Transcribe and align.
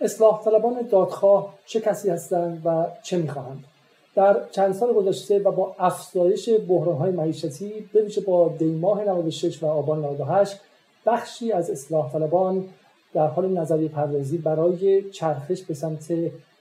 اصلاح 0.00 0.44
طلبان 0.44 0.82
دادخواه 0.90 1.54
چه 1.66 1.80
کسی 1.80 2.10
هستند 2.10 2.62
و 2.64 2.86
چه 3.02 3.16
می‌خواهند. 3.16 3.64
در 4.14 4.36
چند 4.50 4.74
سال 4.74 4.92
گذشته 4.92 5.38
و 5.38 5.52
با 5.52 5.74
افزایش 5.78 6.48
های 6.98 7.10
معیشتی 7.10 7.88
بویژه 7.92 8.20
با 8.20 8.54
دیماه 8.58 9.04
96 9.04 9.62
و 9.62 9.66
آبان 9.66 10.04
98 10.04 10.60
بخشی 11.06 11.52
از 11.52 11.70
اصلاح 11.70 12.12
طلبان 12.12 12.68
در 13.14 13.26
حال 13.26 13.58
نظریه 13.58 13.88
پردازی 13.88 14.38
برای 14.38 15.10
چرخش 15.10 15.62
به 15.62 15.74
سمت 15.74 16.12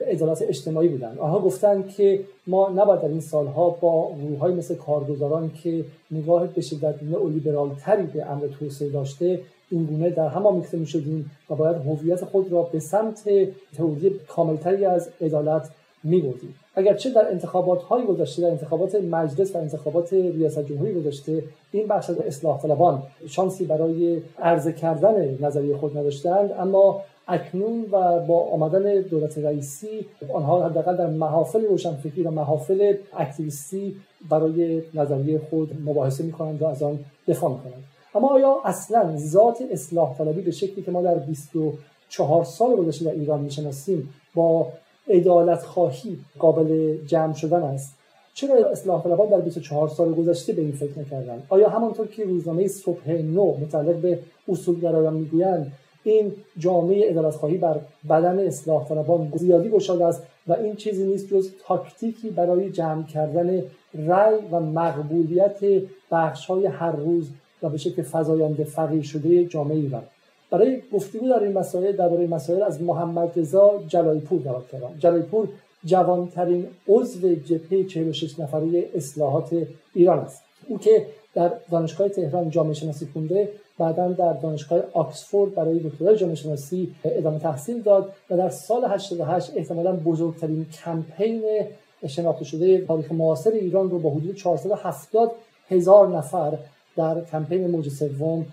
عدالت 0.07 0.41
اجتماعی 0.41 0.88
بودند 0.88 1.18
آنها 1.20 1.39
گفتند 1.39 1.88
که 1.89 2.20
ما 2.47 2.70
نباید 2.70 3.02
در 3.02 3.07
این 3.07 3.21
سالها 3.21 3.70
با 3.70 4.15
گروههایی 4.15 4.55
مثل 4.55 4.75
کارگزاران 4.75 5.51
که 5.64 5.86
نگاه 6.11 6.47
به 6.47 6.61
شدت 6.61 7.04
نئولیبرال 7.04 7.70
تری 7.82 8.04
به 8.04 8.25
امر 8.25 8.47
توسعه 8.47 8.89
داشته 8.89 9.39
این 9.71 9.86
گونه 9.86 10.09
در 10.09 10.27
هم 10.27 10.46
آمیخته 10.46 10.77
می 10.77 10.86
شدیم 10.86 11.32
و 11.50 11.55
باید 11.55 11.75
هویت 11.75 12.25
خود 12.25 12.52
را 12.52 12.61
به 12.61 12.79
سمت 12.79 13.29
تئوری 13.77 14.20
کاملتری 14.27 14.86
از 14.86 15.10
عدالت 15.21 15.69
می 16.04 16.21
بردیم 16.21 16.56
اگرچه 16.76 17.10
در 17.10 17.32
انتخابات 17.32 17.82
های 17.84 18.06
گذشته 18.06 18.42
در 18.42 18.50
انتخابات 18.50 18.96
مجلس 18.96 19.56
و 19.56 19.58
انتخابات 19.58 20.14
ریاست 20.14 20.66
جمهوری 20.66 20.94
گذشته 20.94 21.44
این 21.72 21.88
بخش 21.88 22.10
از 22.10 22.18
اصلاح 22.18 22.62
طلبان 22.62 23.04
شانسی 23.28 23.66
برای 23.66 24.22
عرضه 24.39 24.74
کردن 24.74 25.38
نظریه 25.42 25.78
خود 25.78 25.98
نداشتند 25.98 26.52
اما 26.52 27.02
اکنون 27.28 27.86
و 27.92 28.20
با 28.20 28.39
آمدن 28.39 29.02
دولت 29.02 29.38
رئیسی 29.38 30.06
آنها 30.34 30.66
حداقل 30.70 30.98
در 30.98 31.08
محافل 31.08 31.66
روشنفکری 31.66 32.23
و 32.23 32.31
محافل 32.31 32.94
اکتیویستی 33.17 33.95
برای 34.30 34.81
نظریه 34.94 35.42
خود 35.50 35.72
مباحثه 35.86 36.23
می‌کنند 36.23 36.61
و 36.61 36.66
از 36.66 36.84
آن 36.84 37.00
دفاع 37.28 37.52
می‌کنند. 37.52 37.84
اما 38.16 38.28
آیا 38.28 38.58
اصلا 38.66 39.17
ذات 39.17 39.64
اصلاح 39.72 40.17
طلبی 40.17 40.42
به 40.42 40.52
شکلی 40.52 40.81
که 40.81 40.92
ما 40.92 41.02
در 41.02 41.16
24 41.16 42.44
سال 42.44 42.75
گذشته 42.75 43.06
در 43.06 43.11
ایران 43.11 43.42
می‌شناسیم 43.42 44.14
با 44.36 44.67
عدالت 45.09 45.63
خواهی 45.63 46.17
قابل 46.39 46.97
جمع 47.05 47.33
شدن 47.33 47.63
است. 47.63 47.95
چرا 48.33 48.69
اصلاح 48.69 49.03
طلبان 49.03 49.29
در 49.29 49.41
24 49.41 49.88
سال 49.88 50.13
گذشته 50.13 50.53
به 50.53 50.61
این 50.61 50.71
فکر 50.71 50.99
نکردند 50.99 51.43
آیا 51.49 51.69
همانطور 51.69 52.07
که 52.07 52.23
روزنامه 52.23 52.67
صبح 52.67 53.11
نو 53.11 53.57
متعلق 53.57 53.95
به 53.95 54.19
اصولگرایان 54.49 55.13
می‌گویند 55.13 55.71
این 56.03 56.31
جامعه 56.57 57.09
عدالت 57.09 57.35
خواهی 57.35 57.57
بر 57.57 57.79
بدن 58.09 58.39
اصلاح 58.39 58.88
طلبان 58.88 59.31
زیادی 59.35 59.69
گشاده 59.69 60.05
است 60.05 60.23
و 60.47 60.53
این 60.53 60.75
چیزی 60.75 61.07
نیست 61.07 61.27
جز 61.27 61.49
تاکتیکی 61.67 62.29
برای 62.29 62.69
جمع 62.69 63.03
کردن 63.03 63.63
رأی 63.94 64.35
و 64.51 64.59
مقبولیت 64.59 65.59
بخش 66.11 66.45
های 66.45 66.66
هر 66.66 66.91
روز 66.91 67.29
و 67.63 67.69
به 67.69 67.77
شکل 67.77 68.01
فزاینده 68.01 68.63
فقیر 68.63 69.03
شده 69.03 69.45
جامعه 69.45 69.77
ایران؟ 69.77 70.03
برای 70.52 70.81
گفتگو 70.94 71.30
در 71.30 71.44
این 71.44 71.58
مسائل 71.58 71.95
درباره 71.95 72.28
مسائل 72.28 72.64
از 72.64 72.81
محمد 72.81 73.39
رضا 73.39 73.83
جلایپور 73.88 74.42
دعوت 74.42 74.67
کردم 74.67 74.95
جلایپور 75.00 75.47
جوانترین 75.86 76.67
عضو 76.88 77.36
جبهه 77.36 77.83
46 77.83 78.39
نفره 78.39 78.89
اصلاحات 78.95 79.56
ایران 79.94 80.19
است. 80.19 80.44
او 80.67 80.78
که 80.78 81.06
در 81.33 81.52
دانشگاه 81.72 82.09
تهران 82.09 82.50
جامعه 82.50 82.73
شناسی 82.73 83.08
خونده 83.14 83.50
بعدا 83.78 84.11
در 84.11 84.33
دانشگاه 84.33 84.81
آکسفورد 84.94 85.56
برای 85.56 85.80
دکترای 85.80 86.17
جامعه 86.17 86.36
شناسی 86.36 86.95
ادامه 87.03 87.39
تحصیل 87.39 87.81
داد 87.81 88.13
و 88.30 88.38
در 88.38 88.50
سال 88.50 88.86
88 88.86 89.52
احتمالا 89.56 89.95
بزرگترین 89.95 90.66
کمپین 90.86 91.44
شناخته 92.08 92.45
شده 92.45 92.86
تاریخ 92.86 93.11
معاصر 93.11 93.52
ایران 93.52 93.89
رو 93.89 94.00
با 94.00 94.09
حدود 94.09 94.36
470 94.36 95.31
هزار 95.69 96.08
نفر 96.08 96.58
در 96.95 97.22
کمپین 97.25 97.67
موج 97.67 97.89
سوم 97.89 98.45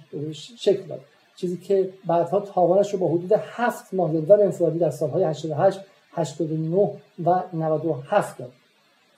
شکل 0.58 0.82
داد. 0.82 1.00
چیزی 1.36 1.56
که 1.56 1.90
بعدها 2.06 2.40
تاوانش 2.40 2.92
رو 2.92 2.98
با 2.98 3.08
حدود 3.08 3.32
هفت 3.32 3.94
ماه 3.94 4.12
دادن 4.12 4.44
انفرادی 4.44 4.78
در 4.78 4.90
سالهای 4.90 5.24
88 5.24 5.80
89 6.12 6.90
و 7.24 7.42
97 7.52 8.38
داد. 8.38 8.52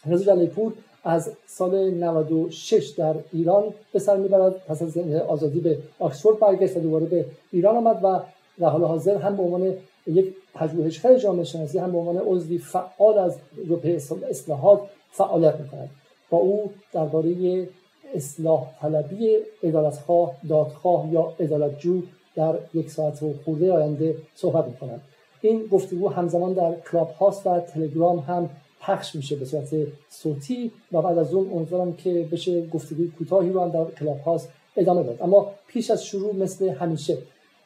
رضا 0.06 0.24
جلیپور 0.24 0.72
از 1.05 1.30
سال 1.46 1.91
96 1.91 2.89
در 2.89 3.14
ایران 3.33 3.64
به 3.92 3.98
سر 3.98 4.17
می‌برد. 4.17 4.55
پس 4.67 4.83
از 4.83 4.98
آزادی 5.28 5.61
به 5.61 5.78
آکسفورد 5.98 6.39
برگشت 6.39 6.77
و 6.77 6.80
دوباره 6.80 7.07
به 7.07 7.24
ایران 7.52 7.77
آمد 7.77 8.01
و 8.02 8.20
در 8.61 8.68
حال 8.68 8.84
حاضر 8.84 9.17
هم 9.17 9.36
به 9.36 9.42
عنوان 9.42 9.74
یک 10.07 10.34
پژوهشگر 10.55 11.18
جامعه 11.18 11.45
شناسی 11.45 11.78
هم 11.78 11.92
به 11.92 11.98
عنوان 11.98 12.18
عضوی 12.18 12.58
فعال 12.58 13.18
از 13.18 13.36
گروه 13.67 13.98
اصلاحات 14.30 14.80
فعالیت 15.11 15.61
می‌کند. 15.61 15.90
با 16.30 16.39
او 16.39 16.70
درباره 16.92 17.68
اصلاح 18.14 18.67
طلبی 18.80 19.36
عدالتخواه 19.63 20.35
دادخواه 20.48 21.13
یا 21.13 21.33
عدالتجو 21.41 22.02
در 22.35 22.55
یک 22.74 22.91
ساعت 22.91 23.23
و 23.23 23.35
خورده 23.45 23.73
آینده 23.73 24.17
صحبت 24.35 24.64
می‌کنم 24.67 25.01
این 25.41 25.67
گفتگو 25.67 26.08
همزمان 26.08 26.52
در 26.52 26.74
کلاب 26.92 27.11
هاست 27.11 27.46
و 27.46 27.61
تلگرام 27.61 28.19
هم 28.19 28.51
پخش 28.80 29.14
میشه 29.14 29.36
به 29.36 29.45
صورت 29.45 29.74
صوتی 30.08 30.73
و 30.92 31.02
بعد 31.02 31.19
از 31.19 31.35
اون 31.35 31.52
امیدوارم 31.52 31.92
که 31.92 32.29
بشه 32.33 32.67
گفتگوی 32.67 33.08
کوتاهی 33.08 33.51
رو 33.51 33.61
هم 33.61 33.70
در 33.70 33.85
کلاب 33.85 34.20
هاست 34.20 34.48
ادامه 34.77 35.02
داد. 35.02 35.23
اما 35.23 35.52
پیش 35.69 35.90
از 35.90 36.05
شروع 36.05 36.35
مثل 36.35 36.69
همیشه 36.69 37.19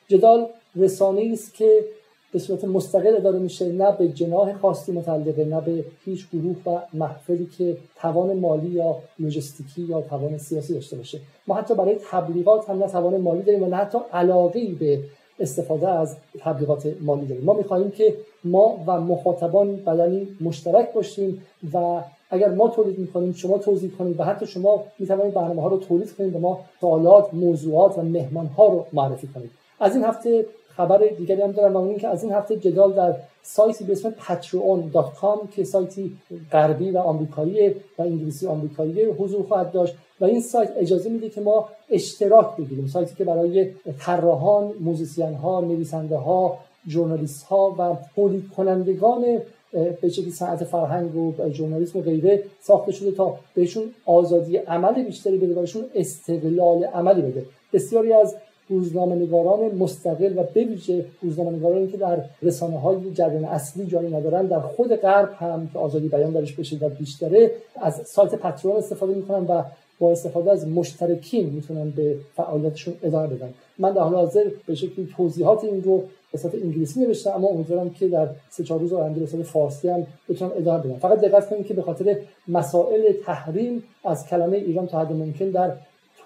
جدال 0.08 0.48
رسانه 0.76 1.30
است 1.32 1.54
که 1.54 1.84
به 2.32 2.38
صورت 2.38 2.64
مستقل 2.64 3.16
اداره 3.16 3.38
میشه 3.38 3.72
نه 3.72 3.96
به 3.96 4.08
جناح 4.08 4.52
خاصی 4.52 4.92
متعلقه 4.92 5.44
نه 5.44 5.60
به 5.60 5.84
هیچ 6.04 6.26
گروه 6.32 6.56
و 6.66 6.80
محفلی 6.92 7.46
که 7.58 7.76
توان 7.96 8.38
مالی 8.38 8.68
یا 8.68 8.96
لوجستیکی 9.18 9.82
یا 9.82 10.00
توان 10.00 10.38
سیاسی 10.38 10.74
داشته 10.74 10.96
باشه. 10.96 11.18
ما 11.46 11.54
حتی 11.54 11.74
برای 11.74 11.96
تبلیغات 12.10 12.70
هم 12.70 12.78
نه 12.78 12.86
توان 12.86 13.20
مالی 13.20 13.42
داریم 13.42 13.62
و 13.62 13.66
نه 13.66 13.76
حتی 13.76 13.98
علاقه 14.12 14.66
به 14.80 14.98
استفاده 15.40 15.88
از 15.88 16.16
تبلیغات 16.40 16.94
مالی 17.00 17.26
داریم. 17.26 17.44
ما 17.44 17.52
می‌خواهیم 17.52 17.90
که 17.90 18.14
ما 18.44 18.84
و 18.86 19.00
مخاطبان 19.00 19.76
بدنی 19.76 20.28
مشترک 20.40 20.92
باشیم 20.92 21.42
و 21.72 22.00
اگر 22.30 22.48
ما 22.48 22.68
تولید 22.68 22.98
می‌کنیم 22.98 23.32
شما 23.32 23.58
توضیح 23.58 23.90
کنید 23.98 24.20
و 24.20 24.24
حتی 24.24 24.46
شما 24.46 24.84
می‌توانید 24.98 25.34
برنامه 25.34 25.62
ها 25.62 25.68
رو 25.68 25.78
تولید 25.78 26.16
کنید 26.16 26.36
و 26.36 26.38
ما 26.38 26.60
سوالات 26.80 27.34
موضوعات 27.34 27.98
و 27.98 28.02
مهمان 28.02 28.46
ها 28.46 28.68
رو 28.68 28.86
معرفی 28.92 29.26
کنید. 29.26 29.50
از 29.80 29.96
این 29.96 30.04
هفته 30.04 30.46
خبر 30.76 30.98
دیگری 31.18 31.42
هم 31.42 31.52
دارم 31.52 31.76
و 31.76 31.98
که 31.98 32.08
از 32.08 32.24
این 32.24 32.32
هفته 32.32 32.56
جدال 32.56 32.92
در 32.92 33.14
سایتی 33.42 33.84
به 33.84 33.92
اسم 33.92 34.10
patreon.com 34.10 35.54
که 35.54 35.64
سایتی 35.64 36.16
غربی 36.52 36.90
و 36.90 36.98
آمریکایی 36.98 37.68
و 37.68 38.02
انگلیسی 38.02 38.46
آمریکایی 38.46 39.04
حضور 39.04 39.42
خواهد 39.46 39.72
داشت 39.72 39.94
و 40.20 40.24
این 40.24 40.40
سایت 40.40 40.70
اجازه 40.76 41.10
میده 41.10 41.28
که 41.28 41.40
ما 41.40 41.68
اشتراک 41.90 42.56
بگیریم. 42.56 42.86
سایتی 42.86 43.14
که 43.14 43.24
برای 43.24 43.70
طراحان 43.98 44.72
موزیسین 44.80 45.34
ها 45.34 45.60
نویسنده 45.60 46.16
ها 46.16 46.58
ژورنالیست 46.88 47.44
ها 47.44 47.74
و 47.78 47.96
تولید 48.14 48.48
کنندگان 48.56 49.24
به 49.72 50.08
شکلی 50.08 50.30
صنعت 50.30 50.64
فرهنگ 50.64 51.16
و 51.16 51.32
ژورنالیسم 51.48 51.98
و 51.98 52.02
غیره 52.02 52.42
ساخته 52.60 52.92
شده 52.92 53.10
تا 53.10 53.38
بهشون 53.54 53.82
آزادی 54.06 54.56
عمل 54.56 55.02
بیشتری 55.02 55.38
بده 55.38 55.54
و 55.54 55.60
بهشون 55.60 55.84
استقلال 55.94 56.84
عملی 56.84 57.22
بده. 57.22 57.44
بسیاری 57.72 58.12
از 58.12 58.36
روزنامه 58.68 59.14
نگاران 59.14 59.74
مستقل 59.74 60.38
و 60.38 60.42
بویژه 60.42 61.04
روزنامه 61.22 61.56
نگارانی 61.56 61.88
که 61.88 61.96
در 61.96 62.18
رسانه 62.42 62.78
های 62.80 63.12
جریان 63.14 63.44
اصلی 63.44 63.86
جایی 63.86 64.14
ندارن 64.14 64.46
در 64.46 64.60
خود 64.60 64.96
غرب 64.96 65.30
هم 65.38 65.68
که 65.72 65.78
آزادی 65.78 66.08
بیان 66.08 66.30
درش 66.30 66.52
به 66.52 66.62
شدت 66.62 66.98
بیشتره 66.98 67.50
از 67.76 67.94
سایت 68.06 68.34
پترون 68.34 68.76
استفاده 68.76 69.14
می‌کنن 69.14 69.46
و 69.46 69.62
با 69.98 70.12
استفاده 70.12 70.50
از 70.50 70.68
مشترکین 70.68 71.50
می‌تونن 71.50 71.90
به 71.90 72.16
فعالیتشون 72.36 72.94
ادامه 73.02 73.26
بدن. 73.26 73.54
من 73.78 73.92
در 73.92 74.00
حال 74.00 74.14
حاضر 74.14 74.44
به 74.66 74.74
شکلی 74.74 75.08
توضیحات 75.16 75.64
این 75.64 75.82
رو 75.82 76.02
به 76.32 76.38
صورت 76.38 76.54
انگلیسی 76.54 77.00
نوشتم 77.00 77.30
اما 77.30 77.48
امیدوارم 77.48 77.90
که 77.90 78.08
در 78.08 78.28
سه 78.50 78.64
چهار 78.64 78.80
روز 78.80 78.92
آینده 78.92 79.20
به 79.20 79.26
صورت 79.26 79.42
فارسی 79.42 79.88
هم 79.88 80.06
بتونم 80.28 80.52
ادامه 80.56 80.82
بدم. 80.82 80.98
فقط 80.98 81.20
دقت 81.20 81.50
کنید 81.50 81.66
که 81.66 81.74
به 81.74 81.82
خاطر 81.82 82.16
مسائل 82.48 83.12
تحریم 83.26 83.84
از 84.04 84.26
کلمه 84.26 84.56
ایران 84.56 84.86
تا 84.86 85.00
حد 85.00 85.12
ممکن 85.12 85.50
در 85.50 85.72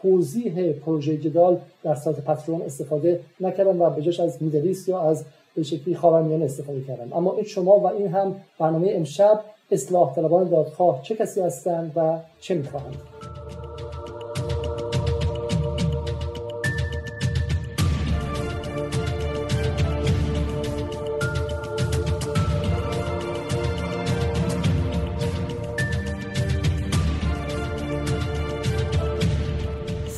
توضیح 0.02 0.72
پروژه 0.72 1.16
جدال 1.16 1.60
در 1.82 1.94
سایت 1.94 2.16
پترون 2.16 2.62
استفاده 2.62 3.20
نکردم 3.40 3.80
و 3.82 3.90
به 3.90 4.02
جاش 4.02 4.20
از 4.20 4.42
میدلیس 4.42 4.88
یا 4.88 5.00
از 5.00 5.24
به 5.54 5.62
شکلی 5.62 5.94
خاورمیانه 5.94 6.44
استفاده 6.44 6.82
کردم. 6.82 7.12
اما 7.12 7.34
این 7.34 7.44
شما 7.44 7.78
و 7.78 7.86
این 7.86 8.08
هم 8.08 8.36
برنامه 8.58 8.90
امشب 8.90 9.40
اصلاح 9.70 10.14
طلبان 10.14 10.48
دادخواه 10.48 11.02
چه 11.02 11.14
کسی 11.14 11.40
هستند 11.40 11.92
و 11.96 12.18
چه 12.40 12.54
می‌خواهند؟ 12.54 13.15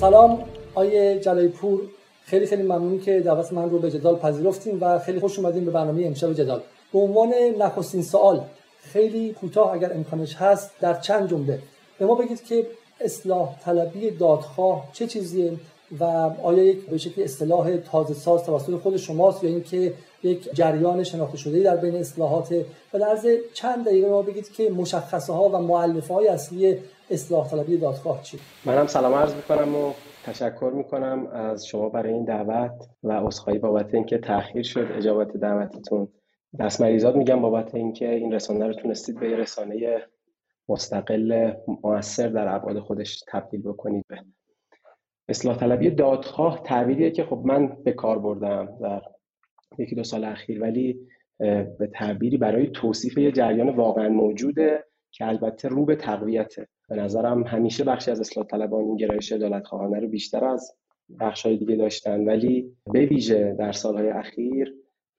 سلام 0.01 0.45
آیه 0.75 1.19
جلای 1.19 1.49
پور 1.49 1.81
خیلی 2.25 2.47
خیلی 2.47 2.63
ممنون 2.63 3.01
که 3.01 3.21
دعوت 3.21 3.53
من 3.53 3.71
رو 3.71 3.79
به 3.79 3.91
جدال 3.91 4.17
پذیرفتیم 4.17 4.79
و 4.81 4.99
خیلی 4.99 5.21
خوش 5.21 5.39
اومدیم 5.39 5.65
به 5.65 5.71
برنامه 5.71 6.07
امشب 6.07 6.33
جدال. 6.33 6.61
به 6.93 6.99
عنوان 6.99 7.35
نخستین 7.59 8.03
سوال 8.03 8.41
خیلی 8.83 9.33
کوتاه 9.33 9.73
اگر 9.73 9.93
امکانش 9.93 10.37
هست 10.37 10.71
در 10.81 11.01
چند 11.01 11.31
جمله. 11.31 11.59
به 11.99 12.07
ما 12.07 12.15
بگید 12.15 12.45
که 12.45 12.67
اصلاح 13.01 13.61
طلبی 13.65 14.11
دادخواه 14.11 14.89
چه 14.93 15.07
چیزیه 15.07 15.53
و 16.01 16.05
آیا 16.43 16.63
یک 16.63 16.87
به 16.87 16.99
شکلی 16.99 17.25
اصطلاح 17.25 17.77
تازه 17.77 18.15
ساز 18.15 18.45
توسط 18.45 18.75
خود 18.75 18.97
شماست 18.97 19.45
یا 19.45 19.51
اینکه 19.51 19.93
یک 20.23 20.55
جریان 20.55 21.05
شناخته 21.05 21.37
شده 21.37 21.63
در 21.63 21.77
بین 21.77 21.97
اصلاحات 21.97 22.55
و 22.95 22.99
در 22.99 23.17
چند 23.55 23.85
دقیقه 23.85 24.09
ما 24.09 24.23
بگید 24.23 24.53
که 24.53 24.71
مشخصه 24.71 25.33
ها 25.33 25.49
و 25.49 25.59
معلفه 25.59 26.15
های 26.15 26.29
اصلی 26.29 26.79
اصلاح 27.11 27.51
طلبی 27.51 27.77
دادخواه 27.77 28.23
چی؟ 28.23 28.39
منم 28.65 28.87
سلام 28.87 29.15
عرض 29.15 29.35
می‌کنم 29.35 29.77
و 29.77 29.93
تشکر 30.25 30.73
می‌کنم 30.75 31.27
از 31.27 31.67
شما 31.67 31.89
برای 31.89 32.13
این 32.13 32.25
دعوت 32.25 32.89
و 33.03 33.13
عذرخواهی 33.13 33.59
بابت 33.59 33.95
اینکه 33.95 34.19
تاخیر 34.19 34.63
شد 34.63 34.87
اجابت 34.97 35.37
دعوتتون. 35.37 36.09
دست 36.61 36.81
مریضات 36.81 37.17
میگم 37.17 37.41
بابت 37.41 37.75
اینکه 37.75 38.15
این 38.15 38.33
رسانه 38.33 38.67
رو 38.67 38.75
تونستید 38.75 39.21
به 39.21 39.37
رسانه 39.37 40.03
مستقل 40.69 41.53
موثر 41.85 42.29
در 42.29 42.55
ابعاد 42.55 42.79
خودش 42.79 43.23
تبدیل 43.29 43.63
بکنید. 43.63 44.05
به 44.09 44.19
اصلاح 45.29 45.57
طلبی 45.57 45.91
دادخواه 45.91 46.63
تعبیریه 46.63 47.11
که 47.11 47.25
خب 47.25 47.43
من 47.45 47.77
به 47.85 47.93
کار 47.93 48.19
بردم 48.19 48.79
در 48.83 49.03
یکی 49.79 49.95
دو 49.95 50.05
سال 50.05 50.25
اخیر 50.25 50.61
ولی 50.63 51.01
به 51.79 51.91
تعبیری 51.95 52.37
برای 52.37 52.67
توصیف 52.67 53.19
یه 53.19 53.33
جریان 53.33 53.69
واقعا 53.69 54.09
موجوده 54.09 54.85
که 55.11 55.27
البته 55.27 55.69
رو 55.69 55.85
به 55.85 55.97
تقویته. 55.97 56.69
به 56.89 56.97
نظرم 56.97 57.43
همیشه 57.43 57.85
بخشی 57.85 58.11
از 58.11 58.21
اصلاح 58.21 58.47
طلبان 58.47 58.85
این 58.85 58.97
گرایش 58.97 59.33
عدالت 59.33 59.67
خواهانه 59.67 60.01
رو 60.01 60.09
بیشتر 60.09 60.45
از 60.45 60.73
بخش 61.21 61.47
های 61.47 61.57
دیگه 61.57 61.77
داشتن. 61.77 62.25
ولی 62.25 62.77
به 62.93 63.07
ویژه 63.07 63.57
در 63.59 63.73
سالهای 63.73 64.09
اخیر 64.09 64.75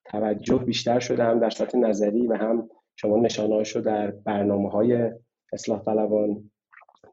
توجه 0.06 0.58
بیشتر 0.58 1.00
شده 1.00 1.24
هم 1.24 1.40
در 1.40 1.50
سطح 1.50 1.78
نظری 1.78 2.28
و 2.28 2.34
هم 2.34 2.70
شما 2.96 3.18
نشانه 3.18 3.64
رو 3.76 3.82
در 3.82 4.12
برنامه 4.12 4.70
های 4.70 5.12
اصلاح 5.54 5.84
طلبان 5.84 6.52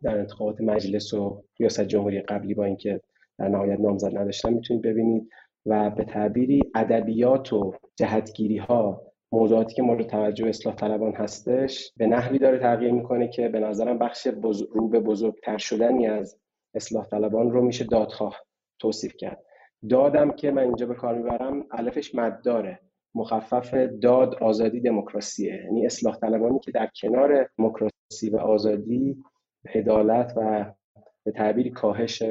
در 0.02 0.18
انتخابات 0.18 0.60
مجلس 0.60 1.14
و 1.14 1.42
ریاست 1.60 1.80
جمهوری 1.80 2.20
قبلی 2.20 2.54
با 2.54 2.64
اینکه 2.64 3.00
در 3.38 3.48
نهایت 3.48 3.80
نامزد 3.80 4.18
نداشتن 4.18 4.52
می‌تونید 4.52 4.82
ببینید. 4.82 5.28
و 5.66 5.90
به 5.90 6.04
تعبیری 6.04 6.62
ادبیات 6.74 7.52
و 7.52 7.74
جهتگیری 7.96 8.56
ها 8.56 9.02
موضوعاتی 9.32 9.74
که 9.74 9.82
مورد 9.82 10.06
توجه 10.06 10.46
اصلاح 10.46 10.74
طلبان 10.74 11.12
هستش 11.12 11.92
به 11.96 12.06
نحوی 12.06 12.38
داره 12.38 12.58
تغییر 12.58 12.92
می‌کنه 12.92 13.28
که 13.28 13.48
به 13.48 13.60
نظرم 13.60 13.98
بخش 13.98 14.28
رو 14.70 14.88
به 14.88 15.00
بزرگتر 15.00 15.58
شدنی 15.58 16.06
از 16.06 16.38
اصلاح 16.74 17.06
طلبان 17.06 17.50
رو 17.50 17.62
میشه 17.62 17.84
دادخواه 17.84 18.36
توصیف 18.78 19.16
کرد. 19.16 19.42
دادم 19.88 20.30
که 20.30 20.50
من 20.50 20.62
اینجا 20.62 20.86
به 20.86 20.94
کار 20.94 21.14
می‌برم 21.14 21.66
الفش 21.70 22.14
مد 22.14 22.42
داره 22.42 22.80
مخفف 23.14 23.74
داد 24.02 24.34
آزادی 24.34 24.80
دموکراسیه. 24.80 25.62
یعنی 25.64 25.86
اصلاح 25.86 26.16
طلبانی 26.16 26.58
که 26.58 26.70
در 26.70 26.88
کنار 27.00 27.50
دموکراسی 27.58 28.30
و 28.32 28.36
آزادی 28.36 29.16
عدالت 29.74 30.32
و 30.36 30.72
به 31.24 31.32
تعبیری 31.32 31.70
کاهش 31.70 32.22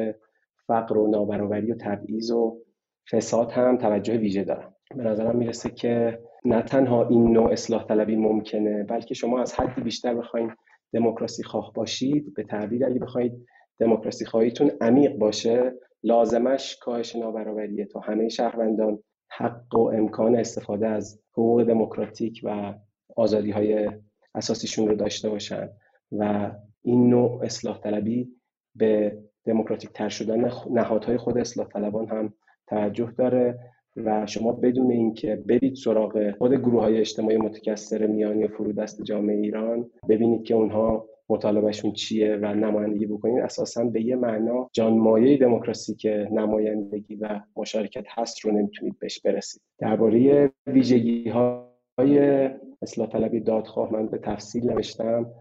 فقر 0.67 0.97
و 0.97 1.07
نابرابری 1.07 1.71
و 1.71 1.75
تبعیض 1.75 2.31
و 2.31 2.64
فساد 3.11 3.51
هم 3.51 3.77
توجه 3.77 4.17
ویژه 4.17 4.43
دارن. 4.43 4.73
به 4.95 5.03
نظرم 5.03 5.35
می‌رسه 5.35 5.69
که 5.69 6.19
نه 6.45 6.61
تنها 6.61 7.07
این 7.07 7.31
نوع 7.33 7.51
اصلاح 7.51 7.83
طلبی 7.83 8.15
ممکنه 8.15 8.83
بلکه 8.83 9.13
شما 9.13 9.41
از 9.41 9.53
حدی 9.53 9.81
بیشتر 9.81 10.13
بخواید 10.13 10.51
دموکراسی 10.93 11.43
خواه 11.43 11.73
باشید 11.73 12.33
به 12.33 12.43
تعبیر 12.43 12.85
اگه 12.85 12.99
بخواید 12.99 13.33
دموکراسی 13.79 14.25
خواهیتون 14.25 14.71
عمیق 14.81 15.17
باشه 15.17 15.73
لازمش 16.03 16.77
کاهش 16.81 17.15
نابرابریه 17.15 17.85
تا 17.85 17.99
همه 17.99 18.29
شهروندان 18.29 18.99
حق 19.29 19.75
و 19.75 19.79
امکان 19.79 20.35
استفاده 20.35 20.87
از 20.87 21.21
حقوق 21.31 21.63
دموکراتیک 21.63 22.41
و 22.43 22.73
آزادی 23.15 23.51
های 23.51 23.89
اساسیشون 24.35 24.87
رو 24.87 24.95
داشته 24.95 25.29
باشن 25.29 25.69
و 26.11 26.51
این 26.81 27.09
نوع 27.09 27.43
اصلاح 27.43 27.79
طلبی 27.79 28.29
به 28.75 29.17
دموکراتیک 29.45 29.89
تر 29.93 30.09
شدن 30.09 30.51
نهادهای 30.71 31.17
خود 31.17 31.37
اصلاح 31.37 31.67
طلبان 31.67 32.07
هم 32.07 32.33
توجه 32.67 33.11
داره 33.17 33.59
و 33.95 34.25
شما 34.25 34.51
بدون 34.51 34.91
اینکه 34.91 35.35
برید 35.35 35.75
سراغ 35.75 36.31
خود 36.37 36.53
گروه 36.53 36.81
های 36.81 36.97
اجتماعی 36.97 37.37
متکثر 37.37 38.07
میانی 38.07 38.43
و 38.43 38.47
فرودست 38.47 39.03
جامعه 39.03 39.37
ایران 39.37 39.91
ببینید 40.09 40.43
که 40.43 40.53
اونها 40.53 41.05
مطالبهشون 41.29 41.91
چیه 41.91 42.35
و 42.35 42.45
نمایندگی 42.53 43.05
بکنید 43.05 43.43
اساسا 43.43 43.83
به 43.83 44.01
یه 44.01 44.15
معنا 44.15 44.69
جانمایه 44.73 45.37
دموکراسی 45.37 45.95
که 45.95 46.29
نمایندگی 46.31 47.15
و 47.15 47.41
مشارکت 47.55 48.05
هست 48.09 48.45
رو 48.45 48.51
نمی‌تونید 48.51 48.99
بهش 48.99 49.19
برسید. 49.19 49.61
درباره 49.79 50.51
ویژگی 50.67 51.29
های 51.29 52.49
اصلاح 52.81 53.09
طلبی 53.09 53.39
دادخواه 53.39 53.93
من 53.93 54.07
به 54.07 54.17
تفصیل 54.17 54.71
نوشتم. 54.71 55.31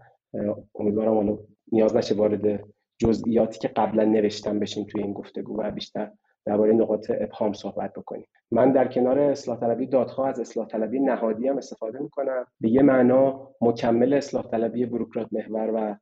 امیدوارم 0.75 1.13
حالا 1.13 1.37
نیاز 1.71 1.95
نشه 1.95 2.15
وارد 2.15 2.63
جزئیاتی 2.97 3.59
که 3.59 3.67
قبلا 3.67 4.03
نوشتم 4.03 4.59
بشیم 4.59 4.85
توی 4.85 5.03
این 5.03 5.13
گفتگو 5.13 5.61
و 5.61 5.71
بیشتر 5.71 6.11
درباره 6.45 6.73
نقاط 6.73 7.11
ابهام 7.21 7.53
صحبت 7.53 7.93
بکنیم. 7.93 8.27
من 8.51 8.71
در 8.71 8.87
کنار 8.87 9.19
اصلاح 9.19 9.59
طلبی 9.59 9.87
دادخواه 9.87 10.29
از 10.29 10.39
اصلاح 10.39 10.67
طلبی 10.67 10.99
نهادی 10.99 11.47
هم 11.47 11.57
استفاده 11.57 11.99
می‌کنم. 11.99 12.45
به 12.61 12.69
یه 12.69 12.81
معنا 12.81 13.51
مکمل 13.61 14.13
اصلاح 14.13 14.47
طلبی 14.47 14.85
بروکرات 14.85 15.27
محور 15.31 15.71
و 15.73 15.95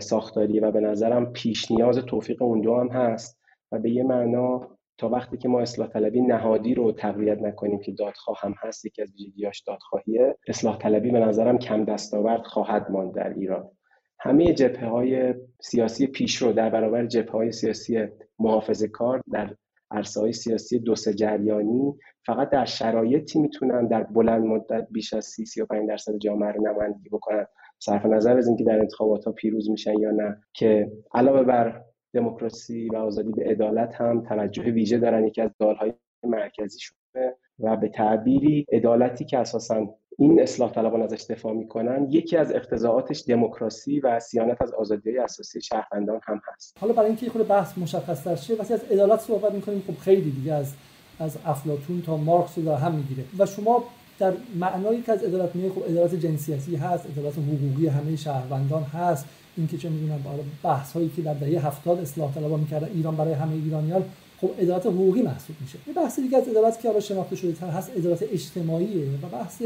ساختاری 0.00 0.60
و 0.60 0.70
به 0.70 0.80
نظرم 0.80 1.32
پیش 1.32 1.70
نیاز 1.70 1.98
توفیق 1.98 2.42
اون 2.42 2.68
هم 2.68 2.88
هست 2.88 3.40
و 3.72 3.78
به 3.78 3.90
یه 3.90 4.02
معنا 4.02 4.68
تا 4.98 5.08
وقتی 5.08 5.36
که 5.36 5.48
ما 5.48 5.60
اصلاح 5.60 5.88
طلبی 5.88 6.20
نهادی 6.20 6.74
رو 6.74 6.92
تقویت 6.92 7.42
نکنیم 7.42 7.80
که 7.80 7.92
دادخواه 7.92 8.38
هم 8.40 8.54
هست 8.58 8.84
یکی 8.84 9.02
از 9.02 9.12
ویژگیاش 9.12 9.60
دادخواهیه 9.60 10.36
اصلاح 10.48 10.78
طلبی 10.78 11.10
به 11.10 11.20
نظرم 11.20 11.58
کم 11.58 11.84
دستاورد 11.84 12.42
خواهد 12.42 12.90
ماند 12.90 13.14
در 13.14 13.28
ایران. 13.28 13.70
همه 14.18 14.52
جبهه 14.52 14.88
های 14.88 15.34
سیاسی 15.60 16.06
پیشرو 16.06 16.52
در 16.52 16.70
برابر 16.70 17.06
جبهه 17.06 17.32
های 17.32 17.52
سیاسی 17.52 18.08
محافظه 18.38 18.88
کار 18.88 19.20
در 19.32 19.54
عرصه 19.94 20.20
های 20.20 20.32
سیاسی 20.32 20.78
دو 20.78 20.94
سه 20.94 21.14
جریانی 21.14 21.94
فقط 22.26 22.50
در 22.50 22.64
شرایطی 22.64 23.38
می‌تونن 23.38 23.86
در 23.86 24.02
بلند 24.02 24.44
مدت 24.44 24.86
بیش 24.90 25.14
از 25.14 25.24
30 25.24 25.46
35 25.46 25.88
درصد 25.88 26.18
جامعه 26.18 26.52
رو 26.52 26.68
نمایندگی 26.68 27.08
بکنن. 27.08 27.46
صرف 27.78 28.06
نظر 28.06 28.38
از 28.38 28.48
اینکه 28.48 28.64
در 28.64 28.78
انتخابات 28.78 29.24
ها 29.24 29.32
پیروز 29.32 29.70
میشن 29.70 29.98
یا 29.98 30.10
نه. 30.10 30.36
که 30.52 30.92
علاوه 31.14 31.42
بر 31.42 31.82
دموکراسی 32.14 32.88
و 32.88 32.96
آزادی 32.96 33.32
به 33.32 33.44
عدالت 33.44 33.94
هم 33.94 34.22
توجه 34.22 34.62
ویژه 34.62 34.98
دارن. 34.98 35.26
یکی 35.26 35.40
از 35.40 35.50
دالهای 35.58 35.92
مرکزی 36.24 36.80
شده 36.80 37.36
و 37.58 37.76
به 37.76 37.88
تعبیری 37.88 38.66
عدالتی 38.72 39.24
که 39.24 39.38
اساسا 39.38 39.96
این 40.18 40.42
اصلاح 40.42 40.72
طلبان 40.72 41.02
ازش 41.02 41.24
دفاع 41.30 41.52
می‌کنن 41.52 42.06
یکی 42.10 42.36
از 42.36 42.52
اقتضاعاتش 42.52 43.24
دموکراسی 43.28 44.00
و 44.00 44.20
سیانت 44.20 44.62
از 44.62 44.72
آزادی 44.72 45.18
اساسی 45.18 45.60
شهروندان 45.60 46.20
هم 46.22 46.40
هست. 46.52 46.76
حالا 46.80 46.92
برای 46.92 47.06
اینکه 47.06 47.30
خود 47.30 47.48
بحث 47.48 47.78
مشخص 47.78 48.46
شه 48.46 48.54
واسه 48.54 48.74
از 48.74 48.80
عدالت 48.90 49.20
صحبت 49.20 49.52
می‌کنیم. 49.52 49.82
خب 49.86 49.98
خیلی 49.98 50.30
دیگه 50.30 50.52
از 50.52 50.72
از 51.18 51.36
افلاطون 51.46 52.02
تا 52.02 52.16
مارکس 52.16 52.58
رو 52.58 52.72
هم 52.72 52.94
می‌گیره. 52.94 53.24
و 53.38 53.46
شما 53.46 53.84
در 54.18 54.32
معنایی 54.60 55.02
که 55.02 55.12
از 55.12 55.22
عدالت 55.22 55.56
میگه 55.56 55.70
خب 55.70 55.84
عدالت 55.84 56.14
جنسیتی 56.14 56.76
هست 56.76 57.06
عدالت 57.06 57.34
حقوقی 57.38 57.86
همه 57.86 58.16
شهروندان 58.16 58.82
هست. 58.82 59.26
اینکه 59.56 59.78
چه 59.78 59.88
می‌دونم 59.88 60.24
بحث 60.62 60.92
هایی 60.92 61.12
که 61.16 61.22
در 61.22 61.34
دهه 61.34 61.66
70 61.66 62.00
اصلاح 62.00 62.34
طلبان 62.34 62.60
می‌کردن 62.60 62.88
ایران 62.94 63.16
برای 63.16 63.32
همه 63.32 63.54
ایرانیان 63.54 64.04
خب 64.44 64.60
عدالت 64.60 64.86
حقوقی 64.86 65.22
محسوب 65.22 65.56
میشه. 65.60 65.78
یه 65.86 65.94
بحث 65.94 66.20
دیگه 66.20 66.38
از 66.38 66.48
عدالت 66.48 66.80
که 66.80 66.88
حالا 66.88 67.00
شناخته 67.00 67.36
شده 67.36 67.52
تر 67.52 67.66
هست 67.66 67.90
عدالت 67.96 68.22
اجتماعیه 68.32 69.06
و 69.22 69.26
بحث 69.36 69.62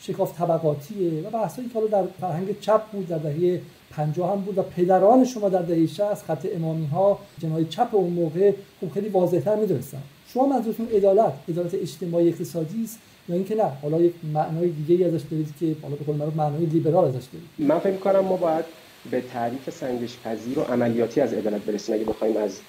شکاف 0.00 0.38
طبقاتیه 0.38 1.22
و 1.22 1.30
بحثایی 1.30 1.68
که 1.68 1.74
حالا 1.74 1.86
در 1.86 2.04
فرهنگ 2.20 2.60
چپ 2.60 2.82
بود 2.92 3.08
در 3.08 3.18
دهه 3.18 3.60
50 3.90 4.32
هم 4.32 4.40
بود 4.40 4.58
و 4.58 4.62
پدران 4.62 5.24
شما 5.24 5.48
در 5.48 5.62
دهه 5.62 5.86
60 5.86 6.14
خط 6.14 6.46
امامی 6.54 6.86
ها 6.86 7.18
جنای 7.38 7.64
چپ 7.64 7.88
اون 7.92 8.12
موقع 8.12 8.52
خب 8.80 8.92
خیلی 8.94 9.08
واضح‌تر 9.08 9.56
می‌دونستن. 9.56 10.02
شما 10.28 10.46
منظورتون 10.46 10.88
عدالت 10.88 11.32
عدالت 11.48 11.74
اجتماعی 11.74 12.28
اقتصادی 12.28 12.84
است 12.84 12.98
یا 13.28 13.34
اینکه 13.34 13.54
نه؟ 13.54 13.72
حالا 13.82 14.00
یک 14.00 14.12
معنای 14.34 14.68
دیگه 14.70 15.06
ازش 15.06 15.22
برید 15.22 15.54
که 15.60 15.76
حالا 15.82 15.94
به 15.94 16.04
قول 16.04 16.16
معروف 16.16 16.36
معنای 16.36 16.66
لیبرال 16.66 17.04
ازش 17.04 17.26
برید 17.26 17.68
من 17.68 17.78
فکر 17.78 17.92
می‌کنم 17.92 18.20
ما 18.20 18.36
باید 18.36 18.64
به 19.10 19.20
تعریف 19.20 19.70
سنجش 19.70 20.16
پذیر 20.24 20.58
و 20.58 20.62
عملیاتی 20.62 21.20
از 21.20 21.32
عدالت 21.32 21.60
برسیم. 21.60 21.94
اگه 21.94 22.04
بخوایم 22.04 22.36
از 22.36 22.60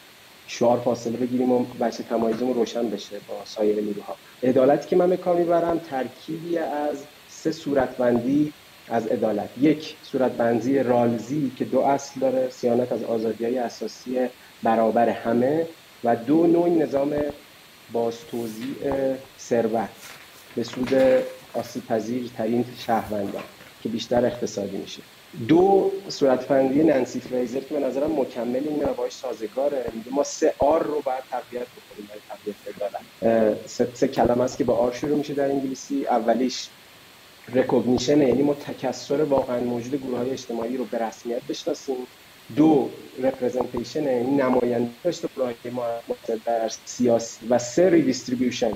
شعار 0.52 0.80
فاصله 0.80 1.18
بگیریم 1.18 1.52
و 1.52 1.66
بچه 1.80 2.04
تمایزمون 2.04 2.54
روشن 2.54 2.90
بشه 2.90 3.16
با 3.28 3.42
سایر 3.46 3.82
نیروها. 3.82 4.16
عدالتی 4.44 4.88
که 4.88 4.96
من 4.96 5.10
به 5.10 5.18
کار 5.18 5.36
می‌برم 5.36 5.80
ترکیبی 5.80 6.58
از 6.58 6.98
سه 7.30 7.52
صورتبندی 7.52 8.54
از 8.90 9.08
عدالت. 9.08 9.50
یک 9.62 9.96
صورتبندی 10.04 10.80
رالزی 10.80 11.52
که 11.58 11.66
دو 11.66 11.80
اصل 11.80 12.20
داره 12.20 12.50
سیانت 12.50 12.92
از 12.92 13.04
آزادی 13.04 13.46
های 13.46 13.58
اساسی 13.58 14.28
برابر 14.64 15.10
همه 15.10 15.68
و 16.04 16.16
دو 16.16 16.48
نوع 16.48 16.70
نظام 16.70 17.16
بازتوزیع 17.92 18.76
ثروت 19.40 19.90
به 20.56 20.64
سود 20.64 20.94
آسیب 21.54 21.84
ترین 22.38 22.66
شهروندان 22.78 23.44
که 23.84 23.90
بیشتر 23.90 24.26
اقتصادی 24.26 24.78
میشه. 24.78 25.02
دو 25.48 25.92
صورتبندی 26.08 26.84
ننسی 26.84 27.20
فریزر 27.20 27.60
که 27.60 27.74
به 27.74 27.80
نظرم 27.80 28.20
مکمل 28.20 28.68
این 28.68 28.84
باش 28.98 29.12
سازگاره. 29.14 29.86
میگه 29.94 30.12
ما 30.12 30.24
سه 30.24 30.54
آر 30.60 30.84
رو 30.84 31.02
باید 31.02 31.24
تقویت 31.32 31.68
بکنیم 31.68 32.08
برای 32.08 32.22
تقویت 32.30 32.56
سه, 33.66 33.88
سه 33.94 34.08
کلمه 34.08 34.44
است 34.44 34.58
که 34.58 34.64
با 34.64 34.76
R 34.76 34.94
شروع 34.94 35.18
میشه 35.18 35.34
در 35.34 35.46
انگلیسی. 35.46 36.08
اولیش 36.08 36.70
recognition 37.54 38.22
یعنی 38.22 38.42
ما 38.42 38.54
تکثر 38.54 39.24
واقعا 39.24 39.60
موجود 39.60 39.96
گروه 39.96 40.18
های 40.18 40.32
اجتماعی 40.32 40.78
رو 40.78 40.86
به 40.86 40.98
رسمیت 40.98 41.42
بشناسیم. 41.50 42.08
دو 42.56 42.90
representation 43.24 44.04
یعنی 44.04 44.38
نماینده 44.38 44.92
داشته 45.04 45.28
گروه 45.36 45.54
ما 45.72 45.86
در 46.46 46.70
سیاسی. 46.86 47.48
و 47.50 47.60
سه 47.60 47.90
redistribution 47.90 48.72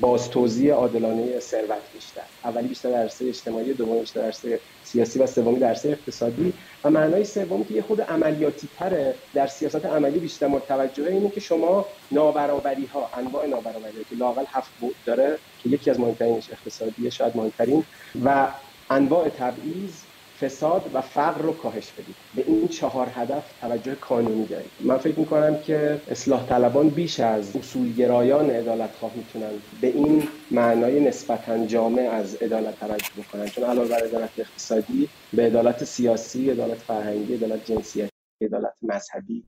بازتوزیع 0.00 0.74
عادلانه 0.74 1.40
ثروت 1.40 1.82
بیشتر. 1.94 2.22
اولی 2.44 2.68
بیشتر 2.68 2.90
در 2.90 3.02
عرصه 3.02 3.28
اجتماعی 3.28 3.74
دومی 3.74 4.00
بیشتر 4.00 4.20
در 4.20 4.26
عرصه 4.26 4.60
سیاسی 4.84 5.18
و 5.18 5.26
سومی 5.26 5.58
در 5.58 5.68
عرصه 5.68 5.88
اقتصادی. 5.88 6.52
و 6.84 6.90
معنای 6.90 7.24
سومی 7.24 7.64
که 7.64 7.74
یه 7.74 7.82
خود 7.82 8.00
عملیاتی 8.00 8.68
تره 8.78 9.14
در 9.34 9.46
سیاست 9.46 9.86
عملی 9.86 10.18
بیشتر 10.18 10.46
متوجه 10.46 11.06
اینه 11.06 11.30
که 11.30 11.40
شما 11.40 11.86
نابرابری 12.12 12.86
ها 12.86 13.10
انواع 13.16 13.46
نابرابری 13.46 14.04
که 14.10 14.16
لاقل 14.16 14.44
هفت 14.48 14.70
بود 14.80 14.94
داره 15.06 15.38
که 15.62 15.68
یکی 15.68 15.90
از 15.90 16.00
مهمترینش 16.00 16.50
اقتصادیه 16.52 17.10
شاید 17.10 17.36
مهمترین 17.36 17.84
و 18.24 18.48
انواع 18.90 19.28
تبعیض 19.28 19.92
فساد 20.40 20.90
و 20.94 21.00
فقر 21.00 21.42
رو 21.42 21.52
کاهش 21.52 21.92
بدید. 21.92 22.14
به 22.34 22.44
این 22.46 22.68
چهار 22.68 23.06
هدف 23.14 23.60
توجه 23.60 23.94
کانونی 23.94 24.46
دارید. 24.46 24.70
من 24.80 24.98
فکر 24.98 25.18
می‌کنم 25.18 25.58
که 25.58 26.00
اصلاح 26.10 26.46
طلبان 26.46 26.88
بیش 26.88 27.20
از 27.20 27.56
اصولگرایان 27.56 28.50
عدالت 28.50 28.90
خواه 28.90 29.12
می‌تونن 29.16 29.50
به 29.80 29.86
این 29.86 30.22
معنای 30.50 31.00
نسبتا 31.00 31.66
جامع 31.66 32.02
از 32.02 32.34
عدالت 32.34 32.80
توجه 32.80 33.10
بکنن. 33.18 33.46
چون 33.46 33.64
علاوه 33.64 33.88
بر 33.88 34.04
عدالت 34.04 34.30
اقتصادی 34.38 35.08
به 35.32 35.46
عدالت 35.46 35.84
سیاسی 35.84 36.50
عدالت 36.50 36.78
فرهنگی 36.78 37.34
عدالت 37.34 37.64
جنسیتی 37.64 38.10
عدالت 38.42 38.74
مذهبی 38.82 39.44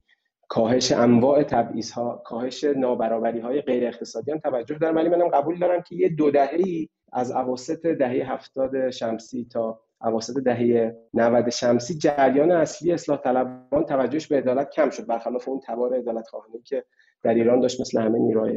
کاهش 0.48 0.92
انواع 0.92 1.42
تبعیض 1.42 1.90
ها 1.90 2.22
کاهش 2.24 2.64
نابرابری 2.64 3.40
های 3.40 3.60
غیر 3.60 3.86
اقتصادی 3.86 4.30
هم 4.30 4.38
توجه 4.38 4.78
دارم. 4.78 4.96
ولی 4.96 5.08
منم 5.08 5.28
قبول 5.28 5.58
دارم 5.58 5.82
که 5.82 5.96
یه 5.96 6.08
دو 6.08 6.30
دهه 6.30 6.88
از 7.12 7.30
اواسط 7.30 7.86
دهه 7.86 8.32
هفتاد 8.32 8.90
شمسی 8.90 9.46
تا 9.50 9.80
اواسط 10.02 10.38
دهه 10.38 10.96
90 11.14 11.50
شمسی 11.50 11.94
جریان 11.98 12.50
اصلی 12.50 12.92
اصلاح 12.92 13.18
طلبان 13.18 13.84
توجهش 13.84 14.26
به 14.26 14.36
عدالت 14.36 14.70
کم 14.70 14.90
شد 14.90 15.06
برخلاف 15.06 15.48
اون 15.48 15.60
تبار 15.66 15.94
عدالت 15.94 16.28
خواهانی 16.28 16.62
که 16.62 16.84
در 17.22 17.34
ایران 17.34 17.60
داشت 17.60 17.80
مثل 17.80 18.00
همه 18.00 18.18
نیروهای 18.18 18.56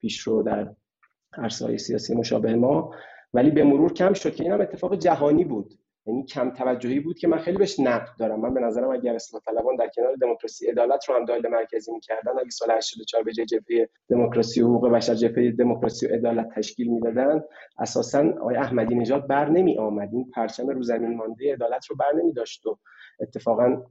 پیشرو 0.00 0.42
در 0.42 0.74
عرصه‌های 1.38 1.78
سیاسی 1.78 2.14
مشابه 2.14 2.54
ما 2.54 2.94
ولی 3.34 3.50
به 3.50 3.64
مرور 3.64 3.92
کم 3.92 4.12
شد 4.12 4.34
که 4.34 4.42
این 4.42 4.52
هم 4.52 4.60
اتفاق 4.60 4.98
جهانی 4.98 5.44
بود. 5.44 5.74
یعنی 6.06 6.24
کم 6.24 6.50
توجهی 6.50 7.00
بود 7.00 7.18
که 7.18 7.28
من 7.28 7.38
خیلی 7.38 7.58
بهش 7.58 7.80
نقد 7.80 8.08
دارم. 8.18 8.40
من 8.40 8.54
به 8.54 8.60
نظرم 8.60 8.90
اگر 8.90 9.14
اصلاح 9.14 9.42
طلبان 9.42 9.76
در 9.76 9.88
کنار 9.88 10.14
دموکراسی 10.14 10.66
عدالت 10.66 11.08
رو 11.08 11.14
هم 11.14 11.24
دایره 11.24 11.50
مرکزی 11.50 11.92
می‌کردن 11.92 12.32
اگه 12.40 12.50
سال 12.50 12.70
84 12.70 13.22
به 13.24 13.32
جای 13.32 13.46
جبهه 13.46 13.88
دموکراسی 14.08 14.60
حقوق 14.60 14.88
بشر 14.88 15.14
جبهه 15.14 15.50
دموکراسی 15.50 16.06
و 16.06 16.14
عدالت 16.14 16.48
تشکیل 16.54 16.88
می‌دادن 16.88 17.44
اساسا 17.78 18.30
آقای 18.40 18.56
احمدی 18.56 18.94
نژاد 18.94 19.26
بر 19.26 19.48
نمی 19.48 19.78
آمد 19.78 20.08
این 20.12 20.30
پرچم 20.30 20.68
رو 20.68 20.82
زمین 20.82 21.16
مانده 21.16 21.52
عدالت 21.52 21.86
رو 21.86 21.96
بر 21.96 22.20
نمی 22.22 22.32
داشت 22.32 22.66
و 22.66 22.78
اتفاقا 23.20 23.82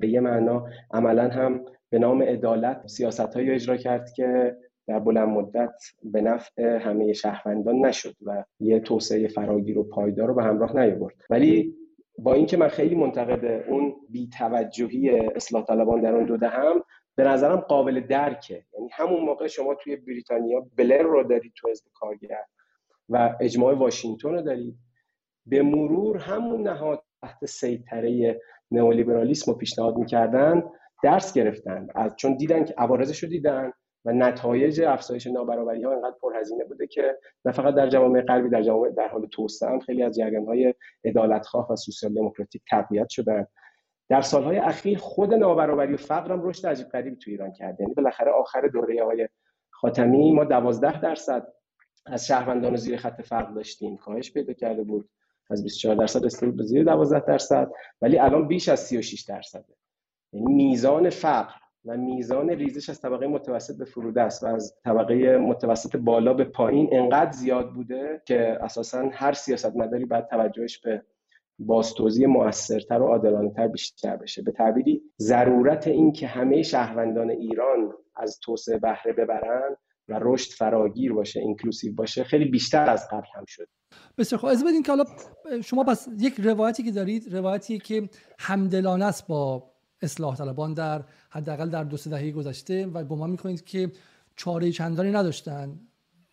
به 0.00 0.08
یه 0.08 0.20
معنا 0.20 0.66
عملا 0.90 1.28
هم 1.28 1.64
به 1.90 1.98
نام 1.98 2.22
عدالت 2.22 2.86
سیاست 2.86 3.20
هایی 3.34 3.50
اجرا 3.50 3.76
کرد 3.76 4.12
که 4.12 4.56
در 4.90 4.98
بلند 4.98 5.28
مدت 5.28 5.74
به 6.02 6.20
نفع 6.20 6.62
همه 6.62 7.12
شهروندان 7.12 7.86
نشد 7.86 8.14
و 8.22 8.44
یه 8.60 8.80
توسعه 8.80 9.28
فراگیر 9.28 9.78
و 9.78 9.88
پایدار 9.88 10.28
رو 10.28 10.34
به 10.34 10.42
همراه 10.42 10.76
نیاورد. 10.76 11.14
ولی 11.30 11.74
با 12.18 12.34
اینکه 12.34 12.56
من 12.56 12.68
خیلی 12.68 12.94
منتقد 12.94 13.64
اون 13.68 13.94
بیتوجهی 14.08 15.10
اصلاح 15.10 15.64
طلبان 15.64 16.00
در 16.00 16.14
اون 16.14 16.24
دو 16.24 16.46
هم 16.46 16.82
به 17.16 17.24
نظرم 17.24 17.56
قابل 17.56 18.00
درکه. 18.00 18.64
یعنی 18.74 18.88
همون 18.92 19.20
موقع 19.20 19.46
شما 19.46 19.74
توی 19.74 19.96
بریتانیا 19.96 20.66
بلر 20.76 21.02
رو 21.02 21.22
دارید 21.22 21.52
تو 21.56 21.68
حزب 21.68 21.84
کارگر 21.94 22.44
و 23.08 23.36
اجماع 23.40 23.74
واشنگتن 23.74 24.28
رو 24.28 24.42
دارید 24.42 24.78
به 25.46 25.62
مرور 25.62 26.16
همون 26.16 26.62
نهاد 26.62 27.02
تحت 27.22 27.44
سیطره 27.44 28.40
نئولیبرالیسم 28.70 29.52
رو 29.52 29.58
پیشنهاد 29.58 29.96
می‌کردن 29.96 30.62
درس 31.02 31.32
گرفتن. 31.32 31.88
از 31.94 32.16
چون 32.16 32.36
دیدن 32.36 32.64
که 32.64 32.74
عوارضش 32.78 33.22
رو 33.22 33.28
دیدن 33.28 33.72
و 34.04 34.12
نتایج 34.12 34.80
افزایش 34.80 35.26
نابرابری 35.26 35.82
ها 35.82 35.92
اینقدر 35.92 36.16
پرهزینه 36.22 36.64
بوده 36.64 36.86
که 36.86 37.18
نه 37.44 37.52
فقط 37.52 37.74
در 37.74 37.88
جوامع 37.88 38.20
غربی 38.20 38.48
در 38.48 38.62
جوامع 38.62 38.90
در 38.90 39.08
حال 39.08 39.26
توسعه 39.26 39.70
هم 39.70 39.80
خیلی 39.80 40.02
از 40.02 40.16
جریان 40.16 40.46
های 40.46 40.74
عدالتخواه 41.04 41.72
و 41.72 41.76
سوسیال 41.76 42.14
دموکراتیک 42.14 42.62
تقویت 42.70 43.08
شدن 43.08 43.46
در 44.08 44.20
سالهای 44.20 44.58
اخیر 44.58 44.98
خود 44.98 45.34
نابرابری 45.34 45.94
و 45.94 45.96
فقر 45.96 46.32
هم 46.32 46.42
رشد 46.42 46.66
عجیب 46.66 46.88
غریبی 46.88 47.16
تو 47.16 47.30
ایران 47.30 47.52
کرده 47.52 47.82
یعنی 47.82 47.94
بالاخره 47.94 48.30
آخر 48.30 48.60
دوره 48.60 49.04
های 49.04 49.28
خاتمی 49.70 50.32
ما 50.32 50.44
12 50.44 51.00
درصد 51.00 51.52
از 52.06 52.26
شهروندان 52.26 52.76
زیر 52.76 52.96
خط 52.96 53.22
فقر 53.22 53.52
داشتیم. 53.52 53.96
کاهش 53.96 54.32
پیدا 54.32 54.52
کرده 54.52 54.82
بود. 54.82 55.10
از 55.50 55.62
24 55.62 55.96
درصد 55.96 56.24
رسید 56.24 56.56
به 56.56 56.62
زیر 56.62 56.84
12 56.84 57.26
درصد. 57.26 57.70
ولی 58.02 58.18
الان 58.18 58.48
بیش 58.48 58.68
از 58.68 58.80
36 58.80 59.22
درصده. 59.22 59.74
یعنی 60.32 60.54
میزان 60.54 61.10
فقر 61.10 61.54
و 61.84 61.96
میزان 61.96 62.50
ریزش 62.50 62.90
از 62.90 63.00
طبقه 63.00 63.26
متوسط 63.26 63.76
به 63.78 63.84
فروده 63.84 64.22
است 64.22 64.42
و 64.42 64.46
از 64.46 64.74
طبقه 64.84 65.38
متوسط 65.38 65.96
بالا 65.96 66.34
به 66.34 66.44
پایین 66.44 66.88
انقدر 66.92 67.32
زیاد 67.32 67.72
بوده 67.72 68.22
که 68.26 68.58
اساسا 68.60 69.10
هر 69.12 69.32
سیاستمداری 69.32 70.04
باید 70.04 70.26
توجهش 70.26 70.78
به 70.78 71.02
بازتوزیع 71.58 72.26
موثرتر 72.26 73.02
و 73.02 73.06
عادلانه 73.06 73.50
تر 73.50 73.68
بیشتر 73.68 74.16
بشه. 74.16 74.42
به 74.42 74.52
تعبیری 74.52 75.02
ضرورت 75.20 75.86
این 75.86 76.12
که 76.12 76.26
همه 76.26 76.62
شهروندان 76.62 77.30
ایران 77.30 77.92
از 78.16 78.40
توسعه 78.40 78.78
بهره 78.78 79.12
ببرن 79.12 79.76
و 80.08 80.18
رشد 80.22 80.52
فراگیر 80.52 81.12
باشه 81.12 81.40
اینکلوسیو 81.40 81.94
باشه 81.94 82.24
خیلی 82.24 82.44
بیشتر 82.44 82.90
از 82.90 83.08
قبل 83.10 83.26
هم 83.34 83.44
شد. 83.46 83.68
بسیار 84.18 84.40
خوب. 84.40 84.50
از 84.50 84.64
بدین 84.64 84.82
که 84.82 84.92
حالا 84.92 85.04
شما 85.64 85.84
پس 85.84 86.08
یک 86.18 86.34
روایتی 86.40 86.82
که 86.82 86.90
دارید 86.90 87.34
روایتی 87.34 87.78
که 87.78 88.08
همدلانه 88.38 89.04
است 89.04 89.26
با 89.26 89.70
اصلاح 90.02 90.36
طلبان 90.36 90.74
در 90.74 91.02
حداقل 91.30 91.70
در 91.70 91.84
دو 91.84 91.96
سه 91.96 92.10
دهه 92.10 92.30
گذشته 92.30 92.86
و 92.86 93.04
گمان 93.04 93.30
می‌کنید 93.30 93.64
که 93.64 93.92
چاره 94.36 94.72
چندانی 94.72 95.10
نداشتن 95.10 95.80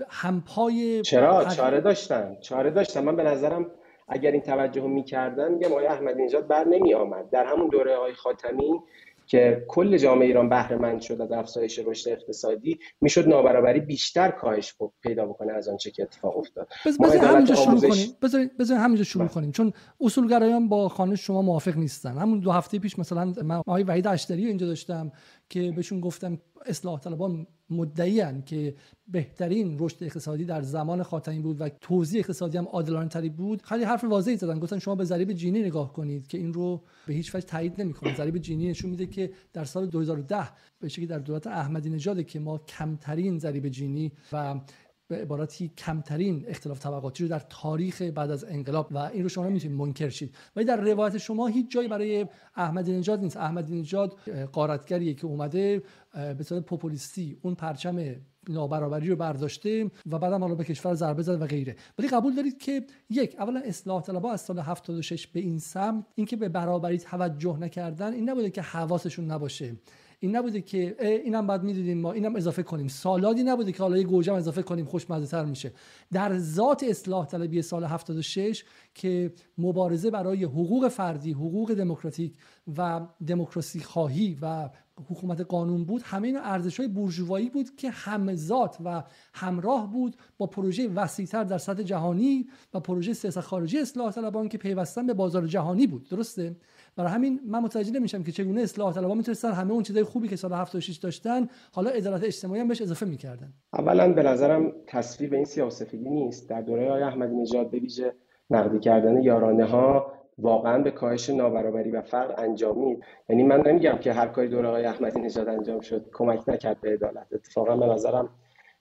همپای 0.10 1.02
چرا؟ 1.02 1.46
چاره 1.46 1.82
داشتن 1.82 2.38
چاره 2.42 2.72
داشتن. 2.72 3.04
من 3.04 3.16
به 3.16 3.24
نظرم 3.24 3.72
اگر 4.08 4.32
این 4.32 4.42
توجه 4.42 4.82
رو 4.82 4.88
می‌کردن 4.88 5.52
میگم 5.52 5.72
آقای 5.72 5.86
احمدی 5.86 6.24
نژاد 6.24 6.48
بر 6.48 6.64
نمی 6.64 6.94
آمد 6.94 7.30
در 7.30 7.46
همون 7.46 7.68
دوره 7.68 7.96
آقای 7.96 8.14
خاتمی 8.14 8.80
که 9.28 9.66
کل 9.68 9.98
جامعه 9.98 10.28
ایران 10.28 10.50
بهره 10.50 10.78
مند 10.78 11.02
شد 11.02 11.22
از 11.22 11.32
افزایش 11.32 11.80
رشد 11.86 12.10
اقتصادی 12.10 12.80
می‌شد 13.02 13.28
نابرابری 13.28 13.80
بیشتر 13.80 14.32
کاهش 14.32 14.76
پیدا 15.02 15.26
بکنه 15.26 15.54
از 15.54 15.68
آنچه 15.68 15.92
که 15.92 16.04
اتفاق 16.04 16.38
افتاد. 16.38 16.68
بذارید 16.86 17.24
همینجا 17.24 17.56
شروع 17.56 17.80
کنیم. 17.80 18.18
بذارید 18.22 18.52
همینجا 18.72 19.04
شروع 19.04 19.26
بله. 19.26 19.34
کنیم. 19.34 19.52
چون 19.52 19.74
اصولگرایان 20.02 20.70
با 20.70 20.90
خانه 20.90 21.16
شما 21.16 21.42
موافق 21.42 21.78
نیستن. 21.78 22.18
همون 22.18 22.40
دو 22.40 22.52
هفته 22.52 22.80
پیش 22.80 23.00
مثلا 23.00 23.34
من 23.44 23.56
آقای 23.56 23.84
وحید 23.84 24.08
اشتری 24.08 24.46
اینجا 24.46 24.68
داشتم 24.68 25.12
که 25.50 25.72
بهشون 25.76 26.00
گفتم 26.00 26.38
اصلاح 26.66 27.00
طلبان 27.00 27.48
مدعی 27.70 28.42
که 28.42 28.76
بهترین 29.08 29.76
رشد 29.80 30.04
اقتصادی 30.04 30.46
در 30.46 30.62
زمان 30.62 31.04
خاتمی 31.04 31.40
بود 31.40 31.62
و 31.62 31.70
توزیع 31.70 32.20
اقتصادی 32.20 32.58
هم 32.58 32.66
عادلانه 32.66 33.10
تری 33.10 33.30
بود. 33.30 33.62
خیلی 33.62 33.84
حرف 33.84 34.04
واضحی 34.04 34.38
زدن. 34.38 34.60
گفتن 34.60 34.80
شما 34.80 34.96
به 34.96 35.04
ضریب 35.04 35.34
جینی 35.34 35.62
نگاه 35.62 35.94
کنید 35.94 36.28
که 36.28 36.38
این 36.38 36.54
رو 36.54 36.82
به 37.08 37.14
هیچ 37.14 37.36
وجه 37.36 37.46
تایید 37.46 37.82
نمی‌کنه. 37.82 38.16
ضریب 38.16 38.38
جینی 38.38 38.70
نشون 38.70 38.90
میده 38.90 39.06
که 39.08 39.32
در 39.54 39.66
سال 39.66 39.88
2010 39.88 40.50
به 40.80 40.90
شکلی 40.90 41.06
در 41.06 41.20
دولت 41.20 41.48
احمدی 41.48 41.90
نژاد 41.90 42.26
که 42.26 42.40
ما 42.40 42.58
کمترین 42.58 43.40
ضریب 43.40 43.70
جینی 43.70 44.12
و 44.32 44.60
به 45.08 45.16
عبارتی 45.16 45.72
کمترین 45.78 46.46
اختلاف 46.48 46.80
طبقاتی 46.80 47.24
رو 47.24 47.30
در 47.30 47.40
تاریخ 47.40 48.02
بعد 48.02 48.32
از 48.32 48.44
انقلاب 48.44 48.88
و 48.92 48.98
این 48.98 49.24
رو 49.24 49.30
شما 49.30 49.46
نمی‌تونید 49.46 49.78
منکر 49.78 50.10
شید. 50.10 50.36
ولی 50.56 50.66
در 50.66 50.82
روایت 50.82 51.18
شما 51.18 51.48
هیچ 51.48 51.72
جایی 51.72 51.88
برای 51.88 52.26
احمدی 52.56 52.98
نژاد 52.98 53.20
نیست. 53.20 53.38
احمدی 53.38 53.80
نژاد 53.80 54.14
قارتگریه 54.52 55.14
که 55.14 55.26
اومده 55.26 55.84
به 56.14 56.44
صورت 56.44 56.64
پوپولیستی 56.64 57.38
اون 57.42 57.56
پرچم 57.56 58.16
نابرابری 58.50 59.08
رو 59.08 59.16
برداشته 59.16 59.92
و 60.12 60.20
بعدم 60.20 60.42
حالا 60.42 60.56
به 60.56 60.64
کشور 60.64 60.94
ضربه 60.94 61.24
زده 61.24 61.38
و 61.38 61.48
غیره. 61.48 61.76
ولی 62.00 62.08
قبول 62.08 62.36
دارید 62.36 62.58
که 62.58 62.86
یک 63.10 63.36
اولا 63.40 63.60
اصلاح 63.66 64.02
طلبها 64.02 64.32
از 64.34 64.42
سال 64.42 64.60
76 64.60 65.28
به 65.28 65.40
این 65.40 65.60
سمت 65.60 66.06
اینکه 66.16 66.36
به 66.36 66.50
برابری 66.50 66.98
توجه 66.98 67.58
نکردن 67.58 68.14
این 68.14 68.30
نبوده 68.30 68.50
که 68.50 68.62
حواسشون 68.62 69.32
نباشه. 69.32 69.76
این 70.20 70.36
نبوده 70.36 70.62
که 70.62 70.96
اینم 71.26 71.48
بعد 71.48 71.64
می‌دیدیم 71.64 71.98
ما 71.98 72.12
اینم 72.12 72.36
اضافه 72.36 72.64
کنیم. 72.64 72.88
سالادی 72.88 73.44
نبوده 73.44 73.72
که 73.72 73.84
حالا 73.84 73.98
یه 73.98 74.04
گوجم 74.04 74.34
اضافه 74.34 74.62
کنیم 74.62 74.86
خوشمزه 74.86 75.28
تر 75.28 75.46
میشه. 75.46 75.72
در 76.12 76.38
ذات 76.38 76.84
اصلاح 76.84 77.26
طلبی 77.26 77.62
سال 77.62 77.84
76 77.84 78.64
که 78.94 79.34
مبارزه 79.58 80.12
برای 80.12 80.44
حقوق 80.44 80.88
فردی 80.88 81.32
حقوق 81.32 81.74
دموکراتیک 81.74 82.34
و 82.78 83.08
دموکراسی 83.28 83.80
خواهی 83.80 84.38
و 84.42 84.70
حکومت 85.10 85.42
قانون 85.42 85.86
بود 85.86 86.02
همه 86.06 86.28
این 86.28 86.38
ارزش 86.38 86.80
های 86.80 86.90
بورژوایی 86.90 87.50
بود 87.50 87.76
که 87.76 87.90
همزاد 87.90 88.76
و 88.86 89.04
همراه 89.34 89.92
بود 89.92 90.16
با 90.38 90.48
پروژه 90.48 90.88
وسیعتر 90.88 91.44
در 91.44 91.58
سطح 91.58 91.84
جهانی 91.84 92.48
و 92.74 92.80
پروژه 92.80 93.14
سیاست 93.14 93.40
خارجی 93.40 93.80
اصلاح 93.80 94.12
طلبان 94.12 94.50
که 94.50 94.58
پیوستن 94.58 95.08
به 95.08 95.14
بازار 95.14 95.48
جهانی 95.48 95.88
بود. 95.88 96.10
درسته؟ 96.10 96.56
برای 96.98 97.12
همین 97.12 97.40
من 97.46 97.60
متوجه 97.60 97.92
نمیشم 97.92 98.24
که 98.24 98.32
چگونه 98.32 98.62
اصلاح 98.62 98.94
طلبها 98.94 99.14
می‌تونستن 99.14 99.52
همه 99.52 99.72
اون 99.72 99.84
چیزای 99.84 100.04
خوبی 100.04 100.28
که 100.28 100.36
سال 100.36 100.54
76 100.54 100.96
داشتن 100.96 101.48
حالا 101.72 101.90
عدالت 101.90 102.24
اجتماعی 102.24 102.62
هم 102.62 102.68
بهش 102.68 102.82
اضافه 102.82 103.06
می‌کردن. 103.06 103.54
اولا 103.74 104.14
به 104.14 104.24
نظرم 104.24 104.74
تصویر 104.88 105.36
این 105.36 105.46
سیاسفیدی 105.46 106.10
نیست. 106.10 106.50
در 106.50 106.62
دوره 106.62 106.88
آقای 106.88 107.04
احمدی 107.04 107.36
نژاد 107.36 107.72
به 107.72 107.80
ویژه 107.80 108.14
نقدی 108.50 108.80
کردن 108.80 109.22
یارانه 109.22 109.66
ها 109.66 110.12
واقعا 110.38 110.82
به 110.84 110.92
کاهش 110.92 111.30
نابرابری 111.30 111.92
و 111.92 112.02
فقر 112.02 112.44
انجامید. 112.44 113.00
یعنی 113.30 113.44
من 113.44 113.62
نمیگم 113.62 113.98
که 113.98 114.14
هر 114.14 114.28
کاری 114.28 114.48
دوره 114.48 114.68
آقای 114.68 114.86
احمدی 114.86 115.20
نژاد 115.20 115.50
انجام 115.50 115.80
شد 115.80 116.10
کمک 116.14 116.50
نکرد 116.50 116.82
به 116.82 116.94
عدالت. 116.94 117.28
اتفاقا 117.32 117.78
به 117.78 117.86
نظرم 117.86 118.30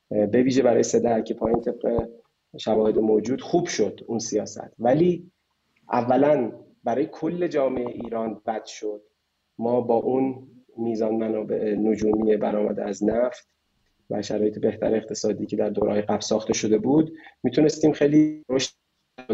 به 0.08 0.42
ویژه 0.42 0.62
برای 0.62 0.82
سه 0.82 1.22
که 1.22 1.34
پایین 1.34 1.60
طبق 1.60 2.08
شواهد 2.56 2.98
موجود 2.98 3.40
خوب 3.40 3.66
شد 3.66 4.00
اون 4.06 4.18
سیاست. 4.18 4.72
ولی 4.78 5.30
اولا 5.92 6.52
برای 6.86 7.06
کل 7.06 7.46
جامعه 7.46 7.86
ایران 7.86 8.42
بد 8.46 8.64
شد. 8.64 9.02
ما 9.58 9.80
با 9.80 9.94
اون 9.94 10.48
میزان 10.76 11.14
منابع 11.14 11.74
نجومی 11.74 12.36
برآمده 12.36 12.84
از 12.84 13.04
نفت 13.04 13.48
و 14.10 14.22
شرایط 14.22 14.58
بهتر 14.58 14.94
اقتصادی 14.94 15.46
که 15.46 15.56
در 15.56 15.70
دورهای 15.70 16.02
قبل 16.02 16.20
ساخته 16.20 16.52
شده 16.52 16.78
بود 16.78 17.12
می‌تونستیم 17.42 17.92
خیلی 17.92 18.44
رشد 18.48 18.72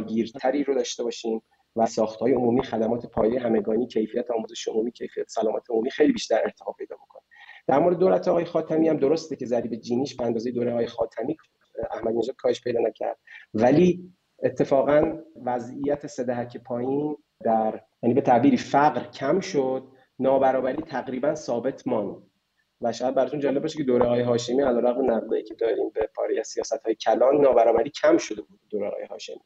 گیرتری 0.06 0.64
رو 0.64 0.74
داشته 0.74 1.02
باشیم 1.02 1.42
و 1.76 1.86
ساختهای 1.86 2.32
عمومی 2.32 2.62
خدمات 2.62 3.06
پایه 3.06 3.40
همگانی 3.40 3.86
کیفیت 3.86 4.30
آموزش 4.30 4.68
عمومی 4.68 4.92
کیفیت 4.92 5.28
سلامت 5.28 5.70
عمومی 5.70 5.90
خیلی 5.90 6.12
بیشتر 6.12 6.40
ارتقا 6.44 6.72
پیدا 6.72 6.96
بکنه. 6.96 7.22
در 7.66 7.78
مورد 7.78 7.98
دولت 7.98 8.28
آقای 8.28 8.44
خاتمی 8.44 8.88
هم 8.88 8.96
درسته 8.96 9.36
که 9.36 9.46
ضریب 9.46 9.74
جینیش 9.74 10.16
به 10.16 10.24
اندازه 10.24 10.50
دوره 10.50 10.72
آقای 10.72 10.86
خاتمی 10.86 11.36
احمدی 11.90 12.18
نژاد 12.18 12.36
کاهش 12.36 12.60
پیدا 12.60 12.80
نکرد. 12.80 13.18
ولی 13.54 14.12
اتفاقا 14.42 15.18
وضعیت 15.44 16.06
سدهک 16.06 16.56
پایین 16.56 17.16
در 17.44 17.80
یعنی 18.02 18.14
به 18.14 18.20
تعبیری 18.20 18.56
فقر 18.56 19.04
کم 19.04 19.40
شد 19.40 19.88
نابرابری 20.18 20.82
تقریبا 20.82 21.34
ثابت 21.34 21.86
ماند. 21.86 22.22
و 22.80 22.92
شاید 22.92 23.14
براتون 23.14 23.40
جالب 23.40 23.62
باشه 23.62 23.78
که 23.78 23.84
دوره 23.84 24.06
های 24.06 24.20
هاشمی 24.20 24.62
علیرغم 24.62 25.10
نقدی 25.10 25.42
که 25.42 25.54
داریم 25.54 25.90
به 25.94 26.10
پاری 26.14 26.44
سیاست 26.44 26.82
های 26.84 26.94
کلان 26.94 27.40
نابرابری 27.40 27.90
کم 27.90 28.16
شده 28.16 28.42
بود 28.42 28.60
دوره 28.70 28.90
های 28.90 29.04
هاشمی. 29.04 29.40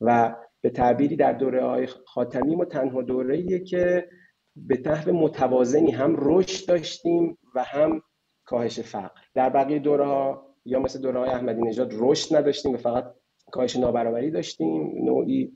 و 0.00 0.36
به 0.60 0.70
تعبیری 0.70 1.16
در 1.16 1.32
دوره 1.32 1.64
های 1.64 1.86
خاتمی 1.86 2.56
ما 2.56 2.64
تنها 2.64 3.02
دوره 3.02 3.58
که 3.64 4.08
به 4.56 4.82
نحو 4.86 5.12
متوازنی 5.12 5.90
هم 5.90 6.16
رشد 6.18 6.68
داشتیم 6.68 7.38
و 7.54 7.64
هم 7.64 8.02
کاهش 8.44 8.80
فقر. 8.80 9.20
در 9.34 9.50
بقیه 9.50 9.78
دوره 9.78 10.06
ها 10.06 10.54
یا 10.64 10.80
مثل 10.80 11.00
دوره 11.00 11.20
های 11.20 11.28
احمدی 11.28 11.62
نژاد 11.62 11.92
رشد 11.92 12.36
نداشتیم 12.36 12.74
و 12.74 12.76
فقط 12.76 13.14
کاهش 13.52 13.76
نابرابری 13.76 14.30
داشتیم 14.30 15.04
نوعی 15.04 15.52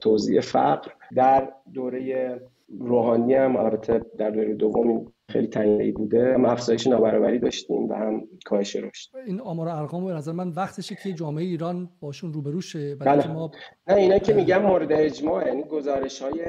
توزیع 0.00 0.40
فقر. 0.40 0.90
در 1.16 1.52
دوره 1.74 2.40
روحانی 2.80 3.34
هم 3.34 3.56
البته 3.56 4.00
در 4.18 4.30
دوره 4.30 4.54
دوم 4.54 5.12
خیلی 5.28 5.46
تنگی 5.46 5.92
بوده 5.92 6.34
هم 6.34 6.44
افزایش 6.44 6.86
نابرابری 6.86 7.38
داشتیم 7.38 7.88
و 7.88 7.94
هم 7.94 8.28
کاهش 8.44 8.76
رشد. 8.76 9.16
این 9.26 9.40
آمار 9.40 9.68
ارقام 9.68 10.04
به 10.04 10.12
نظر 10.12 10.32
من 10.32 10.48
وقتشه 10.48 10.94
که 10.94 11.12
جامعه 11.12 11.44
ایران 11.44 11.90
باشون 12.00 12.32
روبرو 12.32 12.60
شه 12.60 12.94
بله. 12.94 13.32
ما 13.32 13.50
نه 13.88 13.94
اینا 13.94 14.18
که 14.18 14.32
میگم 14.32 14.62
مورد 14.62 14.92
اجماع 14.92 15.46
یعنی 15.46 15.62
گزارش 15.62 16.22
های 16.22 16.44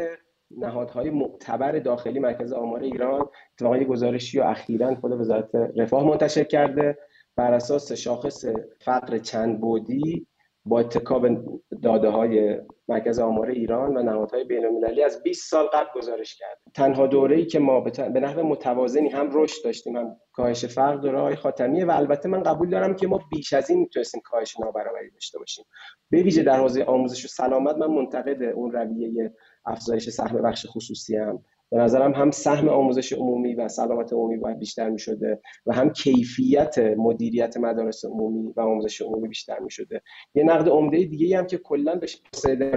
نهادهای 0.57 1.09
معتبر 1.09 1.79
داخلی 1.79 2.19
مرکز 2.19 2.53
آمار 2.53 2.79
ایران 2.79 3.29
اتفاقا 3.53 3.77
یه 3.77 3.83
گزارشی 3.83 4.39
و 4.39 4.43
اخیرا 4.43 4.95
خود 4.95 5.11
وزارت 5.11 5.55
رفاه 5.55 6.03
منتشر 6.03 6.43
کرده. 6.43 6.97
بر 7.35 7.53
اساس 7.53 7.91
شاخص 7.91 8.45
فقر 8.79 9.17
چند 9.17 9.61
بودی 9.61 10.27
با 10.65 10.79
اتکا 10.79 11.19
به 11.19 11.41
داده 11.83 12.09
های 12.09 12.59
مرکز 12.87 13.19
آمار 13.19 13.49
ایران 13.49 13.97
و 13.97 14.03
نهادهای 14.03 14.43
بین 14.43 14.65
المللی 14.65 15.03
از 15.03 15.23
20 15.23 15.49
سال 15.49 15.65
قبل 15.65 15.89
گزارش 15.95 16.35
کرد. 16.35 16.57
تنها 16.73 17.07
دوره 17.07 17.35
ای 17.35 17.45
که 17.45 17.59
ما 17.59 17.79
به 17.81 18.19
نحو 18.19 18.43
متوازنی 18.43 19.09
هم 19.09 19.29
رشد 19.33 19.63
داشتیم 19.63 19.97
هم 19.97 20.15
کاهش 20.33 20.65
فرق 20.65 21.01
دوره 21.01 21.21
های 21.21 21.35
خاتمیه 21.35 21.85
و 21.85 21.91
البته 21.91 22.29
من 22.29 22.43
قبول 22.43 22.69
دارم 22.69 22.95
که 22.95 23.07
ما 23.07 23.19
بیش 23.31 23.53
از 23.53 23.69
این 23.69 23.79
می‌تونستیم 23.79 24.21
کاهش 24.25 24.59
نابرابری 24.59 25.11
داشته 25.11 25.39
باشیم. 25.39 25.65
به 26.09 26.21
ویژه 26.21 26.43
در 26.43 26.59
حوزه 26.59 26.83
آموزش 26.83 27.25
و 27.25 27.27
سلامت 27.27 27.75
من 27.75 27.87
منتقد 27.87 28.43
اون 28.43 28.71
رویه 28.71 29.33
افزایش 29.65 30.09
سهم 30.09 30.41
بخش 30.41 30.65
خصوصی 30.69 31.17
هم 31.17 31.45
به 31.71 31.77
نظرم 31.77 32.11
هم 32.11 32.31
سهم 32.31 32.69
آموزش 32.69 33.13
عمومی 33.13 33.55
و 33.55 33.67
سلامت 33.67 34.13
عمومی 34.13 34.37
باید 34.37 34.59
بیشتر 34.59 34.89
می 34.89 34.99
شده 34.99 35.41
و 35.65 35.73
هم 35.73 35.89
کیفیت 35.89 36.79
مدیریت 36.97 37.57
مدارس 37.57 38.05
عمومی 38.05 38.53
و 38.55 38.61
آموزش 38.61 39.01
عمومی 39.01 39.27
بیشتر 39.27 39.59
می 39.59 39.71
شده 39.71 40.01
یه 40.35 40.43
نقد 40.43 40.69
عمده 40.69 41.03
دیگه 41.03 41.37
هم 41.37 41.47
که 41.47 41.57
کلا 41.57 41.95
به 41.95 42.07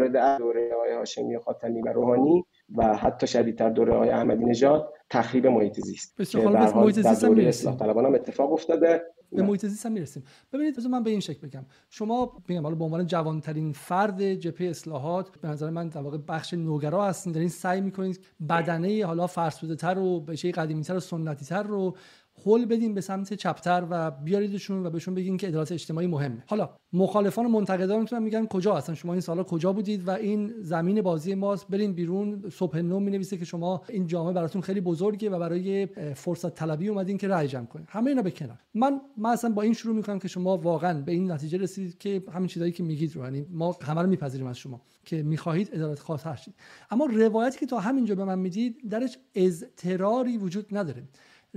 در 0.09 0.39
دوره 0.39 0.71
های 0.81 0.93
هاشمی 0.93 1.37
و 1.37 1.41
خاتمی 1.41 1.83
و 1.83 1.93
روحانی 1.93 2.45
و 2.77 2.97
حتی 2.97 3.27
شدیدتر 3.27 3.71
دوره 3.71 3.99
های 3.99 4.11
احمدی 4.11 4.45
نژاد 4.45 4.93
تخریب 5.11 5.47
محیط 5.47 5.81
زیست 5.81 6.17
که 6.31 6.39
در 6.39 6.75
محیط 6.75 6.95
زیست 6.95 7.67
هم 7.67 7.99
هم 8.07 8.15
اتفاق 8.15 8.53
افتاده. 8.53 9.03
به 9.33 9.43
محیط 9.43 9.67
زیست 9.67 9.87
هم 9.87 9.93
می‌رسیم. 9.93 10.25
ببینید 10.53 10.87
من 10.87 11.03
به 11.03 11.11
این 11.11 11.21
شکل 11.21 11.47
بگم. 11.47 11.65
شما 11.91 12.43
میگم 12.49 12.63
حالا 12.63 12.75
به 12.75 12.85
عنوان 12.85 13.07
جوانترین 13.07 13.73
فرد 13.73 14.35
جبهه 14.35 14.69
اصلاحات 14.69 15.37
به 15.41 15.49
نظر 15.49 15.71
من 15.71 15.89
در 15.89 16.01
واقع 16.01 16.19
بخش 16.29 16.55
نوگرا 16.55 17.07
هستین. 17.07 17.33
دارین 17.33 17.49
سعی 17.49 17.81
می‌کنید 17.81 18.21
بدنه 18.49 19.07
حالا 19.07 19.27
فرسوده 19.27 19.77
تر 19.77 19.99
و 19.99 20.21
به 20.21 20.37
شی 20.37 20.53
قدیمی 20.53 20.83
تر 20.83 20.97
و 20.97 21.01
سنتی 21.01 21.45
تر 21.45 21.63
رو 21.63 21.97
هول 22.45 22.67
بدیم 22.67 22.95
به 22.95 23.01
سمت 23.01 23.35
چپتر 23.35 23.87
و 23.91 24.11
بیاریدشون 24.11 24.87
و 24.87 24.91
بهشون 24.91 25.15
بگین 25.15 25.37
که 25.37 25.47
عدالت 25.47 25.73
اجتماعی 25.73 26.07
مهمه. 26.07 26.45
حالا 26.47 26.71
مخالفان 26.93 27.47
و 27.47 27.49
منتقدانتون 27.49 28.23
میگن 28.23 28.47
کجا 28.47 28.75
هستن 28.75 28.95
شما 28.95 29.13
این 29.13 29.21
سالا 29.21 29.43
کجا 29.43 29.73
بودید 29.73 30.09
و 30.09 30.11
این 30.11 30.53
زمین 30.61 31.03
بازی 31.03 31.35
ماست. 31.35 31.69
بریم 31.69 31.93
بیرون 31.93 32.51
صبح 32.51 32.79
نو 32.79 33.01
می 33.01 33.11
نویسه 33.11 33.37
که 33.37 33.45
شما 33.45 33.83
این 33.89 34.07
جامعه 34.07 34.33
براتون 34.33 34.63
خیلی 34.63 34.81
بزرگه 34.81 35.31
و 35.31 35.39
برای 35.39 35.87
فرصت 36.15 36.55
طلبی 36.55 36.89
اومدین 36.89 37.19
که 37.19 37.29
رأی 37.29 37.49
جمع 37.49 37.67
کنید 37.67 37.87
همه 37.91 38.11
اینا 38.11 38.23
به 38.23 38.31
کنار. 38.31 38.59
من 38.75 39.01
من 39.17 39.31
اصلا 39.31 39.51
با 39.51 39.63
این 39.63 39.73
شروع 39.73 39.97
می‌کنم 39.97 40.19
که 40.19 40.29
شما 40.29 40.57
واقعا 40.57 41.01
به 41.01 41.13
این 41.13 41.31
نتیجه 41.31 41.59
رسیدید 41.59 41.99
که 41.99 42.23
همین 42.33 42.49
چیزایی 42.49 42.73
که 42.73 42.83
میگید 42.83 43.17
رو. 43.17 43.25
یعنی 43.25 43.47
ما 43.51 43.77
همه 43.83 44.03
رو 44.03 44.09
میپذیریم 44.09 44.47
از 44.47 44.59
شما 44.59 44.81
که 45.05 45.23
می‌خواهید 45.23 45.75
عدالت 45.75 45.99
خاص 45.99 46.27
هستید 46.27 46.55
اما 46.91 47.07
روایتی 47.07 47.59
که 47.59 47.67
تا 47.67 47.81
همینجا 47.81 48.15
به 48.15 48.25
من 48.25 48.39
می‌دید 48.39 48.91
درش 48.91 49.19
اضطراری 49.35 50.39
وجود 50.39 50.67
نداره. 50.77 51.03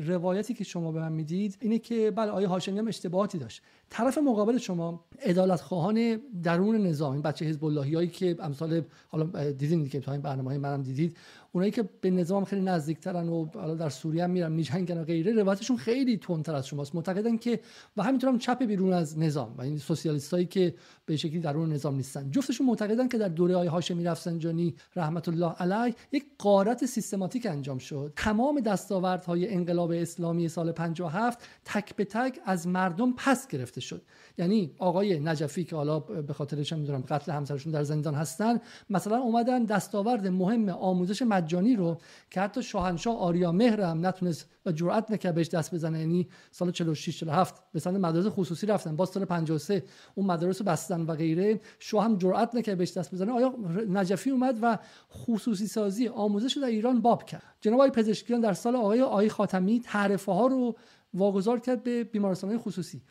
روایتی 0.08 0.54
که 0.54 0.64
شما 0.64 0.92
به 0.92 1.00
من 1.00 1.12
می‌دید 1.12 1.58
اینه 1.62 1.80
که 1.80 2.12
بله 2.12 2.32
آیه 2.32 2.48
هاشمی 2.48 2.80
هم 2.80 2.88
اشتباهاتی 2.88 3.38
داشت؟ 3.38 3.62
طرف 3.90 4.18
مقابل 4.18 4.58
شما 4.58 5.06
عدالت 5.26 5.62
خواهان 5.62 6.22
درون 6.44 6.88
نظام 6.88 7.14
این 7.14 7.22
بچه 7.22 7.46
حزب 7.46 7.64
هایی 7.64 8.08
که 8.08 8.36
امثال 8.40 8.82
حالا 9.08 9.52
دیدین 9.52 9.90
که 9.90 10.00
تو 10.00 10.12
این 10.12 10.22
برنامه 10.22 10.58
منم 10.58 10.84
دیدید 10.84 11.18
اونایی 11.52 11.72
که 11.72 11.90
به 12.02 12.12
نظام 12.12 12.46
خیلی 12.46 12.62
نزدیکترن 12.62 13.30
و 13.30 13.46
حالا 13.54 13.76
در 13.76 13.90
سوریه 13.90 14.24
هم 14.24 14.30
میرن 14.30 14.52
میجنگن 14.52 14.98
و 14.98 15.04
غیره 15.04 15.32
روایتشون 15.32 15.78
خیلی 15.78 16.18
تندتر 16.18 16.56
از 16.56 16.68
شماست. 16.68 16.96
معتقدن 16.96 17.38
که 17.38 17.60
و 17.98 18.04
همینطور 18.04 18.30
هم 18.30 18.38
چپ 18.38 18.64
بیرون 18.64 18.94
از 18.94 19.20
نظام 19.20 19.56
و 19.58 19.62
این 19.62 19.78
سوسیالیستایی 19.78 20.46
که 20.46 20.76
به 21.06 21.18
شکلی 21.18 21.40
درون 21.40 21.74
نظام 21.74 21.96
نیستن. 21.96 22.32
جفتشون 22.32 22.68
معتقدن 22.68 23.08
که 23.08 23.18
در 23.18 23.28
دوره 23.28 23.58
های 23.58 23.68
هاشمی 23.68 24.04
رفسنجانی 24.04 24.76
رحمت 24.96 25.28
الله 25.28 25.52
علیه 25.52 25.96
یک 26.12 26.26
قارت 26.38 26.86
سیستماتیک 26.86 27.46
انجام 27.46 27.78
شد. 27.78 28.14
تمام 28.16 28.60
دستاوردهای 28.60 29.54
انقلاب 29.54 29.92
اسلامی 29.92 30.48
سال 30.48 30.72
57 30.72 31.40
تک 31.66 31.96
به 31.96 32.06
تک 32.06 32.40
از 32.46 32.68
مردم 32.68 33.14
پس 33.18 33.48
گرفته 33.48 33.79
شد. 33.80 34.02
یعنی 34.38 34.72
آقای 34.78 35.20
نجفی 35.20 35.64
که 35.64 35.76
حالا 35.76 36.00
به 36.00 36.34
خاطرش 36.34 36.74
می‌دونم 36.74 37.04
قتل 37.10 37.32
همسرشون 37.32 37.72
در 37.72 37.84
زندان 37.84 38.16
هستن 38.16 38.60
مثلا 38.90 39.18
اومدن 39.18 39.66
دستاورد 39.66 40.28
مهم 40.28 40.70
آموزش 40.70 41.22
مجانی 41.22 41.76
رو 41.76 41.98
که 42.32 42.42
حتی 42.42 42.64
شاهنشاه 42.64 43.18
آریا 43.18 43.52
مهر 43.52 43.82
هم 43.82 44.06
نتونست 44.06 44.46
و 44.66 44.72
جرأت 44.72 45.12
نکرد 45.12 45.36
بهش 45.36 45.48
دست 45.48 45.76
بزنه 45.76 46.00
یعنی 46.00 46.28
سال 46.52 46.72
46 46.72 47.20
47 47.20 47.64
به 47.74 47.80
سمت 47.80 47.96
مدارس 47.96 48.26
خصوصی 48.28 48.68
رفتن 48.68 48.96
با 48.96 49.06
سال 49.06 49.26
53 49.26 49.84
اون 50.16 50.26
مدارس 50.26 50.62
رو 50.62 50.66
بستن 50.66 51.02
و 51.02 51.16
غیره 51.16 51.62
شاه 51.80 52.04
هم 52.04 52.18
جرأت 52.18 52.56
نکرد 52.56 52.78
بهش 52.78 52.98
دست 52.98 53.14
بزنه. 53.14 53.32
آیا 53.32 53.56
نجفی 53.90 54.30
اومد 54.30 54.60
و 54.62 54.78
خصوصی 55.12 55.68
سازی 55.68 56.08
آموزش 56.08 56.58
رو 56.58 56.62
در 56.62 56.68
ایران 56.68 57.02
باب 57.02 57.24
کرد؟ 57.24 57.44
جناب 57.62 57.80
آقای 57.80 57.92
پزشکیان 57.92 58.42
در 58.42 58.54
سال 58.54 58.76
آقای 58.76 59.02
آقای 59.02 59.30
خاتمی 59.30 59.80
تعرفه 59.80 60.32
ها 60.32 60.48
رو 60.48 60.76
واگذار 61.14 61.60
کرد 61.60 61.84
به 61.84 62.04
بیمارستان 62.04 62.58
خصوصی. 62.58 63.02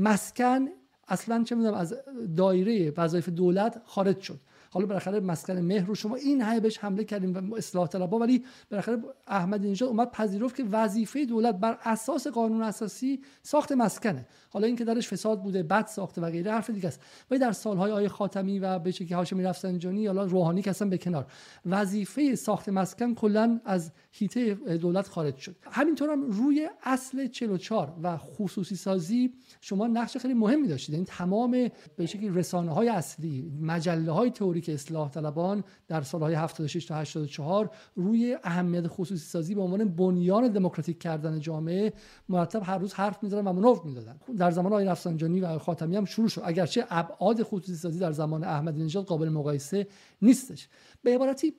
مسکن 0.00 0.68
اصلا 1.08 1.44
چه 1.44 1.54
می‌دونم 1.54 1.74
از 1.74 1.94
دایره 2.36 2.92
وظایف 2.96 3.28
دولت 3.28 3.82
خارج 3.84 4.20
شد. 4.20 4.40
حالا 4.72 4.86
بالاخره 4.86 5.20
مسکن 5.20 5.58
مهر 5.58 5.86
رو 5.86 5.94
شما 5.94 6.16
این 6.16 6.42
همه 6.42 6.60
بهش 6.60 6.78
حمله 6.78 7.04
کردیم 7.04 7.50
و 7.50 7.54
اصلاح 7.54 7.88
طلبها 7.88 8.18
ولی 8.18 8.44
بالاخره 8.70 8.98
احمد 9.26 9.66
نژاد 9.66 9.88
اومد 9.88 10.10
پذیرفت 10.10 10.56
که 10.56 10.64
وظیفه 10.70 11.24
دولت 11.24 11.54
بر 11.54 11.78
اساس 11.82 12.26
قانون 12.26 12.62
اساسی 12.62 13.20
ساخت 13.42 13.72
مسکنه. 13.72 14.26
حالا 14.50 14.66
اینکه 14.66 14.84
درش 14.84 15.08
فساد 15.08 15.42
بوده 15.42 15.62
بد 15.62 15.86
ساخته 15.86 16.20
و 16.20 16.30
غیره 16.30 16.52
حرف 16.52 16.70
دیگه 16.70 16.88
است. 16.88 17.00
ولی 17.30 17.40
در 17.40 17.52
سالهای 17.52 17.92
آیه 17.92 18.08
خاتمی 18.08 18.58
و 18.58 18.78
به 18.78 18.92
که 18.92 19.16
هاشمی 19.16 19.42
رفسنجانی 19.42 20.06
حالا 20.06 20.24
روحانی 20.24 20.62
که 20.62 20.72
به 20.72 20.98
کنار. 20.98 21.26
وظیفه 21.66 22.34
ساخت 22.34 22.68
مسکن 22.68 23.14
کلا 23.14 23.60
از 23.64 23.92
هیته 24.12 24.54
دولت 24.54 25.08
خارج 25.08 25.36
شد. 25.36 25.56
همینطور 25.70 26.10
هم 26.10 26.30
روی 26.30 26.68
اصل 26.82 27.26
44 27.26 27.94
و 28.02 28.16
خصوصی 28.16 28.76
سازی 28.76 29.34
شما 29.60 29.86
نقش 29.86 30.16
خیلی 30.16 30.34
مهمی 30.34 30.68
داشتید. 30.68 30.94
این 30.94 31.04
تمام 31.04 31.68
به 31.96 32.06
شکلی 32.06 32.28
رسانه 32.28 32.74
های 32.74 32.88
اصلی 32.88 33.52
مجله 33.60 34.12
های 34.12 34.30
که 34.60 34.74
اصلاح 34.74 35.10
طلبان 35.10 35.64
در 35.88 36.02
سالهای 36.02 36.34
76 36.34 36.84
تا 36.84 36.94
84 36.94 37.70
روی 37.94 38.36
اهمیت 38.44 38.88
خصوصی 38.88 39.24
سازی 39.24 39.54
به 39.54 39.60
عنوان 39.62 39.84
بنیان 39.84 40.48
دموکراتیک 40.48 40.98
کردن 40.98 41.40
جامعه 41.40 41.92
مرتب 42.28 42.62
هر 42.64 42.78
روز 42.78 42.94
حرف 42.94 43.22
می‌زدن 43.22 43.48
و 43.48 43.52
منوف 43.52 43.84
می‌دادن. 43.84 44.20
در 44.38 44.50
زمان 44.50 44.72
آقای 44.72 44.84
رفسنجانی 44.84 45.40
و 45.40 45.58
خاتمی 45.58 45.96
هم 45.96 46.04
شروع 46.04 46.28
شد. 46.28 46.42
اگرچه 46.44 46.84
ابعاد 46.90 47.42
خصوصی 47.42 47.74
سازی 47.74 47.98
در 47.98 48.12
زمان 48.12 48.44
احمدی 48.44 48.82
نژاد 48.82 49.04
قابل 49.04 49.28
مقایسه 49.28 49.86
نیستش. 50.22 50.68
به 51.02 51.14
عبارتی 51.14 51.54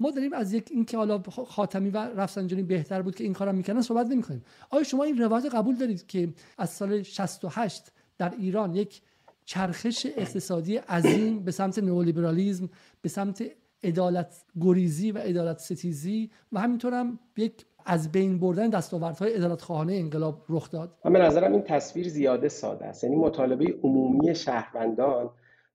ما 0.00 0.10
داریم 0.10 0.32
از 0.32 0.52
یک 0.52 0.68
اینکه 0.70 0.96
حالا 0.96 1.22
خاتمی 1.48 1.90
و 1.90 1.96
رفسنجانی 1.96 2.62
بهتر 2.62 3.02
بود 3.02 3.14
که 3.14 3.24
این 3.24 3.32
کارم 3.32 3.54
می‌کنن 3.54 3.82
صحبت 3.82 4.06
نمی‌کنیم. 4.06 4.42
آیا 4.70 4.84
شما 4.84 5.04
این 5.04 5.18
روایت 5.18 5.54
قبول 5.54 5.76
دارید 5.76 6.06
که 6.06 6.32
از 6.58 6.70
سال 6.70 7.02
68 7.02 7.92
در 8.18 8.34
ایران 8.38 8.74
یک 8.74 9.02
چرخش 9.44 10.06
اقتصادی 10.16 10.76
عظیم 10.76 11.44
به 11.44 11.50
سمت 11.50 11.78
نئولیبرالیسم 11.78 12.68
به 13.02 13.08
سمت 13.08 13.44
عدالت 13.84 14.44
گریزی 14.60 15.12
و 15.12 15.18
عدالت 15.18 15.58
ستیزی 15.58 16.30
و 16.52 16.60
همینطور 16.60 16.94
هم 16.94 17.18
یک 17.36 17.66
از 17.86 18.12
بین 18.12 18.38
بردن 18.38 18.68
دستاوردهای 18.68 19.32
عدالت 19.32 19.62
خواهانه 19.62 19.92
انقلاب 19.92 20.44
رخ 20.48 20.70
داد. 20.70 20.98
من 21.04 21.12
به 21.12 21.18
نظرم 21.18 21.52
این 21.52 21.62
تصویر 21.62 22.08
زیاده 22.08 22.48
ساده 22.48 22.84
است. 22.84 23.04
یعنی 23.04 23.16
مطالبه 23.16 23.74
عمومی 23.82 24.34
شهروندان 24.34 25.30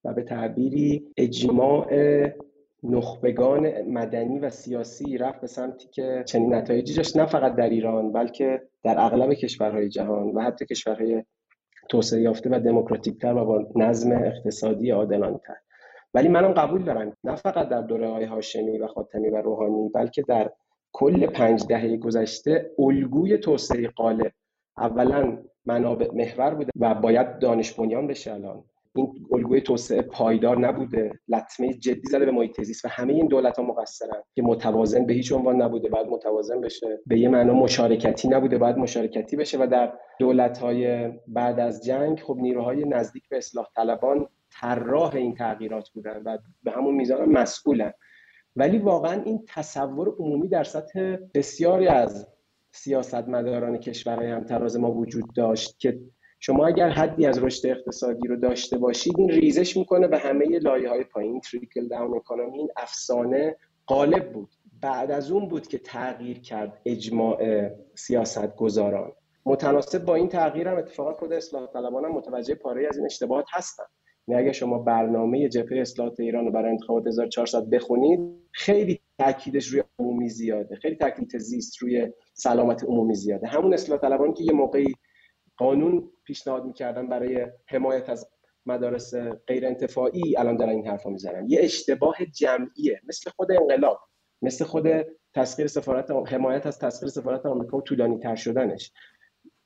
و 0.06 0.14
به 0.14 0.24
تعبیری 0.24 1.08
اجماع 1.18 1.88
نخبگان 2.84 3.82
مدنی 3.82 4.40
و 4.40 4.50
سیاسی 4.50 5.18
رفت 5.18 5.42
به 5.42 5.48
سمتی 5.48 5.88
که 5.92 6.24
چنین 6.28 6.54
نتایجی 6.54 6.94
داشت 6.94 7.18
نه 7.18 7.26
فقط 7.26 7.56
در 7.56 7.70
ایران 7.70 8.12
بلکه 8.12 8.62
در 8.84 9.00
اغلب 9.00 9.34
کشورهای 9.34 9.90
جهان 9.90 10.28
و 10.28 10.42
حتی 10.42 10.66
کشورهای 10.66 11.24
توسعه 11.90 12.22
یافته 12.22 12.50
و 12.50 12.60
دموکراتیکتر 12.60 13.34
و 13.34 13.46
با 13.46 13.66
نظم 13.76 14.12
اقتصادی 14.12 14.92
عادلانه 14.92 15.40
ولی 16.14 16.28
منم 16.28 16.54
قبول 16.54 16.84
دارم 16.84 17.14
نه 17.24 17.36
فقط 17.36 17.70
در 17.70 17.82
دوره 17.82 18.10
های 18.10 18.24
هاشمی 18.24 18.78
و 18.78 18.88
خاتمی 18.88 19.30
و 19.30 19.42
روحانی 19.42 19.90
بلکه 19.90 20.22
در 20.22 20.52
کل 20.94 21.28
پنج 21.28 21.68
دهه 21.68 21.98
گذشته 21.98 22.72
الگوی 22.80 23.38
توسعه 23.38 23.88
قالب 23.88 24.32
اولا 24.78 25.38
منابع 25.66 26.08
محور 26.14 26.54
بوده 26.54 26.72
و 26.80 26.96
باید 26.96 27.40
دانش 27.40 27.74
بنیان 27.74 28.08
بشه 28.08 28.34
الان. 28.34 28.64
این 28.98 29.28
الگوی 29.32 29.62
توسعه 29.62 30.02
پایدار 30.02 30.60
نبوده. 30.60 31.20
لطمه 31.28 31.74
جدی 31.74 32.08
زده 32.08 32.26
به 32.26 32.32
محیط 32.32 32.62
زیست 32.62 32.86
و 32.86 32.88
همه 32.88 33.14
این 33.14 33.28
دولت 33.28 33.58
ها 33.58 33.64
مقصرن 33.64 34.24
که 34.36 34.42
متوازن 34.42 35.06
به 35.06 35.14
هیچ 35.14 35.32
عنوان 35.32 35.62
نبوده 35.62 35.90
بعد 35.90 36.08
متوازن 36.08 36.62
بشه. 36.62 37.00
به 37.06 37.20
یه 37.20 37.30
معنا 37.30 37.54
مشارکتی 37.54 38.28
نبوده 38.28 38.58
باید 38.58 38.78
مشارکتی 38.78 39.36
بشه 39.36 39.58
و 39.58 39.68
در 39.72 39.94
دولت 40.20 40.58
های 40.58 41.12
بعد 41.28 41.60
از 41.60 41.86
جنگ 41.86 42.20
خب 42.20 42.38
نیروهای 42.40 42.86
نزدیک 42.86 43.30
به 43.30 43.38
اصلاح 43.38 43.68
طلبان 43.76 44.28
طراح 44.52 45.16
این 45.16 45.36
تغییرات 45.36 45.90
بودن 45.90 46.22
و 46.26 46.38
به 46.64 46.72
همون 46.72 46.96
میزان 46.96 47.30
مسئولن. 47.30 47.94
ولی 48.56 48.78
واقعا 48.78 49.22
این 49.22 49.44
تصور 49.48 50.16
عمومی 50.20 50.48
در 50.48 50.64
سطح 50.64 51.16
بسیاری 51.34 51.88
از 51.88 52.28
سیاستمداران 52.72 53.78
کشورهای 53.78 54.32
همتراز 54.32 54.78
ما 54.78 54.92
وجود 54.92 55.34
داشت 55.36 55.80
که 55.80 56.00
شما 56.40 56.68
اگر 56.68 56.90
حدی 56.90 57.26
از 57.26 57.44
رشد 57.44 57.68
اقتصادی 57.68 58.28
رو 58.28 58.36
داشته 58.36 58.78
باشید 58.78 59.14
این 59.18 59.30
ریزش 59.30 59.78
می‌کنه 59.78 60.08
به 60.08 60.18
همه 60.18 60.60
لایه 60.60 60.90
های 60.90 61.04
پایین 61.04 61.42
تریکل 61.42 61.88
داون 61.88 62.18
اکانومی 62.18 62.58
این 62.58 62.70
افسانه 62.78 63.56
غالب 63.88 64.32
بود. 64.32 64.50
بعد 64.82 65.12
از 65.12 65.32
اون 65.32 65.48
بود 65.48 65.68
که 65.68 65.78
تغییر 65.78 66.40
کرد 66.40 66.82
اجماع 66.86 67.70
سیاست 67.96 68.56
گذاران 68.56 69.12
متناسب 69.46 70.06
با 70.06 70.16
این 70.16 70.28
تغییر 70.28 70.68
هم 70.68 70.78
اتفاقا 70.78 71.14
خود 71.14 71.34
اصلاح 71.34 71.68
طلبان 71.74 72.06
هم 72.06 72.12
متوجه 72.12 72.56
پاره 72.56 72.88
از 72.88 72.98
این 72.98 73.06
اشتباهات 73.06 73.46
هستن. 73.52 73.84
یعنی 74.28 74.42
اگر 74.42 74.52
شما 74.52 74.78
برنامه 74.78 75.50
جبهه 75.50 75.80
اصلاحات 75.80 76.20
ایران 76.20 76.46
رو 76.46 76.52
برای 76.52 76.72
انتخابات 76.72 77.08
1400 77.08 77.70
بخونید 77.70 78.20
خیلی 78.52 79.00
تاکیدش 79.20 79.68
روی 79.68 79.84
عمومی 80.00 80.30
زیاده. 80.30 80.76
خیلی 80.76 80.96
تاکید 80.96 81.38
زیست 81.38 81.78
روی 81.78 82.14
سلامت 82.34 82.84
عمومی 82.84 83.16
زیاده. 83.16 83.48
همون 83.48 83.74
اصلاح 83.74 84.00
طلبان 84.00 84.34
که 84.34 84.44
یه 84.44 84.52
موقعی 84.52 84.94
قانون 85.58 86.12
پیشنهاد 86.24 86.66
می‌کردن 86.66 87.08
برای 87.08 87.48
حمایت 87.66 88.10
از 88.10 88.30
مدارس 88.66 89.16
غیر 89.48 89.66
انتفاعی 89.66 90.38
الان 90.38 90.58
دارن 90.58 90.70
این 90.70 90.88
حرفا 90.88 91.10
می‌زنن. 91.10 91.50
یه 91.50 91.60
اشتباه 91.62 92.26
جمعیه. 92.26 93.02
مثل 93.08 93.30
خود 93.30 93.52
انقلاب. 93.52 94.00
مثل 94.42 94.66
خود 94.66 94.88
تسخیر 95.34 95.68
سفارت 95.68 96.12
حمایت 96.12 96.66
از 96.66 96.80
تسخیر 96.80 97.10
سفارت 97.10 97.46
آمریکا 97.46 97.78
و 97.78 97.82
طولانی 97.82 98.20
تر 98.20 98.36
شدنش. 98.36 98.92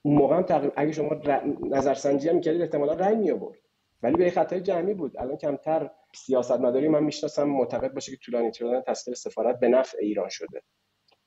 اون 0.02 0.16
موقع 0.16 0.36
هم 0.36 0.44
تقریبا 0.44 0.74
اگه 0.78 0.92
شما 0.92 1.08
ر... 1.08 1.42
نظرسنجی 1.70 2.30
هم 2.30 2.36
می‌کردید 2.36 2.62
احتمالا 2.62 2.94
رأی 2.94 3.16
می 3.16 3.32
آورد 3.32 3.60
ولی 4.04 4.16
به 4.16 4.32
خطای 4.32 4.62
جمعی 4.62 4.94
بود. 4.94 5.18
الان 5.18 5.38
کمتر 5.38 5.92
سیاست 6.16 6.60
مداری 6.60 6.88
من 6.88 7.04
می‌شناسم 7.04 7.44
معتقد 7.44 7.94
باشه 7.94 8.12
که 8.12 8.18
طولانی 8.18 8.54
شدن 8.54 8.82
تسخیر 8.82 9.14
سفارت 9.14 9.60
به 9.60 9.68
نفع 9.68 9.98
ایران 10.02 10.30
شده. 10.30 10.62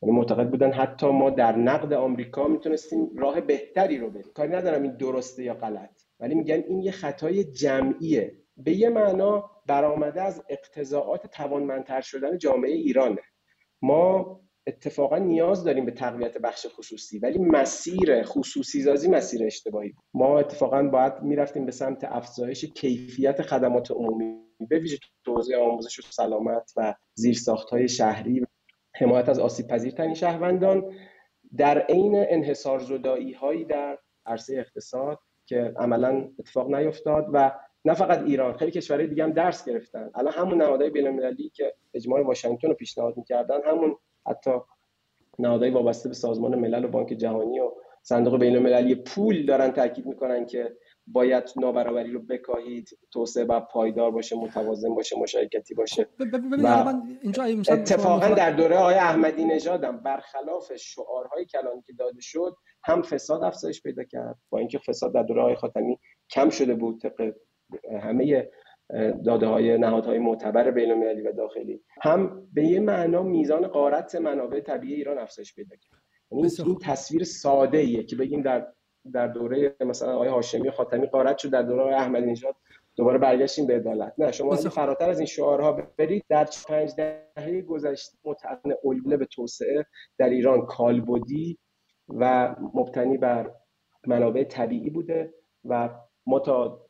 یعنی 0.05 0.17
معتقد 0.17 0.51
بودن 0.51 0.73
حتی 0.73 1.07
ما 1.07 1.31
در 1.31 1.57
نقد 1.57 1.93
آمریکا 1.93 2.49
می‌تونستیم 2.49 3.11
راه 3.17 3.41
بهتری 3.41 3.99
رو 3.99 4.11
بریم. 4.11 4.33
کاری 4.35 4.53
ندارم 4.53 4.83
این 4.83 4.97
درسته 4.97 5.45
یا 5.45 5.55
غلط 5.55 6.01
ولی 6.21 6.35
میگن 6.35 6.63
این 6.69 6.81
یه 6.81 6.91
خطای 6.91 7.45
جمعیه. 7.45 8.33
به 8.57 8.73
یه 8.73 8.89
معنا 8.89 9.51
برآمده 9.67 10.23
از 10.23 10.43
اقتضاعات 10.49 11.27
توانمندتر 11.27 12.01
شدن 12.01 12.39
جامعه 12.39 12.73
ایرانه. 12.73 13.23
ما 13.83 14.41
اتفاقا 14.67 15.19
نیاز 15.19 15.65
داریم 15.65 15.85
به 15.85 15.91
تقویت 15.91 16.39
بخش 16.39 16.67
خصوصی 16.79 17.19
ولی 17.19 17.39
مسیر 17.39 18.23
خصوصی 18.23 18.83
سازی 18.83 19.09
مسیر 19.09 19.47
اشتباهی 19.47 19.89
بود. 19.89 20.05
ما 20.15 20.39
اتفاقا 20.39 20.83
باید 20.83 21.13
می‌رفتیم 21.23 21.67
به 21.67 21.73
سمت 21.73 22.05
افزایش 22.05 22.65
کیفیت 22.65 23.43
خدمات 23.43 23.91
عمومی 23.91 24.35
به 24.69 24.79
ویژه 24.79 24.99
توزیع 25.25 25.59
آموزش 25.59 25.99
و 25.99 26.03
سلامت 26.03 26.73
و 26.77 26.95
زیرساخت 27.15 27.71
های 27.71 27.89
شهری 27.89 28.47
حمایت 28.95 29.29
از 29.29 29.39
آسیب 29.39 29.67
پذیرترین 29.67 30.15
شهروندان 30.15 30.93
در 31.57 31.79
عین 31.79 32.25
انحصار 32.29 32.79
زدایی 32.79 33.33
هایی 33.33 33.65
در 33.65 33.99
عرصه 34.27 34.57
اقتصاد 34.59 35.19
که 35.47 35.73
عملا 35.77 36.29
اتفاق 36.39 36.75
نیفتاد 36.75 37.27
و 37.33 37.53
نه 37.85 37.95
فقط 37.95 38.23
ایران 38.23 38.57
خیلی 38.57 38.71
کشورهای 38.71 39.07
دیگه 39.07 39.25
هم 39.25 39.33
درس 39.33 39.65
گرفتن. 39.65 40.11
الان 40.15 40.33
همون 40.33 40.63
نهادهای 40.63 40.91
بین‌المللی 40.91 41.51
که 41.51 41.75
اجماع 41.95 42.23
واشنگتن 42.23 42.69
رو 42.69 42.75
پیشنهاد 42.75 43.17
می‌کردن 43.17 43.59
همون 43.65 43.97
حتی 44.27 44.51
نهادهای 45.39 45.71
وابسته 45.71 46.09
به 46.09 46.15
سازمان 46.15 46.59
ملل 46.59 46.85
و 46.85 46.89
بانک 46.89 47.09
جهانی 47.09 47.61
و 47.61 47.71
صندوق 48.03 48.41
بین‌المللی 48.41 48.95
پول 48.95 49.47
دارن 49.47 49.71
تاکید 49.71 50.07
می‌کنن 50.07 50.47
که 50.47 50.77
باید 51.07 51.45
نابرابری 51.57 52.13
رو 52.13 52.21
بکاهید 52.21 52.99
توسعه 53.13 53.45
و 53.45 53.61
پایدار 53.61 54.11
باشه 54.11 54.37
متوازن 54.37 54.95
باشه 54.95 55.19
مشارکتی 55.19 55.75
باشه. 55.75 56.09
و 56.65 56.95
اینجا 57.23 57.45
اتفاقا 57.75 58.29
در 58.29 58.51
دوره 58.51 58.77
آقای 58.77 58.95
احمدی 58.95 59.45
نژادم 59.45 59.97
برخلاف 59.97 60.77
شعارهای 60.77 61.45
کلانی 61.45 61.83
که 61.83 61.93
داده 61.93 62.21
شد 62.21 62.57
هم 62.85 63.03
فساد 63.03 63.45
افزایش 63.45 63.83
پیدا 63.83 64.05
کرد. 64.05 64.39
با 64.51 64.59
اینکه 64.59 64.79
فساد 64.79 65.15
در 65.15 65.23
دوره 65.23 65.41
آقای 65.41 65.55
خاتمی 65.55 65.99
کم 66.31 66.51
شده 66.51 66.75
بود 66.75 67.01
طبق 67.01 67.33
همه 68.03 68.51
داده 69.25 69.47
های 69.47 69.79
نهادهای 69.79 70.19
معتبر 70.19 70.71
بین 70.71 70.91
المللی 70.91 71.23
و 71.23 71.33
داخلی 71.33 71.83
هم 72.03 72.49
به 72.53 72.65
یه 72.65 72.81
معنا 72.81 73.23
میزان 73.23 73.67
قارت 73.67 74.15
منابع 74.15 74.61
طبیعی 74.61 74.95
ایران 74.95 75.19
افزایش 75.19 75.55
پیدا 75.55 75.77
کرد. 75.77 76.03
یعنی 76.31 76.51
این 76.59 76.79
تصویر 76.83 77.25
ساده 77.25 77.79
ایه 77.79 78.03
که 78.03 78.17
بگیم 78.17 78.43
در 78.43 78.67
در 79.13 79.27
دوره 79.27 79.77
مثلا 79.81 80.15
آقای 80.15 80.29
هاشمی 80.29 80.71
خاتمی 80.71 81.07
قارت 81.07 81.39
شد 81.39 81.51
در 81.51 81.63
دوره 81.63 81.83
آقای 81.83 81.95
احمدی 81.95 82.27
نژاد 82.27 82.55
دوباره 82.97 83.19
برگشتیم 83.19 83.67
به 83.67 83.77
عدالت. 83.77 84.15
نه 84.19 84.33
شما 84.33 84.57
فراتر 84.57 85.11
از 85.11 85.19
این 85.19 85.27
شعارها 85.27 85.73
برید. 85.97 86.25
در 86.29 86.49
پنج 86.69 86.95
دهه 86.97 87.63
گذشته 87.63 88.19
متعن 88.25 88.75
الگوله 88.85 89.17
به 89.17 89.25
توسعه 89.25 89.87
در 90.19 90.29
ایران 90.29 90.67
کالبدی 90.67 91.59
و 92.09 92.55
مبتنی 92.75 93.19
بر 93.19 93.51
منابع 94.07 94.45
طبیعی 94.45 94.91
بوده 94.91 95.35
و 95.65 95.91
ما 96.27 96.39
تا 96.39 96.81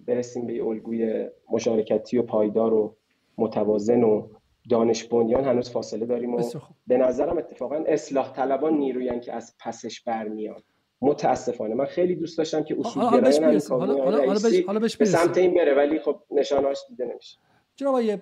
برسیم 0.00 0.46
به 0.46 0.62
الگوی 0.62 1.28
مشارکتی 1.50 2.18
و 2.18 2.22
پایدار 2.22 2.74
و 2.74 2.96
متوازن 3.38 4.02
و 4.02 4.28
دانش 4.70 5.04
بنیان 5.04 5.44
هنوز 5.44 5.70
فاصله 5.70 6.06
داریم 6.06 6.34
و 6.34 6.42
به 6.86 6.96
نظرم 6.96 7.38
اتفاقا 7.38 7.84
اصلاح 7.86 8.32
طلبان 8.32 8.74
نیرویان 8.74 9.20
که 9.20 9.32
از 9.32 9.54
پسش 9.60 10.00
برمیان. 10.00 10.62
متاسفانه. 11.02 11.74
من 11.74 11.84
خیلی 11.84 12.14
دوست 12.14 12.38
داشتم 12.38 12.62
که 12.64 12.76
اصول 12.78 13.02
گرایان 13.02 13.60
حالا 13.68 14.04
حالا 14.04 14.26
حالا 14.66 14.78
به 14.78 14.88
سمت 14.88 15.38
این 15.38 15.54
بره 15.54 15.74
ولی 15.74 15.98
خب 16.00 16.22
نشانهاش 16.30 16.78
دیده 16.88 17.04
نمیشه. 17.04 17.38
جناب 17.76 17.94
آقای 17.94 18.18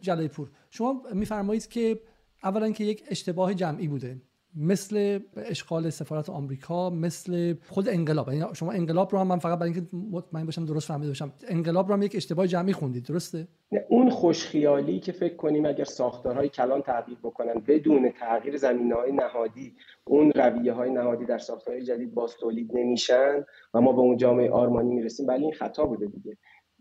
جلای 0.00 0.28
پور 0.28 0.50
شما 0.70 1.02
میفرمایید 1.14 1.68
که 1.68 2.00
اولا 2.44 2.70
که 2.70 2.84
یک 2.84 3.04
اشتباه 3.10 3.54
جمعی 3.54 3.88
بوده. 3.88 4.16
مثل 4.56 5.18
اشغال 5.36 5.90
سفارت 5.90 6.30
آمریکا 6.30 6.90
مثل 6.90 7.54
خود 7.68 7.88
انقلاب. 7.88 8.32
یعنی 8.32 8.54
شما 8.54 8.72
انقلاب 8.72 9.12
رو 9.12 9.18
هم 9.18 9.26
من 9.26 9.38
فقط 9.38 9.58
برای 9.58 9.72
اینکه 9.72 9.88
مطمئن 10.12 10.44
باشم 10.44 10.64
درست 10.64 10.88
فهمیده 10.88 11.10
باشم. 11.10 11.32
انقلاب 11.48 11.88
رو 11.88 11.94
هم 11.94 12.02
یک 12.02 12.16
اشتباه 12.16 12.46
جمعی 12.46 12.72
خوندید 12.72 13.04
درسته؟ 13.04 13.48
اون 13.88 14.10
خوشخیالی 14.10 15.00
که 15.00 15.12
فکر 15.12 15.36
کنیم 15.36 15.66
اگر 15.66 15.84
ساختارهای 15.84 16.48
کلان 16.48 16.82
تغییر 16.82 17.18
بکنن 17.22 17.54
بدون 17.68 18.12
تغییر 18.20 18.64
های 18.66 19.12
نهادی 19.12 19.74
اون 20.04 20.32
رویه 20.32 20.72
های 20.72 20.90
نهادی 20.90 21.24
در 21.24 21.38
ساختارهای 21.38 21.84
جدید 21.84 22.14
باز 22.14 22.36
تولید 22.36 22.70
نمیشن 22.74 23.44
و 23.74 23.80
ما 23.80 23.92
به 23.92 24.00
اون 24.00 24.16
جامعه 24.16 24.50
آرمانی 24.50 24.94
می‌رسیم 24.94 25.26
ولی 25.26 25.42
این 25.42 25.52
خطا 25.52 25.86
بوده 25.86 26.06
دیگه. 26.06 26.36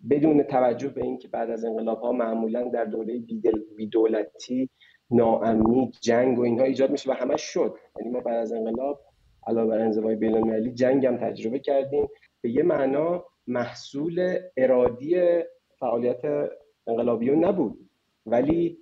بدون 0.10 0.44
توجه 0.44 0.90
به 0.90 1.04
اینکه 1.04 1.28
بعد 1.28 1.50
از 1.50 1.66
انقلاب 1.66 2.02
ها 2.02 2.12
معمولا 2.12 2.70
در 2.74 2.86
دوره 2.86 3.20
بیدولتی 3.78 4.70
ناامنی 5.12 5.92
جنگ 6.02 6.40
و 6.40 6.42
اینها 6.42 6.66
ایجاد 6.66 6.92
میشه 6.92 7.12
و 7.12 7.14
همش 7.14 7.42
شد. 7.42 7.78
یعنی 8.00 8.12
ما 8.12 8.20
بعد 8.20 8.36
از 8.36 8.52
انقلاب 8.52 9.02
علاوه 9.48 9.70
بر 9.70 9.80
انزوای 9.80 10.16
بین 10.16 10.36
المللی 10.36 10.72
جنگ 10.72 11.06
هم 11.06 11.18
تجربه 11.18 11.60
کردیم. 11.60 12.08
به 12.42 12.50
یه 12.50 12.64
معنا 12.64 13.26
محصول 13.48 14.40
ارادی 14.58 15.16
فعالیت 15.80 16.22
انقلابیون 16.88 17.46
نبود. 17.46 17.90
ولی 18.26 18.78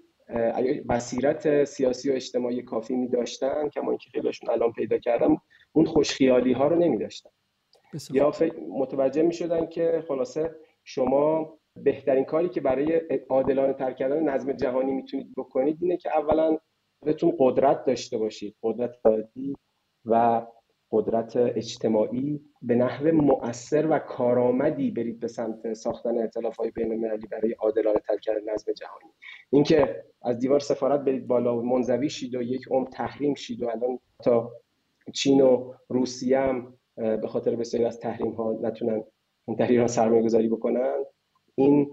بصیرت 0.90 1.64
سیاسی 1.64 2.12
و 2.12 2.14
اجتماعی 2.14 2.62
کافی 2.62 2.96
می 2.96 3.08
داشتن 3.08 3.70
کما 3.70 3.92
اینکه 3.92 4.10
خیلیشون 4.10 4.50
الان 4.50 4.72
پیدا 4.72 4.98
کردم 4.98 5.42
اون 5.72 5.86
خوشخیالی 5.86 6.54
ها 6.54 6.68
رو 6.68 6.76
نمی 6.76 6.98
داشتن 6.98 7.30
یا 8.12 8.32
متوجه 8.70 9.22
می 9.22 9.34
شدن 9.34 9.66
که 9.66 10.04
خلاصه 10.08 10.56
شما 10.84 11.58
بهترین 11.76 12.24
کاری 12.24 12.50
که 12.50 12.62
برای 12.62 13.02
عادلانه 13.30 13.74
تر 13.74 13.94
کردن 13.94 14.24
نظم 14.24 14.52
جهانی 14.52 14.92
می‌تونید 14.92 15.34
بکنید 15.38 15.78
اینه 15.82 15.98
که 15.98 16.18
اولا 16.18 16.58
بهتون 17.06 17.34
قدرت 17.40 17.86
داشته 17.86 18.18
باشید. 18.18 18.56
قدرت 18.64 18.96
فردی 18.96 19.56
و 20.06 20.46
قدرت 20.92 21.36
اجتماعی 21.36 22.42
به 22.62 22.76
نحو 22.76 23.12
مؤثر 23.12 23.88
و 23.88 24.00
کارآمدی 24.00 24.92
برید 24.92 25.20
به 25.20 25.28
سمت 25.28 25.74
ساختن 25.74 26.18
ائتلاف 26.18 26.56
های 26.56 26.72
بین 26.72 26.92
المللی 26.92 27.28
برای 27.28 27.54
عادلانه 27.60 28.00
تر 28.00 28.18
کردن 28.18 28.54
نظم 28.54 28.74
جهانی. 28.74 29.12
اینکه 29.50 30.04
از 30.22 30.40
دیوار 30.40 30.60
سفارت 30.60 31.00
برید 31.00 31.28
بالا 31.28 31.58
و 31.58 31.62
منزوی 31.62 32.10
شید 32.10 32.36
و 32.36 32.42
یک 32.42 32.68
عمر 32.72 32.88
تحریم 32.88 33.34
شید 33.34 33.64
و 33.64 33.70
الان 33.70 34.00
تا 34.24 34.52
چین 35.14 35.42
و 35.42 35.74
روسیه 35.90 36.40
هم 36.40 36.78
به 36.96 37.28
خاطر 37.28 37.56
بسیاری 37.56 37.86
از 37.86 38.00
تحریم 38.00 38.32
ها 38.32 38.58
نتونن 38.62 39.04
در 39.58 39.68
ایران 39.68 39.88
سرمایه 39.88 40.24
گذاری 40.24 40.48
بکنن 40.48 41.06
این 41.56 41.88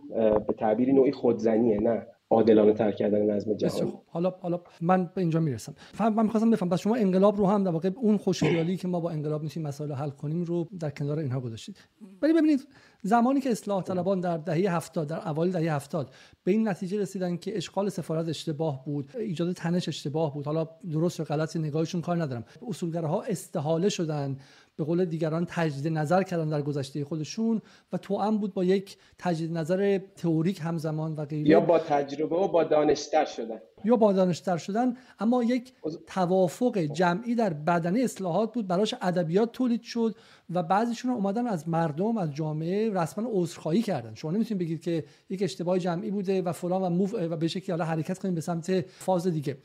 به 0.46 0.54
تعبیری 0.58 0.92
نوعی 0.92 1.12
خودزنیه 1.12 1.80
نه 1.80 2.06
عادلانه 2.32 2.72
تر 2.72 2.92
کردن 2.92 3.30
نظم 3.30 3.54
جهانی 3.54 3.92
حالا 4.06 4.30
حالا 4.40 4.60
من 4.80 5.04
به 5.14 5.20
اینجا 5.20 5.40
می‌رسم. 5.40 5.74
من 6.00 6.22
می‌خواستم 6.22 6.50
بفهم 6.50 6.68
پس 6.68 6.80
شما 6.80 6.96
انقلاب 6.96 7.36
رو 7.36 7.46
هم 7.46 7.64
در 7.64 7.70
واقع 7.70 7.90
اون 7.96 8.16
خوشخیالی 8.16 8.76
که 8.76 8.88
ما 8.88 9.00
با 9.00 9.10
انقلاب 9.10 9.42
می‌تونیم 9.42 9.68
مسائل 9.68 9.92
حل 9.92 10.10
کنیم 10.10 10.44
رو 10.44 10.68
در 10.80 10.90
کنار 10.90 11.18
اینها 11.18 11.40
گذاشتید. 11.40 11.76
ولی 12.22 12.32
ببینید 12.32 12.68
زمانی 13.02 13.40
که 13.40 13.50
اصلاح 13.50 13.82
طلبان 13.82 14.20
در 14.20 14.36
دهه 14.36 14.76
70 14.76 15.08
در 15.08 15.28
اوایل 15.28 15.52
دهه 15.52 15.74
70 15.74 16.10
به 16.44 16.52
این 16.52 16.68
نتیجه 16.68 17.00
رسیدن 17.00 17.36
که 17.36 17.56
اشغال 17.56 17.88
سفارت 17.88 18.28
اشتباه 18.28 18.84
بود 18.84 19.10
ایجاد 19.18 19.52
تنش 19.52 19.88
اشتباه 19.88 20.34
بود. 20.34 20.46
حالا 20.46 20.68
درست 20.92 21.20
یا 21.20 21.24
غلط 21.24 21.56
نگاهشون 21.56 22.00
کار 22.00 22.22
ندارم. 22.22 22.44
اصولگراها 22.68 23.22
استحاله 23.22 23.88
شدن 23.88 24.36
به 24.80 24.86
قول 24.86 25.04
دیگران 25.04 25.46
تجدید 25.48 25.92
نظر 25.92 26.22
کردن 26.22 26.48
در 26.48 26.62
گذشته 26.62 27.04
خودشون 27.04 27.62
و 27.92 27.98
توأم 27.98 28.38
بود 28.38 28.54
با 28.54 28.64
یک 28.64 28.96
تجدید 29.18 29.52
نظر 29.58 30.00
تئوریک 30.16 30.60
همزمان 30.62 31.14
و 31.14 31.24
غیره. 31.24 31.50
یا 31.50 31.60
با 31.60 31.78
تجربه 31.78 32.36
و 32.36 32.48
با 32.48 32.64
دانشتر 32.64 33.24
شدن. 33.24 33.58
یا 33.84 33.96
با 33.96 34.12
دانشتر 34.12 34.56
شدن 34.56 34.96
اما 35.18 35.44
یک 35.44 35.72
توافق 36.06 36.78
جمعی 36.78 37.34
در 37.34 37.52
بدنه 37.52 38.00
اصلاحات 38.00 38.54
بود 38.54 38.66
براش 38.66 38.94
ادبیات 39.02 39.52
تولید 39.52 39.82
شد 39.82 40.14
و 40.50 40.62
بعضیشون 40.62 41.10
اومدن 41.10 41.46
از 41.46 41.68
مردم 41.68 42.18
از 42.18 42.34
جامعه 42.34 42.90
رسما 42.90 43.28
عذرخواهی 43.32 43.82
کردن. 43.82 44.14
شما 44.14 44.30
نمی‌تونید 44.30 44.64
بگید 44.64 44.80
که 44.80 45.04
یک 45.30 45.42
اشتباه 45.42 45.78
جمعی 45.78 46.10
بوده 46.10 46.42
و 46.42 46.52
فلان 46.52 46.82
و 46.82 46.90
موف 46.90 47.14
و 47.14 47.36
به 47.36 47.48
شکلی 47.48 47.70
حالا 47.70 47.84
حرکت 47.84 48.18
کنیم 48.18 48.34
به 48.34 48.40
سمت 48.40 48.80
فاز 48.80 49.26
دیگه. 49.26 49.56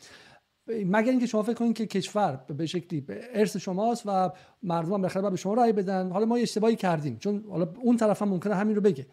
مگر 0.68 1.12
اینکه 1.12 1.26
شما 1.26 1.44
فکر 1.44 1.54
کنید 1.54 1.76
که 1.78 1.86
کشور 1.86 2.40
به 2.58 2.66
شکلی 2.66 3.06
ارث 3.34 3.58
شماست 3.58 4.04
و 4.06 4.32
مردم 4.64 4.90
بالاخره 4.90 5.30
به 5.30 5.36
شما 5.36 5.54
رأی 5.54 5.74
بدن. 5.74 6.12
حالا 6.12 6.26
ما 6.26 6.36
اشتباهی 6.36 6.76
کردیم 6.76 7.18
چون 7.18 7.44
حالا 7.50 7.68
اون 7.82 7.98
طرف 7.98 8.22
هم 8.22 8.30
ممکنه 8.30 8.56
همین 8.56 8.76
رو 8.76 8.82
بگه. 8.82 9.06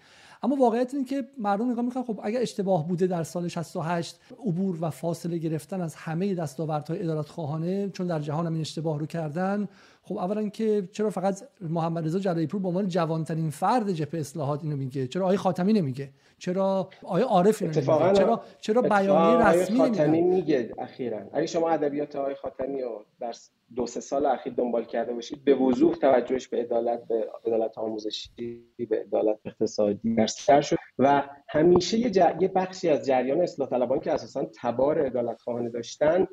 اما 0.43 0.57
واقعیت 0.57 0.95
این 0.95 1.05
که 1.05 1.25
مردم 1.39 1.71
نگاه 1.71 1.85
می‌کنن 1.85 2.03
خب 2.03 2.21
اگر 2.23 2.41
اشتباه 2.41 2.89
بوده 2.89 3.07
در 3.07 3.23
سال 3.23 3.49
68 3.49 4.21
عبور 4.47 4.79
و 4.81 4.91
فاصله 4.91 5.39
گرفتن 5.39 5.81
از 5.81 5.95
همه 5.95 6.35
دستاوردهای 6.35 7.03
ادارت 7.03 7.29
خواهانه 7.29 7.91
چون 7.91 8.07
در 8.07 8.21
جهان 8.21 8.47
هم 8.47 8.53
این 8.53 8.61
اشتباه 8.61 8.99
رو 8.99 9.07
کردن 9.07 9.69
خب 10.03 10.19
اولا 10.19 10.49
که 10.49 10.89
چرا 10.93 11.11
فقط 11.11 11.43
محمد 11.61 12.07
رضا 12.07 12.19
جلایی 12.19 12.47
پور 12.47 12.61
به 12.61 12.69
عنوان 12.69 12.89
جوانترین 12.89 13.51
فرد 13.51 13.93
جبهه 13.93 14.21
اصلاحات 14.21 14.65
اینو 14.65 14.77
میگه؟ 14.77 15.07
چرا 15.07 15.23
آقای 15.25 15.37
خاتمی 15.37 15.73
نمیگه؟ 15.73 16.11
چرا 16.39 16.91
آقای 17.03 17.23
عارف 17.23 17.63
اینو 17.63 17.75
نمیگه؟ 17.75 18.13
چرا 18.13 18.43
چرا 18.61 18.83
بیانیه 18.83 19.49
رسمی 19.49 19.79
خاتمی 19.79 20.21
میگه 20.21 20.75
اخیرا. 20.79 21.21
اگه 21.33 21.47
شما 21.47 21.71
ادبیات 21.71 22.17
آقای 22.17 22.35
خاتمی 22.35 22.83
رو 22.83 23.05
در 23.21 23.35
دو 23.77 23.87
سه 23.87 24.01
سال 24.01 24.27
اخیر 24.27 24.53
دنبال 24.53 24.85
کرده 24.85 25.13
باشید 25.13 25.45
به 25.45 25.55
وضوح 25.55 25.95
توجهش 25.95 26.49
به 26.49 26.61
عدالت 26.61 27.09
به 27.09 27.31
عدالت 27.47 27.79
آموزشی 27.79 28.65
به 28.91 29.01
عدالت 29.01 29.39
اقتصادی 29.45 30.15
در 30.49 30.61
شد 30.61 30.77
و 30.99 31.23
همیشه 31.49 31.99
یه, 31.99 32.37
یه 32.41 32.49
بخشی 32.49 32.89
از 32.89 33.07
جریان 33.07 33.41
اصلاح 33.41 33.69
طلبان 33.69 34.01
که 34.01 34.13
اساسا 34.13 34.47
تبار 34.63 35.07
عدالت 35.07 35.41
خواهانه 35.41 35.71
داشتن 35.71 36.27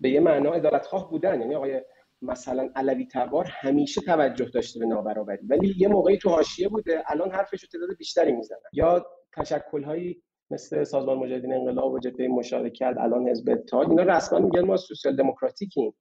به 0.00 0.10
یه 0.10 0.20
معنا 0.20 0.52
عدالت 0.52 0.86
خواه 0.86 1.10
بودن. 1.10 1.40
یعنی 1.40 1.54
آقای 1.54 1.80
مثلا 2.22 2.70
علوی 2.76 3.06
تبار 3.12 3.44
همیشه 3.44 4.00
توجه 4.00 4.44
داشته 4.44 4.80
به 4.80 4.86
نابرابری. 4.86 5.46
ولی 5.46 5.74
یه 5.78 5.88
موقعی 5.88 6.18
تو 6.18 6.30
حاشیه 6.30 6.68
بوده 6.68 7.02
الان 7.06 7.30
حرفش 7.30 7.62
رو 7.62 7.68
تعداد 7.72 7.96
بیشتری 7.98 8.32
می‌زنن 8.32 8.58
یا 8.72 9.06
تشکل‌هایی 9.36 10.22
مثل 10.50 10.84
سازمان 10.84 11.18
مجاهدین 11.18 11.54
انقلاب 11.54 11.92
و 11.92 11.98
جبهه 11.98 12.28
مشارکت 12.28 12.94
الان 12.98 13.28
حزب 13.28 13.50
اتحاد 13.50 13.90
اینا 13.90 14.02
رسما 14.02 14.38
میگن 14.38 14.60
ما 14.60 14.76
سوسیال 14.76 15.16
دموکراتیکیم. 15.16 15.94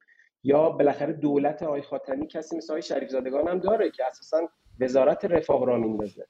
یا 0.44 0.70
بالاخره 0.70 1.14
دولت 1.14 1.64
آقای 1.64 1.82
خاتمی 1.82 2.28
کسی 2.28 2.58
مثل 2.58 2.74
آقای 2.74 2.82
شریف 2.82 3.10
زادگان 3.10 3.48
هم 3.48 3.60
داره 3.60 3.92
که 3.92 4.06
اساسا 4.06 4.50
وزارت 4.80 5.26
رفاه 5.26 5.66
را 5.66 5.78
میندازه. 5.78 6.28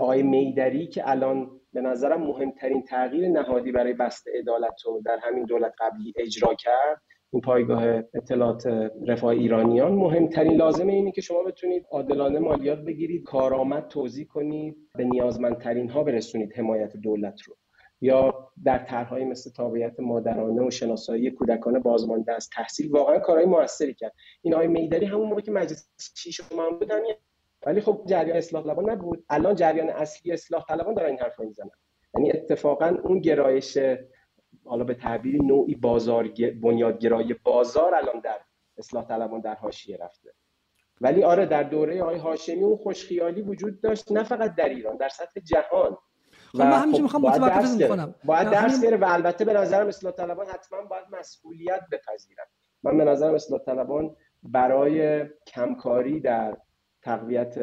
آقای 0.00 0.22
میدری 0.22 0.86
که 0.86 1.10
الان 1.10 1.60
به 1.72 1.80
نظرم 1.80 2.22
مهمترین 2.22 2.82
تغییر 2.82 3.28
نهادی 3.28 3.72
برای 3.72 3.92
بست 3.92 4.28
عدالت 4.28 4.82
رو 4.84 5.02
در 5.04 5.18
همین 5.22 5.44
دولت 5.44 5.72
قبلی 5.78 6.12
اجرا 6.16 6.54
کرد 6.54 7.02
این 7.32 7.40
پایگاه 7.40 7.84
اطلاعات 8.14 8.66
رفاه 9.06 9.30
ایرانیان 9.30 9.92
مهمترین 9.92 10.56
لازمه 10.56 10.92
اینه 10.92 11.12
که 11.12 11.20
شما 11.20 11.42
بتونید 11.42 11.86
عادلانه 11.90 12.38
مالیات 12.38 12.78
بگیرید 12.78 13.22
کارآمد 13.22 13.88
توضیح 13.88 14.26
کنید 14.26 14.76
به 14.96 15.04
نیازمندترین 15.04 15.90
ها 15.90 16.04
برسونید 16.04 16.52
حمایت 16.56 16.96
دولت 16.96 17.42
رو. 17.42 17.56
یا 18.04 18.50
در 18.64 18.78
طرحهایی 18.78 19.24
مثل 19.24 19.50
تابعیت 19.50 20.00
مادرانه 20.00 20.66
و 20.66 20.70
شناسایی 20.70 21.30
کودکان 21.30 21.78
بازمانده 21.78 22.32
از 22.32 22.50
تحصیل 22.50 22.90
واقعا 22.90 23.18
کارهای 23.18 23.46
موثری 23.46 23.94
کرد. 23.94 24.12
این 24.42 24.54
آقای 24.54 24.66
میدری 24.66 25.06
همون 25.06 25.28
موقع 25.28 25.40
که 25.40 25.50
مجلس 25.50 25.88
شما 26.16 26.70
بودن 26.70 27.00
ولی 27.66 27.80
خب 27.80 28.02
جریان 28.06 28.36
اصلاح 28.36 28.64
طلبان 28.64 28.90
نبود. 28.90 29.24
الان 29.30 29.54
جریان 29.54 29.90
اصلی 29.90 30.32
اصلاح 30.32 30.64
طلبان 30.68 30.94
دارن 30.94 31.10
این 31.10 31.18
حرفا 31.18 31.44
می‌زنن 31.44 31.70
یعنی 32.14 32.32
اتفاقا 32.32 32.96
اون 33.04 33.18
گرایش 33.18 33.78
حالا 34.64 34.84
به 34.84 34.94
تعبیری 34.94 35.38
نوعی 35.38 35.74
بازار 35.74 36.28
بنیادگرای 36.62 37.34
بازار 37.44 37.94
الان 37.94 38.20
در 38.20 38.40
اصلاح 38.78 39.08
طلبان 39.08 39.40
در 39.40 39.54
حاشیه 39.54 39.96
رفته. 39.96 40.30
ولی 41.00 41.24
آره 41.24 41.46
در 41.46 41.62
دوره 41.62 42.02
آقای 42.02 42.18
هاشمی 42.18 42.64
اون 42.64 42.76
خوشخیالی 42.76 43.42
وجود 43.42 43.80
داشت 43.80 44.12
نه 44.12 44.22
فقط 44.22 44.54
در 44.54 44.68
ایران 44.68 44.96
در 44.96 45.08
سطح 45.08 45.40
جهان. 45.40 45.96
خب 46.54 46.62
من 46.62 46.72
همیشه 46.72 46.96
خب 46.96 47.02
می‌خوام 47.02 47.22
متوقف 47.22 47.88
کنم 47.88 48.14
باید 48.24 48.50
درس 48.50 48.84
بره 48.84 48.96
و 48.96 49.04
البته 49.08 49.44
به 49.44 49.52
نظرم 49.52 49.86
اصلاح 49.86 50.12
طلبان 50.12 50.46
حتما 50.46 50.82
باید 50.82 51.04
مسئولیت 51.12 51.80
بپذیرن. 51.92 52.44
من 52.82 52.98
به 52.98 53.04
نظرم 53.04 53.34
اصلاح 53.34 53.60
طلبان 53.60 54.16
برای 54.42 55.24
کمکاری 55.46 56.20
در 56.20 56.56
تقویت 57.02 57.54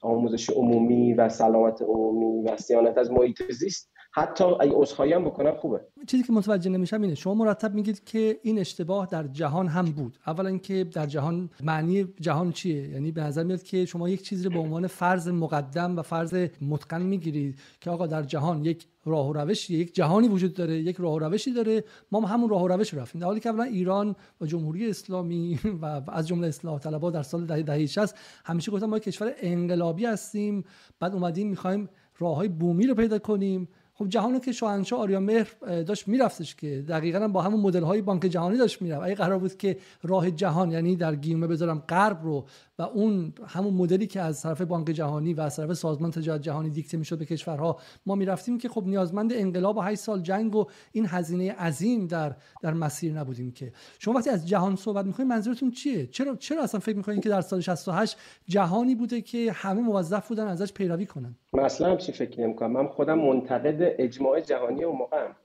آموزش 0.00 0.50
عمومی 0.50 1.14
و 1.14 1.28
سلامت 1.28 1.82
عمومی 1.82 2.48
و 2.48 2.56
صیانت 2.56 2.98
از 2.98 3.10
محیط 3.10 3.52
زیست 3.52 3.92
حتی 4.18 4.44
اگه 4.44 4.72
عذرخواهی 4.74 5.12
هم 5.12 5.24
بکنم 5.24 5.54
خوبه. 5.56 5.80
چیزی 6.06 6.22
که 6.22 6.32
متوجه 6.32 6.70
نمیشم 6.70 7.02
اینه 7.02 7.14
شما 7.14 7.34
مرتب 7.34 7.74
میگید 7.74 8.04
که 8.04 8.40
این 8.42 8.58
اشتباه 8.58 9.06
در 9.06 9.26
جهان 9.26 9.68
هم 9.68 9.84
بود. 9.84 10.18
اولا 10.26 10.58
که 10.58 10.84
در 10.84 11.06
جهان 11.06 11.50
معنی 11.62 12.04
جهان 12.20 12.52
چیه؟ 12.52 12.88
یعنی 12.88 13.12
به 13.12 13.22
نظر 13.22 13.42
میاد 13.42 13.62
که 13.62 13.84
شما 13.84 14.08
یک 14.08 14.22
چیزی 14.22 14.44
رو 14.44 14.50
به 14.50 14.58
عنوان 14.58 14.86
فرض 14.86 15.28
مقدم 15.28 15.96
و 15.96 16.02
فرض 16.02 16.48
متقن 16.60 17.02
می‌گیرید 17.02 17.58
که 17.80 17.90
آقا 17.90 18.06
در 18.06 18.22
جهان 18.22 18.64
یک 18.64 18.86
راه 19.04 19.28
و 19.28 19.32
روشی 19.32 19.76
یک 19.76 19.94
جهانی 19.94 20.28
وجود 20.28 20.54
داره 20.54 20.78
یک 20.78 20.96
راه 20.96 21.14
و 21.14 21.18
روشی 21.18 21.52
داره. 21.52 21.84
ما 22.12 22.20
هم 22.20 22.34
همون 22.34 22.50
راه 22.50 22.62
و 22.62 22.68
روش 22.68 22.94
رفتیم. 22.94 23.20
در 23.20 23.26
حالی 23.26 23.40
که 23.40 23.48
اولا 23.48 23.64
ایران 23.64 24.16
و 24.40 24.46
جمهوری 24.46 24.90
اسلامی 24.90 25.58
و 25.82 26.02
از 26.08 26.28
جمله 26.28 26.48
اصلاح 26.48 26.78
طلبها 26.78 27.10
در 27.10 27.22
سال 27.22 27.46
دهه 27.46 27.62
دهه 27.62 27.86
60 27.86 28.14
همیشه 28.44 28.72
گفتن 28.72 28.86
ما 28.86 28.98
کشور 28.98 29.32
انقلابی 29.40 30.04
هستیم 30.04 30.64
بعد 31.00 31.14
اومدیم 31.14 31.48
می‌خوایم 31.48 31.88
راههای 32.18 32.48
بومی 32.48 32.86
رو 32.86 32.94
پیدا 32.94 33.18
کنیم. 33.18 33.68
خب 33.98 34.08
جهان 34.08 34.40
که 34.40 34.52
شاهنشاه 34.52 35.00
آریا 35.00 35.20
مهر 35.20 35.48
داشت 35.82 36.08
میرفتش 36.08 36.54
که 36.54 36.84
دقیقا 36.88 37.28
با 37.28 37.42
همون 37.42 37.60
مدل 37.60 37.82
های 37.82 38.02
بانک 38.02 38.22
جهانی 38.22 38.58
داشت 38.58 38.82
می‌رفت. 38.82 39.04
اگه 39.04 39.14
قرار 39.14 39.38
بود 39.38 39.56
که 39.56 39.76
راه 40.02 40.30
جهان 40.30 40.70
یعنی 40.70 40.96
در 40.96 41.14
گیمه 41.14 41.46
بذارم 41.46 41.78
غرب 41.88 42.22
رو 42.22 42.44
و 42.78 42.82
اون 42.82 43.32
همون 43.46 43.74
مدلی 43.74 44.06
که 44.06 44.20
از 44.20 44.42
طرف 44.42 44.60
بانک 44.60 44.86
جهانی 44.86 45.34
و 45.34 45.40
از 45.40 45.56
طرف 45.56 45.72
سازمان 45.72 46.10
تجارت 46.10 46.42
جهانی 46.42 46.70
دیکته 46.70 46.96
می‌شد 46.96 47.18
به 47.18 47.24
کشورها 47.24 47.80
ما 48.06 48.14
می‌رفتیم 48.14 48.58
که 48.58 48.68
خب 48.68 48.86
نیازمند 48.86 49.32
انقلاب 49.32 49.76
و 49.76 49.80
8 49.80 50.00
سال 50.00 50.20
جنگ 50.20 50.54
و 50.54 50.64
این 50.92 51.06
هزینه 51.08 51.52
عظیم 51.52 52.06
در 52.06 52.36
در 52.62 52.74
مسیر 52.74 53.12
نبودیم 53.12 53.52
که. 53.52 53.72
شما 53.98 54.14
وقتی 54.14 54.30
از 54.30 54.48
جهان 54.48 54.76
صحبت 54.76 55.06
می‌کنید 55.06 55.28
منظورتون 55.28 55.70
چیه؟ 55.70 56.06
چرا 56.06 56.36
چرا 56.36 56.62
اصلا 56.62 56.80
فکر 56.80 56.96
می‌کنید 56.96 57.22
که 57.22 57.28
در 57.28 57.40
سال 57.40 57.60
68 57.60 58.16
جهانی 58.48 58.94
بوده 58.94 59.20
که 59.20 59.52
همه 59.52 59.80
موظف 59.80 60.28
بودن 60.28 60.46
ازش 60.46 60.72
پیروی 60.72 61.06
کنن؟ 61.06 61.36
اصلا 61.58 61.90
همچین 61.90 62.14
فکر 62.14 62.40
نمی‌کنم. 62.40 62.72
من 62.72 62.88
خودم 62.88 63.18
منتقد 63.18 63.76
اجماع 63.80 64.40
جهانی 64.40 64.84
و 64.84 64.92
موقعم. 64.92 65.36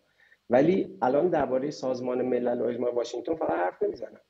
ولی 0.49 0.97
الان 1.01 1.29
درباره 1.29 1.71
سازمان 1.71 2.21
ملل 2.21 2.61
و 2.61 2.65
اجماع 2.65 2.95
واشنگتن 2.95 3.35
فقط 3.35 3.51
حرف 3.51 3.83
نمی‌زنم. 3.83 4.21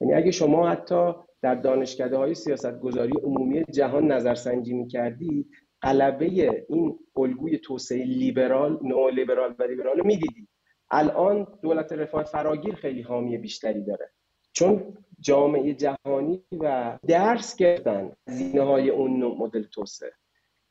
یعنی 0.00 0.14
اگه 0.14 0.30
شما 0.30 0.68
حتی 0.68 1.12
در 1.42 1.54
دانشکده 1.54 2.16
های 2.16 2.34
سیاست 2.34 2.80
گذاری 2.80 3.12
عمومی 3.22 3.64
جهان 3.64 4.12
نظرسنجی 4.12 4.72
می 4.72 4.88
کردید 4.88 5.50
غلبه 5.82 6.64
این 6.68 6.98
الگوی 7.16 7.58
توسعه 7.58 8.04
لیبرال 8.04 8.78
نو 8.82 9.08
لیبرال 9.08 9.54
و 9.58 9.62
لیبرال 9.62 9.98
رو 9.98 10.06
می‌دیدید 10.06 10.48
الان 10.90 11.46
دولت 11.62 11.92
رفاه 11.92 12.24
فراگیر 12.24 12.74
خیلی 12.74 13.02
حامی 13.02 13.38
بیشتری 13.38 13.84
داره. 13.84 14.10
چون 14.52 14.96
جامعه 15.20 15.74
جهانی 15.74 16.44
و 16.60 16.98
درس 17.06 17.56
گرفتن 17.56 18.12
زینه 18.26 18.62
های 18.62 18.90
اون 18.90 19.18
نوع 19.18 19.38
مدل 19.38 19.62
توسعه. 19.62 20.12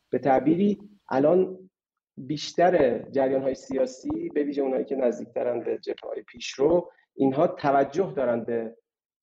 به 0.09 0.19
تعبیری 0.19 0.79
الان 1.09 1.69
بیشتر 2.17 2.99
جریان 3.11 3.41
های 3.41 3.55
سیاسی 3.55 4.29
به 4.29 4.43
ویژه 4.43 4.61
اونایی 4.61 4.85
که 4.85 4.95
نزدیکترن 4.95 5.59
به 5.59 5.77
جبهه 5.77 6.09
های 6.09 6.21
پیشرو 6.21 6.91
اینها 7.15 7.47
توجه 7.47 8.13
دارن 8.15 8.43
به 8.43 8.75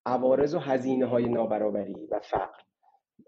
عوارض 0.07 0.55
و 0.55 0.59
هزینه 0.59 1.07
های 1.07 1.29
نابرابری 1.29 2.07
و 2.11 2.21
فقر. 2.21 2.63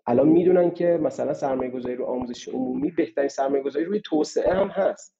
الان 0.06 0.28
می‌دونن 0.28 0.70
که 0.70 0.86
مثلا 1.02 1.34
سرمایه 1.34 1.70
گذاری 1.70 1.96
رو 1.96 2.04
آموزش 2.04 2.48
عمومی 2.48 2.90
بهترین 2.90 3.28
سرمایه 3.28 3.62
گذاری 3.62 3.84
روی 3.84 4.00
توسعه 4.00 4.54
هم 4.54 4.68
هست. 4.68 5.16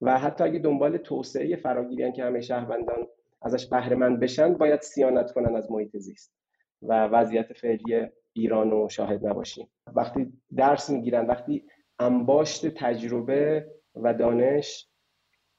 و 0.00 0.18
حتی 0.18 0.44
اگه 0.44 0.58
دنبال 0.58 0.96
توسعه 0.96 1.56
فراگیریان 1.56 2.12
که 2.12 2.24
همه 2.24 2.40
شهروندان 2.40 3.06
ازش 3.42 3.66
بهره 3.66 3.96
مند 3.96 4.20
بشن 4.20 4.54
باید 4.54 4.80
سیانت 4.80 5.32
کنن 5.32 5.56
از 5.56 5.70
محیط 5.70 5.96
زیست 5.96 6.34
و 6.82 7.06
وضعیت 7.06 7.52
فعلی 7.52 8.08
ایران 8.32 8.70
رو 8.70 8.88
شاهد 8.88 9.26
نباشیم. 9.26 9.70
وقتی 9.94 10.32
درس 10.56 10.90
می‌گیرن 10.90 11.26
وقتی 11.26 11.64
انباشت 11.98 12.66
تجربه 12.66 13.66
و 13.94 14.14
دانش 14.14 14.88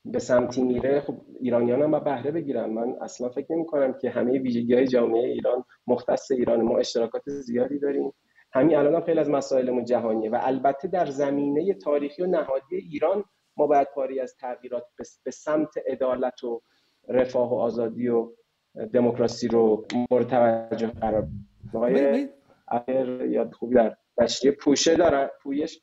به 0.05 0.19
سمتی 0.19 0.63
میره 0.63 0.99
خب 0.99 1.15
ایرانیان 1.39 1.81
هم 1.81 1.99
بهره 1.99 2.31
بگیرن. 2.31 2.69
من 2.69 2.95
اصلا 3.01 3.29
فکر 3.29 3.53
نمی 3.53 3.65
کنم 3.65 3.93
که 3.93 4.09
همه 4.09 4.39
ویژگی 4.39 4.73
های 4.73 4.87
جامعه 4.87 5.27
ایران 5.27 5.63
مختص 5.87 6.31
ایران 6.31 6.61
ما 6.61 6.77
اشتراکات 6.77 7.23
زیادی 7.29 7.79
داریم. 7.79 8.13
همین 8.53 8.75
الان 8.75 8.95
هم 8.95 9.01
خیلی 9.01 9.19
از 9.19 9.29
مسائلمون 9.29 9.85
جهانیه 9.85 10.29
و 10.29 10.39
البته 10.41 10.87
در 10.87 11.05
زمینه 11.05 11.73
تاریخی 11.73 12.23
و 12.23 12.25
نهادی 12.25 12.75
ایران 12.75 13.23
ما 13.57 13.67
باید 13.67 13.87
پاری 13.95 14.19
از 14.19 14.35
تغییرات 14.35 14.83
به 15.23 15.31
سمت 15.31 15.73
عدالت 15.87 16.43
و 16.43 16.61
رفاه 17.07 17.51
و 17.51 17.55
آزادی 17.55 18.07
و 18.07 18.31
دموکراسی 18.93 19.47
رو 19.47 19.85
مورد 20.11 20.27
توجه 20.27 20.87
قرار 20.87 21.27
آقای 21.73 22.27
یاد 23.29 23.53
خوبی 23.53 23.75
در 23.75 23.95
نشریه 24.17 24.51
پوشه 24.51 24.95
دارن. 24.95 25.29
پویش 25.43 25.81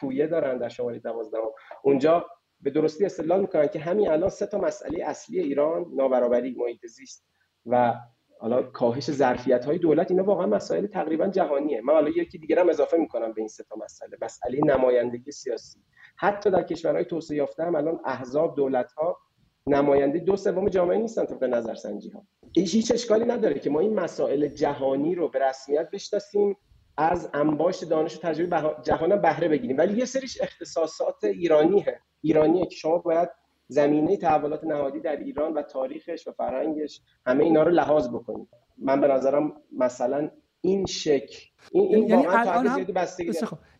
پویه 0.00 0.26
دارن 0.26 0.58
در 0.58 0.68
شماره 0.68 0.98
12 0.98 1.38
اونجا 1.82 2.26
به 2.62 2.70
درستی 2.70 3.04
استدلال 3.04 3.40
می‌کنن 3.40 3.66
که 3.66 3.78
همین 3.78 4.10
الان 4.10 4.28
سه 4.28 4.46
تا 4.46 4.58
مسئله 4.58 5.04
اصلی 5.04 5.40
ایران 5.40 5.86
نابرابری 5.94 6.54
محیط 6.58 6.86
زیست 6.86 7.26
و 7.66 7.94
حالا 8.38 8.62
کاهش 8.62 9.10
ظرفیت 9.10 9.64
های 9.64 9.78
دولت. 9.78 10.10
اینا 10.10 10.24
واقعا 10.24 10.46
مسائل 10.46 10.86
تقریبا 10.86 11.28
جهانیه. 11.28 11.80
من 11.80 11.94
حالا 11.94 12.08
یکی 12.08 12.38
دیگه 12.38 12.60
هم 12.60 12.68
اضافه 12.68 12.96
می‌کنم 12.96 13.32
به 13.32 13.40
این 13.40 13.48
سه 13.48 13.64
تا 13.64 13.76
مسئله. 13.84 14.16
مسئله 14.22 14.60
نمایندگی 14.64 15.30
سیاسی. 15.30 15.78
حتی 16.16 16.50
در 16.50 16.62
کشورهای 16.62 17.04
توسعه 17.04 17.36
یافته 17.36 17.64
هم 17.64 17.74
الان 17.74 18.00
احزاب 18.04 18.56
دولت 18.56 18.92
ها 18.92 19.18
نماینده 19.66 20.18
دو 20.18 20.36
سوم 20.36 20.68
جامعه 20.68 20.98
نیستن 20.98 21.24
طبق 21.24 21.44
نظرسنجی 21.44 22.10
ها 22.10 22.26
هیچ 22.56 22.92
اشکالی 22.92 23.24
نداره 23.24 23.58
که 23.58 23.70
ما 23.70 23.80
این 23.80 23.94
مسائل 23.94 24.48
جهانی 24.48 25.14
رو 25.14 25.28
به 25.28 25.38
رسمیت 25.38 25.90
بشناسیم 25.90 26.56
از 26.96 27.30
انباشت 27.34 27.84
دانش 27.84 28.16
و 28.16 28.20
تجربه 28.20 28.76
جهان 28.82 29.20
بهره 29.20 29.48
بگیریم. 29.48 29.78
ولی 29.78 29.98
یه 29.98 30.04
سریش 30.04 30.40
اختصاصات 30.40 31.24
ایرانیه. 31.24 32.00
ایرانیه 32.22 32.66
که 32.66 32.76
شما 32.76 32.98
باید 32.98 33.28
زمینه 33.68 34.16
تحولات 34.16 34.64
نهادی 34.64 35.00
در 35.00 35.16
ایران 35.16 35.54
و 35.54 35.62
تاریخش 35.62 36.28
و 36.28 36.32
فرهنگش 36.32 37.00
همه 37.26 37.44
اینا 37.44 37.62
رو 37.62 37.70
لحاظ 37.70 38.08
بکنید 38.08 38.48
من 38.78 39.00
به 39.00 39.08
نظرم 39.08 39.52
مثلا 39.78 40.30
این 40.60 40.86
شکل 40.86 41.38
این, 41.72 41.94
این 41.94 42.08
یعنی 42.08 42.26
الان 42.26 42.66
هم 42.66 42.86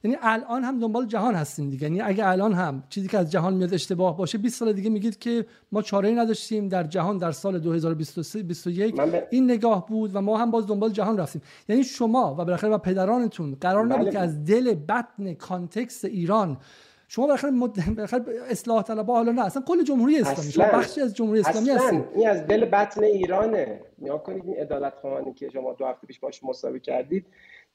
یعنی 0.04 0.16
الان 0.20 0.64
هم 0.64 0.80
دنبال 0.80 1.06
جهان 1.06 1.34
هستیم 1.34 1.70
دیگه. 1.70 1.82
یعنی 1.82 2.00
اگه 2.00 2.28
الان 2.28 2.52
هم 2.52 2.82
چیزی 2.88 3.08
که 3.08 3.18
از 3.18 3.32
جهان 3.32 3.54
میاد 3.54 3.74
اشتباه 3.74 4.16
باشه 4.16 4.38
20 4.38 4.58
سال 4.58 4.72
دیگه 4.72 4.90
میگید 4.90 5.18
که 5.18 5.46
ما 5.72 5.82
چاره 5.82 6.10
نداشتیم 6.10 6.68
در 6.68 6.82
جهان 6.82 7.18
در 7.18 7.32
سال 7.32 7.58
2023 7.58 8.42
21 8.42 9.00
این 9.30 9.50
نگاه 9.50 9.86
بود 9.86 10.10
و 10.16 10.20
ما 10.20 10.38
هم 10.38 10.50
باز 10.50 10.66
دنبال 10.66 10.90
جهان 10.90 11.18
رفتیم. 11.18 11.42
یعنی 11.68 11.84
شما 11.84 12.32
و 12.32 12.44
بالاخره 12.44 12.70
و 12.70 12.78
پدرانتون 12.78 13.56
قرار 13.60 13.86
نبود 13.86 14.00
بله. 14.00 14.10
که 14.10 14.18
از 14.18 14.44
دل 14.44 14.74
بطن 14.74 15.34
کانتکست 15.34 16.04
ایران 16.04 16.58
شما 17.12 17.26
بالاخره 17.26 17.50
مد... 17.50 17.76
بالاخره 17.96 18.22
اصلاح 18.50 18.82
طلبا 18.82 19.14
حالا 19.14 19.32
نه 19.32 19.46
اصلا 19.46 19.62
کل 19.62 19.84
جمهوری 19.84 20.18
اسلامی 20.18 20.52
شما 20.52 20.64
بخشی 20.64 21.00
از 21.00 21.14
جمهوری 21.14 21.40
اسلامی 21.40 21.70
هستید 21.70 22.04
این 22.14 22.28
از 22.28 22.46
دل 22.46 22.64
بطن 22.64 23.04
ایرانه. 23.04 23.80
نیا 23.98 24.18
کنید 24.18 24.44
این 24.46 24.56
عدالت 24.56 24.94
خواهانی 24.94 25.34
که 25.34 25.48
شما 25.48 25.72
دو 25.72 25.84
هفته 25.86 26.06
پیش 26.06 26.20
باش 26.20 26.44
مساوی 26.44 26.80
کردید 26.80 27.26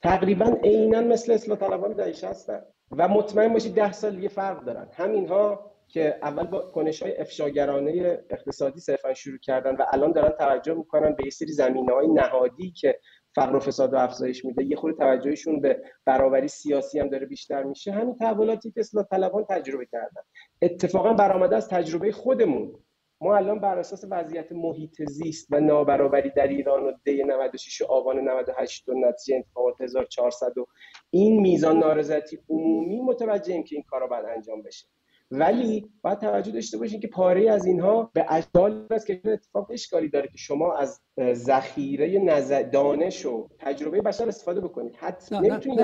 تقریبا 0.02 0.46
عینا 0.64 1.02
مثل 1.02 1.32
اصلاح 1.32 1.58
طلبان 1.58 1.94
داعش 1.94 2.24
هستن. 2.24 2.62
و 2.92 3.08
مطمئن 3.08 3.54
باشید 3.54 3.76
ده 3.76 3.92
سال 3.92 4.24
یه 4.24 4.30
فرق 4.30 4.66
دارن. 4.66 4.88
همینها 4.94 5.72
که 5.88 6.18
اول 6.22 6.48
با 6.48 6.60
کنش 6.60 7.04
های 7.04 7.18
افشاگرانه 7.18 8.20
اقتصادی 8.30 8.80
صرفا 8.80 9.14
شروع 9.14 9.38
کردن 9.38 9.76
و 9.76 9.86
الان 9.92 10.12
دارن 10.12 10.30
توجه 10.30 10.74
می‌کنن 10.74 11.16
به 11.16 11.24
یه 11.26 11.32
سری 11.32 11.52
زمینه 11.52 11.94
های 11.94 12.08
نهادی 12.08 12.72
که 12.72 13.00
فقر 13.38 13.56
و 13.56 13.60
فساد 13.60 13.94
و 13.94 13.98
افزایش 13.98 14.46
میده. 14.46 14.66
یه 14.66 14.76
خود 14.76 14.98
توجهشون 14.98 15.62
به 15.62 15.82
برابری 16.06 16.48
سیاسی 16.48 17.00
هم 17.00 17.08
داره 17.08 17.26
بیشتر 17.26 17.64
میشه. 17.64 17.92
همین 17.92 18.16
تحولاتی 18.16 18.72
که 18.72 18.80
اصلاح 18.80 19.06
طلبان 19.06 19.46
تجربه 19.50 19.86
کردن. 19.86 20.22
اتفاقا 20.62 21.14
برآمده 21.14 21.56
از 21.56 21.70
تجربه 21.70 22.12
خودمون. 22.12 22.76
ما 23.22 23.36
الان 23.36 23.60
بر 23.60 23.80
اساس 23.80 24.06
وضعیت 24.12 24.52
محیط 24.52 25.04
زیست 25.04 25.48
و 25.52 25.60
نابرابری 25.60 26.30
در 26.30 26.48
ایران 26.48 26.84
و 26.84 26.92
دی 27.04 27.24
96 27.24 27.82
آبان 27.82 28.20
98 28.20 28.90
و 28.90 28.94
نتیجه 28.94 29.36
انتخابات 29.36 29.82
1400 29.82 30.58
و 30.58 30.66
این 31.10 31.42
میزان 31.42 31.80
نارضایتی 31.80 32.40
عمومی 32.50 33.02
متوجهیم 33.02 33.64
که 33.64 33.76
این 33.76 33.84
کارا 33.90 34.08
باید 34.08 34.26
انجام 34.26 34.62
بشه. 34.62 34.88
ولی 35.32 35.90
باید 36.02 36.20
توجه 36.20 36.52
داشته 36.52 36.78
باشین 36.78 37.00
که 37.00 37.08
پاره 37.08 37.52
از 37.52 37.66
اینها 37.66 38.12
به 38.14 38.26
اجدال 38.30 38.86
است 38.92 39.08
که 39.08 39.22
اتفاق 39.26 39.72
اشکالی 39.72 40.10
داره 40.10 40.28
که 40.28 40.38
شما 40.38 40.78
از 40.78 41.02
ذخیره 41.34 42.20
نظر 42.20 42.64
دانش 42.64 43.26
و 43.26 43.48
تجربه 43.60 44.02
بشر 44.02 44.28
استفاده 44.28 44.62
بکنید. 44.62 44.96
حتی 44.96 45.40
نمی‌تونید 45.40 45.80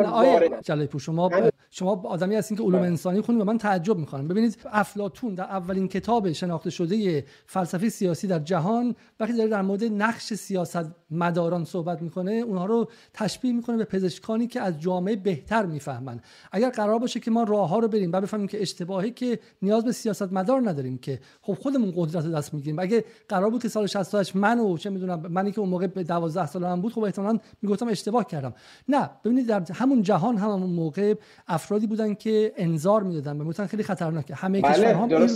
پور 0.86 1.00
شما 1.00 1.30
شما 1.70 2.02
آدمی 2.06 2.36
هستین 2.36 2.58
که 2.58 2.64
علوم 2.64 2.82
انسانی 2.82 3.22
خونید 3.22 3.42
و 3.42 3.46
من 3.46 3.58
تعجب 3.58 3.98
می‌کنم 3.98 4.28
ببینید 4.28 4.58
افلاطون 4.66 5.36
در 5.36 5.44
اولین 5.44 5.88
کتاب 5.88 6.32
شناخته 6.32 6.70
شده 6.70 7.26
فلسفه 7.46 7.90
سیاسی 7.90 8.28
در 8.28 8.40
جهان 8.40 8.96
وقتی 9.20 9.34
داره 9.34 9.50
در 9.50 9.62
مورد 9.62 9.84
نقش 9.84 10.34
سیاست 10.34 10.86
مداران 11.12 11.66
صحبت 11.66 12.02
می‌کنه 12.02 12.32
اونها 12.32 12.66
رو 12.66 12.90
تشبیه 13.14 13.54
می‌کنه 13.54 13.78
به 13.78 13.86
پزشکانی 13.86 14.48
که 14.48 14.62
از 14.62 14.80
جامعه 14.80 15.16
بهتر 15.16 15.66
می‌فهمن. 15.66 16.22
اگر 16.52 16.70
قرار 16.70 17.00
باشه 17.00 17.20
که 17.20 17.32
ما 17.32 17.44
راه 17.44 17.70
ها 17.70 17.80
رو 17.80 17.88
بریم 17.88 18.12
و 18.14 18.22
بفهمیم 18.22 18.48
که 18.48 18.62
اشتباهی 18.62 19.12
که 19.12 19.33
نیاز 19.62 19.86
به 19.86 19.92
سیاست 19.92 20.34
مدار 20.34 20.70
نداریم 20.70 20.98
که 20.98 21.20
خب 21.42 21.54
خودمون 21.54 21.94
قدرت 21.96 22.32
دست 22.32 22.54
می‌گیریم. 22.54 22.80
اگه 22.80 23.06
قرار 23.30 23.50
بود 23.50 23.62
که 23.62 23.70
سال 23.70 23.88
68 23.88 24.36
من 24.36 24.60
و 24.60 24.78
چه 24.78 24.90
می‌دونم 24.90 25.20
منی 25.30 25.52
که 25.52 25.60
اون 25.60 25.70
موقع 25.70 25.88
به 25.88 26.04
12 26.04 26.46
سالم 26.46 26.82
بود 26.82 26.94
خب 26.94 27.04
احتمالاً 27.04 27.40
می‌گفتم 27.62 27.88
اشتباه 27.88 28.26
کردم. 28.26 28.54
نه 28.88 29.10
ببینید 29.26 29.48
در 29.48 29.64
همون 29.74 30.02
جهان 30.02 30.38
هم 30.38 30.50
همون 30.50 30.70
موقع 30.70 31.14
افرادی 31.48 31.88
بودن 31.88 32.14
که 32.14 32.54
انظار 32.58 33.04
می‌دادن 33.04 33.38
به 33.38 33.44
متن 33.44 33.66
خیلی 33.66 33.84
خطرناکه. 33.84 34.36
همه 34.36 34.62
بله 34.62 34.74
کشورها 34.74 35.28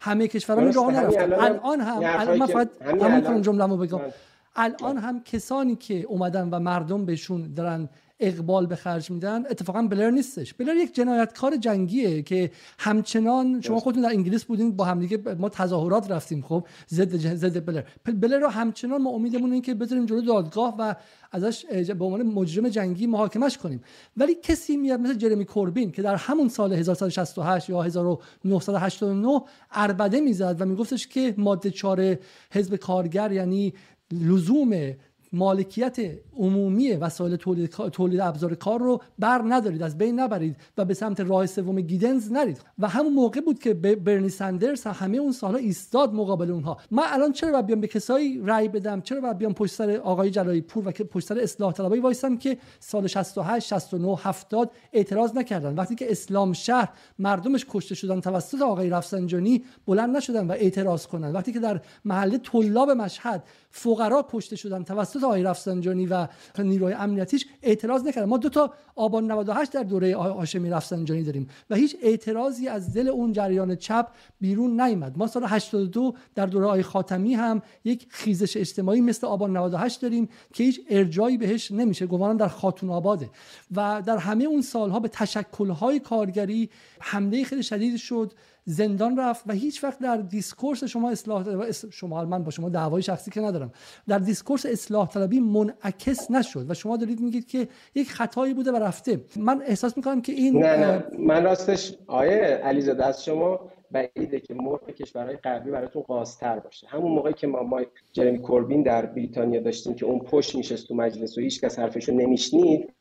همه 0.00 0.28
کشورها 0.28 0.62
این 0.62 0.72
راه 0.72 0.92
نرفتن 0.92 1.32
الان 1.32 1.80
هم 1.80 2.00
الان 2.02 2.38
من 2.38 2.46
فقط 2.46 2.68
همین 2.82 3.20
کنم 3.20 3.40
جمله‌مو 3.40 3.76
بگم. 3.76 3.98
بله. 3.98 4.14
الان 4.56 4.96
هم 4.96 5.22
کسانی 5.22 5.76
که 5.76 6.02
اومدن 6.02 6.48
و 6.50 6.58
مردم 6.58 7.04
بهشون 7.04 7.54
دارن 7.54 7.88
اقبال 8.20 8.66
به 8.66 8.76
خرج 8.76 9.10
میدن 9.10 9.46
اتفاقا 9.50 9.82
بلر 9.82 10.10
نیستش. 10.10 10.54
بلر 10.54 10.76
یک 10.76 10.94
جنایتکار 10.94 11.56
جنگیه 11.56 12.22
که 12.22 12.50
همچنان 12.78 13.60
شما 13.60 13.80
خودتون 13.80 14.02
در 14.02 14.08
انگلیس 14.08 14.44
بودین 14.44 14.76
با 14.76 14.84
همدیگه 14.84 15.34
ما 15.38 15.48
تظاهرات 15.48 16.10
رفتیم 16.10 16.42
خب 16.42 16.66
ضد 16.88 17.16
ضد 17.34 17.64
بلر. 17.64 17.82
بلر 18.04 18.38
رو 18.38 18.48
همچنان 18.48 19.02
ما 19.02 19.10
امیدمون 19.10 19.52
این 19.52 19.62
که 19.62 19.74
بذاریم 19.74 20.06
جلو 20.06 20.20
دادگاه 20.20 20.76
و 20.78 20.94
ازش 21.32 21.64
به 21.90 22.04
عنوان 22.04 22.22
مجرم 22.22 22.68
جنگی 22.68 23.06
محاکمش 23.06 23.58
کنیم. 23.58 23.80
ولی 24.16 24.34
کسی 24.42 24.76
میاد 24.76 25.00
مثل 25.00 25.14
جرمی 25.14 25.44
کوربین 25.44 25.92
که 25.92 26.02
در 26.02 26.14
همون 26.14 26.48
سال 26.48 26.72
1168 26.72 27.70
یا 27.70 27.82
1989 27.82 29.40
اربده 29.72 30.20
می‌زد 30.20 30.56
و 30.60 30.64
میگفتش 30.64 31.06
که 31.06 31.34
ماده 31.38 31.70
4 31.70 32.16
حزب 32.50 32.76
کارگر 32.76 33.32
یعنی 33.32 33.74
لزوم 34.12 34.92
مالکیت 35.32 35.96
عمومی 36.36 36.92
وسایل 36.92 37.36
تولید, 37.36 37.70
تولید 37.70 38.20
ابزار 38.20 38.54
کار 38.54 38.80
رو 38.80 39.02
بر 39.18 39.42
ندارید 39.48 39.82
از 39.82 39.98
بین 39.98 40.20
نبرید 40.20 40.56
و 40.78 40.84
به 40.84 40.94
سمت 40.94 41.20
راه 41.20 41.46
سوم 41.46 41.80
گیدنز 41.80 42.32
نرید. 42.32 42.60
و 42.78 42.88
همون 42.88 43.12
موقع 43.12 43.40
بود 43.40 43.58
که 43.58 43.74
برنی 43.74 44.28
سندرز 44.28 44.86
همه 44.86 45.18
اون 45.18 45.32
سالها 45.32 45.58
ایستاد 45.58 46.14
مقابل 46.14 46.50
اونها. 46.50 46.76
من 46.90 47.02
الان 47.06 47.32
چرا 47.32 47.52
باید 47.52 47.66
بیام 47.66 47.80
به 47.80 47.86
کسایی 47.86 48.42
رأی 48.44 48.68
بدم؟ 48.68 49.00
چرا 49.00 49.20
باید 49.20 49.38
بیام 49.38 49.54
پشت 49.54 49.74
سر 49.74 49.96
آقای 49.96 50.30
جلایی 50.30 50.60
پور 50.60 50.88
و 50.88 50.90
پشت 50.90 51.26
سر 51.26 51.38
اصلاح 51.38 51.72
طلبایی 51.72 52.02
وایسم 52.02 52.36
که 52.36 52.58
سال 52.80 53.06
68 53.06 53.66
69 53.66 54.16
70 54.22 54.70
اعتراض 54.92 55.36
نکردن؟ 55.36 55.74
وقتی 55.74 55.94
که 55.94 56.10
اسلام 56.10 56.52
شهر 56.52 56.88
مردمش 57.18 57.66
کشته 57.68 57.94
شدن 57.94 58.20
توسط 58.20 58.62
آقای 58.62 58.90
رفسنجانی 58.90 59.64
بلند 59.86 60.16
نشدن 60.16 60.46
و 60.46 60.52
اعتراض 60.52 61.06
کنن. 61.06 61.32
وقتی 61.32 61.52
که 61.52 61.60
در 61.60 61.80
محله 62.04 62.38
طلاب 62.38 62.90
مشهد 62.90 63.44
فقرا 63.70 64.26
کشته 64.30 64.56
شدن 64.56 64.82
توسط 64.82 65.24
آقای 65.24 65.42
رفسنجانی 65.42 66.06
و 66.06 66.26
نیروهای 66.58 66.94
امنیتیش 66.94 67.46
اعتراض 67.62 68.04
نکردن. 68.04 68.28
ما 68.28 68.36
دو 68.36 68.48
تا 68.48 68.72
آبان 68.94 69.30
98 69.30 69.72
در 69.72 69.82
دوره 69.82 70.16
هاشمی 70.16 70.70
رفسنجانی 70.70 71.22
داریم 71.22 71.48
و 71.70 71.74
هیچ 71.74 71.96
اعتراضی 72.02 72.68
از 72.68 72.94
دل 72.94 73.08
اون 73.08 73.32
جریان 73.32 73.76
چپ 73.76 74.08
بیرون 74.40 74.80
نیامد 74.80 75.18
ما 75.18 75.26
سال 75.26 75.44
82 75.44 76.14
در 76.34 76.46
دوره 76.46 76.66
آقای 76.66 76.82
خاتمی 76.82 77.34
هم 77.34 77.62
یک 77.84 78.06
خیزش 78.10 78.56
اجتماعی 78.56 79.00
مثل 79.00 79.26
آبان 79.26 79.56
98 79.56 80.02
داریم 80.02 80.28
که 80.52 80.64
هیچ 80.64 80.80
ارجایی 80.90 81.38
بهش 81.38 81.70
نمیشه. 81.70 82.06
گمانم 82.06 82.36
در 82.36 82.48
خاتون 82.48 82.90
آباده. 82.90 83.30
و 83.76 84.02
در 84.06 84.16
همه 84.16 84.44
اون 84.44 84.62
سالها 84.62 85.00
به 85.00 85.08
تشکلهای 85.08 86.00
کارگری 86.00 86.70
حمله 87.00 87.44
خیلی 87.44 87.62
شدید 87.62 87.96
شد. 87.96 88.32
زندان 88.70 89.18
رفت 89.18 89.44
و 89.46 89.52
هیچ 89.52 89.84
وقت 89.84 89.98
در 89.98 90.16
discourse 90.16 90.84
شما 90.84 91.10
اصلاح 91.10 91.70
شما 91.90 92.24
من 92.24 92.44
با 92.44 92.50
شما 92.50 92.68
دعوای 92.68 93.02
شخصی 93.02 93.30
که 93.30 93.40
ندارم. 93.40 93.72
در 94.08 94.18
discourse 94.18 94.66
اصلاح 94.66 95.08
طلبی 95.08 95.40
منعکس 95.40 96.30
نشد 96.30 96.70
و 96.70 96.74
شما 96.74 96.96
دارید 96.96 97.20
میگید 97.20 97.46
که 97.46 97.68
یک 97.94 98.10
خطایی 98.10 98.54
بوده 98.54 98.72
و 98.72 98.76
رفته. 98.76 99.20
من 99.36 99.62
احساس 99.66 99.96
می‌کنم 99.96 100.22
که 100.22 100.32
این 100.32 100.64
نه 100.64 100.76
نه. 100.76 101.04
من 101.18 101.44
راستش 101.44 101.94
آیه 102.06 102.40
علیزاده 102.42 103.04
از 103.04 103.24
شما 103.24 103.60
بعیده 103.90 104.40
که 104.40 104.54
مرغ 104.54 104.90
کشورهای 104.90 105.36
غربی 105.36 105.70
براتون 105.70 106.02
غازتر 106.02 106.58
باشه. 106.58 106.86
همون 106.88 107.12
موقعی 107.12 107.34
که 107.34 107.46
ما 107.46 107.62
ما 107.62 107.80
جرمی 108.12 108.38
کوربین 108.38 108.82
در 108.82 109.06
بریتانیا 109.06 109.60
داشتیم 109.60 109.94
که 109.94 110.06
اون 110.06 110.18
پشت 110.18 110.54
میشست 110.54 110.88
تو 110.88 110.94
مجلس 110.94 111.38
و 111.38 111.40
هیچ 111.40 111.60
کس 111.60 111.78
حرفشو 111.78 112.12
نمیشنید 112.12 112.92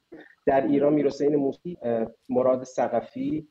در 0.45 0.67
ایران 0.67 0.93
میر 0.93 1.07
حسین 1.07 1.35
موسی 1.35 1.77
مراد 2.29 2.63
ثقفی 2.63 3.47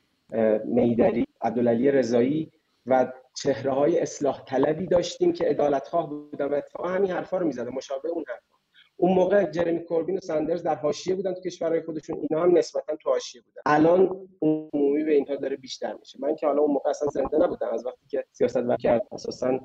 میدری 0.65 1.25
عبدالعلی 1.41 1.91
رضایی 1.91 2.51
و 2.85 3.13
چهره 3.35 3.71
های 3.71 3.99
اصلاح 3.99 4.43
طلبی 4.45 4.87
داشتیم 4.87 5.33
که 5.33 5.45
عدالتخواه 5.45 6.09
بودن 6.09 6.45
و 6.45 6.53
اتفاقا 6.53 6.89
همین 6.89 7.11
حرفا 7.11 7.37
رو 7.37 7.47
می‌زدن 7.47 7.69
مشابه 7.69 8.09
اون 8.09 8.23
حرفا. 8.27 8.55
اون 8.97 9.13
موقع 9.13 9.45
جرمی 9.45 9.83
کوربین 9.83 10.17
و 10.17 10.19
ساندرز 10.19 10.63
در 10.63 10.75
حاشیه 10.75 11.15
بودن 11.15 11.33
تو 11.33 11.41
کشورهای 11.41 11.81
خودشون 11.81 12.25
اینا 12.29 12.43
هم 12.43 12.57
نسبتا 12.57 12.95
تو 12.95 13.09
حاشیه 13.09 13.41
بودن. 13.41 13.61
الان 13.65 14.27
عمومی 14.41 15.03
به 15.03 15.13
اینها 15.13 15.35
داره 15.35 15.55
بیشتر 15.55 15.93
میشه. 15.99 16.19
من 16.21 16.35
که 16.35 16.47
حالا 16.47 16.61
اون 16.61 16.71
موقع 16.71 16.89
اصلا 16.89 17.07
زنده 17.09 17.37
نبودم 17.37 17.69
از 17.73 17.85
وقتی 17.85 18.07
که 18.07 18.25
سیاست 18.31 18.77
کرد 18.79 19.07
اساسا 19.11 19.59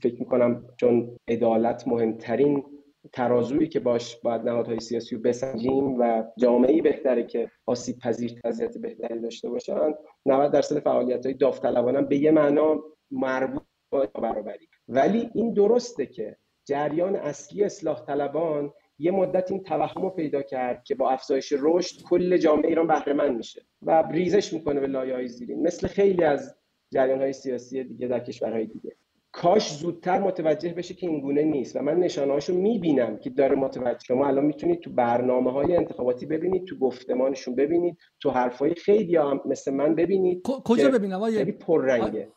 فکر 0.00 0.20
می‌کنم 0.20 0.64
چون 0.76 1.18
عدالت 1.28 1.88
مهمترین 1.88 2.64
ترازویی 3.12 3.68
که 3.68 3.80
باش 3.80 4.16
باید 4.20 4.42
نهادهای 4.42 4.80
سیاسی 4.80 5.16
رو 5.16 5.22
بسنجیم 5.22 5.98
و 5.98 6.24
جامعه 6.38 6.82
بهتره 6.82 7.26
که 7.26 7.50
آسیب 7.66 7.98
پذیر 7.98 8.40
بهتری 8.80 9.20
داشته 9.20 9.50
باشن. 9.50 9.94
90 10.26 10.52
درصد 10.52 10.78
فعالیت 10.78 11.26
های 11.26 11.34
داوطلبانه 11.34 12.02
به 12.02 12.16
یه 12.16 12.30
معنا 12.30 12.82
مربوط 13.10 13.62
با 13.90 14.06
برابری. 14.06 14.68
ولی 14.88 15.30
این 15.34 15.54
درسته 15.54 16.06
که 16.06 16.36
جریان 16.64 17.16
اصلی 17.16 17.64
اصلاح 17.64 18.04
طلبان 18.04 18.72
یه 18.98 19.10
مدت 19.10 19.50
این 19.50 19.62
توهم 19.62 20.10
پیدا 20.10 20.42
کرد 20.42 20.84
که 20.84 20.94
با 20.94 21.10
افزایش 21.10 21.54
رشد 21.58 22.02
کل 22.02 22.36
جامعه 22.36 22.68
ایران 22.68 22.86
بهره 22.86 23.28
میشه 23.30 23.66
و 23.82 24.02
ریزش 24.10 24.52
می‌کنه 24.52 24.80
به 24.80 24.86
لایه 24.86 25.14
های 25.14 25.28
زیرین. 25.28 25.62
مثل 25.62 25.86
خیلی 25.86 26.24
از 26.24 26.56
جریان 26.92 27.20
های 27.20 27.32
سیاسی 27.32 27.84
دیگه 27.84 28.08
در 28.08 28.20
کشورهای 28.20 28.66
دیگه. 28.66 28.96
کاش 29.32 29.76
زودتر 29.76 30.18
متوجه 30.18 30.72
بشه 30.72 30.94
که 30.94 31.06
این 31.06 31.20
گونه 31.20 31.42
نیست. 31.42 31.76
و 31.76 31.82
من 31.82 31.96
نشانه 31.96 32.32
هاشو 32.32 32.54
می‌بینم 32.54 33.16
که 33.16 33.30
داره 33.30 33.56
متوجه. 33.56 33.98
شما 34.06 34.26
الان 34.26 34.44
می‌تونید 34.44 34.80
تو 34.80 34.90
برنامه 34.90 35.52
های 35.52 35.76
انتخاباتی 35.76 36.26
ببینید 36.26 36.64
تو 36.64 36.78
گفتمانشون 36.78 37.54
ببینید 37.54 37.98
تو 38.20 38.30
حرفای 38.30 38.74
خیلی 38.74 39.16
هم 39.16 39.40
مثل 39.44 39.74
من 39.74 39.94
ببینید 39.94 40.42
کجا 40.64 40.90
ببینم؟ 40.90 41.22
آیه 41.22 41.44
پررنگه. 41.44 42.28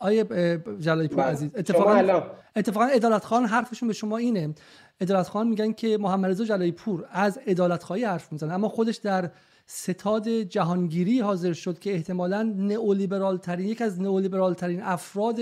آیه 0.00 0.24
جلایی 0.78 1.08
پور 1.08 1.22
بله. 1.22 1.32
عزیز 1.32 1.50
اتفاقا 1.56 2.22
اتفاقا 2.56 2.86
عدالت 2.86 3.24
خان 3.24 3.44
حرفشون 3.44 3.88
به 3.88 3.94
شما 3.94 4.16
اینه. 4.16 4.54
عدالت 5.00 5.28
خان 5.28 5.48
میگن 5.48 5.72
که 5.72 5.98
محمد 5.98 6.30
رضا 6.30 6.44
جلایی 6.44 6.72
پور 6.72 7.04
از 7.10 7.38
عدالت 7.46 7.82
خواهی 7.82 8.04
حرف 8.04 8.32
می‌زنه 8.32 8.54
اما 8.54 8.68
خودش 8.68 8.96
در 8.96 9.30
ستاد 9.74 10.28
جهانگیری 10.28 11.20
حاضر 11.20 11.52
شد 11.52 11.78
که 11.78 11.92
احتمالا 11.92 12.42
نئولیبرال 12.42 13.38
ترین 13.38 13.68
یک 13.68 13.82
از 13.82 14.00
نئولیبرال 14.00 14.54
ترین 14.54 14.82
افراد 14.82 15.38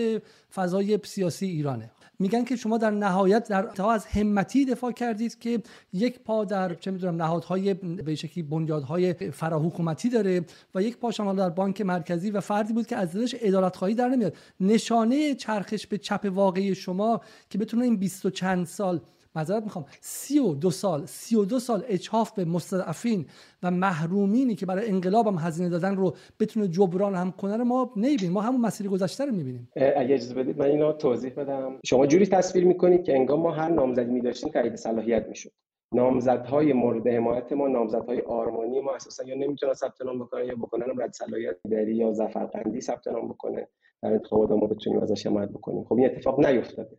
فضای 0.54 0.98
سیاسی 1.04 1.46
ایرانه. 1.46 1.90
میگن 2.18 2.44
که 2.44 2.56
شما 2.56 2.78
در 2.78 2.90
نهایت 2.90 3.48
در 3.48 3.62
تا 3.62 3.92
از 3.92 4.06
همتی 4.06 4.64
دفاع 4.64 4.92
کردید 4.92 5.38
که 5.38 5.62
یک 5.92 6.20
پا 6.20 6.44
در 6.44 6.74
چه 6.74 6.90
می‌دونم 6.90 7.16
نهادهای 7.16 7.74
به 7.74 8.14
شکلی 8.14 8.42
بنیادهای 8.42 9.12
فراحکومتی 9.12 10.08
داره 10.08 10.44
و 10.74 10.82
یک 10.82 10.96
پا 10.96 11.10
شما 11.10 11.32
در 11.32 11.50
بانک 11.50 11.80
مرکزی 11.80 12.30
و 12.30 12.40
فردی 12.40 12.72
بود 12.72 12.86
که 12.86 12.96
از 12.96 13.12
دلش 13.12 13.34
ادالت 13.40 13.76
خواهی 13.76 13.94
در 13.94 14.08
نمیاد. 14.08 14.36
نشانه 14.60 15.34
چرخش 15.34 15.86
به 15.86 15.98
چپ 15.98 16.30
واقعی 16.34 16.74
شما 16.74 17.20
که 17.50 17.58
بتونه 17.58 17.84
این 17.84 17.96
بیست 17.96 18.26
و 18.26 18.30
چند 18.30 18.66
سال 18.66 19.00
معذرت 19.34 19.62
می‌خوام. 19.62 19.84
سی 20.00 20.38
و 20.38 20.54
دو 20.54 20.70
سال 20.70 21.06
سی 21.06 21.36
و 21.36 21.44
دو 21.44 21.58
سال 21.58 21.84
اچاف 21.88 22.32
به 22.32 22.44
مستضعفین 22.44 23.26
و 23.62 23.70
محرومینی 23.70 24.54
که 24.54 24.66
برای 24.66 24.88
انقلاب 24.88 25.26
هم 25.26 25.38
هزینه 25.38 25.68
دادن 25.68 25.96
رو 25.96 26.14
بتونه 26.40 26.68
جبران 26.68 27.14
هم 27.14 27.32
کنه 27.32 27.56
رو 27.56 27.64
ما 27.64 27.90
نمی‌بینیم. 27.96 28.32
ما 28.32 28.40
همون 28.40 28.60
مسیر 28.60 28.88
گذشته 28.88 29.24
رو 29.24 29.32
می‌بینیم. 29.32 29.68
اگه 29.76 30.14
اجازه 30.14 30.34
بدید 30.34 30.58
من 30.58 30.66
اینو 30.66 30.92
توضیح 30.92 31.32
بدم. 31.32 31.78
شما 31.86 32.06
جوری 32.06 32.26
تصویر 32.26 32.64
می‌کنید 32.64 33.04
که 33.04 33.14
انگار 33.14 33.38
ما 33.38 33.50
هر 33.50 33.68
نامزدی 33.68 34.10
میداشتیم 34.12 34.50
تایید 34.50 34.76
صلاحیت 34.76 35.26
می‌شد. 35.28 35.50
نامزدهای 35.94 36.72
مورد 36.72 37.06
حمایت 37.08 37.52
ما 37.52 37.68
نامزدهای 37.68 38.20
آرمانی 38.20 38.80
ما 38.80 38.94
اساسا 38.94 39.24
یا 39.24 39.34
نمی‌تونن 39.34 39.74
ثبت 39.74 40.02
نام 40.02 40.18
بکنن 40.18 40.44
یا 40.44 40.54
بکنن 40.54 41.02
رد 41.02 41.12
صلاحیت 41.12 41.56
داری 41.70 41.96
یا 41.96 42.12
زفرقندی 42.12 42.80
ثبت 42.80 43.08
نام 43.08 43.28
بکنه. 43.28 43.68
در 44.02 44.12
انتخابات 44.12 44.50
ما 44.50 44.66
بتونیم 44.66 45.02
ازش 45.02 45.26
حمایت 45.26 45.48
بکنیم. 45.48 45.84
خب 45.84 45.92
این 45.92 46.06
اتفاق 46.06 46.46
نیفتاده. 46.46 46.96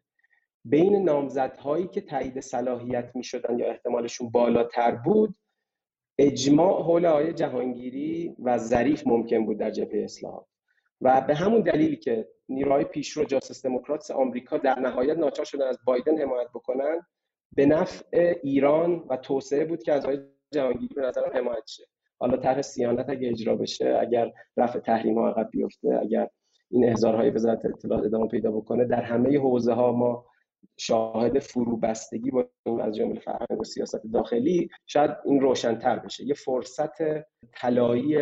بین 0.65 1.03
نامزدهایی 1.03 1.87
که 1.87 2.01
تایید 2.01 2.39
صلاحیت 2.39 3.11
می 3.15 3.23
شدن 3.23 3.59
یا 3.59 3.69
احتمالشون 3.69 4.29
بالاتر 4.29 4.91
بود 4.91 5.35
اجماع 6.19 6.83
حول 6.83 7.05
آقای 7.05 7.33
جهانگیری 7.33 8.35
و 8.43 8.57
ظریف 8.57 9.07
ممکن 9.07 9.45
بود 9.45 9.57
در 9.57 9.71
جبهه 9.71 10.03
اصلاحات. 10.03 10.45
و 11.01 11.21
به 11.21 11.35
همون 11.35 11.61
دلیلی 11.61 11.95
که 11.95 12.27
نیروهای 12.49 12.83
پیشرو 12.83 13.23
جاسوس 13.23 13.65
دموکرات 13.65 14.11
آمریکا 14.11 14.57
در 14.57 14.79
نهایت 14.79 15.17
ناچار 15.17 15.45
شدن 15.45 15.67
از 15.67 15.79
بایدن 15.85 16.21
حمایت 16.21 16.49
بکنن 16.49 17.01
به 17.55 17.65
نفع 17.65 18.35
ایران 18.43 19.05
و 19.09 19.17
توسعه 19.17 19.65
بود 19.65 19.83
که 19.83 19.93
از 19.93 20.05
آقای 20.05 20.19
جهانگیری 20.51 20.95
به 20.95 21.01
نظرم 21.01 21.31
حمایت 21.33 21.67
شه. 21.67 21.83
حالا 22.19 22.37
طرح 22.37 22.61
سیانت 22.61 23.09
اگه 23.09 23.29
اجرا 23.29 23.55
بشه 23.55 23.97
اگر 24.01 24.31
رفع 24.57 24.79
تحریم 24.79 25.17
ها 25.17 25.29
عقب 25.29 25.49
بیفته 25.51 25.99
اگر 26.01 26.27
این 26.71 26.89
احضارهای 26.89 27.29
وزارت 27.29 27.65
اطلاعات 27.65 28.05
ادامه 28.05 28.27
پیدا 28.27 28.51
بکنه 28.51 28.85
در 28.85 29.01
همه 29.01 29.39
حوزه 29.39 29.73
ها 29.73 29.91
ما 29.91 30.25
شاهد 30.77 31.39
فروبستگی 31.39 32.31
با 32.31 32.47
از 32.81 32.95
جمله 32.95 33.19
فرهنگ 33.19 33.61
و 33.61 33.63
سیاست 33.63 34.01
داخلی 34.13 34.69
شاید 34.85 35.11
این 35.25 35.41
روشنتر 35.41 35.99
بشه. 35.99 36.25
یه 36.25 36.33
فرصت 36.33 37.01
طلایی 37.53 38.15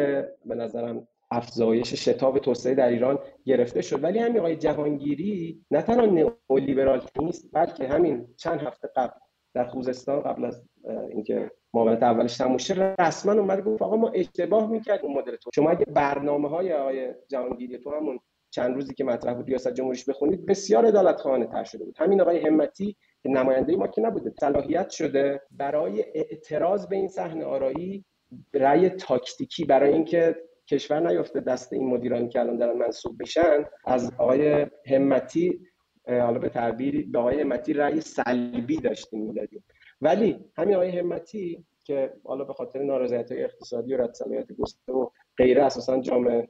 به 0.45 0.55
نظرم 0.55 1.07
افزایش 1.31 1.93
شتاب 1.93 2.39
توسعه 2.39 2.75
در 2.75 2.87
ایران 2.87 3.19
گرفته 3.45 3.81
شد. 3.81 4.03
ولی 4.03 4.19
همین 4.19 4.39
آقای 4.39 4.55
جهانگیری 4.55 5.65
نه 5.71 5.81
تنها 5.81 6.05
نئولیبرال 6.05 7.01
نیست 7.19 7.49
بلکه 7.53 7.87
همین 7.87 8.27
چند 8.37 8.61
هفته 8.61 8.89
قبل 8.95 9.19
در 9.53 9.67
خوزستان 9.67 10.21
قبل 10.21 10.45
از 10.45 10.63
اینکه 11.09 11.51
معاونت 11.73 12.03
اولش 12.03 12.37
تموم 12.37 12.57
شه 12.57 12.95
رسما 12.99 13.31
اومد 13.31 13.63
گفت 13.63 13.81
آقا 13.81 13.97
ما 13.97 14.09
اشتباه 14.09 14.69
می‌کرد 14.69 15.05
اون 15.05 15.17
مدل 15.17 15.35
تو. 15.35 15.49
شما 15.55 15.69
اگه 15.69 15.85
برنامه 15.85 16.49
های 16.49 16.73
آقای 16.73 17.13
جهانگیری 17.27 17.77
تو 17.77 17.91
همون 17.91 18.19
چند 18.51 18.75
روزی 18.75 18.93
که 18.93 19.03
مطرح 19.03 19.33
بود 19.33 19.47
ریاست 19.47 19.73
جمهوریش 19.73 20.09
بخونید 20.09 20.45
بسیار 20.45 20.85
عدالت 20.85 21.19
خانه 21.19 21.47
تر 21.47 21.63
شده 21.63 21.85
بود. 21.85 21.95
همین 21.99 22.21
آقای 22.21 22.47
همتی 22.47 22.95
که 23.23 23.29
نماینده 23.29 23.75
ما 23.75 23.87
که 23.87 24.01
نبوده 24.01 24.33
صلاحیت 24.39 24.89
شده 24.89 25.41
برای 25.51 26.05
اعتراض 26.13 26.87
به 26.87 26.95
این 26.95 27.07
صحنه 27.07 27.45
آرایی 27.45 28.05
رأی 28.53 28.89
تاکتیکی 28.89 29.65
برای 29.65 29.93
اینکه 29.93 30.35
کشور 30.67 31.07
نیفته 31.07 31.39
دست 31.39 31.73
این 31.73 31.87
مدیرانی 31.87 32.29
که 32.29 32.39
الان 32.39 32.57
دارن 32.57 32.77
منصوب 32.77 33.19
میشن. 33.19 33.65
از 33.85 34.11
آقای 34.17 34.67
همتی 34.85 35.59
حالا 36.07 36.39
به 36.39 36.49
تعبیری 36.49 37.03
به 37.03 37.19
آقای 37.19 37.41
همتی 37.41 37.73
رأی 37.73 38.01
سلبی 38.01 38.77
داشتیم 38.77 39.21
می‌دادیم. 39.21 39.63
ولی 40.01 40.39
همین 40.57 40.75
آقای 40.75 40.99
همتی 40.99 41.65
که 41.83 42.13
حالا 42.23 42.43
به 42.43 42.53
خاطر 42.53 42.83
نارضایتی 42.83 43.43
اقتصادی 43.43 43.93
و 43.93 44.01
رد 44.01 44.13
صلاحیت 44.13 44.47
و 44.89 45.11
غیره 45.37 45.63
اساسا 45.63 46.01
جامعه 46.01 46.47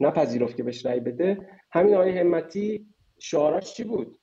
نپذیرفت 0.00 0.56
که 0.56 0.62
بهش 0.62 0.86
رأی 0.86 1.00
بده. 1.00 1.48
همین 1.70 1.94
آقای 1.94 2.18
همتی 2.18 2.86
شعاراش 3.18 3.74
چی 3.74 3.84
بود؟ 3.84 4.18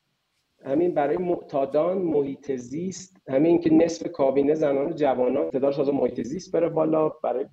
همین 0.66 0.94
برای 0.94 1.18
معتادان 1.18 1.98
محیط 1.98 2.56
زیست 2.56 3.18
همین 3.28 3.62
که 3.62 3.74
نصف 3.74 4.08
کابینه 4.08 4.54
زنان 4.54 4.86
و 4.86 4.94
جوانان 4.94 5.52
تعداد 5.52 5.74
ساز 5.74 5.90
محیط 5.90 6.22
زیست 6.22 6.52
بره 6.52 6.70
بالا 6.70 7.10
برای 7.10 7.46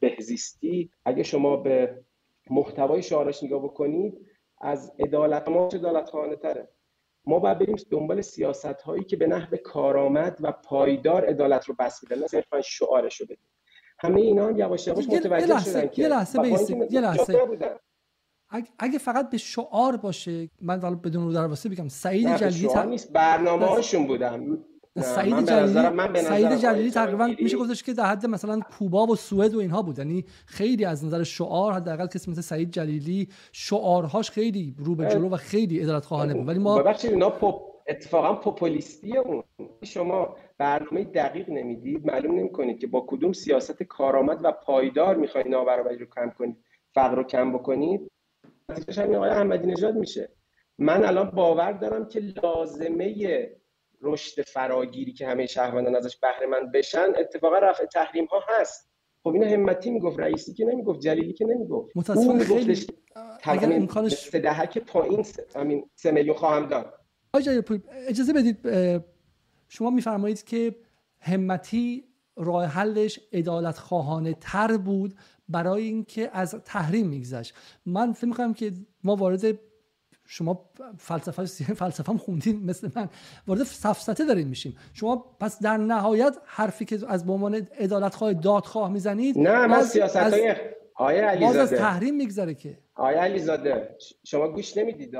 بهزیستی. 0.00 0.90
اگه 1.04 1.22
شما 1.22 1.56
به 1.56 2.04
محتوای 2.50 3.02
شعارش 3.02 3.42
نگاه 3.42 3.62
بکنید 3.62 4.18
از 4.60 4.92
عدالت 4.98 5.48
ما 5.48 5.68
عدالت 5.68 6.10
خانه 6.10 6.36
تره. 6.36 6.68
ما 7.24 7.38
باید 7.38 7.58
بریم 7.58 7.76
دنبال 7.90 8.20
سیاست 8.20 8.64
هایی 8.82 9.04
که 9.04 9.16
به 9.16 9.26
نحو 9.26 9.56
کارآمد 9.56 10.38
و 10.40 10.52
پایدار 10.52 11.24
عدالت 11.24 11.64
رو 11.64 11.74
بس 11.78 12.02
میدن 12.02 12.22
نه 12.22 12.26
صرفا 12.26 12.60
شعارش 12.60 13.20
رو 13.20 13.26
بدیم. 13.26 13.48
همه 13.98 14.20
اینا 14.20 14.46
هم 14.46 14.56
یواش 14.56 14.86
یواش 14.86 15.08
متوجه 15.08 15.60
شدن 15.60 15.88
که 15.88 16.02
یه 16.02 16.08
لحظه 16.08 16.42
بیستید 16.42 16.92
یه 16.92 17.00
لحظه. 17.00 17.38
اگه 18.78 18.98
فقط 18.98 19.30
به 19.30 19.38
شعار 19.38 19.96
باشه 19.96 20.50
من 20.62 20.78
بدون 20.78 21.24
رو 21.24 21.32
در 21.32 21.48
بگم 21.48 21.88
سعید 21.88 22.36
جلیلی 22.36 22.68
تر... 22.68 22.84
نیست 22.84 23.12
برنامه 23.12 23.66
هاشون 23.66 24.06
بودم 24.06 24.58
سعید 25.02 25.46
جلیلی 25.46 26.22
سعید 26.22 26.54
جلیلی 26.54 26.90
تقریبا 26.90 27.30
میشه 27.42 27.56
گفتش 27.56 27.82
که 27.82 27.92
در 27.92 28.06
حد 28.06 28.26
مثلا 28.26 28.60
کوبا 28.60 29.06
و 29.06 29.16
سوئد 29.16 29.54
و 29.54 29.58
اینها 29.58 29.82
بود. 29.82 29.98
یعنی 29.98 30.24
خیلی 30.46 30.84
از 30.84 31.04
نظر 31.04 31.22
شعار 31.22 31.72
حداقل 31.72 32.06
کسی 32.06 32.30
مثل 32.30 32.40
سعید 32.40 32.70
جلیلی 32.70 33.28
شعارهاش 33.52 34.30
خیلی 34.30 34.74
رو 34.78 34.94
به 34.94 35.06
جلو 35.06 35.28
و 35.28 35.36
خیلی 35.36 35.80
عدالت 35.80 36.04
خواهانه 36.04 36.34
بود. 36.34 36.48
ولی 36.48 36.58
ما 36.58 36.78
ببخشید 36.78 37.10
اینا 37.10 37.30
پوپ 37.30 37.54
اتفاقا 37.88 38.34
پوپولیستی 38.34 39.16
اون. 39.16 39.42
شما 39.84 40.36
برنامه 40.58 41.04
دقیق 41.04 41.50
نمی‌دید 41.50 42.06
معلوم 42.06 42.38
نمی‌کنید 42.38 42.78
که 42.78 42.86
با 42.86 43.04
کدوم 43.08 43.32
سیاست 43.32 43.82
کارآمد 43.82 44.40
و 44.42 44.52
پایدار 44.52 45.16
می‌خواید 45.16 45.48
نابرابری 45.48 45.98
رو 45.98 46.06
کم 46.06 46.30
کنید 46.38 46.56
فقر 46.94 47.16
رو 47.16 47.22
کم 47.22 47.52
بکنید؟ 47.52 48.10
نتیجهش 48.68 48.98
همین 48.98 49.16
آقای 49.16 49.30
احمدی 49.30 49.66
نژاد 49.66 49.96
میشه. 49.96 50.28
من 50.78 51.04
الان 51.04 51.30
باور 51.30 51.72
دارم 51.72 52.08
که 52.08 52.20
لازمه 52.20 53.48
رشد 54.02 54.42
فراگیری 54.42 55.12
که 55.12 55.26
همه 55.26 55.46
شهروندان 55.46 55.96
ازش 55.96 56.16
بهره 56.16 56.46
مند 56.46 56.72
بشن 56.72 57.12
اتفاقا 57.18 57.58
رفع 57.58 57.84
تحریم 57.84 58.24
ها 58.24 58.42
هست. 58.48 58.90
خب 59.22 59.28
اینو 59.28 59.46
همتی 59.46 59.90
می‌گفت 59.90 60.20
رئیسی 60.20 60.54
که 60.54 60.64
نمی‌گفت 60.64 61.00
جلیلی 61.00 61.32
که 61.32 61.44
نمی‌گفت. 61.44 61.96
متاسفانه 61.96 62.44
خیلی 62.44 62.86
اگر 63.42 63.72
امکانش 63.72 64.34
دهک 64.34 64.78
پایین 64.78 65.24
همین 65.56 65.90
سه 65.94 66.10
میلیون 66.10 66.36
خواهم 66.36 66.66
داد. 66.66 66.94
اجازه 68.08 68.32
بدید 68.32 68.58
شما 69.68 69.90
میفرمایید 69.90 70.44
که 70.44 70.76
همتی 71.20 72.04
راه 72.36 72.64
حلش 72.64 73.20
ادالت 73.32 73.78
خواهانه 73.78 74.34
تر 74.40 74.76
بود 74.76 75.14
برای 75.48 75.82
اینکه 75.82 76.30
از 76.32 76.54
تحریم 76.64 77.06
میگذشت. 77.06 77.54
من 77.86 78.12
فکر 78.12 78.26
می‌کنم 78.26 78.54
که 78.54 78.72
ما 79.04 79.16
وارد 79.16 79.58
شما 80.26 80.70
فلسفه 80.98 81.44
فلسفه 81.74 82.12
هم 82.12 82.18
خوندین 82.18 82.64
مثل 82.64 82.90
من. 82.96 83.08
وارد 83.46 83.62
سفسته 83.62 84.24
دارین 84.24 84.48
میشیم. 84.48 84.76
شما 84.92 85.16
پس 85.40 85.62
در 85.62 85.76
نهایت 85.76 86.36
حرفی 86.44 86.84
که 86.84 86.98
از 87.08 87.26
به 87.26 87.32
عنوان 87.32 87.66
ادالتخواه 87.78 88.34
دادخواه 88.34 88.92
می‌زنید 88.92 89.38
نه 89.38 89.66
من 89.66 89.82
سیاست 89.82 90.16
های 90.16 90.54
آیه 90.94 91.22
علیزاده 91.22 91.58
باز 91.58 91.72
از 91.72 91.78
تحریم 91.78 92.14
میگذره 92.14 92.54
که. 92.54 92.78
آیه 92.94 93.18
علیزاده 93.18 93.96
شما 94.24 94.48
گوش 94.48 94.76
نمی‌دید؟ 94.76 95.16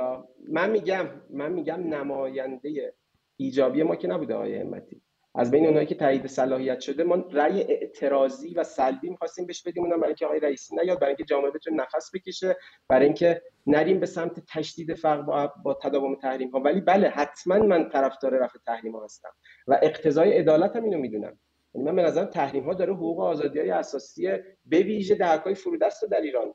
من 0.51 0.69
میگم 0.69 1.05
من 1.29 1.51
میگم 1.51 1.79
نماینده 1.93 2.93
ایجابی 3.39 3.83
ما 3.83 3.95
که 3.95 4.07
نبوده 4.07 4.33
آیه 4.33 4.59
همتی 4.59 5.01
از 5.35 5.51
بین 5.51 5.67
اونایی 5.67 5.85
که 5.85 5.95
تایید 5.95 6.27
صلاحیت 6.27 6.79
شده 6.79 7.03
ما 7.03 7.15
رأی 7.31 7.61
اعتراضی 7.61 8.53
و 8.53 8.63
سلبی 8.63 9.09
می‌خواستیم 9.09 9.45
بهش 9.45 9.63
بدیم. 9.63 9.83
اونم 9.83 9.97
برای 9.97 10.07
اینکه 10.07 10.25
آقای 10.25 10.39
رئیسی 10.39 10.75
نیاد 10.75 10.99
برای 10.99 11.09
اینکه 11.09 11.23
جامعه 11.23 11.51
بتونه 11.51 11.83
نفس 11.83 12.11
بکشه 12.13 12.57
برای 12.89 13.05
اینکه 13.05 13.41
نریم 13.67 13.99
به 13.99 14.05
سمت 14.05 14.39
تشدید 14.53 14.93
فرق 14.93 15.21
با, 15.21 15.53
با 15.63 15.73
تداوم 15.73 16.15
تحریم 16.15 16.49
ها 16.49 16.59
ولی 16.59 16.81
بله 16.81 17.09
حتما 17.09 17.57
من 17.59 17.89
طرفدار 17.89 18.31
رفع 18.31 18.59
تحریم 18.65 18.95
ها 18.95 19.03
هستم 19.03 19.29
و 19.67 19.79
اقتضای 19.81 20.37
عدالت 20.37 20.75
هم 20.75 20.83
اینو 20.83 20.97
می‌دونم. 20.97 21.39
یعنی 21.73 21.87
من 21.87 21.95
به 21.95 22.03
نظرم 22.03 22.25
تحریم 22.25 22.63
ها 22.63 22.73
داره 22.73 22.93
حقوق 22.93 23.19
آزادی 23.19 23.59
های 23.59 23.69
اساسی 23.69 24.27
به 24.65 24.79
ویژه 24.79 25.15
دهکای 25.15 25.55
فرودست 25.55 26.03
رو 26.03 26.09
در 26.09 26.21
ایران 26.21 26.53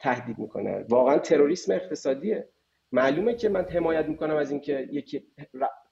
تهدید 0.00 0.38
می‌کنه. 0.38 0.84
واقعا 0.88 1.18
تروریسم 1.18 1.72
اقتصادیه. 1.72 2.48
معلومه 2.92 3.34
که 3.34 3.48
من 3.48 3.64
حمایت 3.64 4.06
می‌کنم 4.06 4.36
از 4.36 4.50
اینکه 4.50 4.88
یکی 4.92 5.26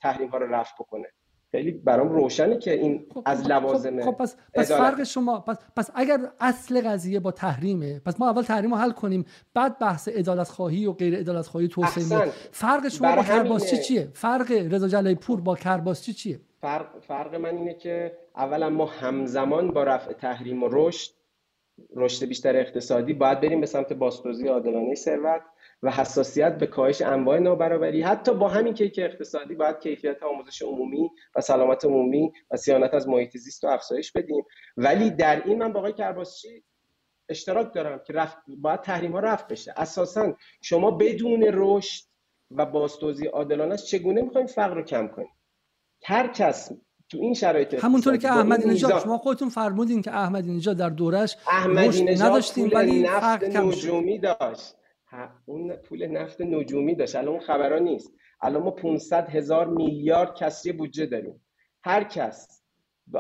تحریم 0.03 0.29
ها 0.29 0.39
رو 0.39 0.55
رفع 0.55 0.75
بکنه. 0.81 1.07
خیلی 1.51 1.71
برام 1.71 2.09
روشنه 2.09 2.59
که 2.59 2.73
این 2.73 3.07
خب 3.15 3.23
از 3.27 3.39
خب، 3.39 3.45
خب، 3.45 3.51
لوازم 3.51 4.01
خب, 4.01 4.13
پس, 4.13 4.37
پس 4.55 4.73
فرق 4.73 5.03
شما 5.03 5.41
پس, 5.41 5.57
پس 5.77 5.91
اگر 5.95 6.19
اصل 6.41 6.81
قضیه 6.89 7.21
با 7.21 7.31
تحریمه 7.31 8.01
پس 8.01 8.21
ما 8.21 8.31
اول 8.31 8.43
تحریم 8.43 8.71
رو 8.71 8.77
حل 8.77 8.91
کنیم 8.91 9.25
بعد 9.55 9.79
بحث 9.79 10.09
عدالت 10.09 10.49
خواهی 10.49 10.87
و 10.87 10.93
غیر 10.93 11.17
عدالت 11.17 11.47
خواهی 11.47 11.69
توسعه 11.69 12.33
فرق 12.53 12.89
شما 12.89 13.17
با 13.17 13.23
کرباسچی 13.23 13.77
چیه؟ 13.77 14.09
فرق 14.15 14.51
رضا 14.51 14.89
جلای 14.89 15.15
پور 15.15 15.41
با 15.41 15.57
کرباسچی 15.57 16.13
چیه؟ 16.13 16.41
فرق 16.61 17.01
فرق 17.01 17.35
من 17.35 17.57
اینه 17.57 17.75
که 17.75 18.19
اولا 18.37 18.71
ما 18.71 18.87
همزمان 18.87 19.71
با 19.71 19.85
رفع 19.85 20.13
تحریم 20.13 20.63
و 20.63 20.69
رشد 20.73 21.11
رشد 21.97 22.27
بیشتر 22.27 22.57
اقتصادی 22.57 23.13
باید 23.13 23.41
بریم 23.41 23.61
به 23.61 23.67
سمت 23.67 23.93
بازسازی 23.93 24.49
عادلانه 24.49 24.95
ثروت. 24.95 25.43
و 25.83 25.91
حساسیت 25.91 26.59
به 26.59 26.67
کاهش 26.67 27.03
انواع 27.03 27.39
نابرابری 27.39 28.03
حتی 28.03 28.35
با 28.35 28.49
همین 28.49 28.75
کیک 28.75 28.99
اقتصادی 28.99 29.55
باید 29.55 29.79
کیفیت 29.79 30.23
آموزش 30.23 30.63
عمومی 30.63 31.11
و 31.37 31.41
سلامت 31.41 31.85
عمومی 31.85 32.33
و 32.51 32.57
صیانت 32.57 32.95
از 32.95 33.09
محیط 33.09 33.37
زیست 33.37 33.65
رو 33.65 33.71
افزایش 33.71 34.13
بدیم. 34.13 34.45
ولی 34.77 35.11
در 35.11 35.43
این 35.45 35.59
من 35.59 35.73
با 35.73 35.81
آقای 35.81 35.93
کرباسچی 35.93 36.65
اشتراک 37.29 37.75
دارم 37.75 38.01
که 38.07 38.13
رفت 38.13 38.37
باید 38.49 38.81
تحریم 38.81 39.13
ها 39.13 39.21
رفت 39.21 39.49
بشه. 39.49 39.75
اساسا 39.77 40.37
شما 40.63 40.91
بدون 40.91 41.51
رشد 41.53 42.05
و 42.51 42.67
بازتوزیع 42.67 43.31
عادلانه 43.31 43.77
چگونه 43.77 44.23
می‌خوایم 44.23 44.47
فقر 44.47 44.75
رو 44.75 44.83
کم 44.83 45.09
کنیم؟ 45.09 45.31
هر 46.05 46.27
کس 46.27 46.73
تو 47.09 47.19
این 47.19 47.35
شرایط 47.35 47.85
همونطوری 47.85 48.19
که 48.19 48.33
احمدی 48.33 48.69
نژاد 48.69 49.03
شما 49.03 49.19
خودتون 49.19 49.49
فرمودین 49.49 50.03
که 50.03 50.11
احمدی 50.11 50.53
نژاد 50.53 50.77
در 50.77 50.91
دورش 50.91 51.37
احمدی 51.47 52.05
نژاد 52.05 52.29
نداشتیم 52.29 52.71
ولی 52.75 53.03
نفت 53.03 53.45
نجومی 53.45 54.19
داشت. 54.19 54.77
اون 55.47 55.77
پول 55.77 56.07
نفت 56.07 56.41
نجومی 56.41 56.95
داشت. 56.95 57.17
الان 57.17 57.29
اون 57.29 57.41
خبرها 57.41 57.79
نیست. 57.79 58.15
الان 58.43 58.63
ما 58.63 58.71
500 58.71 59.29
هزار 59.29 59.67
میلیارد 59.67 60.35
کسری 60.35 60.73
بودجه 60.73 61.07
داریم. 61.07 61.47
هر 61.85 62.05
کس 62.05 62.63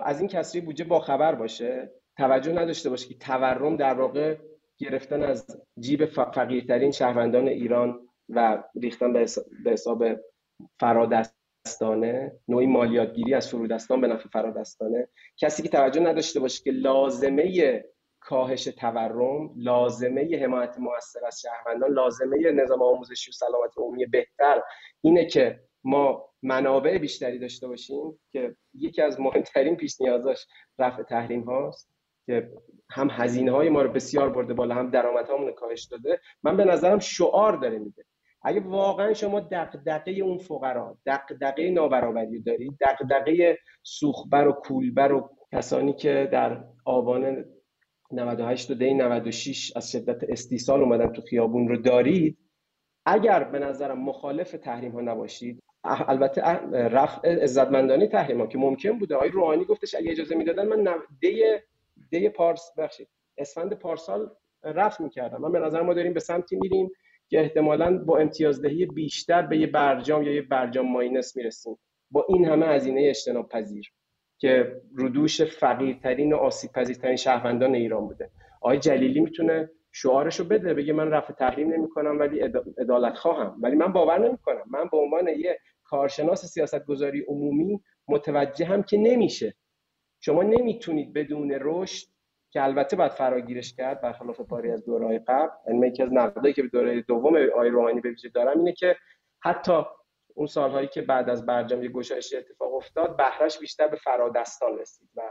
از 0.02 0.20
این 0.20 0.28
کسری 0.28 0.60
بودجه 0.60 0.84
با 0.84 1.00
خبر 1.00 1.34
باشه 1.34 1.92
توجه 2.16 2.52
نداشته 2.52 2.90
باشه 2.90 3.08
که 3.08 3.14
تورم 3.14 3.76
در 3.76 3.94
واقع 3.94 4.36
گرفتن 4.78 5.22
از 5.22 5.60
جیب 5.80 6.04
فقیرترین 6.04 6.90
شهروندان 6.90 7.48
ایران 7.48 8.08
و 8.28 8.62
ریختن 8.82 9.12
به 9.12 9.26
حساب 9.66 10.04
فرادستانه. 10.80 12.32
نوعی 12.48 12.66
مالیاتگیری 12.66 13.34
از 13.34 13.48
فرودستان 13.48 14.00
به 14.00 14.06
نفع 14.06 14.28
فرادستانه. 14.28 15.08
کسی 15.36 15.62
که 15.62 15.68
توجه 15.68 16.00
نداشته 16.00 16.40
باشه 16.40 16.62
که 16.64 16.70
لازمه 16.70 17.84
کاهش 18.20 18.64
تورم 18.64 19.50
لازمه 19.56 20.38
حمایت 20.42 20.78
موثر 20.78 21.26
از 21.26 21.40
شهروندان 21.40 21.92
لازمه 21.92 22.50
نظام 22.50 22.82
آموزشی 22.82 23.30
و 23.30 23.32
سلامت 23.32 23.78
عمومی 23.78 24.06
بهتر. 24.06 24.62
اینه 25.00 25.26
که 25.26 25.60
ما 25.84 26.30
منابع 26.42 26.98
بیشتری 26.98 27.38
داشته 27.38 27.68
باشیم 27.68 28.20
که 28.32 28.56
یکی 28.74 29.02
از 29.02 29.20
مهمترین 29.20 29.76
پیش 29.76 30.00
نیازاش 30.00 30.46
رفع 30.78 31.02
تحریم 31.02 31.42
هاست 31.42 31.90
که 32.26 32.50
هم 32.90 33.08
هزینه 33.10 33.52
های 33.52 33.68
ما 33.68 33.82
رو 33.82 33.92
بسیار 33.92 34.30
برده 34.30 34.54
بالا 34.54 34.74
هم 34.74 34.90
درآمدهامون 34.90 35.46
رو 35.46 35.52
کاهش 35.52 35.84
داده. 35.84 36.20
من 36.42 36.56
به 36.56 36.64
نظرم 36.64 36.98
شعار 36.98 37.56
داره 37.56 37.78
میده 37.78 38.04
اگه 38.42 38.60
واقعا 38.60 39.14
شما 39.14 39.40
دقدقه 39.40 40.12
اون 40.12 40.38
فقرا 40.38 40.98
دقدقه 41.06 41.70
نابرابری 41.70 42.42
دارید 42.42 42.76
دقدقه 42.80 43.58
سوخبر 43.82 44.48
و 44.48 44.52
کولبر 44.52 45.12
و 45.12 45.30
کسانی 45.52 45.92
که 45.92 46.28
در 46.32 46.64
آبان 46.84 47.44
98 48.12 48.70
و 48.70 48.74
دی 48.74 48.94
96 48.94 49.72
از 49.76 49.90
شدت 49.92 50.30
استیصال 50.30 50.80
اومدن 50.80 51.12
تو 51.12 51.22
خیابون 51.22 51.68
رو 51.68 51.76
دارید. 51.76 52.38
اگر 53.06 53.44
به 53.44 53.58
نظرم 53.58 54.00
مخالف 54.00 54.50
تحریم 54.50 54.92
ها 54.92 55.00
نباشید 55.00 55.62
البته 55.84 56.42
رفع 56.72 57.42
عزتمندانه 57.42 58.06
تحریم 58.06 58.40
ها 58.40 58.46
که 58.46 58.58
ممکن 58.58 58.98
بوده. 58.98 59.14
آقای 59.14 59.28
روحانی 59.28 59.64
گفتش 59.64 59.94
اگه 59.94 60.10
اجازه 60.10 60.34
می‌دادن 60.34 60.68
من 60.68 60.94
دی 61.20 61.42
دی 62.10 62.28
پارس 62.28 62.72
بخشید 62.78 63.08
اسفند 63.38 63.72
پارسال 63.72 64.30
رفع 64.64 65.04
می‌کردم. 65.04 65.40
من 65.40 65.52
به 65.52 65.58
نظر 65.58 65.82
ما 65.82 65.94
داریم 65.94 66.12
به 66.12 66.20
سمتی 66.20 66.56
میریم 66.56 66.90
که 67.28 67.40
احتمالا 67.40 67.98
با 67.98 68.18
امتیازدهی 68.18 68.86
بیشتر 68.86 69.42
به 69.42 69.58
یه 69.58 69.66
برجام 69.66 70.22
یا 70.22 70.34
یه 70.34 70.42
برجام 70.42 70.92
ماینس 70.92 71.36
می‌رسیم. 71.36 71.78
با 72.10 72.26
این 72.28 72.44
همه 72.44 72.66
هزینه 72.66 73.00
اجتناب 73.04 73.48
پذیر 73.48 73.92
که 74.40 74.80
رودوش 74.94 75.42
فقیرترین 75.42 76.32
و 76.32 76.36
آسیب 76.36 76.72
پذیرترین 76.72 77.16
شهروندان 77.16 77.74
ایران 77.74 78.06
بوده. 78.06 78.30
آقای 78.60 78.78
جلیلی 78.78 79.20
می‌تونه 79.20 79.70
شعارشو 79.92 80.44
بده 80.44 80.74
بگه 80.74 80.92
من 80.92 81.10
رفع 81.10 81.32
تحریم 81.32 81.72
نمی 81.72 81.88
کنم 81.88 82.18
ولی 82.18 82.40
عدالت 82.78 83.14
خواهم. 83.14 83.56
ولی 83.62 83.76
من 83.76 83.92
باور 83.92 84.18
نمی 84.18 84.38
کنم 84.38 84.64
من 84.70 84.88
به 84.92 84.96
عنوان 84.96 85.28
یه 85.28 85.58
کارشناس 85.84 86.44
سیاست 86.44 86.84
گذاری 86.84 87.24
عمومی 87.28 87.80
متوجه 88.08 88.66
هم 88.66 88.82
که 88.82 88.98
نمیشه. 88.98 89.54
شما 90.20 90.42
نمی‌تونید 90.42 91.12
بدون 91.12 91.58
رشد 91.60 92.06
که 92.50 92.62
البته 92.62 92.96
باید 92.96 93.12
فراگیرش 93.12 93.74
کرد 93.74 94.00
برخلاف 94.00 94.40
پاری 94.40 94.70
از 94.70 94.84
دورهای 94.84 95.18
قبل 95.18 95.50
یعنی 95.66 95.86
یکی 95.86 96.02
از 96.02 96.12
نقدایی 96.12 96.54
که 96.54 96.62
به 96.62 96.68
دوره 96.68 97.00
دوم 97.00 97.36
آقای 97.36 97.70
روحانی 97.70 98.00
به 98.00 98.10
ویژه 98.10 98.28
دارم 98.28 98.58
اینه 98.58 98.72
که 98.72 98.96
حتی 99.40 99.82
اون 100.34 100.46
سالهایی 100.46 100.88
که 100.88 101.02
بعد 101.02 101.30
از 101.30 101.46
برجام 101.46 101.82
یه 101.82 101.88
گشایش 101.88 102.34
اتفاق 102.34 102.74
افتاد 102.74 103.16
بهرش 103.16 103.58
بیشتر 103.58 103.88
به 103.88 103.96
فرادستان 103.96 104.78
رسید 104.78 105.08
و 105.16 105.22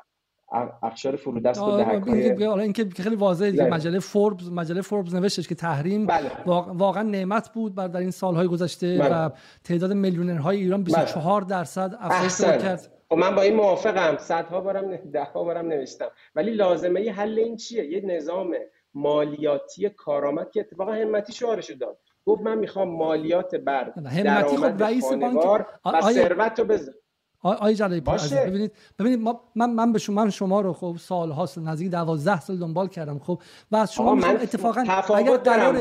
اخشار 0.84 1.16
فرودست 1.16 1.62
و 1.62 1.78
دهکای 1.78 2.44
حالا 2.44 2.62
اینکه 2.62 2.88
خیلی 2.96 3.16
واضحه 3.16 3.52
دیگه 3.52 3.64
بله. 3.64 3.74
مجله 3.74 4.00
فوربس 4.00 4.48
مجله 4.52 4.82
فوربس 4.82 5.14
نوشتش 5.14 5.48
که 5.48 5.56
تحریم 5.56 6.06
بله. 6.06 6.32
واقعا 6.46 7.04
نعمت 7.04 7.54
بود 7.54 7.76
بر 7.76 7.88
در 7.88 8.00
این 8.00 8.12
سالهای 8.12 8.48
گذشته 8.48 8.98
بله. 8.98 9.16
و 9.16 9.30
تعداد 9.64 9.94
میلیونرهای 9.94 10.58
ایران 10.58 10.84
24 10.84 11.42
بله. 11.42 11.50
درصد 11.50 11.98
افزایش 12.00 12.62
کرد 12.62 12.92
خب 13.10 13.16
من 13.16 13.36
با 13.36 13.42
این 13.42 13.56
موافقم 13.56 14.18
صدها 14.18 14.62
بارم 14.62 14.96
ده 14.96 15.24
ها 15.24 15.44
بارم 15.44 15.68
نوشتم 15.68 16.10
ولی 16.36 16.52
لازمه 16.52 17.02
ی 17.02 17.10
حل 17.10 17.40
این 17.40 17.56
چیه 17.56 17.86
یه 17.86 18.02
نظام 18.06 18.56
مالیاتی 18.94 19.90
کارآمد 19.90 20.52
که 20.52 20.60
اتفاقا 20.60 20.92
همتی 20.92 21.34
شعارشو 21.34 21.74
داد 21.74 21.98
گفت 22.30 22.42
من 22.42 22.58
می‌خوام 22.58 22.90
مالیات 22.90 23.56
بر 23.56 23.94
همتی 23.96 24.58
خب 24.58 24.84
رئیس 24.84 25.14
بانک 25.14 25.66
و 25.86 26.02
ثروت 26.02 26.60
رو 26.60 26.66
بزن 26.66 26.94
آی 27.42 27.76
جلال 27.76 28.00
ببینید 28.00 28.72
ببینید 29.00 29.20
من 29.56 29.70
من 29.70 29.94
به 29.94 30.00
شما 30.00 30.24
من 30.24 30.30
شما 30.30 30.62
رو 30.62 30.74
خب 30.74 30.96
سال 31.00 31.32
هاست 31.32 31.58
نزدیک 31.58 31.92
12 31.92 32.40
سال 32.40 32.58
دنبال 32.58 32.88
کردم 32.88 33.20
خب 33.20 33.42
و 33.72 33.76
از 33.76 33.94
شما 33.94 34.16
من 34.16 34.36
اتفاقا 34.36 34.82
اگر 35.16 35.38
قرار 35.38 35.76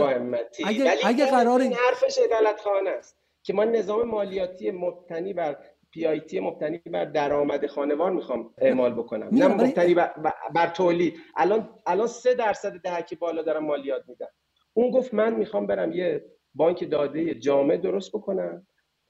اگر 0.66 0.94
اگر 1.04 1.26
قرار 1.30 1.60
این 1.60 1.72
حرفش 1.72 2.18
عدالت 2.18 2.60
خانه 2.60 2.90
است 2.90 3.16
که 3.42 3.52
ما 3.52 3.64
نظام 3.64 4.08
مالیاتی 4.08 4.70
مبتنی 4.70 5.32
بر 5.32 5.56
پی 5.90 6.06
آی 6.06 6.20
تی 6.20 6.40
مبتنی 6.40 6.78
بر 6.78 7.04
درآمد 7.04 7.66
خانوار 7.66 8.10
می‌خوام 8.10 8.50
اعمال 8.58 8.94
بکنم. 8.94 9.28
نه 9.32 9.48
مبتنی 9.48 9.94
بر, 9.94 10.14
بر 10.54 10.66
تولید. 10.66 11.14
الان 11.36 11.68
الان 11.86 12.06
3 12.06 12.34
درصد 12.34 12.72
دهکی 12.72 13.16
بالا 13.16 13.42
دارم 13.42 13.64
مالیات 13.64 14.02
میدم. 14.08 14.28
اون 14.72 14.90
گفت 14.90 15.14
من 15.14 15.34
می‌خوام 15.34 15.66
برم 15.66 15.92
یه 15.92 16.24
بانک 16.58 16.90
داده 16.90 17.34
جامع 17.34 17.76
درست 17.76 18.12
بکنم 18.12 18.66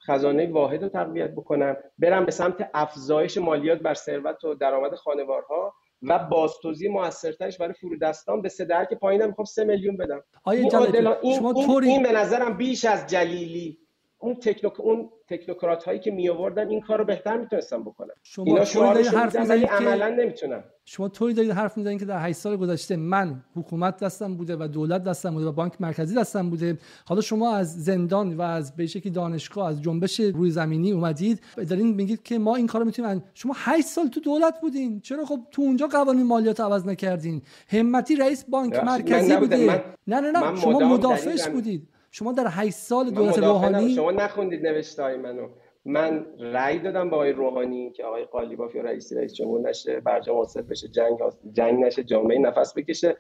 خزانه 0.07 0.53
واحد 0.53 0.82
رو 0.82 0.88
تقویت 0.88 1.30
بکنم 1.30 1.76
برم 1.99 2.24
به 2.24 2.30
سمت 2.30 2.70
افزایش 2.74 3.38
مالیات 3.38 3.78
بر 3.78 3.94
ثروت 3.94 4.44
و 4.44 4.55
درآمد 4.55 4.94
خانوارها 4.94 5.74
و 6.03 6.18
بازتوزیع 6.18 6.90
موثرترش 6.90 7.59
برای 7.59 7.72
فرودستان 7.72 8.42
به 8.42 8.49
سه 8.49 8.86
که 8.90 8.96
پایینم 8.96 9.26
می‌خوام 9.26 9.44
سه 9.44 9.64
میلیون 9.64 9.96
بدم. 9.96 10.22
آیا 10.44 10.61
این, 10.61 10.70
شما 10.70 11.53
این, 11.53 11.84
این 11.84 12.03
به 12.03 12.12
نظرم 12.12 12.57
بیش 12.57 12.84
از 12.84 13.07
جلیلی. 13.07 13.78
اون 14.18 14.34
تکنوک 14.34 14.80
اون 14.80 15.11
تکنوکرات 15.31 15.85
هایی 15.85 16.01
که 16.01 16.11
می 16.11 16.29
آوردن 16.29 16.68
این 16.68 16.81
کارو 16.81 17.05
بهتر 17.05 17.37
می‌تونستن 17.37 17.83
بکنن. 17.83 18.14
شما 18.22 18.45
اینا 18.45 18.64
شعارش 18.64 19.09
حرف 19.09 19.37
ولی 19.49 19.64
عملا 19.64 20.09
نمی‌تونن. 20.09 20.64
شما 20.85 21.09
طوری 21.09 21.35
دارید 21.35 21.51
حرف 21.51 21.76
می‌زنید 21.79 21.99
که 21.99 22.05
در 22.05 22.18
8 22.18 22.39
سال 22.39 22.57
گذشته 22.57 22.97
من 22.97 23.43
حکومت 23.55 23.97
دستم 23.97 24.35
بوده 24.35 24.57
و 24.57 24.68
دولت 24.68 25.05
دستم 25.05 25.31
بوده 25.31 25.47
و 25.47 25.53
بانک 25.53 25.72
مرکزی 25.81 26.14
دستم 26.14 26.51
بوده. 26.51 26.79
حالا 27.07 27.20
شما 27.20 27.55
از 27.55 27.85
زندان 27.85 28.37
و 28.37 28.43
از 28.43 28.76
به 28.76 28.87
شکلی 28.87 29.12
دانشگاه 29.12 29.68
از 29.68 29.83
جنبش 29.83 30.20
روی 30.20 30.51
زمینی 30.51 30.93
اومدید. 30.93 31.41
دارین 31.68 31.95
میگید 31.95 32.22
که 32.22 32.39
ما 32.39 32.57
این 32.57 32.66
کارو 32.66 32.85
می‌تونیم 32.85 33.22
شما 33.35 33.55
8 33.57 33.87
سال 33.87 34.09
تو 34.09 34.20
دولت 34.20 34.61
بودین. 34.61 35.01
چرا 35.01 35.24
خب 35.24 35.39
تو 35.51 35.62
اونجا 35.62 35.87
قوانین 35.87 36.26
مالیات 36.26 36.61
عوض 36.61 36.87
نکردین؟ 36.87 37.43
همتی 37.68 38.16
رئیس 38.16 38.45
بانک 38.45 38.85
مرکزی 38.85 39.37
بوده 39.37 39.66
من 39.66 39.81
نه 40.07 40.20
نه 40.20 40.31
نه. 40.31 40.57
شما 40.61 40.79
مدافعش 40.79 41.49
بودید. 41.49 41.89
شما 42.19 42.33
در 42.33 42.47
8 42.51 42.71
سال 42.75 43.11
دولت 43.11 43.39
روحانی 43.39 43.89
شما 43.95 44.11
نخوندید 44.11 44.66
نوشته 44.66 45.03
های 45.03 45.16
منو. 45.16 45.49
من 45.85 46.27
رأی 46.39 46.79
دادم 46.79 47.11
با 47.11 47.16
آقای 47.16 47.33
روحانی 47.33 47.91
که 47.91 48.05
آقای 48.05 48.25
قالیباف 48.25 48.75
یا 48.75 48.83
رئیس 48.83 49.12
رئیس 49.12 49.35
جمهور 49.35 49.69
نشه 49.69 50.01
برجام 50.01 50.37
واسط 50.37 50.64
بشه 50.64 50.89
جنگ 50.89 51.19
جنگ 51.53 51.85
نشه 51.85 52.05
جامعه 52.05 52.39
نفس 52.39 52.75
بکشه 52.77 53.16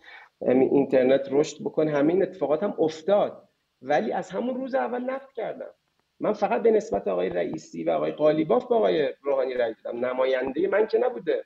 اینترنت 0.48 1.28
رشد 1.30 1.62
بکنه. 1.62 1.90
همین 1.90 2.22
اتفاقات 2.22 2.62
هم 2.62 2.74
افتاد. 2.78 3.48
ولی 3.82 4.12
از 4.12 4.30
همون 4.30 4.54
روز 4.54 4.74
اول 4.74 5.00
نقد 5.00 5.32
کردم. 5.34 5.70
من 6.20 6.32
فقط 6.32 6.62
به 6.62 6.70
نسبت 6.70 7.08
آقای 7.08 7.28
رئیسی 7.28 7.84
و 7.84 7.90
آقای 7.90 8.12
قالیباف 8.12 8.66
با 8.66 8.76
آقای 8.76 9.08
روحانی 9.22 9.54
رأی 9.54 9.74
دادم. 9.84 10.06
نماینده 10.06 10.68
من 10.68 10.86
که 10.86 10.98
نبوده. 10.98 11.44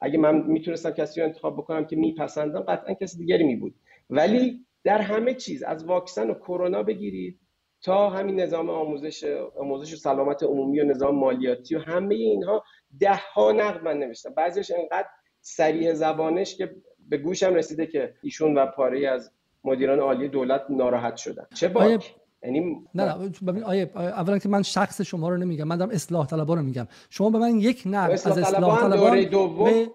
اگه 0.00 0.18
من 0.18 0.42
می‌تونستم 0.42 0.90
کسی 0.90 1.20
رو 1.20 1.26
انتخاب 1.26 1.56
بکنم 1.56 1.84
که 1.86 1.96
میپسندم 1.96 2.60
قطعا 2.60 2.94
کسی 2.94 3.18
دیگری 3.18 3.44
می 3.44 3.56
بود 3.56 3.74
ولی 4.10 4.66
در 4.88 5.00
همه 5.00 5.34
چیز 5.34 5.62
از 5.62 5.84
واکسن 5.84 6.30
و 6.30 6.34
کرونا 6.34 6.82
بگیرید 6.82 7.40
تا 7.82 8.10
همین 8.10 8.40
نظام 8.40 8.70
آموزش 8.70 9.24
آموزش 9.60 9.92
و 9.92 9.96
سلامت 9.96 10.42
عمومی 10.42 10.80
و 10.80 10.84
نظام 10.84 11.14
مالیاتی 11.14 11.74
و 11.74 11.78
همه 11.78 12.14
اینها 12.14 12.64
ده 13.00 13.20
ها 13.34 13.52
نقد 13.52 13.82
من 13.82 13.98
نوشتم. 13.98 14.34
بعضیش 14.34 14.70
انقدر 14.70 15.08
سریع 15.40 15.94
زبانش 15.94 16.56
که 16.56 16.76
به 17.08 17.16
گوشم 17.16 17.54
رسیده 17.54 17.86
که 17.86 18.14
ایشون 18.22 18.58
و 18.58 18.66
پاره 18.66 19.08
از 19.08 19.32
مدیران 19.64 19.98
عالی 19.98 20.28
دولت 20.28 20.62
ناراحت 20.70 21.16
شدن. 21.16 21.46
چه 21.54 21.68
با 21.68 21.98
یعنی 22.42 22.86
نه 22.94 23.30
ببین 23.46 23.64
آیه 23.64 23.90
اولا 23.96 24.38
که 24.38 24.48
من 24.48 24.62
شخص 24.62 25.00
شما 25.00 25.28
رو 25.28 25.36
نمیگم 25.36 25.64
من 25.64 25.76
دارم 25.76 25.90
اصلاح 25.90 26.26
طلبان 26.26 26.58
رو 26.58 26.64
میگم. 26.64 26.88
شما 27.10 27.30
به 27.30 27.38
من 27.38 27.60
یک 27.60 27.82
نقد 27.86 28.10
از 28.10 28.38
اصلاح 28.38 28.80
طلبان 28.80 29.24
به 29.64 29.90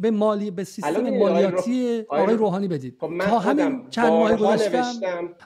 مالی 0.00 0.50
به 0.50 0.64
سیستم 0.64 1.10
مالیاتی 1.10 2.04
آقای 2.08 2.34
روحانی 2.34 2.68
بدید. 2.68 2.96
خب 3.00 3.18
تا 3.18 3.38
همین 3.38 3.88
چند 3.90 4.12
ماه 4.12 4.36
گذشته 4.36 4.82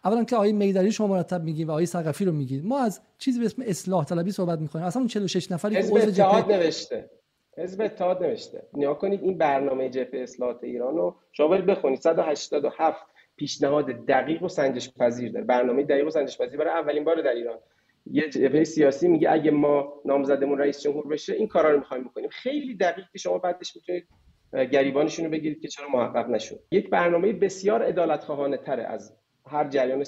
اولا 0.05 0.25
که 0.25 0.37
آقای 0.37 0.53
میدری 0.53 0.93
شما 0.93 1.07
مرتب 1.07 1.43
میگید 1.43 1.69
و 1.69 1.71
آقای 1.71 1.87
سقفی 1.87 2.25
رو 2.25 2.33
میگید 2.33 2.67
ما 2.67 2.79
از 2.79 3.01
چیزی 3.19 3.41
به 3.41 3.47
اسم 3.47 3.63
اصلاح 3.67 4.05
طلبی 4.05 4.33
صحبت 4.33 4.59
می‌کنیم. 4.59 4.85
اصلا 4.85 5.01
اون 5.01 5.09
46 5.09 5.53
نفری 5.53 5.75
که 5.75 5.81
عضو 5.81 5.95
اتحاد 5.95 6.53
نوشته. 6.53 7.11
حزب 7.59 7.81
اتحاد 7.81 8.23
نوشته. 8.23 8.63
نیا 8.75 8.95
کنید 8.95 9.23
این 9.23 9.39
برنامه 9.39 9.89
جبهه 9.89 10.23
اصلاحات 10.23 10.65
ایران 10.65 10.97
رو 10.97 11.17
شما 11.33 11.49
برید 11.49 11.67
بخونید 11.67 12.01
187 12.01 13.07
پیشنهاد 13.37 13.87
دقیق 13.87 14.43
و 14.43 14.49
سنجش 14.49 14.93
پذیر 14.93 15.33
داره. 15.33 15.45
برنامه 15.45 15.83
دقیق 15.83 16.07
و 16.07 16.11
سنجش 16.11 16.39
پذیر 16.39 16.59
برای 16.59 16.73
اولین 16.73 17.05
بار 17.05 17.23
در 17.23 17.31
ایران. 17.31 17.59
یه 18.07 18.29
جبهه 18.29 18.65
سیاسی 18.65 19.09
میگه 19.09 19.31
اگه 19.31 19.51
ما 19.51 19.93
نامزدمون 20.05 20.59
رئیس 20.59 20.83
جمهور 20.83 21.07
بشه 21.09 21.33
این 21.33 21.49
کارا 21.49 21.71
رو 21.71 21.79
می‌خوایم 21.79 22.05
بکنیم. 22.05 22.29
خیلی 22.29 22.77
دقیق 22.77 23.05
که 23.13 23.19
شما 23.19 23.39
بعدش 23.39 23.77
می‌تونید 23.77 24.07
گریبانشون 24.55 25.25
رو 25.25 25.31
بگیرید 25.31 25.61
که 25.61 25.69
چرا 25.69 25.89
محقق 25.89 26.31
نشد. 26.31 26.61
یک 26.71 26.91
برنامه 26.91 27.33
بسیار 27.33 27.83
عدالت 27.83 28.25
خواهانه 28.25 28.57
تره 28.57 28.83
از 28.83 29.17
هر 29.47 29.69
جریان. 29.69 30.05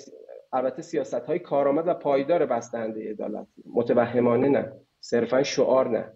البته 0.52 0.82
سیاست 0.82 1.14
های 1.14 1.38
کارآمد 1.38 1.88
و 1.88 1.94
پایدار 1.94 2.46
بستنده 2.46 3.10
عدالت. 3.10 3.46
متوهمانه 3.66 4.48
نه 4.48 4.72
صرفا 5.00 5.42
شعار 5.42 5.88
نه. 5.88 6.12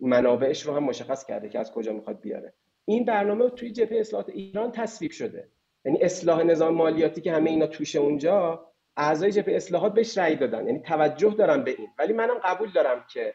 منابعش 0.00 0.62
رو 0.62 0.74
هم 0.74 0.84
مشخص 0.84 1.26
کرده 1.26 1.48
که 1.48 1.58
از 1.58 1.72
کجا 1.72 1.92
می‌خواد 1.92 2.20
بیاره. 2.20 2.52
این 2.84 3.04
برنامه 3.04 3.50
توی 3.50 3.70
جبهه 3.70 3.98
اصلاحات 3.98 4.28
ایران 4.28 4.72
تصویب 4.72 5.10
شده. 5.10 5.48
یعنی 5.84 6.02
اصلاح 6.02 6.42
نظام 6.42 6.74
مالیاتی 6.74 7.20
که 7.20 7.32
همه 7.32 7.50
اینا 7.50 7.66
توشه 7.66 7.98
اونجا 7.98 8.66
اعضای 8.96 9.32
جبهه 9.32 9.56
اصلاحات 9.56 9.94
بهش 9.94 10.18
رأی 10.18 10.36
دادن. 10.36 10.66
یعنی 10.66 10.80
توجه 10.80 11.30
دارم 11.30 11.64
به 11.64 11.70
این. 11.70 11.88
ولی 11.98 12.12
منم 12.12 12.38
قبول 12.44 12.72
دارم 12.72 13.04
که 13.12 13.34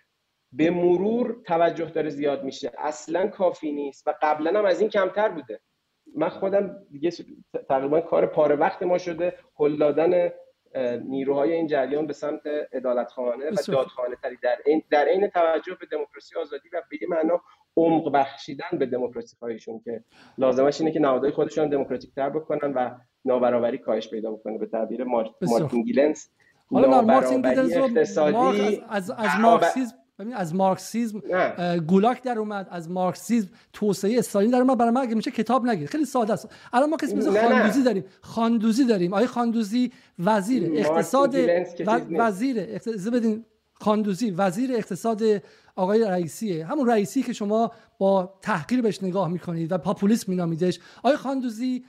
به 0.53 0.69
مرور 0.69 1.41
توجه 1.45 1.85
داره 1.85 2.09
زیاد 2.09 2.43
میشه. 2.43 2.71
اصلا 2.77 3.27
کافی 3.27 3.71
نیست 3.71 4.07
و 4.07 4.13
قبلا 4.21 4.59
هم 4.59 4.65
از 4.65 4.79
این 4.81 4.89
کمتر 4.89 5.29
بوده. 5.29 5.59
من 6.15 6.29
خودم 6.29 6.75
دیگه 6.91 7.11
تقریبا 7.69 8.01
کار 8.01 8.25
پاره 8.25 8.55
وقت 8.55 8.83
ما 8.83 8.97
شده. 8.97 9.37
هل 9.59 9.77
دادن 9.77 10.31
نیروهای 11.05 11.53
این 11.53 11.67
جریان 11.67 12.07
به 12.07 12.13
سمت 12.13 12.41
عدالت 12.73 13.11
خانه 13.11 13.49
و 13.49 13.55
دادخانه 13.67 14.15
تری 14.23 14.37
در 14.43 14.57
این 14.65 14.83
در 14.89 15.05
عین 15.05 15.27
توجه 15.27 15.77
به 15.79 15.85
دموکراسی 15.91 16.35
آزادی 16.35 16.69
و 16.73 16.81
به 16.89 16.97
معنا 17.09 17.41
عمق 17.77 18.11
بخشیدن 18.11 18.77
به 18.79 18.85
دموکراسی 18.85 19.35
خواهیشون 19.39 19.79
که 19.79 20.03
لازمش 20.37 20.81
اینه 20.81 20.93
که 20.93 20.99
نهادهای 20.99 21.31
خودشون 21.31 21.69
دموکراتیک 21.69 22.15
تر 22.15 22.29
بکنن 22.29 22.73
و 22.73 22.91
نابرابری 23.25 23.77
کاهش 23.77 24.09
پیدا 24.09 24.31
بکنه 24.31 24.57
به 24.57 24.65
تعبیر 24.65 25.03
مارتین 25.03 25.83
گیلنز 25.83 26.25
حالا 26.71 27.01
مارتین 27.01 27.45
اقتصادی 27.45 28.83
از, 28.89 29.11
از 29.11 29.29
مارکسیسم 29.41 29.95
ببین 30.23 30.35
از 30.35 30.55
مارکسیزم 30.55 31.21
گولاک 31.87 32.23
در 32.23 32.39
اومد 32.39 32.67
از 32.71 32.91
مارکسیزم 32.91 33.49
توسعه 33.73 34.19
استالین 34.19 34.51
در 34.51 34.57
اومد. 34.57 34.77
برای 34.77 34.91
ما 34.91 35.01
اگه 35.01 35.15
میشه 35.15 35.31
کتاب 35.31 35.65
نگیر. 35.65 35.89
خیلی 35.89 36.05
ساده 36.05 36.33
است. 36.33 36.47
الان 36.73 36.89
ما 36.89 36.97
کسی 36.97 37.15
مثل 37.15 37.49
خاندوزی 37.49 37.83
داریم. 37.83 38.03
خاندوزی 38.21 38.85
داریم. 38.85 39.13
آقای 39.13 39.27
خاندوزی 39.27 39.91
وزیر 40.19 40.71
اقتصاد 40.75 41.35
وزیر 42.17 42.55
اقتصاد 42.59 43.13
بدین. 43.13 43.45
خاندوزی. 43.73 44.31
وزیر 44.31 44.71
اقتصاد 44.75 45.21
آقای 45.75 46.03
رئیسیه. 46.03 46.65
همون 46.65 46.87
رئیسی 46.87 47.23
که 47.23 47.33
شما 47.33 47.71
با 47.97 48.33
تحقیر 48.41 48.81
بهش 48.81 49.03
نگاه 49.03 49.27
می‌کنید 49.27 49.71
و 49.71 49.77
پاپولیسم 49.77 50.31
مینامیدش 50.31 50.79
آقای 50.97 51.15
خاندوزی 51.15 51.83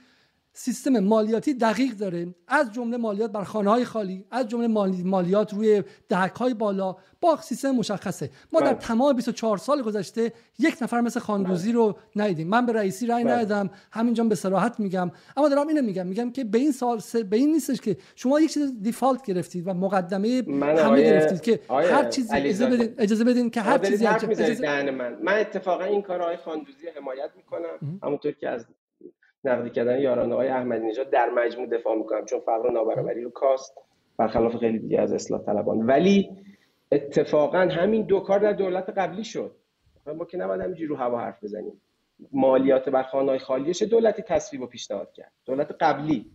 سیستم 0.57 0.99
مالیاتی 0.99 1.53
دقیق 1.53 1.93
داره. 1.93 2.27
از 2.47 2.71
جمله 2.71 2.97
مالیات 2.97 3.31
بر 3.31 3.43
خانه 3.43 3.69
های 3.69 3.85
خالی 3.85 4.25
از 4.31 4.47
جمله 4.47 4.67
مالیات 5.03 5.53
روی 5.53 5.83
دهک 6.09 6.35
های 6.35 6.53
بالا. 6.53 6.95
با 7.21 7.37
سیستم 7.41 7.71
مشخصه. 7.71 8.29
ما 8.53 8.59
در 8.59 8.65
بله. 8.65 8.75
تمام 8.75 9.13
24 9.13 9.57
سال 9.57 9.81
گذشته 9.81 10.33
یک 10.59 10.77
نفر 10.81 11.01
مثل 11.01 11.19
خاندوزی 11.19 11.71
رو 11.71 11.97
ندیدیم. 12.15 12.47
من 12.47 12.65
به 12.65 12.73
رئیسی 12.73 13.07
رأی 13.07 13.23
بله. 13.23 13.33
ندادم. 13.33 13.69
همینجا 13.91 14.23
به 14.23 14.35
صراحت 14.35 14.79
میگم. 14.79 15.11
اما 15.37 15.49
دارم 15.49 15.67
اینو 15.67 15.81
میگم. 15.81 16.07
میگم 16.07 16.31
که 16.31 16.43
به 16.43 16.57
این 16.57 16.71
سال 16.71 17.01
به 17.29 17.37
این 17.37 17.51
نیستش 17.51 17.81
که 17.81 17.97
شما 18.15 18.39
یک 18.39 18.53
چیز 18.53 18.73
دیفالت 18.81 19.25
گرفتید 19.25 19.67
و 19.67 19.73
مقدمه 19.73 20.43
همه 20.47 21.03
گرفتید 21.03 21.41
که 21.41 21.59
هر 21.69 22.09
چیزی 22.09 22.35
اجازه 22.35 22.65
بدین 22.65 22.95
اجازه 22.97 23.23
بدین 23.23 23.49
که 23.49 23.61
هر 23.61 23.77
چیزی 23.77 24.07
اجازه 24.07 24.91
من. 24.91 25.17
من 25.23 25.39
اتفاقا 25.39 25.83
این 25.83 26.01
کارهای 26.01 26.37
خاندوزی 26.37 26.87
حمایت 26.97 27.29
می‌کنم. 27.37 27.99
همونطور 28.03 28.31
که 28.31 28.49
از 28.49 28.65
نقدی 29.47 29.69
کردن 29.69 29.99
یاران 29.99 30.31
آقای 30.31 30.47
احمدی 30.47 30.85
نژاد 30.85 31.09
در 31.09 31.29
مجموع 31.29 31.67
دفاع 31.67 31.95
می‌کنم 31.95 32.25
چون 32.25 32.39
فقر 32.39 32.67
و 32.67 32.71
نابرابری 32.71 33.21
رو 33.21 33.29
کاست 33.29 33.77
برخلاف 34.17 34.55
خیلی 34.55 34.79
دیگه 34.79 35.01
از 35.01 35.13
اصلاح 35.13 35.41
طلبان. 35.41 35.81
ولی 35.85 36.29
اتفاقا 36.91 37.57
همین 37.57 38.01
دو 38.01 38.19
کار 38.19 38.39
در 38.39 38.51
دولت 38.51 38.89
قبلی 38.89 39.23
شد. 39.23 39.55
ما 40.15 40.25
که 40.25 40.37
نباید 40.37 40.61
همینجوری 40.61 40.87
رو 40.87 40.95
هوا 40.95 41.19
حرف 41.19 41.43
بزنیم. 41.43 41.81
مالیات 42.31 42.89
بر 42.89 43.03
خانه‌های 43.03 43.39
خالیش 43.39 43.81
دولتی 43.81 44.21
تصویب 44.21 44.61
و 44.61 44.67
پیشنهاد 44.67 45.11
کرد؟ 45.11 45.31
دولت 45.45 45.75
قبلی. 45.79 46.31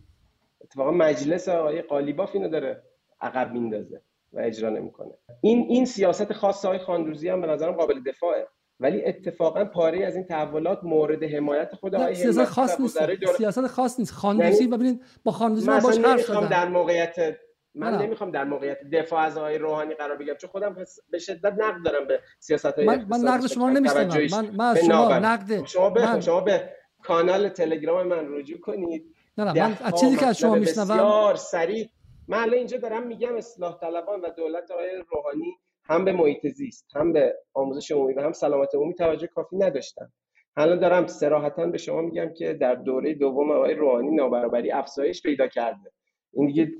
اتفاقا 0.61 0.91
مجلس 0.91 1.49
آقای 1.49 1.81
قالیباف 1.81 2.35
اینو 2.35 2.47
داره 2.49 2.83
عقب 3.21 3.51
میندازه 3.51 4.01
و 4.33 4.39
اجرا 4.39 4.69
نمی‌کنه. 4.69 5.11
این 5.41 5.65
این 5.69 5.85
سیاست 5.85 6.33
خاص 6.33 6.65
های 6.65 6.77
خاندوزی 6.77 7.29
هم 7.29 7.41
به 7.41 7.47
نظرم 7.47 7.71
قابل 7.71 7.99
دفاعه. 8.05 8.47
ولی 8.81 9.05
اتفاقا 9.05 9.65
پاره 9.65 10.05
از 10.05 10.15
این 10.15 10.23
تحولات 10.23 10.83
مورد 10.83 11.23
حمایت 11.23 11.75
خود 11.75 11.95
آقای 11.95 12.15
سیاست 12.15 12.43
خاص 12.43 12.79
نیست. 12.79 12.99
سیاست 13.37 13.67
خاص 13.67 13.99
نیست. 13.99 14.11
خاندوزی 14.13 14.63
یعنی 14.63 14.77
ببینید 14.77 15.01
با 15.23 15.31
خاندوزی 15.31 15.67
من 15.67 15.79
باش 15.79 15.97
حرف 15.97 16.21
زدم. 16.21 16.47
در 16.47 16.67
موقعیت 16.67 17.37
من 17.75 17.97
نمی‌خوام 17.97 18.31
در 18.31 18.43
موقعیت 18.43 18.77
دفاع 18.83 19.21
از 19.21 19.37
آقای 19.37 19.57
روحانی 19.57 19.93
قرار 19.93 20.17
بگیرم 20.17 20.37
چون 20.37 20.49
خودم 20.49 20.75
به 21.09 21.19
شدت 21.19 21.53
نقد 21.57 21.83
دارم 21.85 22.07
به 22.07 22.19
سیاست 22.39 22.65
های 22.65 22.85
من, 22.85 23.05
من 23.09 23.19
نقد 23.19 23.47
شما 23.47 23.67
رو 23.67 23.73
نمیشنم 23.73 24.27
من 24.31 24.49
من 24.55 24.75
شما 24.75 25.19
نقد 25.19 25.65
شما 25.65 25.89
به 25.89 26.05
من... 26.05 26.21
شما 26.21 26.41
به 26.41 26.69
کانال 27.03 27.49
تلگرام 27.49 28.07
من 28.07 28.33
رجوع 28.33 28.59
کنید. 28.59 29.15
نه 29.37 29.43
نه 29.43 29.67
من 29.67 29.77
از 29.81 29.99
چیزی 29.99 30.17
که 30.17 30.25
از 30.25 30.37
شما 30.37 30.55
میشنوم 30.55 30.87
بسیار 30.87 31.35
سریع. 31.35 31.89
من 32.27 32.37
الان 32.37 32.53
اینجا 32.53 32.77
دارم 32.77 33.07
میگم 33.07 33.35
اصلاح 33.35 33.79
طلبان 33.79 34.21
و 34.21 34.29
دولت 34.37 34.71
آقای 34.71 35.03
روحانی 35.11 35.57
هم 35.91 36.05
به 36.05 36.11
محیط 36.11 36.47
زیست 36.47 36.87
هم 36.95 37.13
به 37.13 37.35
آموزش 37.53 37.91
عمومی 37.91 38.13
و 38.13 38.21
هم 38.21 38.31
سلامت 38.31 38.75
عمومی 38.75 38.93
توجه 38.93 39.27
کافی 39.27 39.57
نداشتن. 39.57 40.11
الان 40.55 40.79
دارم 40.79 41.07
سراحتا 41.07 41.65
به 41.65 41.77
شما 41.77 42.01
میگم 42.01 42.33
که 42.33 42.53
در 42.53 42.75
دوره 42.75 43.13
دوم 43.13 43.51
آقای 43.51 43.73
روحانی 43.73 44.15
نابرابری 44.15 44.71
افزایش 44.71 45.21
پیدا 45.21 45.47
کرده. 45.47 45.91
این 46.33 46.47
دیگه 46.47 46.71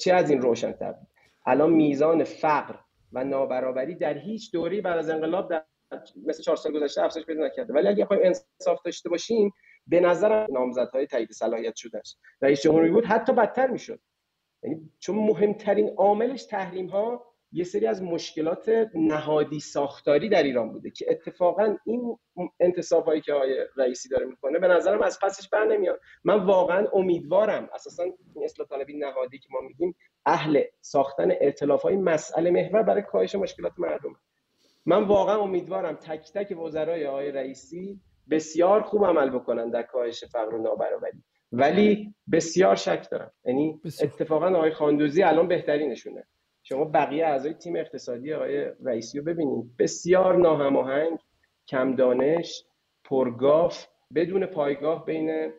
چه, 0.00 0.14
از 0.14 0.30
این 0.30 0.40
روشن 0.40 0.72
تر 0.72 0.94
الان 1.46 1.70
میزان 1.72 2.24
فقر 2.24 2.74
و 3.12 3.24
نابرابری 3.24 3.94
در 3.94 4.18
هیچ 4.18 4.52
دوری 4.52 4.80
بعد 4.80 4.98
از 4.98 5.10
انقلاب 5.10 5.50
در 5.50 5.64
مثل 6.26 6.42
چهار 6.42 6.56
سال 6.56 6.72
گذشته 6.72 7.02
افزایش 7.02 7.26
پیدا 7.26 7.46
نکرده. 7.46 7.72
ولی 7.72 7.88
اگه 7.88 8.04
بخوایم 8.04 8.22
انصاف 8.24 8.82
داشته 8.84 9.08
باشیم 9.08 9.52
به 9.86 10.00
نظر 10.00 10.46
نامزدهای 10.50 11.06
تایید 11.06 11.32
صلاحیت 11.32 11.76
شدهش 11.76 12.16
رئیس 12.42 12.62
جمهوری 12.62 12.90
بود 12.90 13.04
حتی 13.04 13.32
بدتر 13.32 13.66
می‌شد. 13.66 14.00
یعنی 14.62 14.90
چون 14.98 15.16
مهمترین 15.16 15.94
عاملش 15.96 16.44
تحریم 16.44 16.86
ها 16.86 17.29
یه 17.52 17.64
سری 17.64 17.86
از 17.86 18.02
مشکلات 18.02 18.70
نهادی 18.94 19.60
ساختاری 19.60 20.28
در 20.28 20.42
ایران 20.42 20.72
بوده 20.72 20.90
که 20.90 21.06
اتفاقا 21.08 21.76
این 21.86 22.16
انتصاب 22.60 23.04
هایی 23.04 23.20
که 23.20 23.32
آقای 23.32 23.66
رئیسی 23.76 24.08
داره 24.08 24.26
می‌کنه 24.26 24.58
به 24.58 24.68
نظرم 24.68 25.02
از 25.02 25.18
پسش 25.22 25.48
بر 25.48 25.64
نمیاد. 25.64 26.00
من 26.24 26.44
واقعا 26.44 26.86
امیدوارم 26.92 27.68
اساسا 27.74 28.02
این 28.02 28.44
اصلاح 28.44 28.68
طلبی 28.68 28.98
نهادی 28.98 29.38
که 29.38 29.48
ما 29.50 29.60
میگیم 29.60 29.96
اهل 30.26 30.62
ساختن 30.80 31.30
ائتلاف 31.30 31.82
های 31.82 31.96
مسئله 31.96 32.50
محور 32.50 32.82
برای 32.82 33.02
کاهش 33.02 33.34
مشکلات 33.34 33.72
مردم. 33.78 34.16
من 34.86 35.04
واقعا 35.04 35.40
امیدوارم 35.40 35.94
تک 35.94 36.32
تک 36.32 36.58
وزرای 36.58 37.06
آقای 37.06 37.32
رئیسی 37.32 38.00
بسیار 38.30 38.82
خوب 38.82 39.04
عمل 39.04 39.30
بکنن 39.30 39.70
در 39.70 39.82
کاهش 39.82 40.24
فقر 40.24 40.54
و 40.54 40.62
نابرابری. 40.62 41.22
ولی 41.52 42.14
بسیار 42.32 42.76
شک 42.76 43.10
دارم. 43.10 43.32
یعنی 43.44 43.80
اتفاقا 44.02 44.48
آقای 44.48 44.70
خاندوزی 44.70 45.22
الان 45.22 45.48
بهترینشونه. 45.48 46.26
شما 46.72 46.84
بقیه 46.84 47.26
اعضای 47.26 47.54
تیم 47.54 47.76
اقتصادی 47.76 48.32
آقای 48.34 48.66
رئیسی 48.84 49.18
رو 49.18 49.24
ببینید 49.24 49.76
بسیار 49.78 50.36
ناهماهنگ 50.36 51.18
کم 51.68 51.94
دانش 51.94 52.64
پرگاف 53.04 53.86
بدون 54.14 54.46
پایگاه 54.46 55.04
بین 55.04 55.52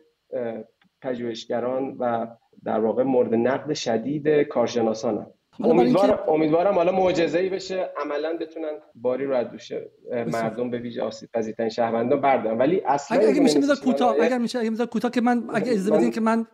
پژوهشگران 1.02 1.96
و 1.98 2.26
در 2.64 2.80
واقع 2.80 3.02
مورد 3.02 3.34
نقد 3.34 3.72
شدید 3.72 4.28
کارشناسان 4.28 5.26
امیدوارم 5.60 6.18
امیدوارم 6.28 6.74
حالا 6.74 6.92
معجزه 6.92 7.38
ای 7.38 7.48
بشه. 7.48 7.90
عملا 8.04 8.36
بتونن 8.40 8.72
باری 8.94 9.24
رو 9.24 9.36
از 9.36 9.50
دوش 9.50 9.72
مردم 10.32 10.70
به 10.70 10.78
ویژه 10.78 11.02
آسیب 11.02 11.28
پذیرترین 11.34 11.68
شهروندان 11.68 12.20
بردارن. 12.20 12.58
ولی 12.58 12.82
اصلا 12.86 13.18
اگه, 13.18 13.28
اگه 13.28 13.40
میشه 13.40 13.58
میذار 13.58 13.76
کوتاه 13.76 14.16
اگر 14.20 14.38
میشه 14.38 14.58
اگه 14.58 14.70
میذار 14.70 14.86
کوتاه 14.86 15.10
که 15.10 15.20
من 15.20 15.44
اگه 15.54 15.72
اجازه 15.72 15.90
بدین 15.90 16.10
که 16.10 16.20
من 16.20 16.46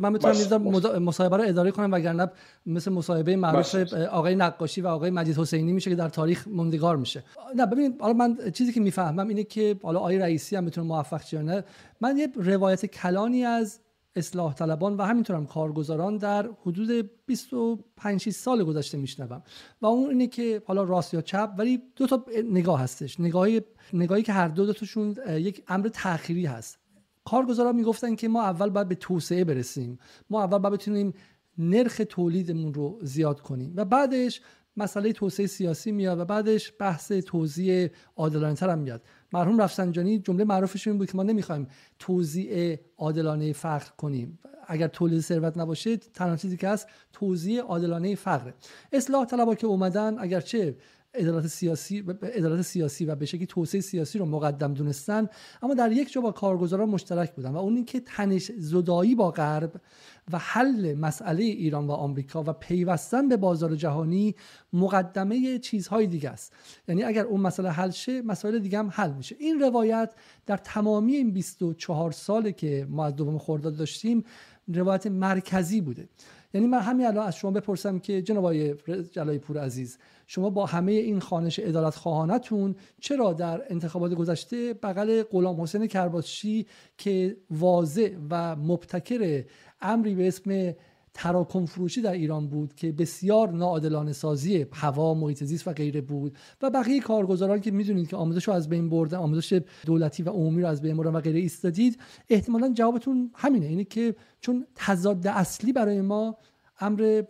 من 0.00 0.12
می‌تونم 0.12 0.32
میذار 0.32 0.98
مصاحبه 0.98 1.36
رو 1.36 1.42
اداره 1.42 1.70
کنم 1.70 1.92
وگرنه 1.92 2.30
مثل 2.66 2.92
مصاحبه 2.92 3.36
معروف 3.36 3.74
آقای 4.12 4.34
نقاشی 4.34 4.80
و 4.80 4.86
آقای 4.86 5.10
مجید 5.10 5.38
حسینی 5.38 5.72
میشه 5.72 5.90
که 5.90 5.96
در 5.96 6.08
تاریخ 6.08 6.48
موندگار 6.48 6.96
میشه. 6.96 7.22
نه 7.56 7.66
ببینید 7.66 8.00
حالا 8.00 8.12
من 8.14 8.38
چیزی 8.52 8.72
که 8.72 8.80
می‌فهمم 8.80 9.28
اینه 9.28 9.44
که 9.44 9.76
حالا 9.82 9.98
آقای 9.98 10.18
رئیسی 10.18 10.56
هم 10.56 10.64
می‌تونه 10.64 10.86
موفق 10.86 11.22
شه 11.22 11.64
من 12.00 12.16
یه 12.16 12.28
روایت 12.36 12.86
کلانی 12.86 13.44
از 13.44 13.80
اصلاح 14.16 14.54
طلبان 14.54 14.96
و 14.96 15.02
همینطور 15.02 15.36
هم 15.36 15.46
کارگزاران 15.46 16.16
در 16.16 16.50
حدود 16.62 17.10
25 17.26 18.30
سال 18.30 18.64
گذشته 18.64 18.98
میشنوم. 18.98 19.42
و 19.82 19.86
اون 19.86 20.10
اینه 20.10 20.26
که 20.26 20.62
حالا 20.66 20.82
راست 20.82 21.14
یا 21.14 21.20
چپ 21.20 21.54
ولی 21.58 21.82
دو 21.96 22.06
تا 22.06 22.24
نگاه 22.50 22.80
هستش. 22.80 23.20
نگاهی 23.20 23.62
نگاهی 23.92 24.22
که 24.22 24.32
هر 24.32 24.48
دو 24.48 24.72
تاشون 24.72 25.16
یک 25.28 25.64
امر 25.68 25.88
تأخیری 25.88 26.46
هست. 26.46 26.78
کارگزاران 27.24 27.76
می‌گفتن 27.76 28.14
که 28.14 28.28
ما 28.28 28.42
اول 28.42 28.70
باید 28.70 28.88
به 28.88 28.94
توسعه 28.94 29.44
برسیم. 29.44 29.98
ما 30.30 30.42
اول 30.42 30.58
باید 30.58 30.74
بتونیم 30.74 31.14
نرخ 31.58 32.00
تولیدمون 32.08 32.74
رو 32.74 32.98
زیاد 33.02 33.40
کنیم. 33.40 33.72
و 33.76 33.84
بعدش 33.84 34.40
مسئله 34.76 35.12
توسعه 35.12 35.46
سیاسی 35.46 35.92
میاد 35.92 36.18
و 36.18 36.24
بعدش 36.24 36.72
بحث 36.80 37.12
توزیع 37.12 37.90
عادلانه 38.16 38.54
تر 38.54 38.70
هم 38.70 38.78
میاد. 38.78 39.02
مرحوم 39.34 39.58
رفسنجانی 39.58 40.18
جمله 40.18 40.44
معروفش 40.44 40.86
این 40.86 40.98
بود 40.98 41.10
که 41.10 41.16
ما 41.16 41.22
نمی‌خوایم 41.22 41.66
توزیع 41.98 42.78
عادلانه 42.98 43.52
فقر 43.52 43.90
کنیم. 43.96 44.38
اگر 44.66 44.88
تولید 44.88 45.20
ثروت 45.20 45.58
نباشه 45.58 45.96
تنها 45.96 46.36
چیزی 46.36 46.56
که 46.56 46.68
هست 46.68 46.88
توزیع 47.12 47.62
عادلانه 47.62 48.14
فقره. 48.14 48.54
اصلاح 48.92 49.24
طلبا 49.24 49.54
که 49.54 49.66
اومدن 49.66 50.18
اگرچه 50.18 50.76
عدالت 51.14 51.46
سیاسی 51.46 52.04
عدالت 52.22 52.62
سیاسی 52.62 53.04
و 53.04 53.14
به 53.14 53.26
شکلی 53.26 53.46
توسعه 53.46 53.80
سیاسی 53.80 54.18
رو 54.18 54.24
مقدم 54.24 54.74
دونستن 54.74 55.28
اما 55.62 55.74
در 55.74 55.92
یک 55.92 56.12
جا 56.12 56.20
با 56.20 56.32
کارگزاران 56.32 56.88
مشترک 56.88 57.34
بودن 57.34 57.50
و 57.50 57.56
اون 57.56 57.76
اینکه 57.76 58.00
تنش 58.00 58.52
زدایی 58.58 59.14
با 59.14 59.30
غرب 59.30 59.80
و 60.32 60.38
حل 60.38 60.94
مسئله 60.94 61.44
ایران 61.44 61.86
و 61.86 61.92
آمریکا 61.92 62.42
و 62.46 62.52
پیوستن 62.52 63.28
به 63.28 63.36
بازار 63.36 63.76
جهانی 63.76 64.34
مقدمه 64.72 65.58
چیزهای 65.58 66.06
دیگه 66.06 66.30
است. 66.30 66.52
یعنی 66.88 67.04
اگر 67.04 67.24
اون 67.24 67.40
مسئله 67.40 67.70
حل 67.70 67.90
شه 67.90 68.22
مسائل 68.22 68.58
دیگه 68.58 68.78
هم 68.78 68.90
حل 68.92 69.12
میشه. 69.12 69.36
این 69.38 69.60
روایت 69.60 70.14
در 70.46 70.56
تمامی 70.56 71.14
این 71.14 71.30
24 71.30 72.12
ساله 72.12 72.52
که 72.52 72.86
ما 72.90 73.06
از 73.06 73.16
دوم 73.16 73.38
خرداد 73.38 73.76
داشتیم 73.76 74.24
روایت 74.68 75.06
مرکزی 75.06 75.80
بوده. 75.80 76.08
یعنی 76.54 76.66
من 76.66 76.78
همین 76.80 77.06
الان 77.06 77.26
از 77.26 77.36
شما 77.36 77.50
بپرسم 77.50 77.98
که 77.98 78.22
جناب 78.22 78.44
آقای 78.44 78.74
جلای 79.12 79.38
پور 79.38 79.58
عزیز 79.58 79.98
شما 80.26 80.50
با 80.50 80.66
همه 80.66 80.92
این 80.92 81.20
خانش 81.20 81.60
ادالت 81.62 81.94
خواهانتون 81.94 82.74
چرا 83.00 83.32
در 83.32 83.62
انتخابات 83.70 84.14
گذشته 84.14 84.74
بغل 84.74 85.22
غلام 85.22 85.60
حسین 85.60 85.86
کرباسچی 85.86 86.66
که 86.98 87.36
واضع 87.50 88.10
و 88.30 88.56
مبتکر 88.56 89.44
امری 89.80 90.14
به 90.14 90.28
اسم 90.28 90.74
تراکم 91.14 91.66
فروشی 91.66 92.02
در 92.02 92.12
ایران 92.12 92.48
بود 92.48 92.74
که 92.74 92.92
بسیار 92.92 93.50
ناعادلانه 93.50 94.12
سازی 94.12 94.66
هوا 94.72 95.14
محیط 95.14 95.44
زیست 95.44 95.68
و 95.68 95.72
غیره 95.72 96.00
بود 96.00 96.36
و 96.62 96.70
بقیه 96.70 97.00
کارگزاران 97.00 97.60
که 97.60 97.70
می‌دونید 97.70 98.08
که 98.08 98.16
آموزش 98.16 98.48
رو 98.48 98.54
از 98.54 98.68
بین 98.68 98.88
بردن 98.88 99.18
آموزش 99.18 99.60
دولتی 99.86 100.22
و 100.22 100.30
عمومی 100.30 100.62
رو 100.62 100.68
از 100.68 100.82
بین 100.82 100.96
بردن 100.96 101.10
و 101.10 101.20
غیره 101.20 101.40
ایستادید 101.40 101.98
احتمالا 102.28 102.72
جوابتون 102.74 103.30
همینه 103.34 103.66
اینه 103.66 103.84
که 103.84 104.16
چون 104.40 104.66
تضاد 104.74 105.26
اصلی 105.26 105.72
برای 105.72 106.00
ما 106.00 106.36
امر 106.80 107.22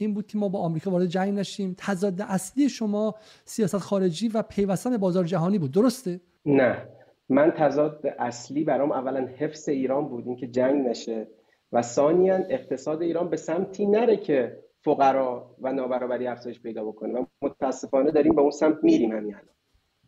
این 0.00 0.14
بود 0.14 0.26
که 0.26 0.38
ما 0.38 0.48
با 0.48 0.58
آمریکا 0.58 0.90
وارد 0.90 1.06
جنگ 1.06 1.38
نشیم. 1.38 1.74
تضاد 1.78 2.20
اصلی 2.20 2.68
شما 2.68 3.14
سیاست 3.44 3.78
خارجی 3.78 4.28
و 4.28 4.42
پیوستن 4.42 4.96
بازار 4.96 5.24
جهانی 5.24 5.58
بود. 5.58 5.72
درسته؟ 5.72 6.20
نه. 6.46 6.88
من 7.28 7.50
تضاد 7.50 8.06
اصلی 8.18 8.64
برام 8.64 8.92
اولا 8.92 9.26
حفظ 9.26 9.68
ایران 9.68 10.08
بود 10.08 10.26
اینکه 10.26 10.46
جنگ 10.46 10.88
نشه 10.88 11.28
و 11.72 11.82
ثانیا 11.82 12.34
اقتصاد 12.34 13.02
ایران 13.02 13.30
به 13.30 13.36
سمتی 13.36 13.86
نره 13.86 14.16
که 14.16 14.64
فقرا 14.84 15.56
و 15.60 15.72
نابرابری 15.72 16.26
افزایش 16.26 16.60
پیدا 16.60 16.84
بکنه. 16.84 17.20
و 17.20 17.24
متاسفانه 17.42 18.10
داریم 18.10 18.34
به 18.34 18.40
اون 18.40 18.50
سمت 18.50 18.78
میریم 18.82 19.12
همین 19.12 19.34
الان. 19.34 19.54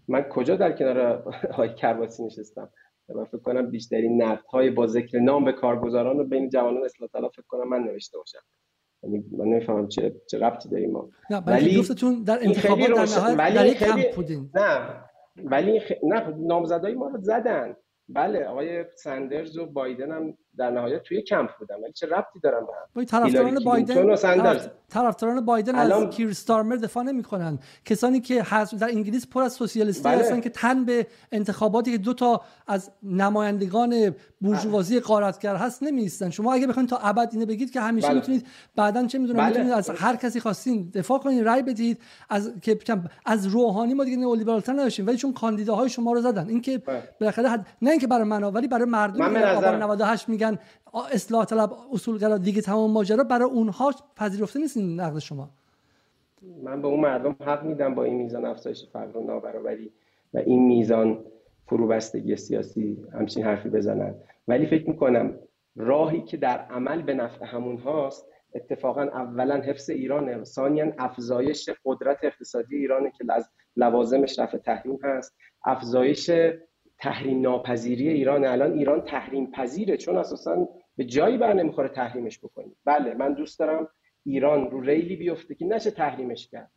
من 0.09 0.23
کجا 0.23 0.57
در 0.57 0.73
کنار 0.73 1.23
های 1.57 1.75
کرواسی 1.75 2.25
نشستم؟ 2.25 2.71
من 3.09 3.25
فکر 3.25 3.39
کنم 3.39 3.71
بیشترین 3.71 4.23
نقد 4.23 4.45
های 4.45 4.71
با 4.71 4.87
ذکر 4.87 5.19
نام 5.19 5.45
به 5.45 5.53
کارگزاران 5.53 6.19
رو 6.19 6.25
بین 6.25 6.49
جوانان 6.49 6.85
اصلاح 6.85 7.11
طلب 7.11 7.31
فکر 7.31 7.47
کنم 7.49 7.69
من 7.69 7.83
نوشته 7.83 8.19
باشم. 8.19 8.39
من 9.03 9.45
نمی‌فهمم 9.45 9.89
چه 9.89 10.15
چه 10.27 10.39
ربطی 10.39 10.69
داریم 10.69 10.91
ما. 10.91 11.09
نه 11.31 11.39
ولی 11.39 11.79
گفتتون 11.79 12.23
در 12.23 12.39
انتخابات 12.43 12.89
در 12.89 12.95
نهایت 12.95 13.55
در 13.55 13.67
یک 13.67 13.79
کمپ 13.79 14.15
بودین. 14.15 14.51
نه 14.55 15.05
ولی 15.45 15.81
خ... 15.81 15.93
نه 16.03 16.35
نامزدای 16.39 16.95
ما 16.95 17.09
رو 17.09 17.21
زدن. 17.21 17.77
بله 18.09 18.45
آقای 18.45 18.85
سندرز 18.95 19.59
و 19.59 19.67
بایدن 19.67 20.13
هم 20.13 20.35
در 20.59 20.71
نهایت 20.71 21.03
توی 21.03 21.23
کمپ 21.23 21.51
بودن 21.59 21.75
ولی 21.83 21.93
چه 21.93 22.07
ربطی 22.07 22.41
دارن 22.41 22.67
به 22.67 22.73
هم 22.97 23.05
طرفداران 23.05 23.65
بایدن 23.65 24.69
طرفداران 24.89 25.45
بایدن 25.45 25.75
الان... 25.75 26.07
از 26.07 26.15
کیر 26.15 26.29
استارمر 26.29 26.77
دفاع 26.77 27.03
نمی‌کنن 27.05 27.59
کسانی 27.85 28.21
که 28.21 28.45
در 28.79 28.89
انگلیس 28.89 29.27
پر 29.27 29.43
از 29.43 29.53
سوسیالیستی 29.53 30.05
بله. 30.09 30.19
هستن 30.19 30.41
که 30.41 30.51
تن 30.51 30.85
به 30.85 31.07
انتخاباتی 31.33 31.93
که 31.93 31.99
دو 31.99 32.15
تا 32.15 32.41
از 32.67 32.91
نمایندگان 33.03 34.15
بورژوازی 34.41 35.01
قارتگر 35.01 35.57
هست 35.57 35.83
نمیستن 35.83 36.31
شما 36.31 36.55
اگه 36.55 36.67
بخواید 36.67 36.89
تا 36.89 36.97
ابد 36.97 37.29
اینو 37.33 37.47
بگید 37.47 37.71
که 37.71 37.81
همیشه 37.81 38.09
بله. 38.09 38.17
می‌تونید 38.17 38.47
بعدا 38.77 39.07
چه 39.07 39.19
می‌دونم 39.19 39.39
بله. 39.39 39.49
می‌تونید 39.49 39.73
از 39.73 39.91
هر 39.91 40.17
کسی 40.17 40.41
خواستین 40.41 40.91
دفاع 40.95 41.19
کنید 41.19 41.43
رای 41.45 41.63
بدید 41.63 41.99
از 42.31 42.53
که 42.63 42.79
از 43.27 43.47
روحانی 43.47 43.95
ما 43.95 44.05
دیگه 44.05 44.17
نئولیبرالتر 44.17 44.73
نداشتیم 44.73 45.07
ولی 45.07 45.17
چون 45.17 45.33
کاندیداهای 45.33 45.89
شما 45.89 46.13
رو 46.13 46.21
زدن 46.21 46.49
اینکه 46.49 46.79
بله. 46.79 47.03
بالاخره 47.21 47.65
نه 47.83 47.91
اینکه 47.91 48.07
برای 48.07 48.25
من 48.25 48.43
ولی 48.43 48.69
برای 48.69 48.85
مردم 48.85 49.37
آبان 49.37 49.83
98 49.83 50.29
میگن 50.29 50.42
اصلاح 51.13 51.45
طلب 51.45 51.73
اصولگرا 51.93 52.39
دیگه 52.39 52.63
تمام 52.63 52.91
ماجرا 52.91 53.25
برای 53.25 53.49
اونها 53.51 53.93
پذیرفته 54.17 54.59
نیست 54.59 54.77
این 54.77 55.01
نقد 55.01 55.19
شما. 55.19 55.51
من 56.63 56.83
به 56.83 56.89
اون 56.89 57.01
مردم 57.01 57.37
حق 57.41 57.65
میدم 57.65 57.95
با 57.95 58.05
این 58.05 58.15
میزان 58.15 58.45
افزایش 58.45 58.85
فقر 58.93 59.17
و 59.17 59.27
نابرابری 59.27 59.93
و 60.35 60.39
این 60.39 60.67
میزان 60.67 61.25
فروبستگی 61.67 62.37
سیاسی 62.37 63.05
همچین 63.13 63.45
حرفی 63.45 63.69
بزنن. 63.69 64.15
ولی 64.49 64.67
فکر 64.67 64.91
می‌کنم 64.91 65.35
راهی 65.77 66.23
که 66.23 66.37
در 66.37 66.59
عمل 66.59 67.03
به 67.03 67.15
نفع 67.15 67.45
همون 67.47 67.79
هاست 67.79 68.27
اتفاقا 68.55 69.03
اولا 69.03 69.61
حفظ 69.61 69.91
ایرانه 69.91 70.45
ثانیا 70.45 70.93
افزایش 70.99 71.71
قدرت 71.85 72.19
اقتصادی 72.23 72.77
ایرانه 72.77 73.11
که 73.19 73.25
از 73.33 73.51
لوازمش 73.77 74.39
رفع 74.39 74.59
تحریم 74.59 74.99
هست. 75.05 75.37
افزایش 75.65 76.31
تحریم 77.03 77.41
ناپذیری 77.41 78.09
ایران. 78.09 78.45
الان 78.45 78.73
ایران 78.73 79.01
تحریم 79.01 79.51
پذیره 79.51 79.97
چون 79.97 80.17
اساسا 80.17 80.69
به 80.97 81.05
جایی 81.05 81.39
بر 81.39 81.53
نمی‌خوره 81.53 81.89
تحریمش 81.89 82.39
بکنیم. 82.39 82.77
بله 82.85 83.15
من 83.15 83.35
دوست 83.35 83.59
دارم 83.59 83.89
ایران 84.25 84.71
رو 84.71 84.81
ریلی 84.81 85.17
بیفته 85.17 85.55
که 85.55 85.65
نشه 85.67 85.91
تحریمش 85.91 86.49
کرد. 86.49 86.71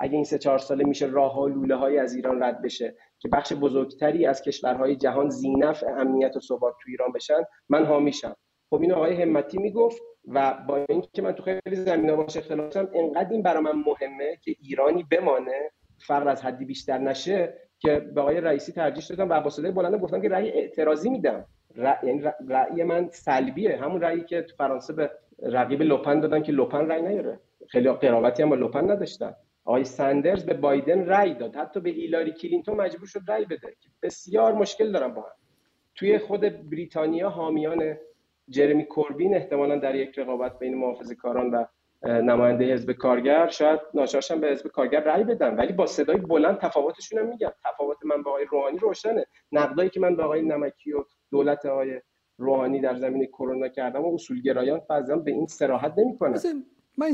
اگه 0.00 0.14
این 0.14 0.24
سه 0.24 0.38
چهار 0.38 0.58
ساله 0.58 0.84
میشه 0.84 1.06
راه 1.06 1.32
ها 1.32 1.46
لوله 1.46 1.76
های 1.76 1.98
از 1.98 2.14
ایران 2.14 2.42
رد 2.42 2.62
بشه 2.62 2.96
که 3.18 3.28
بخش 3.28 3.52
بزرگتری 3.52 4.26
از 4.26 4.42
کشورهای 4.42 4.96
جهان 4.96 5.30
زینف 5.30 5.84
امنیت 5.98 6.36
و 6.36 6.40
ثبات 6.40 6.74
تو 6.82 6.90
ایران 6.90 7.12
بشن 7.12 7.44
من 7.68 7.84
حامیشم. 7.86 8.36
خب 8.70 8.80
این 8.80 8.92
آقای 8.92 9.22
همتی 9.22 9.58
می‌گفت 9.58 10.02
و 10.28 10.64
با 10.68 10.84
اینکه 10.88 11.22
من 11.22 11.32
تو 11.32 11.42
خیلی 11.42 11.76
زمینه 11.76 12.16
باش 12.16 12.36
اختلاف 12.36 12.72
دارم 12.72 12.90
انقدر 12.94 13.30
این 13.30 13.42
برای 13.42 13.62
من 13.62 13.82
مهمه 13.86 14.36
که 14.42 14.54
ایرانی 14.62 15.06
بمانه 15.10 15.70
فقر 16.06 16.28
از 16.28 16.42
حدی 16.42 16.64
بیشتر 16.64 16.98
نشه 16.98 17.69
که 17.80 18.00
به 18.00 18.20
آقای 18.20 18.40
رئیسی 18.40 18.72
ترجیح 18.72 19.04
دادم 19.16 19.30
و 19.30 19.40
با 19.40 19.50
صدای 19.50 19.70
بلند 19.70 19.94
گفتم 19.94 20.22
که 20.22 20.28
رأی 20.28 20.50
اعتراضی 20.50 21.10
میدم. 21.10 21.44
یعنی 21.76 22.22
رأی 22.48 22.82
من 22.82 23.08
سلبیه. 23.08 23.76
همون 23.76 24.00
رأیی 24.00 24.24
که 24.24 24.42
تو 24.42 24.56
فرانسه 24.56 24.92
به 24.92 25.10
رقیب 25.42 25.82
لوپن 25.82 26.20
دادن 26.20 26.42
که 26.42 26.52
لوپن 26.52 26.88
رأی 26.88 27.02
نیاره. 27.02 27.40
خیلی 27.68 27.92
قرابتی 27.92 28.42
هم 28.42 28.48
با 28.48 28.56
لوپن 28.56 28.90
نداشتن. 28.90 29.34
آقای 29.64 29.84
سندرز 29.84 30.46
به 30.46 30.54
بایدن 30.54 31.06
رأی 31.06 31.34
داد. 31.34 31.56
حتی 31.56 31.80
به 31.80 31.90
هیلاری 31.90 32.32
کلینتون 32.32 32.76
مجبور 32.76 33.06
شد 33.06 33.20
رأی 33.28 33.44
بده. 33.44 33.74
بسیار 34.02 34.52
مشکل 34.52 34.92
دارم 34.92 35.14
با 35.14 35.22
هم. 35.22 35.28
توی 35.94 36.18
خود 36.18 36.70
بریتانیا 36.70 37.28
حامیان 37.28 37.96
جرمی 38.48 38.84
کوربین 38.84 39.36
احتمالا 39.36 39.76
در 39.76 39.94
یک 39.94 40.18
رقابت 40.18 40.58
بین 40.58 40.74
محافظه 40.74 41.14
کاران 41.14 41.50
و 41.50 41.64
نماینده 42.02 42.64
حزب 42.72 42.92
کارگر 42.92 43.48
شاید 43.48 43.80
ناچارشن 43.94 44.40
به 44.40 44.48
حزب 44.48 44.68
کارگر 44.68 45.00
رأی 45.00 45.24
بدن. 45.24 45.56
ولی 45.56 45.72
با 45.72 45.86
صدای 45.86 46.16
بلند 46.16 46.58
تفاوتشون 46.58 47.18
هم 47.18 47.26
میگم. 47.26 47.52
تفاوت 47.64 47.96
من 48.04 48.22
با 48.22 48.30
آقای 48.30 48.44
روحانی 48.44 48.78
روشنه. 48.78 49.26
نقدایی 49.52 49.90
که 49.90 50.00
من 50.00 50.16
به 50.16 50.22
آقای 50.22 50.42
نمکی 50.42 50.92
و 50.92 51.04
دولت 51.30 51.66
آقای 51.66 52.00
روحانی 52.38 52.80
در 52.80 52.96
زمین 52.96 53.26
کرونا 53.26 53.68
کردم 53.68 54.04
و 54.04 54.14
اصولگرایان 54.14 54.80
بعضا 54.88 55.16
به 55.16 55.30
این 55.30 55.46
سراحت 55.46 55.94
نمی‌کنن. 55.96 56.40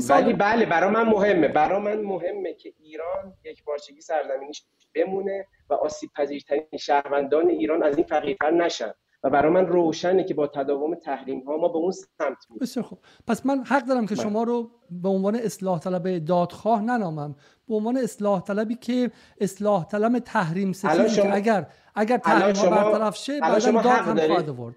ولی 0.09 0.33
بله 0.33 0.65
برای 0.65 0.89
من 0.89 1.03
مهمه. 1.09 1.47
برای 1.47 1.81
من 1.81 2.01
مهمه 2.01 2.53
که 2.53 2.73
ایران 2.79 3.33
یک 3.43 3.63
بارچگی 3.63 4.01
سرزمینیش 4.01 4.63
بمونه 4.95 5.47
و 5.69 5.73
آسیب 5.73 6.09
پذیرترین 6.15 6.77
شهروندان 6.79 7.49
ایران 7.49 7.83
از 7.83 7.97
این 7.97 8.05
فقیرتر 8.05 8.51
نشن. 8.51 8.93
و 9.27 9.29
برای 9.29 9.51
من 9.51 9.67
روشنه 9.67 10.23
که 10.23 10.33
با 10.33 10.47
تداوم 10.47 10.95
تحریم 10.95 11.39
ها 11.39 11.57
ما 11.57 11.67
به 11.67 11.77
اون 11.77 11.91
سمت 11.91 12.45
میریم 12.49 12.59
بسیار 12.61 12.85
خوب. 12.85 12.99
پس 13.27 13.45
من 13.45 13.63
حق 13.63 13.85
دارم 13.85 14.05
که 14.05 14.15
شما 14.15 14.43
رو 14.43 14.71
به 14.91 15.09
عنوان 15.09 15.35
اصلاح 15.35 15.79
طلب 15.79 16.17
دادخواه 16.17 16.81
ننامم. 16.81 17.35
به 17.67 17.75
عنوان 17.75 17.97
اصلاح 17.97 18.41
طلبی 18.41 18.75
که 18.75 19.11
اصلاح 19.41 19.85
طلب 19.85 20.19
تحریم 20.19 20.73
ستیزی 20.73 21.21
که 21.21 21.35
اگر 21.35 21.67
اگر 21.95 22.17
تحریم 22.17 22.55
ها 22.55 22.69
برطرف 22.69 23.15
شه 23.15 23.39
بعدا 23.39 23.71
داد 23.71 23.85
هم 23.85 24.27
خواهد 24.27 24.49
آورد. 24.49 24.75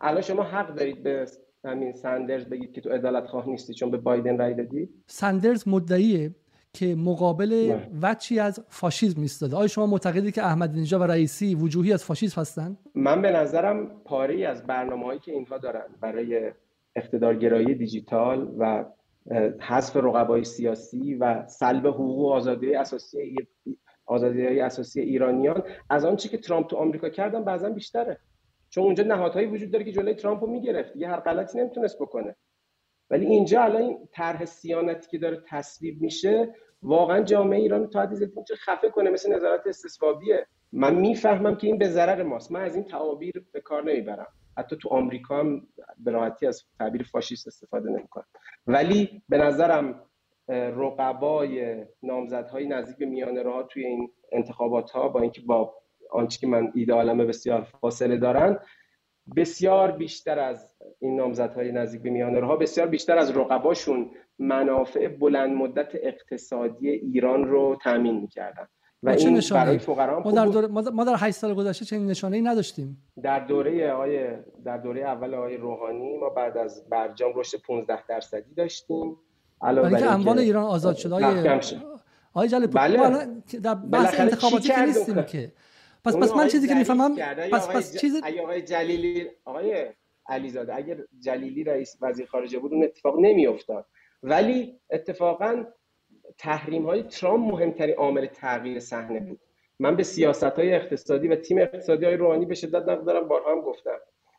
الان 0.00 0.22
شما 0.22 0.42
حق 0.42 0.74
دارید 0.74 1.02
به 1.02 1.26
همین 1.64 1.92
سندرز 1.92 2.44
بگید 2.44 2.72
که 2.72 2.80
تو 2.80 2.90
عدالت 2.90 3.26
خواه 3.26 3.48
نیستی 3.48 3.74
چون 3.74 3.90
به 3.90 3.96
بایدن 3.96 4.38
رای 4.38 4.54
دادی؟ 4.54 4.88
سندرز 5.06 5.68
مدعیه. 5.68 6.34
که 6.72 6.94
مقابل 6.94 7.78
وچی 8.02 8.38
از 8.38 8.64
فاشیسم 8.68 9.20
ایستاده. 9.20 9.56
آیا 9.56 9.66
شما 9.66 9.86
معتقدید 9.86 10.34
که 10.34 10.42
احمدی 10.42 10.80
نژاد 10.80 11.00
و 11.00 11.04
رئیسی 11.04 11.54
وجوهی 11.54 11.92
از 11.92 12.04
فاشیسم 12.04 12.40
هستند 12.40 12.78
من 12.94 13.22
به 13.22 13.30
نظرم 13.30 14.02
پاره 14.04 14.46
از 14.46 14.66
برنامه‌هایی 14.66 15.18
که 15.18 15.32
اینها 15.32 15.58
دارن 15.58 15.86
برای 16.00 16.52
اقتدارگرایی 16.96 17.74
دیجیتال 17.74 18.54
و 18.58 18.84
حذف 19.60 19.96
رقبای 19.96 20.44
سیاسی 20.44 21.14
و 21.14 21.46
سلب 21.46 21.86
حقوق 21.86 22.18
و 22.18 22.26
آزادی 22.32 22.74
اساسی 22.74 23.36
آزادی 24.06 24.60
اساسی 24.60 25.00
ایرانیان 25.00 25.62
از 25.90 26.04
آنچه 26.04 26.28
که 26.28 26.38
ترامپ 26.38 26.66
تو 26.66 26.76
آمریکا 26.76 27.08
کردن 27.08 27.44
بعضا 27.44 27.68
بیشتره. 27.70 28.18
چون 28.70 28.84
اونجا 28.84 29.04
نهادهایی 29.04 29.46
وجود 29.46 29.70
داره 29.70 29.84
که 29.84 29.92
جلوی 29.92 30.14
ترامپ 30.14 30.44
رو 30.44 30.50
می‌گرفت. 30.50 30.96
یه 30.96 31.08
هر 31.08 31.20
غلطی 31.20 31.58
نمی‌تونست 31.58 31.98
بکنه. 31.98 32.36
ولی 33.10 33.26
اینجا 33.26 33.62
الان 33.62 33.82
این 33.82 34.08
طرح 34.12 34.44
سیانتی 34.44 35.10
که 35.10 35.18
داره 35.18 35.42
تصویب 35.48 36.02
میشه 36.02 36.54
واقعا 36.82 37.22
جامعه 37.22 37.58
ایران 37.58 37.90
تا 37.90 38.00
حدی 38.00 38.14
میشه 38.14 38.54
خفه 38.54 38.90
کنه 38.90 39.10
مثل 39.10 39.34
نظارت 39.34 39.66
استثبابیه 39.66 40.46
من 40.72 40.94
می‌فهمم 40.94 41.56
که 41.56 41.66
این 41.66 41.78
به 41.78 41.88
ضرر 41.88 42.22
ماست. 42.22 42.52
من 42.52 42.60
از 42.60 42.74
این 42.74 42.84
تعابیر 42.84 43.44
به 43.52 43.60
کار 43.60 43.84
نمی‌برم. 43.84 44.26
حتی 44.58 44.76
تو 44.76 44.88
آمریکا 44.88 45.38
هم 45.38 45.66
به 45.98 46.10
راحتی 46.10 46.46
از 46.46 46.64
تعبیر 46.78 47.02
فاشیست 47.02 47.46
استفاده 47.46 47.90
نمی‌کنم. 47.90 48.24
ولی 48.66 49.22
به 49.28 49.38
نظرم 49.38 50.02
رقبای 50.48 51.84
نامزدهای 52.02 52.66
نزدیک 52.66 52.98
به 52.98 53.06
میانه 53.06 53.42
راه 53.42 53.66
توی 53.66 53.86
این 53.86 54.10
انتخابات 54.32 54.90
ها 54.90 55.08
با 55.08 55.20
اینکه 55.20 55.40
با 55.40 55.74
آنچه 56.10 56.40
که 56.40 56.46
من 56.46 56.72
ایده 56.74 56.92
عالمه 56.92 57.24
بسیار 57.24 57.62
فاصله 57.80 58.16
دارن 58.16 58.58
بسیار 59.36 59.90
بیشتر 59.90 60.38
از 60.38 60.74
این 61.00 61.16
نامزدهای 61.16 61.72
نزدیک 61.72 62.02
به 62.02 62.10
میانه 62.10 62.40
بسیار 62.56 62.86
بیشتر 62.86 63.18
از 63.18 63.36
رقباشون 63.36 64.10
منافع 64.38 65.08
بلند 65.08 65.56
مدت 65.56 65.88
اقتصادی 65.94 66.90
ایران 66.90 67.44
رو 67.44 67.78
تامین 67.82 68.20
می‌کردن. 68.20 68.68
و 69.02 69.10
این 69.10 69.40
برای 69.50 69.78
فقرا 69.78 70.20
ما 70.20 70.32
در 70.32 70.46
دوره 70.46 70.66
ما 70.66 71.04
در 71.04 71.14
8 71.18 71.36
سال 71.36 71.54
گذشته 71.54 71.84
چنین 71.84 72.06
نشانه 72.06 72.36
ای 72.36 72.42
نداشتیم. 72.42 73.02
در 73.22 73.40
دوره 73.40 73.92
آقای 73.92 74.28
در 74.64 74.78
دوره 74.78 75.00
اول 75.00 75.34
آقای 75.34 75.56
روحانی 75.56 76.16
ما 76.16 76.28
بعد 76.28 76.56
از 76.56 76.88
برجام 76.90 77.32
رشد 77.36 77.58
15 77.66 78.06
درصدی 78.08 78.54
داشتیم. 78.54 79.16
علاوه 79.62 79.90
بر 79.90 80.08
اموال 80.08 80.38
ایران 80.38 80.64
آزاد 80.64 80.96
شد 80.96 81.12
آقای 81.12 81.60
آقای 82.34 82.48
جلال 82.48 82.66
بله. 82.66 83.26
در 83.62 83.74
بحث 83.74 84.20
انتخاباتی 84.20 84.68
که 84.68 84.80
نیستیم 84.80 85.22
که. 85.22 85.52
پس 86.08 86.16
پس 86.16 86.32
من 86.32 86.48
چیزی 86.48 86.68
که 86.68 86.74
می‌فهمم 86.74 87.16
پس 87.52 87.68
پس 87.68 87.96
چیزی 88.00 88.20
آقای 88.42 88.62
جلیلی 88.62 89.30
آقای 89.44 89.86
علیزاده 90.28 90.74
اگر 90.74 90.98
جلیلی 91.20 91.64
رئیس 91.64 91.96
وزیر 92.00 92.26
خارجه 92.26 92.58
بود 92.58 92.72
اون 92.72 92.84
اتفاق 92.84 93.18
نمیافتاد. 93.20 93.86
ولی 94.22 94.80
اتفاقا 94.90 95.64
تحریم 96.38 96.86
های 96.86 97.02
ترامپ 97.02 97.54
مهمترین 97.54 97.96
عامل 97.96 98.26
تغییر 98.26 98.80
صحنه 98.80 99.20
بود. 99.20 99.40
من 99.78 99.96
به 99.96 100.02
سیاست 100.02 100.44
های 100.44 100.74
اقتصادی 100.74 101.28
و 101.28 101.36
تیم 101.36 101.58
اقتصادی 101.58 102.04
های 102.04 102.16
روحانی 102.16 102.46
به 102.46 102.54
شدت 102.54 102.88
نقد 102.88 103.04
دارم 103.04 103.28
بارها 103.28 103.52
هم 103.52 103.60
گفتم. 103.60 103.98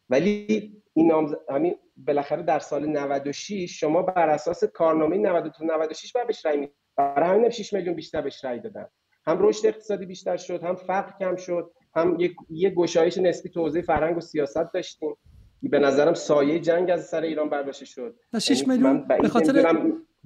ولی 0.10 0.72
این 0.94 1.08
نام 1.08 1.36
همین 1.50 1.76
بالاخره 1.98 2.44
در 2.44 2.60
سال 2.60 2.86
96 2.86 3.80
شما 3.80 4.02
بر 4.02 4.30
اساس 4.30 4.64
کارنامه 4.64 5.18
92 5.18 5.66
96 5.66 6.12
بعد 6.12 6.28
بهش 6.28 6.46
رای 6.46 6.58
می 6.58 6.70
برای 6.96 7.30
همین 7.30 7.50
6 7.50 7.74
میلیون 7.74 7.96
بیشتر 7.96 8.22
بهش 8.22 8.46
رای 8.46 8.60
دادن. 8.60 8.88
هم 9.28 9.38
رشد 9.40 9.68
اقتصادی 9.68 10.06
بیشتر 10.06 10.38
شد 10.38 10.64
هم 10.64 10.76
فقر 10.76 11.12
کم 11.20 11.36
شد 11.36 11.72
هم 11.96 12.20
یک 12.20 12.36
یه 12.50 12.70
گشایش 12.70 13.18
نسبی 13.18 13.50
تو 13.50 13.62
حوزه 13.62 13.82
فرهنگ 13.82 14.18
و 14.18 14.22
سیاست 14.22 14.74
داشتیم. 14.74 15.16
به 15.64 15.80
نظرم 15.80 16.14
سایه 16.14 16.60
جنگ 16.60 16.92
از 16.92 17.08
سر 17.08 17.22
ایران 17.22 17.50
برداشته 17.50 17.86
شد. 17.86 18.16
6 18.40 18.50
یعنی 18.50 18.64
میلیون 18.68 19.08
به 19.08 19.30
خاطر 19.30 19.54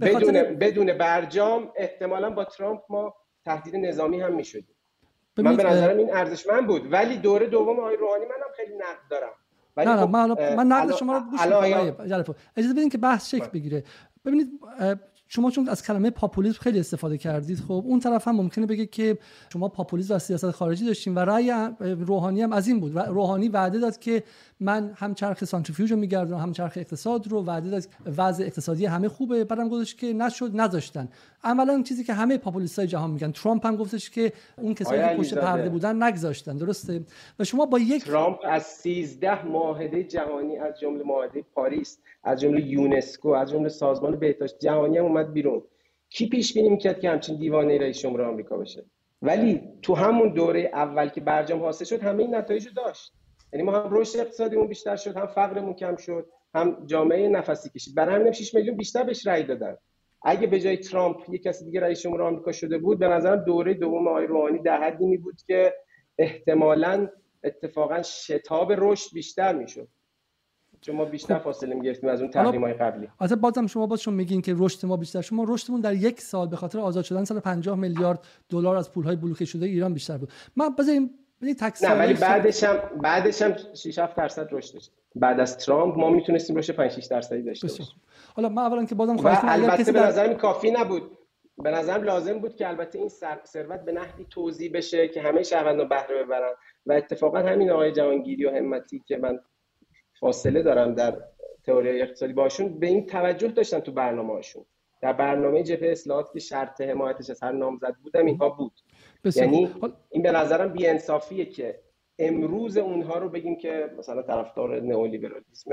بدون 0.02 0.58
بدون 0.60 0.98
برجام 0.98 1.72
احتمالا 1.76 2.30
با 2.30 2.46
ترامپ 2.46 2.82
ما 2.89 3.14
تهدید 3.46 3.76
نظامی 3.76 4.22
هم 4.22 4.36
می‌شدیم. 4.36 4.76
من 5.38 5.56
به 5.56 5.64
نظرم 5.64 5.98
این 5.98 6.14
ارزشمند 6.14 6.68
بود. 6.68 6.94
ولی 6.94 7.18
دوره 7.18 7.48
دوم 7.48 7.80
آقای 7.80 7.96
روحانی 7.96 8.26
منم 8.26 8.52
خیلی 8.56 8.74
نقد 8.76 9.10
دارم. 9.10 9.34
ولی 9.78 9.89
نه, 9.89 9.98
خب 9.98 10.10
من, 10.10 10.56
من 10.56 10.68
نقد 10.68 10.96
شما 10.96 11.18
رو 11.18 11.20
گوش 11.20 11.41
اجازه 12.56 12.74
بدین 12.74 12.89
که 12.89 12.98
بحث 12.98 13.30
شکل 13.36 13.48
بگیره. 13.48 13.84
ببینید 14.26 14.48
شما 15.28 15.51
چون 15.51 15.69
از 15.69 15.84
کلمه 15.84 16.09
پاپولیسم 16.09 16.59
خیلی 16.59 16.80
استفاده 16.80 17.17
کردید 17.17 17.59
خب 17.59 17.84
اون 17.86 17.99
طرف 17.99 18.28
هم 18.28 18.36
ممکنه 18.36 18.65
بگه 18.65 18.86
که 18.86 19.17
شما 19.53 19.69
پاپولیسم 19.69 20.15
و 20.15 20.19
سیاست 20.19 20.51
خارجی 20.51 20.86
داشتین 20.86 21.15
و 21.15 21.19
رأی 21.19 21.51
روحانی 21.80 22.41
هم 22.41 22.53
از 22.53 22.67
این 22.67 22.80
بود. 22.80 22.97
روحانی 22.99 23.49
وعده 23.49 23.80
داد 23.80 23.99
که 23.99 24.24
من 24.64 24.93
هم 24.95 25.14
چرخ 25.14 25.45
سانتریفیوژ 25.45 25.91
رو 25.91 25.97
میگردم 25.97 26.38
هم 26.38 26.51
چرخ 26.51 26.74
اقتصاد 26.76 27.28
رو. 27.28 27.43
وعده 27.43 27.82
وضع 28.18 28.43
اقتصادی 28.43 28.86
همه 28.86 29.07
خوبه. 29.09 29.43
بعدم 29.43 29.70
گفتش 29.70 29.95
که 29.95 30.14
نشد 30.14 30.51
نذاشتن. 30.55 31.09
عملا 31.43 31.82
چیزی 31.82 32.03
که 32.03 32.14
همه 32.14 32.39
های 32.78 32.88
جهان 32.88 33.11
میگن. 33.11 33.32
ترامپ 33.32 33.66
هم 33.66 33.76
گفتش 33.76 34.09
که 34.09 34.34
اون 34.57 34.74
کسایی 34.74 35.01
که 35.01 35.16
پشت 35.18 35.38
پرده 35.38 35.70
بودن 35.70 36.03
نگذاشتن. 36.03 36.57
درسته؟ 36.57 37.01
و 37.39 37.43
شما 37.43 37.66
با 37.66 37.80
یک 37.80 38.05
ترامپ 38.05 38.39
از 38.43 38.64
13 38.64 39.45
معاهده 39.45 40.03
جهانی 40.03 40.57
از 40.57 40.80
جمله 40.80 41.03
معاهده 41.03 41.43
پاریس 41.55 41.99
از 42.24 42.41
جمله 42.41 42.61
یونسکو 42.61 43.30
از 43.30 43.51
جمله 43.51 43.70
سازمان 43.70 44.20
بهداشت 44.20 44.59
جهانی 44.59 44.97
هم 44.97 45.05
اومد 45.05 45.34
بیرون. 45.34 45.61
کی 46.09 46.30
پیش 46.30 46.53
بینی 46.53 46.70
می‌کرد 46.70 46.99
که 46.99 47.09
همچین 47.09 47.38
دیوانه 47.38 47.78
رئیس 47.78 47.99
جمهور 47.99 48.22
آمریکا 48.22 48.57
بشه؟ 48.57 48.86
ولی 49.22 49.61
تو 49.82 49.95
همون 49.95 50.34
دوره 50.34 50.72
اول 50.74 51.09
که 51.09 51.22
برجام 51.22 51.59
حاصل 51.59 51.86
شد 51.86 52.01
همه 52.01 52.24
این 52.24 52.36
نتایج 52.36 52.68
داشت. 52.76 53.14
یعنی 53.54 53.64
ما 53.64 53.72
هم 53.72 53.88
رشد 53.91 54.20
اقتصادیمون 54.20 54.68
بیشتر 54.68 54.95
شد 54.95 55.18
هم 55.18 55.28
فقرمون 55.28 55.74
کم 55.74 55.95
شد 55.95 56.30
هم 56.56 56.78
جامعه 56.86 57.30
نفسی 57.30 57.70
کشید. 57.70 57.95
برای 57.95 58.16
همین 58.16 58.32
6 58.32 58.56
میلیون 58.56 58.78
بیشتر 58.78 59.04
بهش 59.04 59.28
رأی 59.28 59.43
دادن. 59.43 59.78
اگه 60.26 60.47
به 60.47 60.60
جای 60.60 60.78
ترامپ 60.78 61.18
یک 61.30 61.43
کسی 61.43 61.66
دیگه 61.66 61.80
رئیس 61.80 62.01
جمهور 62.01 62.22
آمریکا 62.22 62.51
شده 62.51 62.78
بود 62.78 62.99
به 62.99 63.08
نظرم 63.08 63.43
دوره 63.43 63.74
دوم 63.74 64.08
آقای 64.08 64.28
روحانی 64.28 64.60
در 64.60 64.84
حدی 64.84 65.06
می 65.06 65.18
بود 65.18 65.41
که 65.47 65.74
احتمالا 66.18 67.08
اتفاقا 67.43 68.01
شتاب 68.01 68.72
رشد 68.78 69.14
بیشتر 69.14 69.56
می‌شد 69.56 69.88
چون 70.82 70.95
ما 70.95 71.06
بیشتر 71.06 71.38
خب. 71.38 71.43
فاصله 71.43 71.76
می‌گرفتیم 71.76 72.10
از 72.10 72.22
اون 72.22 72.32
تحریم 72.32 72.64
های 72.64 72.74
قبلی. 72.74 73.08
البته 73.20 73.36
بازم 73.36 73.68
شما 73.68 73.88
باز 73.88 74.01
شما 74.01 74.14
میگین 74.14 74.41
که 74.41 74.56
رشد 74.58 74.86
ما 74.86 74.97
بیشتر 74.97 75.22
شما 75.22 75.45
رشدمون 75.47 75.82
در 75.82 75.93
یک 75.93 76.22
سال 76.22 76.47
به 76.47 76.56
خاطر 76.56 76.80
آزاد 76.80 77.04
شدن 77.04 77.24
سال 77.24 77.39
50 77.39 77.80
میلیارد 77.80 78.20
دلار 78.49 78.76
از 78.76 78.91
پولهای 78.91 79.16
بلوکه 79.16 79.45
شده 79.45 79.66
ایران 79.66 79.93
بیشتر 79.93 80.18
بود. 80.18 80.30
من 80.56 80.70
بذاریم 81.44 81.98
نه 81.98 82.06
ولی 82.06 82.14
بعدش 82.14 82.64
هم 82.64 82.78
بعدش 83.02 83.41
هم 83.41 83.56
6 83.74 84.00
7 84.00 84.16
درصد 84.16 84.48
رشد 84.52 84.74
داشت. 84.74 84.91
بعد 85.16 85.39
از 85.39 85.58
ترامپ 85.58 85.98
ما 85.98 86.10
می‌تونستیم 86.10 86.56
رشد 86.56 86.76
5 86.76 86.91
6 86.91 87.06
درصدی 87.06 87.41
داشته 87.41 87.68
باشیم. 87.68 87.86
حالا 88.36 88.50
من 88.50 88.64
اولا 88.64 88.86
که 88.86 88.96
بازم 88.96 89.18
خواهش 89.18 89.38
البته 89.44 89.91
به 89.91 90.00
نظرم 90.00 90.34
کافی 90.34 90.72
نبود. 90.72 91.18
به 91.58 91.72
نظرم 91.72 92.04
لازم 92.04 92.39
بود 92.39 92.56
که 92.56 92.68
البته 92.68 93.00
این 93.00 93.10
ثروت 93.46 93.86
به 93.86 93.91
نحوی 93.91 94.26
توضیح 94.30 94.72
بشه 94.74 95.08
که 95.08 95.22
همه 95.22 95.44
شهروندان 95.44 95.89
بهره 95.89 96.24
ببرن. 96.24 96.54
و 96.86 96.94
اتفاقا 96.94 97.39
همین 97.39 97.72
آقای 97.72 97.91
جهانگیری 97.91 98.46
و 98.46 98.56
همتی 98.56 99.04
که 99.08 99.18
من 99.18 99.39
فاصله 100.20 100.64
دارم 100.64 100.96
در 100.96 101.18
تئوری 101.64 102.02
اقتصادی 102.02 102.34
باشون 102.34 102.80
به 102.80 102.88
این 102.88 103.06
توجه 103.06 103.48
داشتن 103.48 103.80
تو 103.80 103.91
برنامه 103.91 104.34
هاشون 104.34 104.66
در 105.02 105.14
برنامه 105.14 105.64
جبهه 105.64 105.91
اصلاحات 105.91 106.34
که 106.34 106.39
شرط 106.39 106.82
حمایتش 106.82 107.30
از 107.30 107.44
هر 107.44 107.52
نامزد 107.52 107.96
بودم 108.04 108.26
اینها 108.26 108.50
بود. 108.50 108.74
یعنی 109.36 109.69
این 110.09 110.24
به 110.24 110.32
نظرم 110.32 110.74
بیانصافیه 110.74 111.45
که 111.45 111.80
امروز 112.19 112.78
اونها 112.78 113.17
رو 113.17 113.30
بگیم 113.30 113.57
که 113.57 113.89
مثلا 113.97 114.21
طرفدار 114.21 114.82
نئولیبرالیسم 114.82 115.71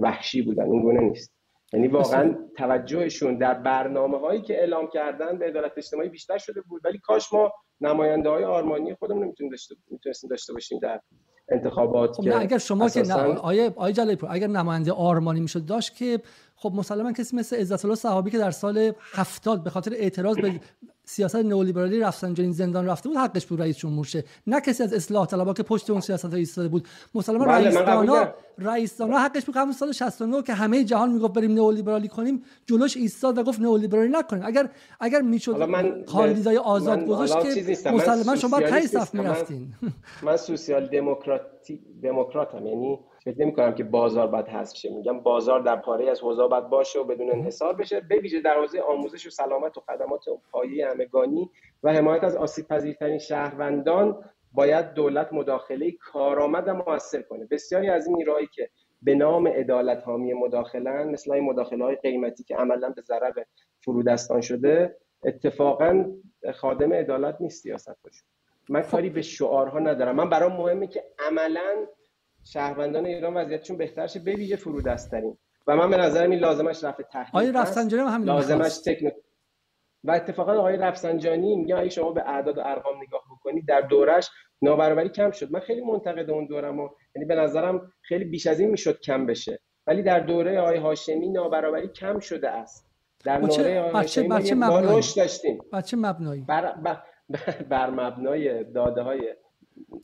وحشی 0.00 0.42
بودن. 0.42 0.64
این 0.70 0.82
گونه 0.82 1.00
نیست. 1.00 1.34
یعنی 1.72 1.88
واقعا 1.88 2.34
توجهشون 2.56 3.38
در 3.38 3.54
برنامه 3.54 4.18
هایی 4.18 4.42
که 4.42 4.58
اعلام 4.58 4.88
کردن 4.88 5.38
به 5.38 5.46
عدالت 5.46 5.72
اجتماعی 5.76 6.08
بیشتر 6.08 6.38
شده 6.38 6.60
بود. 6.60 6.80
ولی 6.84 6.98
کاش 6.98 7.32
ما 7.32 7.52
نماینده 7.80 8.28
های 8.28 8.44
آرمانی 8.44 8.94
خودمون 8.94 9.26
می‌تونیم 9.26 9.50
داشته 9.50 9.74
می‌تونستیم 9.90 10.30
داشته 10.30 10.52
باشیم 10.52 10.78
در 10.78 11.00
انتخابات 11.48 12.16
خب 12.16 12.24
نه 12.24 12.40
اگر 12.40 12.58
شما 12.58 12.88
که 12.88 13.02
نه 13.02 13.14
آیه 13.14 13.72
آیه 13.76 13.94
جلالی 13.94 14.18
اگر 14.28 14.46
نماینده 14.46 14.92
آرمانی 14.92 15.40
می‌شد 15.40 15.66
داشت 15.66 15.96
که 15.96 16.18
خب 16.56 16.72
مسلما 16.74 17.12
کسی 17.12 17.36
مثل 17.36 17.56
عزت 17.56 17.84
الله 17.84 17.96
صحابی 17.96 18.30
که 18.30 18.38
در 18.38 18.50
سال 18.50 18.92
70 19.12 19.64
به 19.64 19.70
خاطر 19.70 19.92
اعتراض 19.94 20.36
به 20.36 20.60
سیاست 21.10 21.36
نئولیبرالی 21.36 22.00
رفسنجانی 22.00 22.52
زندان 22.52 22.86
رفته 22.86 23.08
بود 23.08 23.18
حقش 23.18 23.46
بود 23.46 23.60
رئیس 23.60 23.78
جمهور 23.78 24.04
شه. 24.04 24.24
نه 24.46 24.60
کسی 24.60 24.82
از 24.82 24.94
اصلاح 24.94 25.26
طلبا 25.26 25.52
که 25.52 25.62
پشت 25.62 25.90
اون 25.90 26.00
سیاست 26.00 26.34
ایستاده 26.34 26.68
بود. 26.68 26.88
مسلما 27.14 27.44
بله 27.44 27.54
رئیس 27.54 27.78
دانا 27.78 28.34
رئیس 28.58 28.96
دانا 28.96 29.18
حقش 29.18 29.44
بود 29.44 29.56
همون 29.56 29.72
سال 29.72 29.92
69 29.92 30.42
که 30.42 30.54
همه 30.54 30.84
جهان 30.84 31.12
می‌گفت 31.12 31.32
بریم 31.32 31.54
نئولیبرالی 31.54 32.08
کنیم 32.08 32.42
جلوش 32.66 32.96
ایستاد 32.96 33.38
و 33.38 33.42
گفت 33.42 33.60
نئولیبرالی 33.60 34.08
نکنیم. 34.08 34.42
اگر 34.46 34.70
اگر 35.00 35.20
می‌شد 35.20 35.68
کاندیدای 36.04 36.56
آزاد 36.56 37.06
گذاشت 37.06 37.40
که 37.42 37.90
مسلما 37.90 38.36
شما 38.36 38.58
باید 38.58 38.70
تای 38.70 38.86
صف 38.86 39.14
می‌رفتین. 39.14 39.72
من 40.22 40.36
سوسیال 40.36 40.86
دموکراتی 40.86 41.80
دموکراتم. 42.02 42.66
یعنی 42.66 42.98
فکر 43.24 43.40
نمی 43.40 43.52
کنم 43.52 43.74
که 43.74 43.84
بازار 43.84 44.26
باید 44.26 44.48
حذف 44.48 44.76
شه. 44.76 44.90
میگم 44.90 45.20
بازار 45.20 45.60
در 45.60 45.76
پاره 45.76 46.10
از 46.10 46.20
حوزه 46.20 46.46
باید 46.46 46.68
باشه 46.68 47.00
و 47.00 47.04
بدون 47.04 47.30
انحصار 47.30 47.74
بشه. 47.74 48.00
به 48.00 48.16
ویژه 48.16 48.40
در 48.40 48.58
حوزه 48.58 48.80
آموزش 48.80 49.26
و 49.26 49.30
سلامت 49.30 49.76
و 49.76 49.80
خدمات 49.80 50.24
پایه 50.50 50.88
همگانی 50.88 51.50
و 51.82 51.92
حمایت 51.92 52.24
از 52.24 52.36
آسیب 52.36 52.68
پذیرترین 52.68 53.18
شهروندان 53.18 54.24
باید 54.52 54.92
دولت 54.92 55.32
مداخله 55.32 55.92
کارآمد 55.92 56.68
و 56.68 56.74
موثر 56.74 57.22
کنه. 57.22 57.46
بسیاری 57.50 57.88
از 57.88 58.06
این 58.06 58.16
نیروهایی 58.16 58.48
که 58.54 58.70
به 59.02 59.14
نام 59.14 59.48
عدالت 59.48 60.02
حامی 60.04 60.32
مداخلن 60.32 61.10
مثل 61.10 61.32
این 61.32 61.44
مداخله 61.44 61.84
های 61.84 61.96
قیمتی 61.96 62.44
که 62.44 62.56
عملا 62.56 62.90
به 62.90 63.02
ضرر 63.02 63.44
فرودستان 63.84 64.40
شده 64.40 64.96
اتفاقا 65.24 66.04
خادم 66.54 66.92
عدالت 66.92 67.36
نیست 67.40 67.62
سیاست 67.62 67.96
من 68.68 68.82
کاری 68.82 69.10
به 69.10 69.22
شعارها 69.22 69.78
ندارم. 69.78 70.16
من 70.16 70.28
برام 70.30 70.52
مهمه 70.52 70.86
که 70.86 71.04
عملا 71.18 71.86
شهروندان 72.44 73.06
ایران 73.06 73.34
وضعیتشون 73.34 73.76
بهتر 73.76 74.06
شه. 74.06 74.18
به 74.18 74.32
ویژه 74.32 74.56
فرودسترین 74.56 75.38
و 75.66 75.76
من 75.76 75.90
به 75.90 75.96
نظرم 75.96 76.30
این 76.30 76.40
لازمش 76.40 76.84
رفع 76.84 77.02
تحقیق 77.02 77.34
آقای 77.34 77.52
رفسنجانی 77.52 78.02
هم 78.02 78.08
همین 78.08 78.28
لازمش 78.28 78.78
تکنیک 78.78 79.14
و 80.04 80.10
اتفاقا 80.10 80.52
آقای 80.52 80.76
رفسنجانی 80.76 81.56
میگه 81.56 81.78
اگه 81.78 81.88
شما 81.88 82.12
به 82.12 82.22
اعداد 82.28 82.58
و 82.58 82.60
ارقام 82.64 83.02
نگاه 83.02 83.22
بکنید 83.30 83.66
در 83.66 83.80
دورش 83.80 84.30
نابرابری 84.62 85.08
کم 85.08 85.30
شد. 85.30 85.52
من 85.52 85.60
خیلی 85.60 85.80
منتقد 85.80 86.30
اون 86.30 86.46
دورم 86.46 86.80
و 86.80 86.88
یعنی 87.16 87.26
به 87.28 87.34
نظرم 87.34 87.92
خیلی 88.02 88.24
بیش 88.24 88.46
از 88.46 88.60
این 88.60 88.70
می‌شد 88.70 89.00
کم 89.00 89.26
بشه. 89.26 89.60
ولی 89.86 90.02
در 90.02 90.20
دوره 90.20 90.60
آقای 90.60 90.78
هاشمی 90.78 91.28
نابرابری 91.28 91.88
کم 91.88 92.18
شده 92.18 92.50
است. 92.50 92.90
در 93.24 93.40
دوره 93.40 93.80
آقای 93.80 93.92
هاشمی 93.92 94.28
بچه 94.28 94.54
مبنایی؟ 94.54 95.04
داشتیم. 95.16 95.58
بچه 95.72 95.96
مبنایی؟ 95.96 96.42
بر, 96.42 96.72
بر, 96.72 97.02
بر 97.70 97.90
مبنای 97.90 98.64
داده 98.64 99.02
های 99.02 99.34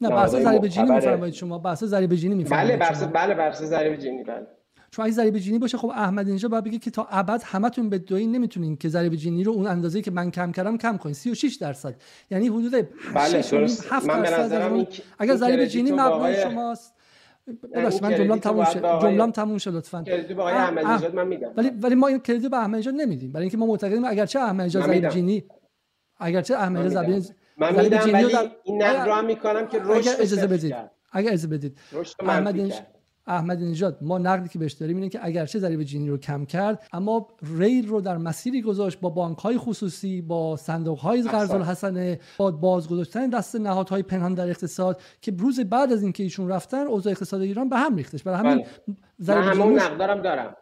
نه 0.01 0.09
بحث 0.09 0.31
ضریب 0.31 0.67
جینی 0.67 0.91
میفرمایید 0.91 1.35
شما. 1.35 1.59
بحث 1.59 1.85
ضریب 1.85 2.15
جینی 2.15 2.35
میفرمایید 2.35 2.79
بله 2.79 2.79
بحث 2.79 3.03
بله 3.03 3.35
بحث 3.35 3.63
ضریب 3.63 3.97
جینی 3.97 4.25
بله. 4.25 4.47
چون 4.91 5.05
اگه 5.05 5.15
ضریب 5.15 5.39
جینی 5.39 5.59
باشه 5.59 5.79
خب 5.79 5.89
احمد 5.89 6.29
اینجا 6.29 6.49
باید 6.49 6.65
بگه 6.65 6.79
که 6.79 6.91
تا 6.91 7.07
ابد 7.11 7.43
همتون 7.45 7.91
به 7.91 7.99
دوی 7.99 8.27
نمی‌تونین 8.27 8.77
که 8.77 8.89
ضریب 8.89 9.15
جینی 9.15 9.45
رو 9.45 9.53
اون 9.53 9.67
اندازه‌ای 9.67 10.03
که 10.03 10.11
من 10.11 10.31
کم 10.31 10.53
کردم 10.53 10.77
کم 10.77 10.97
کنین. 10.97 11.15
36 11.15 11.57
درصد. 11.57 11.95
یعنی 12.31 12.49
حدود 12.49 12.73
بله 13.15 13.39
7 13.91 14.07
درصد 14.07 14.87
اگر 15.19 15.37
ضریب 15.37 15.65
جینی 15.65 15.93
مبنای 15.93 16.43
شماست. 16.43 16.93
ببخشید 17.75 18.03
من 18.03 18.15
جمله‌ام 18.15 18.39
تموم 18.39 18.65
شد 18.65 18.83
جمله‌ام 19.03 19.31
تموم 19.31 19.59
شد 19.59 19.75
لطفاً. 19.75 20.03
کردیت 20.03 20.37
به 20.37 20.43
آقای 20.43 20.55
احمدی 20.55 21.17
من 21.17 21.27
میدم. 21.27 21.53
ولی 21.57 21.71
ولی 21.83 21.95
ما 21.95 22.07
این 22.07 22.19
کردیت 22.19 22.51
به 22.51 22.57
احمدی 22.57 22.79
نژاد 22.79 22.95
نمیدیم. 22.95 23.33
برای 23.33 23.43
اینکه 23.43 23.57
ما 23.57 23.67
معتقدیم 23.67 24.05
اگرچه 24.05 24.39
احمدی 24.39 24.67
نژاد 24.67 24.87
ضریب 24.87 25.09
جینی 25.09 25.45
اگرچه 26.19 26.55
احمدی 26.55 26.89
نژاد 26.89 27.23
من 27.57 27.81
میدم 27.81 28.13
ولی 28.13 28.37
این 28.65 28.83
نقد 28.83 29.09
رو 29.09 29.15
هم 29.15 29.25
می‌کنم 29.25 29.69
که 29.69 29.79
رشد 29.85 30.09
اگر 30.09 30.17
اجازه 30.21 30.47
بدید. 30.47 30.75
اگر 31.13 31.29
اجازه 31.29 31.49
بدید. 31.49 31.79
احمد 32.21 32.73
احمد 33.27 33.63
نژاد 33.63 33.99
ما 34.01 34.19
نقدی 34.19 34.49
که 34.49 34.59
بهش 34.59 34.73
داریم 34.73 34.97
اینه 34.97 35.09
که 35.09 35.19
اگرچه 35.23 35.59
ضریب 35.59 35.83
جینی 35.83 36.09
رو 36.09 36.19
کم 36.19 36.45
کرد 36.45 36.89
اما 36.93 37.29
ریل 37.59 37.89
رو 37.89 38.01
در 38.01 38.17
مسیری 38.17 38.63
گذاشت 38.63 39.01
با 39.01 39.11
بانک 39.11 39.39
های 39.39 39.59
خصوصی 39.59 40.23
با 40.23 40.57
صندوق 40.57 40.99
های 40.99 41.23
قرض 41.23 41.51
الحسنه 41.51 42.21
با 42.37 42.51
بازگذاشتن 42.51 43.31
دست 43.31 43.57
نهادهای 43.57 44.03
پنهان 44.03 44.35
در 44.35 44.49
اقتصاد 44.49 45.01
که 45.21 45.33
روز 45.39 45.61
بعد 45.61 45.93
از 45.93 46.03
اینکه 46.03 46.23
ایشون 46.23 46.49
رفتن 46.49 46.87
اوضاع 46.87 47.11
اقتصاد 47.11 47.41
ایران 47.41 47.69
به 47.69 47.77
هم 47.77 47.97
ریختش 47.97 48.23
برای 48.23 48.39
همین 48.39 48.67
بله. 49.19 49.41
همون 49.41 49.79
نقدارم 49.79 50.23
دارم. 50.23 50.57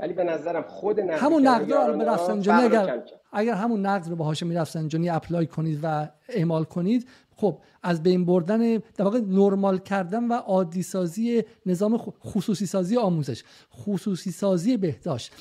ولی 0.00 0.12
به 0.12 0.24
نظرم 0.24 0.62
خود 0.62 1.00
نقد 1.00 1.18
همون 1.18 1.46
نقد 1.46 1.72
رو 1.72 1.98
به 1.98 2.04
رفسنجانی 2.04 2.62
اگر 2.62 3.02
اگر 3.32 3.54
همون 3.54 3.86
نقد 3.86 4.08
رو 4.08 4.16
به 4.16 4.24
هاشمی 4.24 4.54
رفسنجانی 4.54 5.10
اپلای 5.10 5.46
کنید 5.46 5.80
و 5.82 6.08
اعمال 6.28 6.64
کنید 6.64 7.08
خب 7.36 7.58
از 7.82 8.02
بین 8.02 8.24
بردن 8.24 8.76
در 8.76 9.04
واقع 9.04 9.20
نرمال 9.20 9.78
کردن 9.78 10.24
و 10.24 10.32
عادی 10.32 10.82
سازی 10.82 11.42
نظام 11.66 11.96
خصوصی 12.24 12.66
سازی 12.66 12.96
آموزش 12.96 13.42
خصوصی 13.74 14.30
سازی 14.30 14.76
بهداشت 14.76 15.32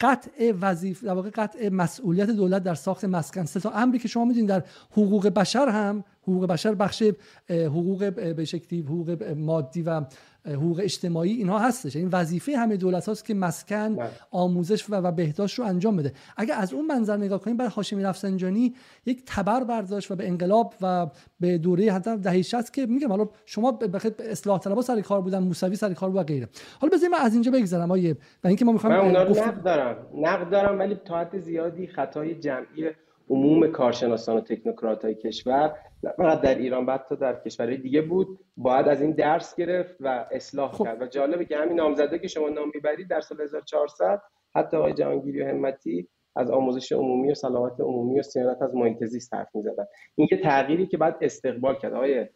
قطع 0.00 0.52
وظیفه 0.60 1.06
در 1.06 1.12
واقع 1.12 1.30
قطع 1.30 1.68
مسئولیت 1.68 2.30
دولت 2.30 2.62
در 2.62 2.74
ساخت 2.74 3.04
مسکن. 3.04 3.44
سه 3.44 3.60
تا 3.60 3.70
امری 3.70 3.98
که 3.98 4.08
شما 4.08 4.24
می‌دونید 4.24 4.48
در 4.48 4.64
حقوق 4.90 5.28
بشر 5.28 5.68
هم 5.68 6.04
حقوق 6.22 6.46
بشر 6.46 6.74
بخش 6.74 7.02
حقوق 7.48 8.12
به 8.36 8.44
شکلی 8.44 8.80
حقوق 8.80 9.22
مادی 9.36 9.82
و 9.82 10.04
حقوق 10.48 10.80
اجتماعی 10.82 11.32
اینها 11.32 11.58
هستش. 11.58 11.96
این 11.96 12.04
یعنی 12.04 12.22
وظیفه 12.22 12.56
همه 12.56 12.76
دولت 12.76 13.08
هاست 13.08 13.24
که 13.24 13.34
مسکن 13.34 13.96
بله. 13.96 14.10
آموزش 14.30 14.90
و, 14.90 14.94
و 14.94 15.12
بهداشت 15.12 15.58
رو 15.58 15.64
انجام 15.64 15.96
بده. 15.96 16.12
اگر 16.36 16.54
از 16.54 16.72
اون 16.72 16.86
منظر 16.86 17.16
نگاه 17.16 17.40
کنیم 17.40 17.56
برای 17.56 17.70
هاشمی 17.70 18.02
رفسنجانی 18.02 18.74
یک 19.06 19.22
تبر 19.26 19.64
برداشت 19.64 20.10
و 20.10 20.16
به 20.16 20.28
انقلاب 20.28 20.74
و 20.80 21.06
به 21.40 21.58
دوره 21.58 21.92
حتی 21.92 22.16
دهه 22.16 22.42
60 22.42 22.74
که 22.74 22.86
میگم 22.86 23.08
حالا 23.08 23.28
شما 23.46 23.72
به 23.72 24.00
اصلاح 24.18 24.58
طلبها 24.58 24.82
سر 24.82 25.00
کار 25.00 25.20
بودن 25.20 25.38
موسوی 25.38 25.76
سر 25.76 25.94
کار 25.94 26.10
بود 26.10 26.18
و 26.18 26.22
غیره. 26.22 26.48
حالا 26.80 26.96
بذاریم 26.96 27.14
از 27.14 27.32
اینجا 27.32 27.50
بگذرم 27.50 27.90
آیه. 27.90 28.16
و 28.44 28.48
اینکه 28.48 28.64
ما 28.64 28.72
می‌خوام 28.72 28.92
من 28.92 28.98
اونا 28.98 29.22
رو 29.22 29.30
نقد 29.30 29.62
دارم. 29.62 29.96
نقد 30.14 30.50
دارم 30.50 30.78
ولی 30.78 30.94
تا 30.94 31.18
حد 31.18 31.38
زیادی 31.38 31.86
خطای 31.86 32.34
جمعی 32.34 32.90
عموم 33.30 33.66
کارشناسان 33.66 34.36
و 34.36 34.40
تکنوکرات 34.40 35.04
های 35.04 35.14
کشور 35.14 35.74
فقط 36.02 36.40
در 36.40 36.54
ایران 36.54 36.86
بعد 36.86 37.04
تا 37.08 37.14
در 37.14 37.40
کشورهای 37.40 37.76
دیگه 37.76 38.02
بود. 38.02 38.38
باید 38.56 38.88
از 38.88 39.00
این 39.00 39.10
درس 39.10 39.56
گرفت 39.56 39.96
و 40.00 40.26
اصلاح 40.32 40.72
خب. 40.72 40.84
کرد. 40.84 41.02
و 41.02 41.06
جالبه 41.06 41.44
که 41.44 41.56
همین 41.56 41.76
نامزده 41.76 42.18
که 42.18 42.28
شما 42.28 42.48
نام 42.48 42.70
می‌برید 42.74 43.08
در 43.08 43.20
سال 43.20 43.40
1400 43.40 44.22
حتی 44.54 44.76
آقای 44.76 44.92
جهانگیری 44.92 45.42
و 45.42 45.48
همتی 45.48 46.08
از 46.36 46.50
آموزش 46.50 46.92
عمومی 46.92 47.30
و 47.30 47.34
سلامت 47.34 47.80
عمومی 47.80 48.20
و 48.20 48.22
صیانت 48.22 48.62
از 48.62 48.74
محیط 48.74 49.04
زیست 49.04 49.34
حرف 49.34 49.48
می‌زدن. 49.54 49.84
این 50.14 50.26
که 50.26 50.36
تغییری 50.36 50.86
که 50.86 50.96
بعد 50.96 51.16
استقبال 51.20 51.74
کرد 51.74 51.92
آقای 51.92 52.26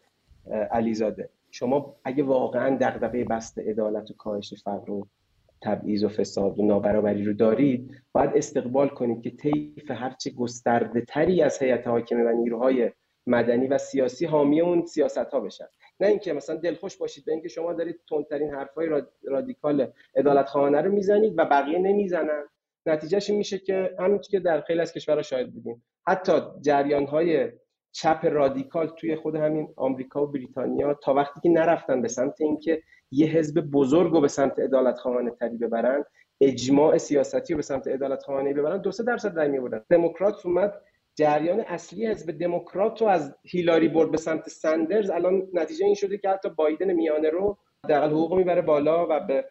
علیزاده 0.71 1.29
شما 1.51 1.95
اگه 2.03 2.23
واقعا 2.23 2.77
دغدغه 2.81 3.23
بست 3.23 3.59
عدالت 3.59 4.11
و 4.11 4.13
کاهش 4.13 4.53
فقر 4.63 4.91
و 4.91 5.07
تبعیض 5.61 6.03
و 6.03 6.09
فساد 6.09 6.59
و 6.59 6.65
نابرابری 6.65 7.23
رو 7.23 7.33
دارید 7.33 7.91
باید 8.11 8.31
استقبال 8.35 8.89
کنید 8.89 9.21
که 9.21 9.29
طیف 9.29 9.91
هرچه 9.91 10.29
گسترده 10.29 11.01
تری 11.01 11.41
از 11.41 11.61
هیئت 11.61 11.87
حاکمه 11.87 12.23
و 12.23 12.31
نیروهای 12.31 12.91
مدنی 13.27 13.67
و 13.67 13.77
سیاسی 13.77 14.25
حامی 14.25 14.61
اون 14.61 14.85
سیاست 14.85 15.17
ها 15.17 15.39
بشن. 15.39 15.65
نه 15.99 16.07
اینکه 16.07 16.33
مثلا 16.33 16.55
دلخوش 16.55 16.97
باشید 16.97 17.25
به 17.25 17.31
اینکه 17.31 17.47
شما 17.47 17.73
دارید 17.73 17.99
تندترین 18.09 18.53
حرفای 18.53 18.89
رادیکال 19.23 19.91
عدالت 20.15 20.49
خواهانه 20.49 20.81
رو 20.81 20.91
می‌زنید 20.91 21.33
و 21.37 21.45
بقیه 21.45 21.79
نمی‌زنن. 21.79 22.43
نتیجهش 22.85 23.29
میشه 23.29 23.59
که 23.59 23.95
همین 23.99 24.19
که 24.19 24.39
در 24.39 24.61
خیلی 24.61 24.79
از 24.79 24.93
کشورها 24.93 25.21
شاهد 25.21 25.53
بودیم. 25.53 25.83
حتی 26.07 26.33
جریان 26.61 27.05
های 27.05 27.51
چپ 27.91 28.19
رادیکال 28.23 28.87
توی 28.87 29.15
خود 29.15 29.35
همین 29.35 29.73
آمریکا 29.75 30.23
و 30.23 30.27
بریتانیا 30.27 30.93
تا 30.93 31.13
وقتی 31.13 31.39
که 31.39 31.49
نرفتن 31.49 32.01
به 32.01 32.07
سمت 32.07 32.41
اینکه 32.41 32.81
یه 33.11 33.27
حزب 33.27 33.61
بزرگ 33.61 34.13
رو 34.13 34.21
به 34.21 34.27
سمت 34.27 34.59
عدالت 34.59 34.97
خواهانه 34.97 35.31
تری 35.31 35.57
ببرن 35.57 36.03
اجماع 36.41 36.97
سیاستی 36.97 37.53
رو 37.53 37.57
به 37.57 37.63
سمت 37.63 37.87
عدالت 37.87 38.23
خواهانه 38.23 38.53
ببرن 38.53 38.77
دو 38.77 38.91
سه 38.91 39.03
درصد 39.03 39.37
رای 39.37 39.47
میبردن. 39.47 39.85
دموکرات 39.89 40.45
اومد 40.45 40.81
جریان 41.15 41.59
اصلی 41.59 42.07
حزب 42.07 42.31
دموکرات 42.39 43.01
رو 43.01 43.07
از 43.07 43.35
هیلاری 43.43 43.87
برد 43.87 44.11
به 44.11 44.17
سمت 44.17 44.49
سندرز 44.49 45.09
الان 45.09 45.47
نتیجه 45.53 45.85
این 45.85 45.95
شده 45.95 46.17
که 46.17 46.29
حتی 46.29 46.49
بایدن 46.49 46.93
میانه 46.93 47.29
رو 47.29 47.57
در 47.87 48.05
حقوق 48.05 48.33
می‌بره 48.33 48.61
بالا 48.61 49.07
و 49.09 49.19
به 49.19 49.45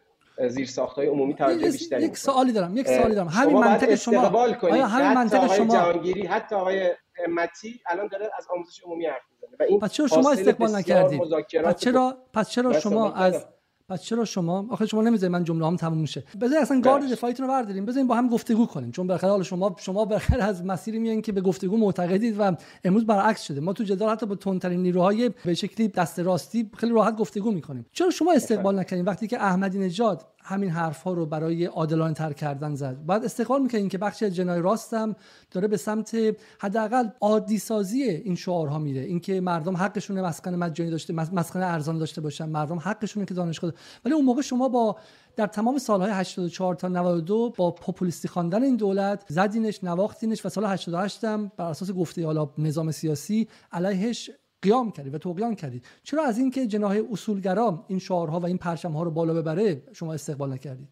زیر 0.49 0.69
های 0.95 1.07
عمومی 1.07 1.35
توجه 1.35 1.71
بیشتری 1.71 2.03
یک 2.03 2.17
سوالی 2.17 2.51
دارم 2.51 2.77
یک 2.77 2.87
سوالی 2.87 3.15
دارم. 3.15 3.27
همین 3.27 3.57
منطق 3.57 3.95
شما 3.95 4.47
آیا 4.61 4.87
همین 4.87 5.13
منطق 5.13 5.53
شما 5.53 5.73
جهانگیری 5.73 6.25
حتی 6.25 6.55
آقای 6.55 6.91
امتی 7.27 7.81
الان 7.85 8.07
داره 8.07 8.29
از 8.37 8.47
آموزش 8.55 8.83
عمومی 8.83 9.05
حرف 9.05 9.21
می‌زنه. 9.31 9.57
و 9.59 9.63
این 9.63 9.79
پس 9.79 9.91
چرا 9.93 10.07
شما 10.07 10.31
استقبال 10.31 10.75
نکردید؟ 10.75 11.21
پس 11.63 11.79
چرا 11.79 12.17
پس 12.33 12.49
چرا 12.49 12.79
شما 12.79 13.13
از 13.13 13.45
پس 13.89 14.03
چرا 14.03 14.25
شما؟ 14.25 14.67
آخه 14.71 14.85
شما 14.85 15.01
نمی‌ذارید 15.01 15.33
من 15.33 15.43
جمله 15.43 15.67
هم 15.67 15.75
تموم 15.75 15.97
میشه 15.97 16.23
بذارید 16.41 16.61
اصلا 16.61 16.81
گارد 16.81 17.11
دفاعیتون 17.11 17.45
رو 17.45 17.51
برداریم. 17.51 17.85
بذاریم 17.85 18.07
با 18.07 18.15
هم 18.15 18.29
گفتگو 18.29 18.65
کنیم. 18.65 18.91
چون 18.91 19.07
بالاخره 19.07 19.29
حالا 19.29 19.43
شما 19.43 19.75
شما 19.79 20.05
بالاخره 20.05 20.43
از 20.43 20.65
مسیری 20.65 20.99
میان 20.99 21.21
که 21.21 21.31
به 21.31 21.41
گفتگو 21.41 21.77
معتقدید 21.77 22.39
و 22.39 22.55
امروز 22.83 23.05
برعکس 23.05 23.41
شده. 23.41 23.61
ما 23.61 23.73
تو 23.73 23.83
جدال 23.83 24.09
حتی 24.09 24.25
با 24.25 24.35
تندترین 24.35 24.81
نیروهای 24.81 25.31
به 25.45 25.53
شکلی 25.53 25.87
دست 25.87 26.19
راستی 26.19 26.69
خیلی 26.77 26.93
راحت 26.93 27.17
گفتگو 27.17 27.51
می‌کنیم. 27.51 27.85
چرا 27.91 28.09
شما 28.09 28.33
استقبال 28.33 28.79
نکردین؟ 28.79 29.05
وقتی 29.05 29.27
که 29.27 29.43
احمدی 29.43 29.79
نژاد 29.79 30.25
همین 30.43 30.69
حرف 30.69 31.03
ها 31.03 31.13
رو 31.13 31.25
برای 31.25 31.65
عادلانه 31.65 32.13
تر 32.13 32.33
کردن 32.33 32.75
زد. 32.75 33.05
بعد 33.05 33.25
استقبال 33.25 33.61
می‌کنین 33.61 33.89
که 33.89 33.97
بخشی 33.97 34.25
از 34.25 34.35
جنای 34.35 34.61
راستم 34.61 35.15
داره 35.51 35.67
به 35.67 35.77
سمت 35.77 36.17
حداقل 36.59 37.07
عادی 37.21 37.57
سازی 37.57 38.03
این 38.03 38.35
شعارها 38.35 38.79
میره. 38.79 39.01
اینکه 39.01 39.41
مردم 39.41 39.77
حقشون 39.77 40.21
مسکن 40.21 40.55
مجانی 40.55 40.91
داشته 40.91 41.13
مسکن 41.13 41.61
ارزان 41.61 41.97
داشته 41.97 42.21
باشن. 42.21 42.45
مردم 42.45 42.79
حقشونه 42.79 43.25
که 43.25 43.33
دانشگاه 43.33 43.71
ولی 44.05 44.13
اون 44.13 44.25
موقع 44.25 44.41
شما 44.41 44.69
با 44.69 44.97
در 45.35 45.47
تمام 45.47 45.77
سالهای 45.77 46.11
84 46.11 46.75
تا 46.75 46.87
92 46.87 47.53
با 47.57 47.71
پوپولیستی 47.71 48.27
خواندن 48.27 48.63
این 48.63 48.75
دولت 48.75 49.25
زدینش 49.27 49.83
نواختینش 49.83 50.45
و 50.45 50.49
سال 50.49 50.65
88 50.65 51.23
هم 51.23 51.51
بر 51.57 51.65
اساس 51.65 51.91
گفته 51.91 52.25
حالا 52.25 52.49
نظام 52.57 52.91
سیاسی 52.91 53.47
علیهش 53.71 54.29
قیام 54.63 54.91
کردید 54.91 55.15
و 55.15 55.17
توقیان 55.17 55.55
کردید 55.55 55.85
چرا 56.03 56.23
از 56.23 56.37
اینکه 56.37 56.67
جناح 56.67 57.01
اصولگرا 57.11 57.85
این 57.87 57.99
شعارها 57.99 58.39
و 58.39 58.45
این 58.45 58.57
پرچمها 58.57 59.03
رو 59.03 59.11
بالا 59.11 59.33
ببره 59.33 59.81
شما 59.91 60.13
استقبال 60.13 60.53
نکردید 60.53 60.87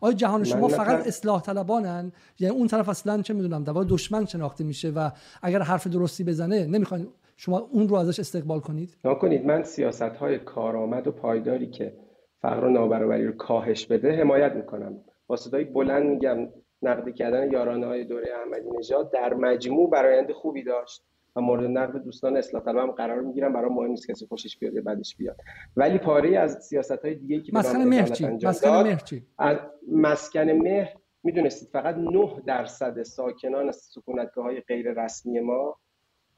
آیا 0.00 0.12
جهان 0.12 0.44
شما 0.44 0.68
فقط 0.68 1.06
اصلاح 1.06 1.42
طلبانن؟ 1.42 2.12
یعنی 2.38 2.56
اون 2.56 2.66
طرف 2.66 2.88
اصلا 2.88 3.22
چه 3.22 3.34
می‌دونم 3.34 3.64
دوا 3.64 3.84
دشمن 3.84 4.24
شناخته 4.24 4.64
میشه 4.64 4.90
و 4.90 5.10
اگر 5.42 5.62
حرف 5.62 5.86
درستی 5.86 6.24
بزنه 6.24 6.66
نمی‌خواین 6.66 7.08
شما 7.36 7.58
اون 7.58 7.88
رو 7.88 7.96
ازش 7.96 8.20
استقبال 8.20 8.60
کنید؟ 8.60 8.96
نکنید. 9.04 9.44
من 9.44 9.62
سیاست 9.62 10.02
های 10.02 10.38
کارآمد 10.38 11.06
و 11.06 11.12
پایداری 11.12 11.70
که 11.70 11.96
فقر 12.42 12.64
و 12.64 12.70
نابرابری 12.70 13.26
رو 13.26 13.32
کاهش 13.32 13.86
بده 13.86 14.20
حمایت 14.20 14.52
می‌کنم. 14.52 14.96
با 15.26 15.36
صدای 15.36 15.64
بلند 15.64 16.06
میگم 16.06 16.48
نقدی 16.82 17.12
کردن 17.12 17.52
یارانه 17.52 17.86
های 17.86 18.04
دوره 18.04 18.28
احمدی 18.40 18.78
نژاد 18.78 19.12
در 19.12 19.34
مجموع 19.34 19.90
برآیند 19.90 20.32
خوبی 20.32 20.64
داشت. 20.64 21.02
و 21.36 21.40
مورد 21.40 21.64
نقد 21.64 22.02
دوستان 22.04 22.36
اصلاح 22.36 22.62
طلب 22.62 22.76
هم 22.76 22.90
قرار 22.90 23.20
می‌گیرن 23.20 23.52
برای 23.52 23.70
مهم 23.70 23.90
نیست 23.90 24.10
کسی 24.10 24.26
خوشش 24.26 24.58
بیاد 24.58 24.74
یا 24.74 24.82
بعدش 24.82 25.16
بیاد. 25.16 25.36
ولی 25.76 25.98
پاره 25.98 26.38
از 26.38 26.64
سیاست 26.64 27.04
های 27.04 27.14
دیگه 27.14 27.40
که 27.40 27.52
مسکن 27.54 27.78
مهر 27.78 28.06
چی 28.06 28.26
مسکن 28.26 28.68
مهر 28.68 29.70
مسکن 29.92 30.50
مهر 30.50 30.92
می‌دونستید 31.22 31.68
فقط 31.68 31.96
9 31.96 32.42
درصد 32.46 33.02
ساکنان 33.02 33.72
سکونتگاه 33.72 34.44
های 34.44 34.60
غیر 34.60 35.04
رسمی 35.04 35.40
ما 35.40 35.76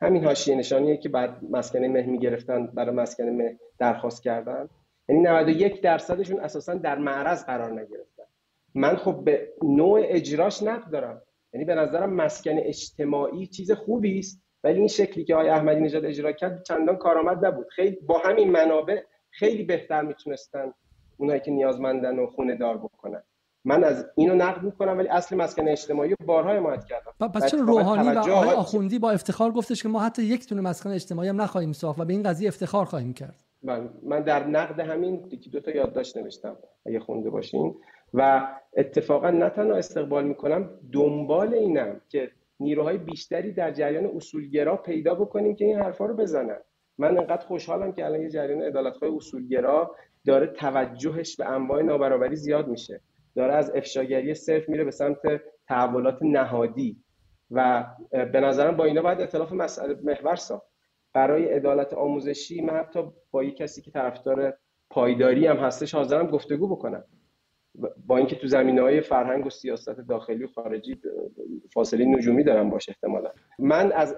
همین 0.00 0.24
حاشیه 0.24 0.56
نشانیه 0.56 0.96
که 0.96 1.08
بعد 1.08 1.44
مسکن 1.50 1.84
مهر 1.84 2.06
می‌گرفتن 2.06 2.66
برای 2.66 2.94
مسکن 2.94 3.24
مهر 3.24 3.54
درخواست 3.78 4.22
کردن. 4.22 4.68
یعنی 5.08 5.22
91 5.22 5.82
درصدشون 5.82 6.40
اساسا 6.40 6.74
در 6.74 6.98
معرض 6.98 7.44
قرار 7.44 7.72
نگرفتن. 7.72 8.22
من 8.74 8.96
خب 8.96 9.24
به 9.24 9.48
نوع 9.62 10.00
اجراش 10.04 10.62
نقد 10.62 10.90
دارم. 10.90 11.22
یعنی 11.52 11.64
به 11.64 11.74
نظرم 11.74 12.12
مسکن 12.12 12.58
اجتماعی 12.58 13.46
چیز 13.46 13.72
خوبی 13.72 14.18
است. 14.18 14.42
ولی 14.64 14.78
این 14.78 14.88
شکلی 14.88 15.24
که 15.24 15.34
آقای 15.34 15.48
احمدی 15.48 15.80
نژاد 15.80 16.04
اجرا 16.04 16.32
کرد 16.32 16.62
چندان 16.62 16.96
کارآمد 16.96 17.46
نبود. 17.46 17.66
خیلی 17.68 17.96
با 18.06 18.18
همین 18.18 18.50
منابع 18.50 19.00
خیلی 19.30 19.64
بهتر 19.64 20.02
می‌تونستن 20.02 20.72
اونایی 21.16 21.40
که 21.40 21.50
نیازمندن 21.50 22.18
و 22.18 22.26
خونه 22.26 22.56
دار 22.56 22.78
بکنن. 22.78 23.22
من 23.64 23.84
از 23.84 24.06
اینو 24.16 24.34
نقد 24.34 24.62
می‌کنم 24.62 24.98
ولی 24.98 25.08
اصل 25.08 25.36
مسکن 25.36 25.68
اجتماعی 25.68 26.10
رو 26.10 26.16
بارها 26.26 26.50
حمایت 26.50 26.84
کردم. 26.84 27.28
پس 27.28 27.50
چرا 27.50 27.60
روحانی 27.60 28.08
و 28.08 28.18
آقای 28.18 28.50
آخوندی 28.50 28.98
با 28.98 29.10
افتخار 29.10 29.50
گفتش 29.50 29.82
که 29.82 29.88
ما 29.88 30.00
حتی 30.00 30.22
یک 30.22 30.48
دونه 30.48 30.60
مسکن 30.60 30.90
اجتماعی 30.90 31.28
هم 31.28 31.40
نخواهیم 31.40 31.72
ساخت 31.72 32.00
و 32.00 32.04
به 32.04 32.12
این 32.12 32.22
قضیه 32.22 32.48
افتخار 32.48 32.84
خواهیم 32.84 33.12
کرد؟ 33.12 33.34
من, 33.62 33.90
من 34.02 34.20
در 34.22 34.46
نقد 34.46 34.80
همین 34.80 35.28
یکی 35.30 35.50
دو 35.50 35.60
تا 35.60 35.70
یادداشت 35.70 36.16
نوشتم 36.16 36.56
اگه 36.86 37.00
خونده 37.00 37.30
باشین. 37.30 37.74
و 38.14 38.48
اتفاقا 38.76 39.30
نه 39.30 39.50
تنها 39.50 39.76
استقبال 39.76 40.24
می‌کنم 40.24 40.70
دنبال 40.92 41.54
اینم 41.54 42.00
که 42.08 42.30
نیروهای 42.60 42.98
بیشتری 42.98 43.52
در 43.52 43.70
جریان 43.70 44.06
اصولگرا 44.06 44.76
پیدا 44.76 45.14
بکنیم 45.14 45.54
که 45.54 45.64
این 45.64 45.78
حرفا 45.78 46.06
رو 46.06 46.16
بزنن. 46.16 46.58
من 46.98 47.18
انقدر 47.18 47.46
خوشحالم 47.46 47.92
که 47.92 48.04
الان 48.04 48.22
یه 48.22 48.30
جریان 48.30 48.62
عدالتخواه 48.62 49.16
اصولگرا 49.16 49.96
داره 50.26 50.46
توجهش 50.46 51.36
به 51.36 51.46
انواع 51.46 51.82
نابرابری 51.82 52.36
زیاد 52.36 52.68
میشه. 52.68 53.00
داره 53.36 53.54
از 53.54 53.72
افشاگری 53.74 54.34
صرف 54.34 54.68
میره 54.68 54.84
به 54.84 54.90
سمت 54.90 55.18
تحولات 55.68 56.18
نهادی 56.22 56.96
و 57.50 57.86
به 58.10 58.40
نظرم 58.40 58.76
با 58.76 58.84
اینا 58.84 59.02
باید 59.02 59.20
اطلاف 59.20 59.52
مسئله 59.52 59.96
محور 60.02 60.36
ساخت. 60.36 60.66
برای 61.12 61.44
عدالت 61.44 61.92
آموزشی 61.92 62.60
من 62.60 62.74
حتی 62.74 63.00
با 63.30 63.44
یک 63.44 63.56
کسی 63.56 63.82
که 63.82 63.90
طرفدار 63.90 64.54
پایداری 64.90 65.46
هم 65.46 65.56
هستش 65.56 65.94
حاضرم 65.94 66.26
گفتگو 66.26 66.68
بکنم. 66.68 67.04
با 68.06 68.16
اینکه 68.16 68.36
تو 68.36 68.46
زمینه 68.46 68.82
های 68.82 69.00
فرهنگ 69.00 69.46
و 69.46 69.50
سیاست 69.50 70.00
داخلی 70.00 70.44
و 70.44 70.48
خارجی 70.48 71.00
فاصله 71.74 72.04
نجومی 72.04 72.44
دارم 72.44 72.70
باشه 72.70 72.92
احتمالا. 72.92 73.30
من 73.58 73.92
از 73.92 74.16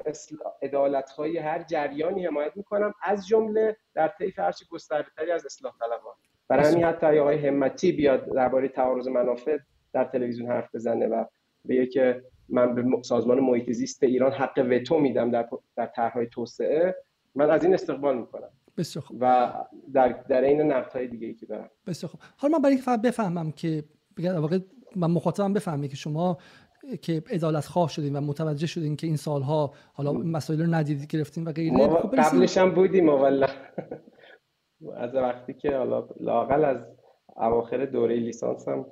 عدالت 0.63 1.11
های 1.11 1.39
هر 1.39 1.63
جریانی 1.63 2.27
حمایت 2.27 2.57
می‌کنم 2.57 2.95
از 3.03 3.27
جمله 3.27 3.77
در 3.95 4.09
طیف 4.09 4.39
هرچی 4.39 4.65
گسترده‌تری 4.71 5.31
از 5.31 5.47
اصلاح 5.47 5.73
طلبان. 5.81 6.15
برای 6.49 6.73
همین 6.73 6.85
حتی 6.85 7.19
آقای 7.19 7.49
همتی 7.49 7.93
بیاد 7.93 8.33
درباره 8.35 8.69
تعارض 8.69 9.09
منافع 9.09 9.59
در 9.93 10.05
تلویزیون 10.05 10.51
حرف 10.51 10.75
بزنه 10.75 11.07
و 11.07 11.25
به 11.65 11.87
که 11.87 12.23
من 12.49 12.75
به 12.75 13.03
سازمان 13.03 13.41
محیط 13.41 13.71
زیست 13.71 14.03
ایران 14.03 14.33
حق 14.33 14.67
وتو 14.71 14.99
میدم 14.99 15.31
در 15.31 15.49
در 15.77 15.87
طرحهای 15.87 16.27
توسعه. 16.27 16.97
من 17.35 17.51
از 17.51 17.65
این 17.65 17.75
استقبال 17.75 18.19
می‌کنم. 18.19 18.51
بسیار 18.81 19.05
خوب. 19.05 19.17
و 19.21 19.53
در 19.93 20.09
در 20.29 20.41
این 20.41 20.61
نقد 20.61 20.93
های 20.93 21.09
دیگه 21.09 21.27
ای 21.27 21.35
که 21.35 21.47
دارم. 21.47 21.71
بسیار 21.87 22.11
خوب. 22.11 22.21
حالا 22.37 22.53
من 22.53 22.63
برای 22.63 22.73
اینکه 22.73 22.85
فقط 22.85 23.03
بفهمم 23.03 23.53
که 23.53 23.85
واقع 24.19 24.59
من 24.97 25.11
مخاطبم 25.11 25.53
بفهمه 25.53 25.89
که 25.89 25.97
شما 25.97 26.39
که 27.03 27.23
عدالت 27.31 27.67
خواه 27.67 27.89
شدین 27.89 28.17
و 28.17 28.21
متوجه 28.21 28.67
شدین 28.67 28.97
که 28.97 29.07
این 29.07 29.17
سالها 29.17 29.75
حالا 29.93 30.13
مسائل 30.13 30.61
رو 30.61 30.75
ندیدید 30.75 31.07
گرفتین 31.07 31.45
و 31.45 31.53
غیره 31.53 31.89
خب 31.89 32.17
قبلش 32.17 32.59
هم 32.59 32.75
بودیم 32.75 33.09
والله. 33.09 33.49
از 34.97 35.15
وقتی 35.15 35.55
که 35.55 35.77
حالا 35.77 36.09
لاقل 36.21 36.65
از 36.65 36.77
اواخر 37.37 37.87
دوره 37.87 38.17
لیسانس 38.17 38.69
هم 38.69 38.87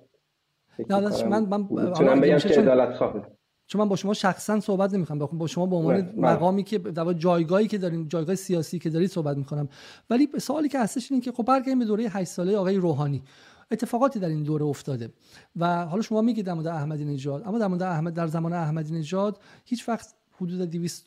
نه 0.91 1.25
من 1.25 1.47
من 1.49 2.21
بگم 2.21 2.39
که 2.39 2.61
عدالت 2.61 2.97
خواه 2.97 3.38
چون 3.69 3.81
من 3.81 3.89
با 3.89 3.97
شما 3.97 4.15
شخصا 4.15 4.61
صحبت 4.61 4.95
نمی‌کنم. 4.95 5.19
با 5.19 5.47
شما 5.47 5.67
به 5.67 5.77
عنوان 5.77 5.95
بله، 5.95 6.13
بله. 6.13 6.33
مقامی 6.33 6.65
که 6.65 6.79
در 6.79 7.13
جایگاهی 7.13 7.67
که 7.67 7.79
دارین 7.79 8.09
جایگاه 8.09 8.35
سیاسی 8.35 8.79
که 8.79 8.91
دارید 8.91 9.11
صحبت 9.11 9.37
می‌کنم. 9.37 9.69
ولی 10.11 10.29
سوالی 10.39 10.69
که 10.69 10.79
هستش 10.79 11.13
اینه 11.13 11.25
که 11.25 11.33
خب 11.33 11.43
برگردیم 11.43 11.79
به 11.79 11.85
دوره 11.85 12.09
8 12.09 12.31
ساله 12.31 12.57
آقای 12.57 12.77
روحانی. 12.77 13.23
اتفاقاتی 13.71 14.19
در 14.19 14.29
این 14.29 14.43
دوره 14.43 14.65
افتاده 14.65 15.13
و 15.57 15.87
حالا 15.87 16.03
شما 16.03 16.23
میگید 16.23 16.47
در 16.47 16.55
مورد 16.55 16.67
احمدی 16.67 17.05
نژاد 17.05 17.43
اما 17.47 17.59
در 17.59 17.67
مورد 17.67 17.83
احمد 17.83 18.15
در 18.15 18.27
زمان 18.27 18.53
احمدی 18.53 18.95
نژاد 18.95 19.41
هیچ 19.65 19.89
وقت 19.89 20.15
حدود 20.41 20.71
200 20.71 21.07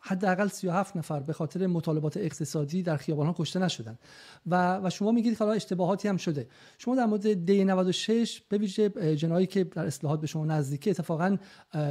حداقل 0.00 0.48
37 0.48 0.96
نفر 0.96 1.20
به 1.20 1.32
خاطر 1.32 1.66
مطالبات 1.66 2.16
اقتصادی 2.16 2.82
در 2.82 2.96
خیابان 2.96 3.26
ها 3.26 3.34
کشته 3.38 3.58
نشدن. 3.58 3.98
و 4.46 4.80
و 4.84 4.90
شما 4.90 5.12
میگید 5.12 5.38
حالا 5.38 5.52
اشتباهاتی 5.52 6.08
هم 6.08 6.16
شده. 6.16 6.46
شما 6.78 6.96
در 6.96 7.06
مورد 7.06 7.44
دی 7.44 7.64
96 7.64 8.42
به 8.48 8.58
ویژه 8.58 8.88
جنایی 9.16 9.46
که 9.46 9.64
در 9.64 9.86
اصلاحات 9.86 10.20
به 10.20 10.26
شما 10.26 10.44
نزدیکی 10.44 10.90
اتفاقا 10.90 11.36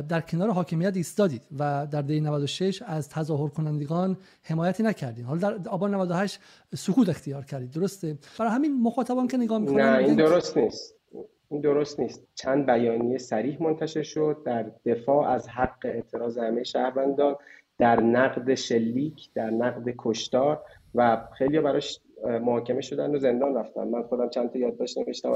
در 0.09 0.21
کنار 0.21 0.51
حاکمیت 0.51 0.97
ایستادید 0.97 1.41
و 1.59 1.87
در 1.91 2.01
دی 2.01 2.21
96 2.21 2.81
از 2.85 3.09
تظاهر 3.09 3.49
کنندگان 3.49 4.17
حمایتی 4.41 4.83
نکردید 4.83 5.25
حالا 5.25 5.39
در 5.39 5.69
آبان 5.69 5.93
98 5.93 6.39
سکوت 6.75 7.09
اختیار 7.09 7.45
کردید. 7.45 7.71
درسته؟ 7.71 8.17
برای 8.39 8.51
همین 8.51 8.81
مخاطبان 8.81 9.27
که 9.27 9.37
نگاه 9.37 9.59
می‌کنن 9.59 9.81
نه 9.81 9.97
این 9.97 10.15
درست 10.15 10.57
نیست. 10.57 11.02
این 11.49 11.61
درست 11.61 11.99
نیست. 11.99 12.27
چند 12.35 12.65
بیانیه 12.65 13.17
سریح 13.17 13.63
منتشر 13.63 14.03
شد 14.03 14.37
در 14.45 14.71
دفاع 14.85 15.29
از 15.29 15.49
حق 15.49 15.85
اعتراض 15.85 16.37
همه 16.37 16.63
شهروندان 16.63 17.35
در 17.77 18.01
نقد 18.01 18.53
شلیک 18.53 19.33
در 19.33 19.49
نقد 19.49 19.93
کشتار 19.97 20.61
و 20.95 21.27
خیلی 21.37 21.59
براش 21.59 21.99
محاکمه 22.23 22.81
شدن 22.81 23.15
و 23.15 23.19
زندان 23.19 23.55
رفتن. 23.55 23.87
من 23.87 24.03
خودم 24.03 24.29
چند 24.29 24.51
تا 24.51 24.59
یادداشت 24.59 24.97
نوشتم 24.97 25.33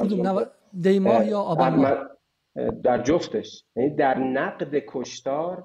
دیماه 0.81 1.27
یا 1.27 1.39
آبان 1.39 2.07
در 2.83 3.01
جفتش. 3.03 3.65
یعنی 3.75 3.89
در 3.89 4.17
نقد 4.17 4.83
کشتار 4.87 5.63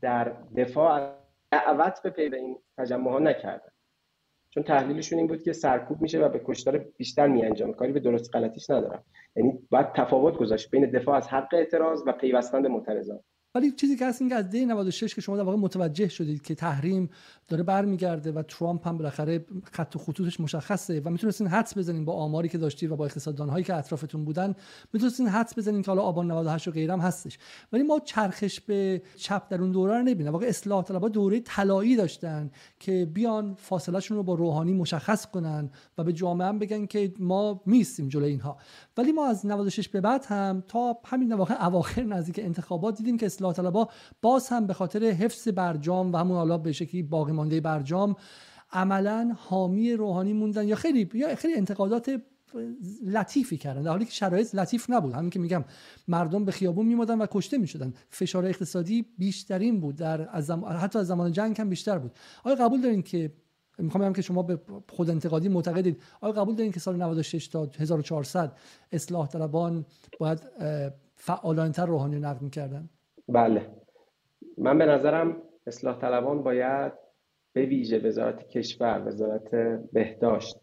در 0.00 0.32
دفاع 0.56 1.10
دعوت 1.50 2.02
به 2.02 2.10
پی 2.10 2.22
این 2.22 2.58
تجمع 2.78 3.10
ها 3.10 3.18
نکردن. 3.18 3.72
چون 4.54 4.62
تحلیلشون 4.62 5.18
این 5.18 5.28
بود 5.28 5.42
که 5.42 5.52
سرکوب 5.52 6.02
میشه 6.02 6.18
و 6.18 6.28
به 6.28 6.40
کشتار 6.44 6.78
بیشتر 6.78 7.26
میانجامه 7.26 7.72
کاری 7.72 7.92
به 7.92 8.00
درست 8.00 8.36
غلطیش 8.36 8.70
ندارم. 8.70 9.04
یعنی 9.36 9.58
باید 9.70 9.92
تفاوت 9.92 10.34
گذاشت 10.36 10.70
بین 10.70 10.90
دفاع 10.90 11.16
از 11.16 11.28
حق 11.28 11.54
اعتراض 11.54 12.02
و 12.06 12.12
پیوستن 12.12 12.62
به 12.62 12.68
معترضان. 12.68 13.20
ولی 13.54 13.72
چیزی 13.72 13.96
که 13.96 14.06
هست 14.06 14.22
این 14.22 14.30
که 14.30 14.36
از 14.36 14.50
دی 14.50 14.66
96 14.66 15.14
که 15.14 15.20
شما 15.20 15.36
در 15.36 15.42
واقع 15.42 15.56
متوجه 15.56 16.08
شدید 16.08 16.42
که 16.42 16.54
تحریم 16.54 17.10
داره 17.48 17.62
برمیگرده 17.62 18.32
و 18.32 18.42
ترامپ 18.42 18.88
هم 18.88 18.98
بالاخره 18.98 19.44
خط 19.72 19.96
و 19.96 19.98
خطوطش 19.98 20.40
مشخصه 20.40 21.00
و 21.00 21.10
می‌تونستین 21.10 21.46
حدس 21.46 21.78
بزنین 21.78 22.04
با 22.04 22.12
آماری 22.12 22.48
که 22.48 22.58
داشتید 22.58 22.90
و 22.90 22.96
با 22.96 23.04
اقتصاددان 23.04 23.48
هایی 23.48 23.64
که 23.64 23.74
اطرافتون 23.74 24.24
بودن 24.24 24.54
می‌تونستین 24.92 25.28
حدس 25.28 25.58
بزنین 25.58 25.82
که 25.82 25.90
حالا 25.90 26.02
آبان 26.02 26.30
98 26.30 26.68
و 26.68 26.70
غیرم 26.70 27.00
هستش. 27.00 27.38
ولی 27.72 27.82
ما 27.82 28.00
چرخش 28.00 28.60
به 28.60 29.02
چپ 29.16 29.48
در 29.48 29.60
اون 29.60 29.72
دوره 29.72 29.98
رو 29.98 30.02
نبینیم 30.02 30.32
واقعا 30.32 30.48
اصلاح 30.48 30.84
طلبها 30.84 31.08
دوره 31.08 31.40
طلایی 31.40 31.96
داشتن 31.96 32.50
که 32.80 33.08
بیان 33.14 33.54
فاصلهشون 33.54 34.16
رو 34.16 34.22
با 34.22 34.34
روحانی 34.34 34.72
مشخص 34.72 35.26
کنن 35.26 35.70
و 35.98 36.04
به 36.04 36.12
جامعه 36.12 36.48
هم 36.48 36.58
بگن 36.58 36.86
که 36.86 37.12
ما 37.18 37.62
میستیم 37.66 38.08
جلوی 38.08 38.30
اینها. 38.30 38.56
ولی 38.96 39.12
ما 39.12 39.26
از 39.26 39.46
96 39.46 39.88
به 39.88 40.00
بعد 40.00 40.24
هم 40.24 40.64
تا 40.68 40.98
همین 41.04 41.32
واقع 41.32 41.66
اواخر 41.66 42.02
نزدیک 42.02 42.38
انتخابات 42.38 42.96
دیدیم 42.96 43.18
که 43.18 43.26
اصلاح 43.42 43.54
طلبها 43.54 43.88
باز 44.22 44.48
هم 44.48 44.66
به 44.66 44.74
خاطر 44.74 45.04
حفظ 45.04 45.48
برجام 45.48 46.12
و 46.12 46.16
همون 46.16 46.36
حالا 46.36 46.58
به 46.58 46.72
شکلی 46.72 47.02
باقی 47.02 47.32
مانده 47.32 47.60
برجام 47.60 48.16
عملا 48.72 49.36
حامی 49.38 49.92
روحانی 49.92 50.32
موندن 50.32 50.68
یا 50.68 50.76
خیلی 50.76 51.08
یا 51.14 51.34
خیلی 51.36 51.54
انتقادات 51.54 52.20
لطیفی 53.06 53.56
کردن 53.56 53.82
در 53.82 53.90
حالی 53.90 54.04
که 54.04 54.10
شرایط 54.10 54.54
لطیف 54.54 54.90
نبود. 54.90 55.12
همین 55.12 55.30
که 55.30 55.38
میگم 55.38 55.64
مردم 56.08 56.44
به 56.44 56.52
خیابون 56.52 56.86
میمادن 56.86 57.18
و 57.18 57.26
کشته 57.30 57.58
می‌شدن. 57.58 57.94
فشار 58.10 58.46
اقتصادی 58.46 59.06
بیشترین 59.18 59.80
بود. 59.80 59.96
در 59.96 60.28
از 60.32 60.50
حتی 60.50 60.98
از 60.98 61.06
زمان 61.06 61.32
جنگ 61.32 61.60
هم 61.60 61.68
بیشتر 61.68 61.98
بود. 61.98 62.12
آیا 62.44 62.56
قبول 62.56 62.80
دارین 62.80 63.02
که 63.02 63.32
می‌خوام 63.78 64.04
بگم 64.04 64.12
که 64.12 64.22
شما 64.22 64.42
به 64.42 64.60
خود 64.88 65.10
انتقادی 65.10 65.48
معتقدید. 65.48 66.02
آیا 66.20 66.32
قبول 66.32 66.54
دارین 66.54 66.72
که 66.72 66.80
سال 66.80 66.96
96 66.96 67.48
تا 67.48 67.70
1400 67.78 68.56
اصلاح 68.92 69.28
طلبان 69.28 69.84
باید 70.18 70.40
فعالانتر 71.14 71.86
روحانی 71.86 72.18
نقد 72.18 72.42
می‌کردن؟ 72.42 72.88
بله. 73.28 73.70
من 74.58 74.78
به 74.78 74.86
نظرم 74.86 75.42
اصلاح 75.66 75.98
طلبان 75.98 76.42
باید 76.42 76.92
به 77.52 77.62
ویژه 77.62 77.98
وزارت 77.98 78.48
کشور 78.48 79.02
وزارت 79.06 79.50
بهداشت 79.92 80.56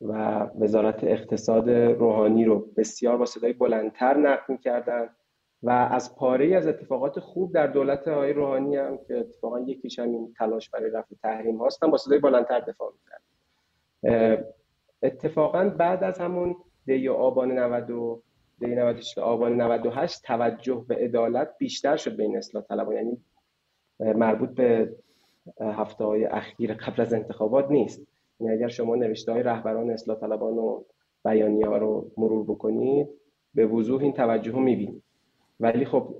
و 0.00 0.12
وزارت 0.58 1.04
اقتصاد 1.04 1.70
روحانی 1.70 2.44
رو 2.44 2.66
بسیار 2.76 3.16
با 3.16 3.26
صدای 3.26 3.52
بلندتر 3.52 4.16
نقد 4.16 4.48
می‌کردن 4.48 5.08
و 5.62 5.70
از 5.70 6.16
پاره 6.16 6.56
از 6.56 6.66
اتفاقات 6.66 7.20
خوب 7.20 7.54
در 7.54 7.66
دولت 7.66 8.08
آقای 8.08 8.32
روحانی 8.32 8.76
هم 8.76 8.98
که 9.08 9.18
اتفاقا 9.18 9.60
یکیش 9.60 9.98
هم 9.98 10.32
تلاش 10.38 10.70
برای 10.70 10.90
رفع 10.90 11.14
تحریم 11.22 11.56
هاستن 11.56 11.90
با 11.90 11.96
صدای 11.96 12.18
بلندتر 12.18 12.60
دفاع 12.60 12.92
می‌کرد 12.92 14.54
اتفاقا 15.02 15.68
بعد 15.68 16.04
از 16.04 16.18
همون 16.18 16.56
دی 16.86 17.08
آبان 17.08 17.52
90 17.52 18.22
دی 18.60 18.66
98 18.66 19.18
آبان 19.18 19.60
98 19.60 20.22
توجه 20.22 20.84
به 20.88 20.94
عدالت 20.94 21.48
بیشتر 21.58 21.96
شد 21.96 22.16
بین 22.16 22.36
اصلاح 22.36 22.64
طلبان. 22.64 22.94
یعنی 22.94 23.18
مربوط 24.00 24.50
به 24.50 24.96
هفته 25.60 26.04
های 26.04 26.24
اخیر 26.24 26.74
قبل 26.74 27.02
از 27.02 27.14
انتخابات 27.14 27.70
نیست. 27.70 28.06
یعنی 28.40 28.52
اگر 28.52 28.68
شما 28.68 28.96
نوشته 28.96 29.32
های 29.32 29.42
رهبران 29.42 29.90
اصلاح 29.90 30.20
طلبان 30.20 30.58
و 30.58 30.82
بیانیه 31.24 31.66
ها 31.66 31.76
رو 31.76 32.10
مرور 32.16 32.44
بکنید 32.44 33.08
به 33.54 33.66
وضوح 33.66 34.02
این 34.02 34.12
توجه 34.12 34.52
رو 34.52 34.60
می‌بینید. 34.60 35.02
ولی 35.60 35.84
خب 35.84 36.14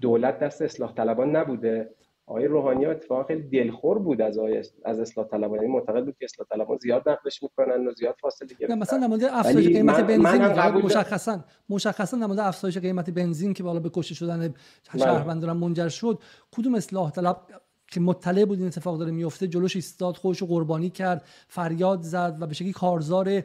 دولت 0.00 0.38
دست 0.38 0.62
اصلاح 0.62 0.94
طلبان 0.94 1.36
نبوده. 1.36 1.90
آقای 2.26 2.46
روحانی 2.46 2.86
اتفاقا 2.86 3.24
خیلی 3.24 3.42
دلخور 3.42 3.98
بود 3.98 4.20
از 4.20 4.38
آقای 4.38 4.62
از 4.84 5.00
اصلاح 5.00 5.26
طلبان. 5.26 5.54
یعنی 5.58 5.72
معتقد 5.72 6.04
بود 6.04 6.16
که 6.18 6.24
اصلاح 6.24 6.48
طلبان 6.48 6.78
زیاد 6.78 7.08
نقدش 7.08 7.42
می‌کنن 7.42 7.86
و 7.86 7.92
زیاد 7.92 8.14
فاصله 8.20 8.48
گرفتن. 8.58 8.78
مثلا 8.78 9.06
مورد 9.08 9.24
افزایش 9.24 9.66
قیمت 9.66 10.00
من 10.00 10.06
بنزین 10.06 10.42
مشخصا 10.82 11.44
مشخصا 11.68 12.16
مورد 12.16 12.38
افزایش 12.38 12.78
قیمت 12.78 13.10
بنزین 13.10 13.54
که 13.54 13.62
بالا 13.62 13.80
به 13.80 13.90
کشته 13.94 14.14
شدن 14.14 14.38
بله. 14.38 15.04
شهروندان 15.04 15.56
منجر 15.56 15.88
شد 15.88 16.18
کدوم 16.56 16.74
اصلاح 16.74 17.10
طلب 17.10 17.36
که 17.86 18.00
مطلع 18.00 18.44
بود 18.44 18.58
این 18.58 18.66
اتفاق 18.66 18.98
داره 18.98 19.10
میفته 19.10 19.48
جلوش 19.48 19.76
ایستاد 19.76 20.16
خودش 20.16 20.42
قربانی 20.42 20.90
کرد 20.90 21.24
فریاد 21.48 22.00
زد 22.02 22.36
و 22.40 22.46
به 22.46 22.54
شکلی 22.54 22.72
کارزار 22.72 23.42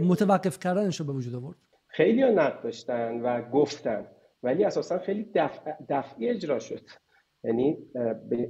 متوقف 0.00 0.58
کردنش 0.58 1.00
رو 1.00 1.06
به 1.06 1.12
وجود 1.12 1.34
آورد. 1.34 1.56
خیلی 1.88 2.22
ها 2.22 2.30
نقد 2.30 2.62
داشتن 2.62 3.20
و 3.20 3.50
گفتن 3.50 4.06
ولی 4.42 4.64
اساسا 4.64 4.98
خیلی 4.98 5.30
دفع 5.34 5.72
دفعی 5.88 6.28
اجرا 6.28 6.58
شد. 6.58 6.80
یعنی 7.44 7.78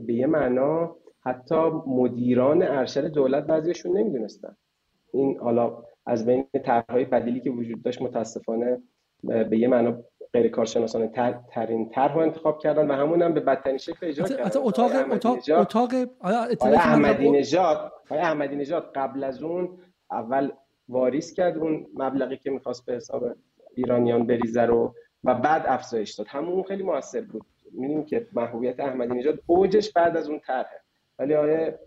به 0.06 0.14
یه 0.14 0.26
معنا 0.26 0.96
حتی 1.20 1.70
مدیران 1.86 2.62
ارشد 2.62 3.06
دولت 3.06 3.44
بعضیشون 3.44 3.98
نمی‌دونستن. 3.98 4.56
این 5.12 5.38
حالا 5.38 5.82
از 6.06 6.26
بین 6.26 6.44
طرحهای 6.64 7.04
بدیلی 7.04 7.40
که 7.40 7.50
وجود 7.50 7.82
داشت 7.82 8.02
متاسفانه 8.02 8.82
به 9.22 9.58
یه 9.58 9.68
معنا 9.68 9.98
غیر 10.32 10.48
کارشناسانه 10.48 11.08
تر، 11.08 11.40
ترین 11.50 11.88
طرح 11.88 12.16
انتخاب 12.16 12.58
کردن 12.58 12.90
و 12.90 12.94
همون 12.94 13.22
هم 13.22 13.34
به 13.34 13.40
بدترین 13.40 13.78
شکل 13.78 14.06
اجرا 14.06 14.28
کردن. 14.28 14.44
حتی 14.44 14.58
اتاق 14.58 14.90
اتاق 15.10 15.38
اتاق 15.50 15.90
احمدی 16.62 17.30
نژاد 17.30 17.92
احمدی 18.10 18.56
نژاد 18.56 18.92
قبل 18.94 19.24
از 19.24 19.42
اون 19.42 19.78
اول 20.10 20.50
واریس 20.88 21.32
کرد 21.32 21.58
اون 21.58 21.86
مبلغی 21.94 22.36
که 22.36 22.50
می‌خواست 22.50 22.86
به 22.86 22.94
حساب 22.94 23.24
ایرانیان 23.74 24.26
بریزه 24.26 24.62
رو 24.62 24.94
و 25.24 25.34
بعد 25.34 25.62
افزایش 25.66 26.14
داد. 26.14 26.26
همون 26.30 26.62
خیلی 26.62 26.82
موثر 26.82 27.20
بود. 27.20 27.42
می‌بینیم 27.72 28.04
که 28.04 28.26
محبوبیت 28.32 28.80
احمدی 28.80 29.14
نژاد 29.14 29.38
اوجش 29.46 29.92
بعد 29.92 30.16
از 30.16 30.28
اون 30.28 30.40
طرحه. 30.40 30.80
ولی 31.18 31.34
آیه 31.34 31.78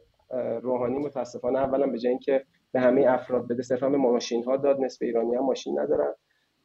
روحانی 0.62 0.98
متاسفانه 0.98 1.60
اولا 1.60 1.88
به 1.88 2.00
جای 2.00 2.10
اینکه 2.10 2.46
به 2.72 2.80
همه 2.80 3.06
افراد 3.08 3.48
بده 3.48 3.64
صرفا 3.64 3.90
به 3.90 3.98
ماشین 3.98 4.44
ها 4.44 4.58
داد. 4.58 4.80
نصف 4.80 5.02
ایرانی 5.02 5.36
هم 5.36 5.44
ماشین 5.44 5.80
ندارن. 5.80 6.14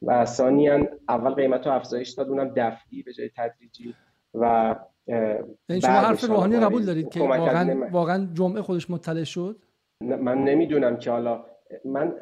و 0.03 0.25
ثانیا 0.25 0.89
اول 1.09 1.35
قیمت 1.35 1.67
رو 1.67 1.73
افزایش 1.73 2.11
داد 2.11 2.29
اونم 2.29 2.53
دفعی 2.57 3.03
به 3.03 3.13
جای 3.13 3.31
تدریجی. 3.37 3.95
و 4.35 4.77
یعنی 5.07 5.81
شما 5.81 5.93
حرف 5.93 6.25
روحانی 6.25 6.61
قبول 6.61 6.85
دارید 6.85 7.09
که 7.09 7.21
واقعا 7.21 7.89
واقعا 7.93 8.29
جمعه 8.35 8.63
خودش 8.63 8.91
مطلع 8.91 9.25
شد؟ 9.25 9.57
من 10.01 10.45
نمی‌دونم 10.45 10.97
که 10.97 11.11
حالا. 11.11 11.45
من 11.85 12.15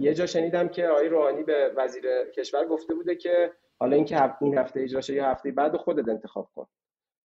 یه 0.00 0.14
جا 0.14 0.26
شنیدم 0.26 0.68
که 0.68 0.86
آقای 0.86 1.08
روحانی 1.08 1.42
به 1.42 1.72
وزیر 1.76 2.04
کشور 2.36 2.66
گفته 2.66 2.94
بوده 2.94 3.16
که 3.16 3.50
حالا 3.78 3.96
اینکه 3.96 4.34
این 4.40 4.58
هفته 4.58 4.80
اجرا 4.80 5.00
شه 5.00 5.14
یا 5.14 5.30
هفته 5.30 5.50
بعد 5.50 5.76
خودت 5.76 6.08
انتخاب 6.08 6.50
کن. 6.54 6.66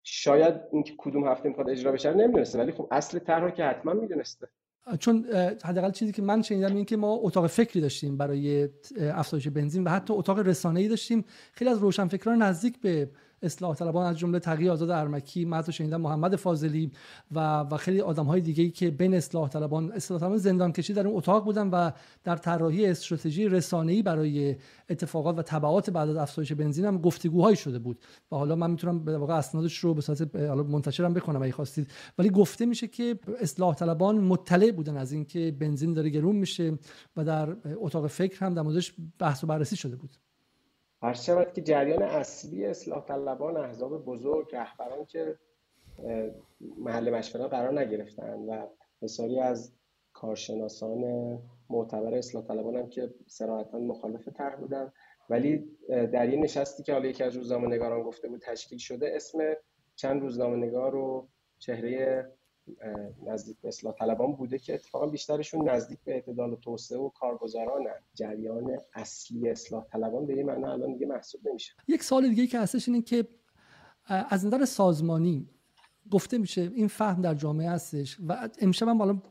شاید 0.04 0.56
اینکه 0.72 0.94
کدوم 0.98 1.28
هفته 1.28 1.50
می‌خواد 1.50 1.70
اجرا 1.70 1.92
بشه 1.92 2.14
نمی‌دونسته 2.14 2.60
ولی 2.60 2.72
خب 2.72 2.88
اصل 2.92 3.20
طرح 3.20 3.52
که 3.52 3.66
حتما 3.66 3.94
می‌دونسته. 3.94 4.48
چون 5.00 5.26
حداقل 5.66 5.92
چیزی 5.92 6.12
که 6.12 6.22
من 6.22 6.42
شنیدم 6.42 6.76
این 6.76 6.86
که 6.86 6.98
ما 6.98 7.14
اتاق 7.22 7.48
فکری 7.48 7.82
داشتیم 7.82 8.18
برای 8.18 8.70
افزایش 9.00 9.48
بنزین 9.48 9.84
و 9.84 9.90
حتی 9.90 10.14
اتاق 10.14 10.40
رسانه‌ای 10.40 10.88
داشتیم. 10.88 11.26
خیلی 11.54 11.72
از 11.72 11.78
روشنفکران 11.78 12.42
نزدیک 12.42 12.82
به 12.82 13.10
اصلاح 13.42 13.76
طلبان 13.76 14.06
از 14.06 14.18
جمله 14.20 14.40
تقی 14.40 14.70
آزاد 14.70 14.90
ارمکی 14.90 15.46
من 15.46 15.62
تو 15.62 15.72
شنیدم 15.72 16.02
محمد 16.02 16.36
فاضلی 16.36 16.92
و 17.32 17.60
و 17.60 17.78
خیلی 17.78 18.02
آدم 18.02 18.26
های 18.26 18.42
دیگه 18.42 18.70
که 18.70 18.92
بین 18.92 19.14
اصلاح 19.14 19.50
طلبان 19.50 19.92
اصلاح 19.92 20.20
طلبان 20.20 20.38
زندان 20.38 20.72
کشی 20.72 20.94
در 20.94 21.08
اون 21.08 21.18
اتاق 21.18 21.46
بودن 21.46 21.68
و 21.70 21.92
در 22.24 22.36
طراحی 22.36 22.86
استراتژی 22.86 23.48
رسانه‌ای 23.48 24.04
برای 24.04 24.56
اتفاقات 24.90 25.40
و 25.40 25.42
تبعات 25.42 25.90
بعد 25.90 26.10
از 26.10 26.16
افزایش 26.16 26.54
بنزین 26.54 26.86
هم 26.86 26.98
گفتگوهایی 26.98 27.56
شده 27.56 27.80
بود. 27.80 28.00
و 28.32 28.36
حالا 28.36 28.56
من 28.56 28.72
می‌تونم 28.72 29.04
به 29.04 29.18
واقع 29.18 29.34
اسنادش 29.34 29.78
رو 29.78 29.94
به 29.94 30.02
صورت 30.02 30.36
حالا 30.36 30.64
منتشرم 30.64 31.14
بکنم 31.14 31.42
اگه 31.42 31.52
خواستید. 31.52 31.92
ولی 32.18 32.30
گفته 32.30 32.66
میشه 32.66 32.88
که 32.88 33.20
اصلاح 33.42 33.76
طلبان 33.76 34.18
مطلع 34.18 34.72
بودن 34.72 34.98
از 34.98 35.12
اینکه 35.12 35.56
بنزین 35.60 35.94
داره 35.94 36.10
گرون 36.10 36.36
میشه 36.36 36.78
و 37.18 37.26
در 37.26 37.56
اتاق 37.76 38.08
فکر 38.08 38.46
هم 38.46 38.54
در 38.54 38.62
موردش 38.62 38.94
بحث 39.20 39.44
و 39.44 39.48
بررسی 39.48 39.76
شده 39.76 39.96
بود. 39.96 40.29
هر 41.02 41.14
شود 41.14 41.54
که 41.54 41.62
جریان 41.62 42.04
اصلی 42.04 42.66
اصلاح 42.66 43.06
طلبان 43.06 43.58
احزاب 43.58 44.06
بزرگ 44.06 44.56
رهبران 44.56 45.06
که 45.06 45.40
محل 46.78 47.10
مشورت 47.10 47.50
قرار 47.50 47.80
نگرفتن 47.80 48.40
و 48.40 48.68
بسیاری 49.02 49.40
از 49.40 49.74
کارشناسان 50.14 51.04
معتبر 51.70 52.14
اصلاح 52.16 52.44
طلبان 52.48 52.76
هم 52.76 52.90
که 52.90 53.14
سراحتا 53.28 53.80
مخالف 53.80 54.28
طرح 54.28 54.56
بودن. 54.56 54.92
ولی 55.30 55.78
در 55.90 56.28
این 56.28 56.44
نشستی 56.44 56.84
که 56.84 56.94
حالا 56.94 57.08
یکی 57.10 57.24
از 57.24 57.36
روزنامه 57.36 57.68
نگاران 57.68 58.04
گفته 58.04 58.28
بود 58.28 58.42
تشکیل 58.42 58.78
شده 58.78 59.12
اسم 59.16 59.40
چند 59.96 60.22
روزنامه 60.22 60.56
نگار 60.58 60.96
و 60.96 61.28
چهره 61.60 62.26
نزدیک 63.26 63.58
به 63.62 63.68
اصلاح 63.68 63.94
طلبان 63.94 64.36
بوده 64.36 64.60
که 64.60 64.74
اتفاقا 64.74 65.08
بیشترشون 65.08 65.70
نزدیک 65.70 66.00
به 66.06 66.14
اعتدال 66.14 66.54
و 66.54 66.56
توسعه 66.56 66.98
و 66.98 67.10
کارگزاران 67.10 67.86
جریان 68.14 68.78
اصلی 68.94 69.50
اصلاح 69.50 69.86
طلبان 69.92 70.26
به 70.26 70.44
معنا 70.44 70.74
الان 70.74 70.94
دیگه 70.94 71.06
محسوب 71.06 71.48
نمیشه. 71.48 71.74
یک 71.88 72.04
سال 72.04 72.30
دیگه 72.30 72.48
که 72.48 72.60
هستش 72.60 72.88
اینه 72.88 73.02
که 73.02 73.28
از 74.06 74.46
نظر 74.46 74.66
سازمانی 74.66 75.50
گفته 76.12 76.38
میشه 76.38 76.72
این 76.76 76.88
فهم 76.88 77.22
در 77.22 77.34
جامعه 77.34 77.70
هستش 77.70 78.18
و 78.28 78.50
امشب 78.60 78.88
هم 78.88 78.98
حالا 78.98 79.22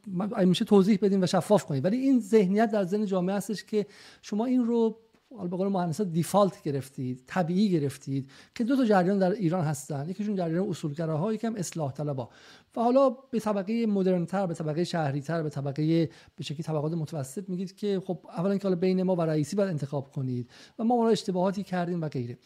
میشه 0.45 0.65
توضیح 0.65 0.99
بدیم 1.03 1.23
و 1.23 1.27
شفاف 1.27 1.65
کنیم 1.65 1.85
ولی 1.85 1.97
این 1.97 2.21
ذهنیت 2.21 2.71
در 2.71 2.85
ذهن 2.85 3.07
جامعه 3.07 3.37
هستش 3.37 3.65
که 3.65 3.87
شما 4.23 4.45
این 4.45 4.65
رو 4.65 5.01
حالا 5.37 5.49
به 5.49 5.57
قول 5.57 5.69
مهندسا 5.69 6.05
دیفالت 6.05 6.63
گرفتید 6.63 7.23
طبیعی 7.27 7.71
گرفتید 7.71 8.31
که 8.55 8.65
دو 8.65 8.77
تا 8.77 8.85
جریان 8.85 9.19
در 9.19 9.31
ایران 9.31 9.65
هستن. 9.65 10.09
یکیشون 10.09 10.37
جریان 10.37 10.69
اصولگراها 10.69 11.33
یکم 11.33 11.55
اصلاح 11.55 11.93
طلبا. 11.93 12.29
و 12.77 12.81
حالا 12.81 13.11
به 13.11 13.41
طبقه 13.41 13.87
مدرنتر 13.87 14.47
به 14.47 14.55
طبقه 14.55 14.85
شهریتر 14.85 15.43
به 15.43 15.51
طبقه 15.51 16.11
به 16.37 16.45
شکلی 16.45 16.63
طبقات 16.63 16.93
متوسط 16.93 17.49
میگید 17.49 17.77
که 17.77 18.03
خب 18.07 18.19
اولا 18.29 18.59
که 18.59 18.63
حالا 18.63 18.77
بین 18.77 19.03
ما 19.03 19.17
و 19.17 19.21
رئیسی 19.21 19.57
باید 19.57 19.71
انتخاب 19.71 20.13
کنید 20.13 20.51
و 20.79 20.85
ما 20.85 20.97
حالا 20.97 21.11
اشتباهاتی 21.11 21.63
کردیم 21.63 22.03
و 22.03 22.09
غیره. 22.09 22.39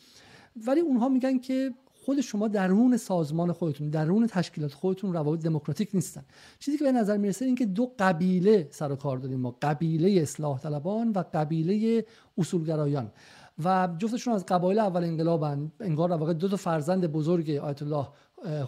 ولی 0.66 0.80
اونها 0.80 1.08
میگن 1.08 1.38
که 1.38 1.74
خود 2.04 2.20
شما 2.20 2.48
درون 2.48 2.96
سازمان 2.96 3.52
خودتون 3.52 3.90
درون 3.90 4.26
تشکیلات 4.26 4.74
خودتون 4.74 5.12
روابط 5.12 5.40
دموکراتیک 5.40 5.90
نیستن. 5.94 6.24
چیزی 6.58 6.78
که 6.78 6.84
به 6.84 6.92
نظر 6.92 7.16
می‌رسه 7.16 7.44
این 7.44 7.54
که 7.54 7.66
دو 7.66 7.92
قبیله 7.98 8.68
سر 8.70 8.92
و 8.92 8.96
کار 8.96 9.18
داریم 9.18 9.40
ما 9.40 9.56
قبیله 9.62 10.22
اصلاح 10.22 10.60
طلبان 10.60 11.12
و 11.12 11.24
قبیله 11.34 12.04
اصولگرایان. 12.38 13.12
و 13.64 13.88
جفتشون 13.98 14.34
از 14.34 14.46
قبایل 14.46 14.78
اول 14.78 15.04
انقلابن 15.04 15.72
انگار 15.80 16.08
در 16.08 16.16
واقع 16.16 16.32
دو 16.32 16.48
تا 16.48 16.56
فرزند 16.56 17.06
بزرگ 17.06 17.50
آیت 17.50 17.82
الله 17.82 18.06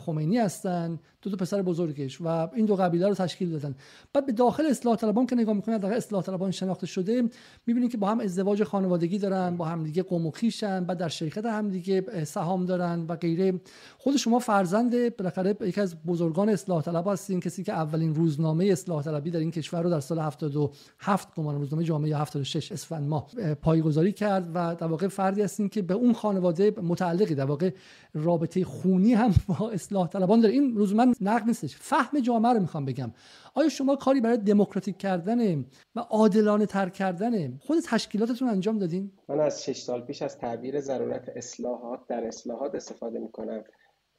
خمینی 0.07 0.39
هستن 0.39 0.99
دو 1.23 1.31
تا 1.31 1.37
پسر 1.37 1.63
بزرگش 1.63 2.21
و 2.21 2.27
این 2.27 2.67
دو 2.67 2.77
قبیله 2.77 3.09
رو 3.09 3.15
تشکیل 3.15 3.51
دادن. 3.51 3.75
بعد 4.13 4.27
به 4.27 4.33
داخل 4.33 4.67
اصلاح 4.67 4.97
طلبان 4.97 5.27
که 5.27 5.37
نگاه 5.37 5.55
می‌کنید 5.55 5.81
در 5.81 5.95
اصلاح 5.95 6.23
طلبان 6.23 6.51
شناخته 6.51 6.87
شده 6.87 7.23
می‌بینید 7.67 7.91
که 7.91 7.97
با 7.97 8.09
هم 8.09 8.21
ازدواج 8.21 8.65
خانوادگی 8.65 9.19
دارن 9.19 9.57
با 9.57 9.65
هم 9.65 9.85
دیگه 9.85 10.03
قوم 10.03 10.27
و 10.27 10.31
خیشن 10.31 10.85
بعد 10.85 10.99
در 10.99 11.09
شرکت 11.09 11.47
هم 11.47 11.69
دیگه 11.69 12.25
سهام 12.25 12.65
دارن 12.65 13.05
و 13.09 13.17
غیره. 13.17 13.61
خود 13.99 14.17
شما 14.17 14.39
فرزند 14.39 15.17
بالاخره 15.17 15.57
یکی 15.61 15.81
از 15.81 16.03
بزرگان 16.03 16.49
اصلاح 16.49 16.83
طلب 16.83 17.09
هستین 17.09 17.41
کسی 17.41 17.63
که 17.63 17.73
اولین 17.73 18.15
روزنامه 18.15 18.65
اصلاح 18.65 19.03
طلبی 19.03 19.31
در 19.31 19.41
این 19.41 19.51
کشور 19.51 19.83
رو 19.83 19.91
در 19.91 20.01
سال 20.01 20.19
77 20.19 21.35
گمان 21.35 21.55
روزنامه 21.55 21.85
جامعه 21.85 22.17
76 22.17 22.73
اسفند 22.73 23.09
ماه 23.09 23.55
پایگذاری 23.55 24.13
کرد 24.13 24.51
و 24.55 24.75
در 24.75 24.87
واقع 24.87 25.09
فردی 25.09 25.43
هستین 25.43 25.69
که 25.69 25.83
به 25.83 25.95
اون 25.95 26.13
خانواده 26.13 26.75
متعلقی 26.83 27.35
در 27.35 27.45
واقع 27.45 27.71
رابطه 28.15 28.65
خونی 28.65 29.15
هم 29.15 29.35
با 29.47 29.64
اصلاح 29.71 30.09
طلبان 30.09 30.41
داره. 30.41 30.55
این 30.55 30.79
من 30.95 31.15
نقد 31.21 31.47
نیستش. 31.47 31.77
فهم 31.77 32.21
جامعه 32.21 32.53
رو 32.53 32.61
می‌خوام 32.61 32.85
بگم. 32.85 33.13
آیا 33.55 33.69
شما 33.69 33.97
کاری 33.97 34.21
برای 34.21 34.37
دموکراتیک 34.37 34.99
کردن 34.99 35.65
و 35.95 36.01
عادلانه 36.01 36.67
تر 36.67 36.89
کردن 36.89 37.59
خود 37.59 37.79
تشکیلاتتون 37.87 38.49
انجام 38.49 38.79
دادین؟ 38.79 39.13
من 39.29 39.41
از 39.41 39.65
شش 39.65 39.81
سال 39.81 40.03
پیش 40.03 40.23
از 40.23 40.39
تعبیر 40.39 40.81
ضرورت 40.81 41.29
اصلاحات 41.37 42.01
در 42.09 42.27
اصلاحات 42.27 42.75
استفاده 42.75 43.19
می‌کنم 43.19 43.65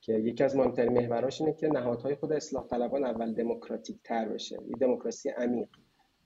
که 0.01 0.13
یکی 0.13 0.43
از 0.43 0.55
مهمترین 0.55 0.93
محوراش 0.93 1.41
اینه 1.41 1.53
که 1.53 1.67
نهادهای 1.67 2.15
خود 2.15 2.33
اصلاح 2.33 2.67
طلبان 2.67 3.05
اول 3.05 3.33
دموکراتیک 3.33 3.97
تر 4.03 4.29
بشه. 4.29 4.59
این 4.59 4.77
دموکراسی 4.79 5.29
عمیق 5.29 5.67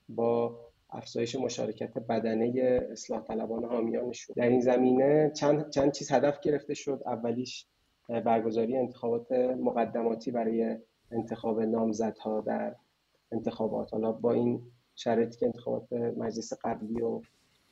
با 0.10 0.60
افزایش 0.90 1.36
مشارکت 1.36 1.94
بدنه 2.10 2.80
اصلاح 2.92 3.24
طلبان 3.24 3.64
حامیانشون 3.64 4.34
در 4.38 4.48
این 4.48 4.62
زمینه 4.62 5.32
چند, 5.36 5.70
چند 5.70 5.92
چیز 5.92 6.12
هدف 6.12 6.40
گرفته 6.40 6.74
شد. 6.74 7.02
اولیش 7.06 7.66
برگزاری 8.10 8.78
انتخابات 8.78 9.32
مقدماتی 9.32 10.32
برای 10.32 10.78
انتخاب 11.12 11.62
نامزدها 11.62 12.42
در 12.42 12.76
انتخابات. 13.32 13.94
حالا 13.94 14.12
با 14.12 14.34
این 14.34 14.62
شرایطی 14.96 15.38
که 15.38 15.46
انتخابات 15.46 15.94
مجلس 15.94 16.54
قبلی 16.64 17.02
و 17.02 17.22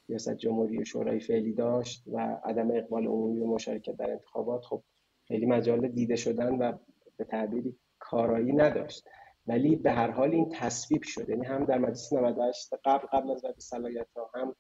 ریاست 0.10 0.34
جمهوری 0.34 0.78
و 0.78 0.84
شورای 0.84 1.20
فعلی 1.20 1.54
داشت 1.54 2.04
و 2.08 2.40
عدم 2.44 2.72
اقبال 2.72 3.06
عمومی 3.08 3.40
و 3.40 3.48
مشارکت 3.48 3.96
در 3.96 4.12
انتخابات 4.12 4.66
خب 4.66 4.84
خیلی 5.28 5.46
مجال 5.46 5.88
دیده 5.88 6.16
شدن 6.16 6.56
و 6.56 6.78
به 7.18 7.24
تعبیری 7.24 7.76
کارایی 8.00 8.54
نداشت. 8.54 9.08
ولی 9.48 9.76
به 9.76 9.92
هر 9.92 10.12
حال 10.12 10.32
این 10.32 10.50
تصویب 10.50 11.04
شد. 11.04 11.30
یعنی 11.30 11.46
هم 11.46 11.66
در 11.66 11.78
مجلس 11.78 12.14
98 12.14 12.74
قبل 12.86 13.08
قبل 13.08 13.32
از 13.32 13.46
رد 13.46 13.60
صلاحیت 13.60 14.08
هم 14.36 14.56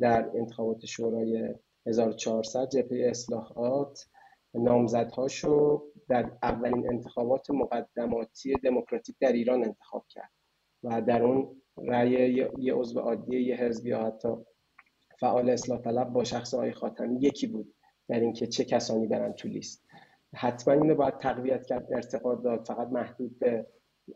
در 0.00 0.30
انتخابات 0.34 0.86
شورای 0.86 1.54
1400 1.86 2.68
جبهه 2.68 3.08
اصلاحات 3.08 4.06
نامزدهاشو 4.54 5.82
در 6.08 6.32
اولین 6.42 6.88
انتخابات 6.92 7.50
مقدماتی 7.50 8.54
دموکراتیک 8.54 9.16
در 9.20 9.32
ایران 9.32 9.64
انتخاب 9.64 10.06
کرد 10.08 10.30
و 10.82 11.02
در 11.02 11.22
اون 11.22 11.62
رأی 11.78 12.10
یه 12.58 12.74
عضو 12.74 13.00
عادی 13.00 13.40
یه 13.40 13.56
حزب 13.56 13.86
یا 13.86 14.06
حتی 14.06 14.28
فعال 15.20 15.50
اصلاح 15.50 15.80
طلب 15.80 16.08
با 16.08 16.24
شخص 16.24 16.54
آقای 16.54 16.72
خاتمی 16.72 17.20
یکی 17.20 17.46
بود 17.46 17.74
در 18.08 18.20
اینکه 18.20 18.46
چه 18.46 18.64
کسانی 18.64 19.06
برن 19.06 19.32
تو 19.32 19.48
لیست. 19.48 19.86
حتما 20.34 20.74
اینو 20.74 20.94
باید 20.94 21.18
تقویت 21.18 21.66
کرد 21.66 21.92
ارتقا 21.92 22.34
داد. 22.34 22.66
فقط 22.66 22.88
محدود 22.88 23.38
به 23.38 23.66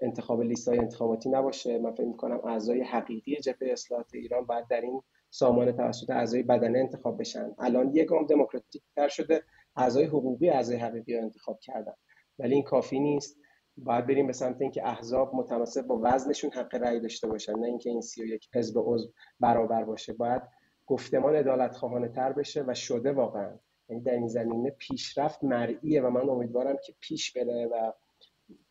انتخاب 0.02 0.42
لیست 0.42 0.68
های 0.68 0.78
انتخاباتی 0.78 1.30
نباشه. 1.30 1.78
من 1.78 1.92
فکر 1.92 2.06
می‌کنم 2.06 2.40
اعضای 2.44 2.82
حقیقی 2.82 3.36
جبهه 3.36 3.72
اصلاحات 3.72 4.14
ایران 4.14 4.46
باید 4.46 4.66
در 4.68 4.80
این 4.80 5.02
سامان 5.30 5.72
توسط 5.72 6.10
اعضای 6.10 6.42
بدنه 6.42 6.78
انتخاب 6.78 7.20
بشن. 7.20 7.54
الان 7.58 7.94
یک 7.94 8.06
گام 8.06 8.26
دموکراتیک 8.26 8.82
تر 8.96 9.08
شده. 9.08 9.42
اعضای 9.76 10.04
حقوقی 10.04 10.50
اعضای 10.50 10.76
حقیقی 10.76 11.14
رو 11.14 11.22
انتخاب 11.22 11.60
کردن. 11.60 11.94
ولی 12.38 12.54
این 12.54 12.62
کافی 12.62 13.00
نیست. 13.00 13.36
باید 13.76 14.06
بریم 14.06 14.26
به 14.26 14.32
سمت 14.32 14.62
اینکه 14.62 14.88
احزاب 14.88 15.34
متناسب 15.34 15.86
با 15.86 16.00
وزنشون 16.02 16.50
حق 16.50 16.74
رأی 16.74 17.00
داشته 17.00 17.28
باشن 17.28 17.58
نه 17.58 17.66
اینکه 17.66 17.90
این 17.90 18.00
31 18.00 18.48
حزب 18.54 18.74
عضو 18.86 19.12
برابر 19.40 19.84
باشه. 19.84 20.12
باید 20.12 20.42
گفتمان 20.86 21.36
عدالت 21.36 21.76
خواهانه 21.76 22.08
تر 22.08 22.32
بشه 22.32 22.64
و 22.66 22.74
شده 22.74 23.12
واقعا. 23.12 23.58
یعنی 23.88 24.02
در 24.02 24.12
این 24.12 24.28
زمینه 24.28 24.70
پیشرفت 24.70 25.44
مرئیه 25.44 26.02
و 26.02 26.10
من 26.10 26.28
امیدوارم 26.28 26.76
که 26.86 26.94
پیش 27.00 27.32
بره 27.32 27.66
و 27.66 27.92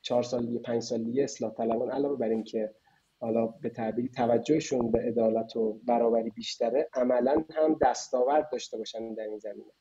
چهار 0.01 0.23
سال 0.23 0.45
دیگه 0.45 0.59
پنج 0.59 0.81
سال 0.81 1.03
دیگه 1.03 1.23
اصلاح 1.23 1.53
طلبان 1.53 1.91
علاوه 1.91 2.17
بر 2.17 2.30
اینکه 2.30 2.75
حالا 3.19 3.47
به 3.47 3.69
تعبیری 3.69 4.09
توجهشون 4.09 4.91
به 4.91 4.99
عدالت 4.99 5.55
و 5.55 5.73
برابری 5.73 6.30
بیشتره 6.30 6.89
عملا 6.93 7.43
هم 7.55 7.77
دستاورد 7.81 8.49
داشته 8.51 8.77
باشن 8.77 9.13
در 9.13 9.23
این 9.23 9.39
زمینه. 9.39 9.71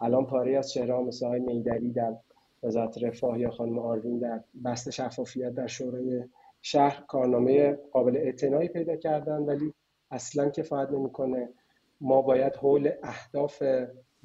الان 0.00 0.26
پاره 0.26 0.58
از 0.58 0.72
چهره 0.72 1.00
مثل 1.00 1.26
های 1.26 1.40
میدری 1.40 1.92
در 1.92 2.16
وزارت 2.62 3.02
رفاه 3.02 3.40
یا 3.40 3.50
خانم 3.50 3.78
آروین 3.78 4.18
در 4.18 4.40
بست 4.64 4.90
شفافیت 4.90 5.54
در 5.54 5.66
شورای 5.66 6.24
شهر 6.62 7.04
کارنامه 7.08 7.72
قابل 7.92 8.16
اعتنایی 8.16 8.68
پیدا 8.68 8.96
کردن 8.96 9.42
ولی 9.42 9.74
اصلا 10.10 10.50
کفایت 10.50 10.90
نمی‌کنه. 10.90 11.48
ما 12.00 12.22
باید 12.22 12.56
حول 12.56 12.90
اهداف 13.02 13.62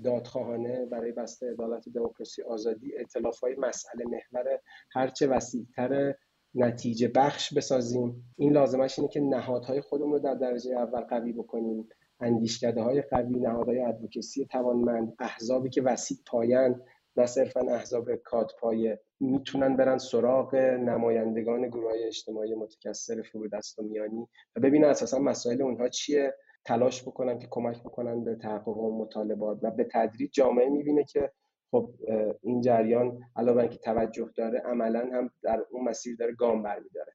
دادخواهانه 0.04 0.86
برای 0.86 1.12
بسته 1.12 1.52
عدالت 1.52 1.90
دموکراسی 1.90 2.44
آزادی 2.44 2.98
اطلاف 2.98 3.40
های 3.40 3.56
مسئله 3.56 4.06
محور 4.06 4.60
هرچه 4.92 5.28
وسیعتر 5.28 6.16
نتیجه 6.56 7.08
بخش 7.08 7.54
بسازیم. 7.54 8.34
این 8.38 8.54
لازمش 8.54 9.00
اینه 9.00 9.12
که 9.12 9.20
نهادهای 9.20 9.82
خودمون 9.82 10.12
رو 10.12 10.20
در 10.20 10.36
درجه 10.36 10.72
اول 10.72 11.02
قوی 11.02 11.34
بکنیم. 11.34 11.90
اندیشکده 12.22 12.82
های 12.82 13.02
قوی 13.02 13.40
نهادهای 13.40 13.80
ادوکسی 13.80 14.46
توانمند 14.46 15.14
احزابی 15.20 15.70
که 15.70 15.82
وسیع 15.82 16.18
پایند 16.26 16.82
نه 17.18 17.26
صرفا 17.26 17.62
احزاب 17.62 18.16
کات 18.16 18.52
پایه 18.60 19.02
می‌تونن 19.20 19.76
برن 19.76 19.98
سراغ 19.98 20.56
نمایندگان 20.56 21.68
گروه 21.68 21.94
اجتماعی 22.08 22.56
متکثر 22.56 23.22
فرودست 23.22 23.80
و 23.80 23.84
میانی 23.84 24.28
و 24.56 24.60
ببینن 24.60 24.88
اساسا 24.88 25.20
مسائل 25.20 25.62
اونها 25.62 25.90
چیه 25.90 26.34
تلاش 26.66 27.02
بکنن 27.02 27.40
که 27.40 27.48
کمک 27.50 27.84
بکنن 27.84 28.24
به 28.24 28.36
تحقق 28.36 28.78
و 28.78 28.98
مطالبات 29.02 29.60
و 29.62 29.72
به 29.72 29.88
تدریج 29.92 30.32
جامعه 30.34 30.70
می‌بینه 30.70 31.04
که 31.04 31.32
خب 31.72 31.94
این 32.42 32.62
جریان 32.62 33.20
علاوه 33.36 33.62
اینکه 33.62 33.78
توجه 33.78 34.30
داره 34.36 34.60
عملا 34.60 35.10
هم 35.14 35.30
در 35.44 35.66
اون 35.72 35.84
مسیر 35.84 36.16
داره 36.16 36.34
گام 36.34 36.64
برمیداره. 36.64 37.14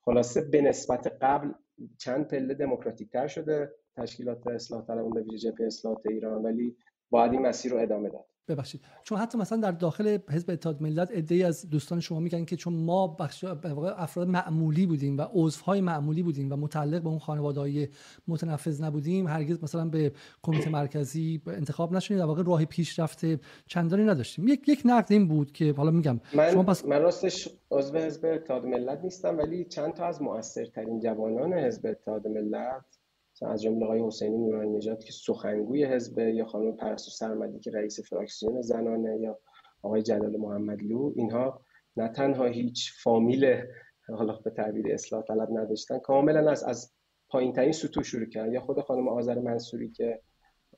خلاصه 0.00 0.40
به 0.40 0.60
نسبت 0.60 1.06
قبل 1.20 1.52
چند 1.98 2.28
پله 2.28 2.54
دموکراتیک 2.54 3.10
تر 3.10 3.26
شده. 3.26 3.72
تشکیلات 3.96 4.46
اصلاح 4.46 4.86
طلبان 4.86 5.10
به 5.10 5.22
ویژه 5.22 5.50
جبهه 5.50 5.66
اصلاحات 5.66 6.06
ایران 6.06 6.42
ولی 6.42 6.76
باید 7.10 7.32
این 7.32 7.42
مسیر 7.42 7.72
رو 7.72 7.78
ادامه 7.78 8.08
داد. 8.08 8.24
ببخشید. 8.48 8.80
چون 9.02 9.18
حتی 9.18 9.38
مثلا 9.38 9.58
در 9.58 9.70
داخل 9.70 10.18
حزب 10.30 10.50
اتحاد 10.50 10.82
ملت 10.82 11.30
ای 11.30 11.42
از 11.42 11.70
دوستان 11.70 12.00
شما 12.00 12.20
میگن 12.20 12.44
که 12.44 12.56
چون 12.56 12.74
ما 12.74 13.06
بخش 13.06 13.44
افراد 13.44 14.28
معمولی 14.28 14.86
بودیم 14.86 15.18
و 15.18 15.26
عضوهای 15.32 15.80
معمولی 15.80 16.22
بودیم 16.22 16.52
و 16.52 16.56
متعلق 16.56 17.02
به 17.02 17.08
اون 17.08 17.18
خانواده 17.18 17.60
های 17.60 17.88
متنفذ 18.28 18.82
نبودیم 18.82 19.26
هرگز 19.26 19.62
مثلا 19.62 19.84
به 19.84 20.12
کمیته 20.42 20.70
مرکزی 20.70 21.42
انتخاب 21.46 21.92
نشدیم 21.92 22.18
در 22.18 22.24
واقع 22.24 22.42
راه 22.42 22.64
پیشرفت 22.64 23.20
چندانی 23.66 24.04
نداشتیم. 24.04 24.48
یک 24.48 24.68
یک 24.68 24.82
نقد 24.84 25.12
این 25.12 25.28
بود 25.28 25.52
که 25.52 25.74
حالا 25.76 25.90
میگم 25.90 26.20
من 26.34 26.52
شما 26.52 26.62
پس... 26.62 26.84
من 26.84 27.02
راستش 27.02 27.48
عضو 27.70 27.98
حزب 27.98 28.26
اتحاد 28.26 28.64
ملت 28.64 29.00
نیستم 29.04 29.38
ولی 29.38 29.64
چند 29.64 29.94
تا 29.94 30.06
از 30.06 30.22
موثرترین 30.22 31.00
جوانان 31.00 31.52
حزب 31.52 31.86
اتحاد 31.86 32.26
ملت 32.26 32.95
از 33.42 33.62
جمله 33.62 33.84
آقای 33.84 34.06
حسینی 34.06 34.38
نورانی 34.38 34.76
نژاد 34.76 35.04
که 35.04 35.12
سخنگوی 35.12 35.84
حزب 35.84 36.18
یا 36.18 36.44
خانم 36.44 36.76
پرستو 36.76 37.10
سرمدی 37.10 37.60
که 37.60 37.70
رئیس 37.70 38.00
فراکسیون 38.00 38.62
زنانه 38.62 39.18
یا 39.20 39.38
آقای 39.82 40.02
جلال 40.02 40.36
محمدلو 40.36 41.12
اینها 41.16 41.60
نه 41.96 42.08
تنها 42.08 42.44
هیچ 42.44 42.92
فامیل 43.02 43.62
حالا 44.08 44.32
به 44.32 44.50
تعبیر 44.50 44.94
اصلاح 44.94 45.22
طلب 45.22 45.48
نداشتن 45.52 45.98
کاملا 45.98 46.50
از 46.50 46.64
از 46.64 46.92
پایین 47.28 47.52
ترین 47.52 47.72
سطوح 47.72 48.02
شروع 48.02 48.26
کرد 48.26 48.52
یا 48.52 48.60
خود 48.60 48.80
خانم 48.80 49.08
آذر 49.08 49.38
منصوری 49.38 49.90
که 49.90 50.20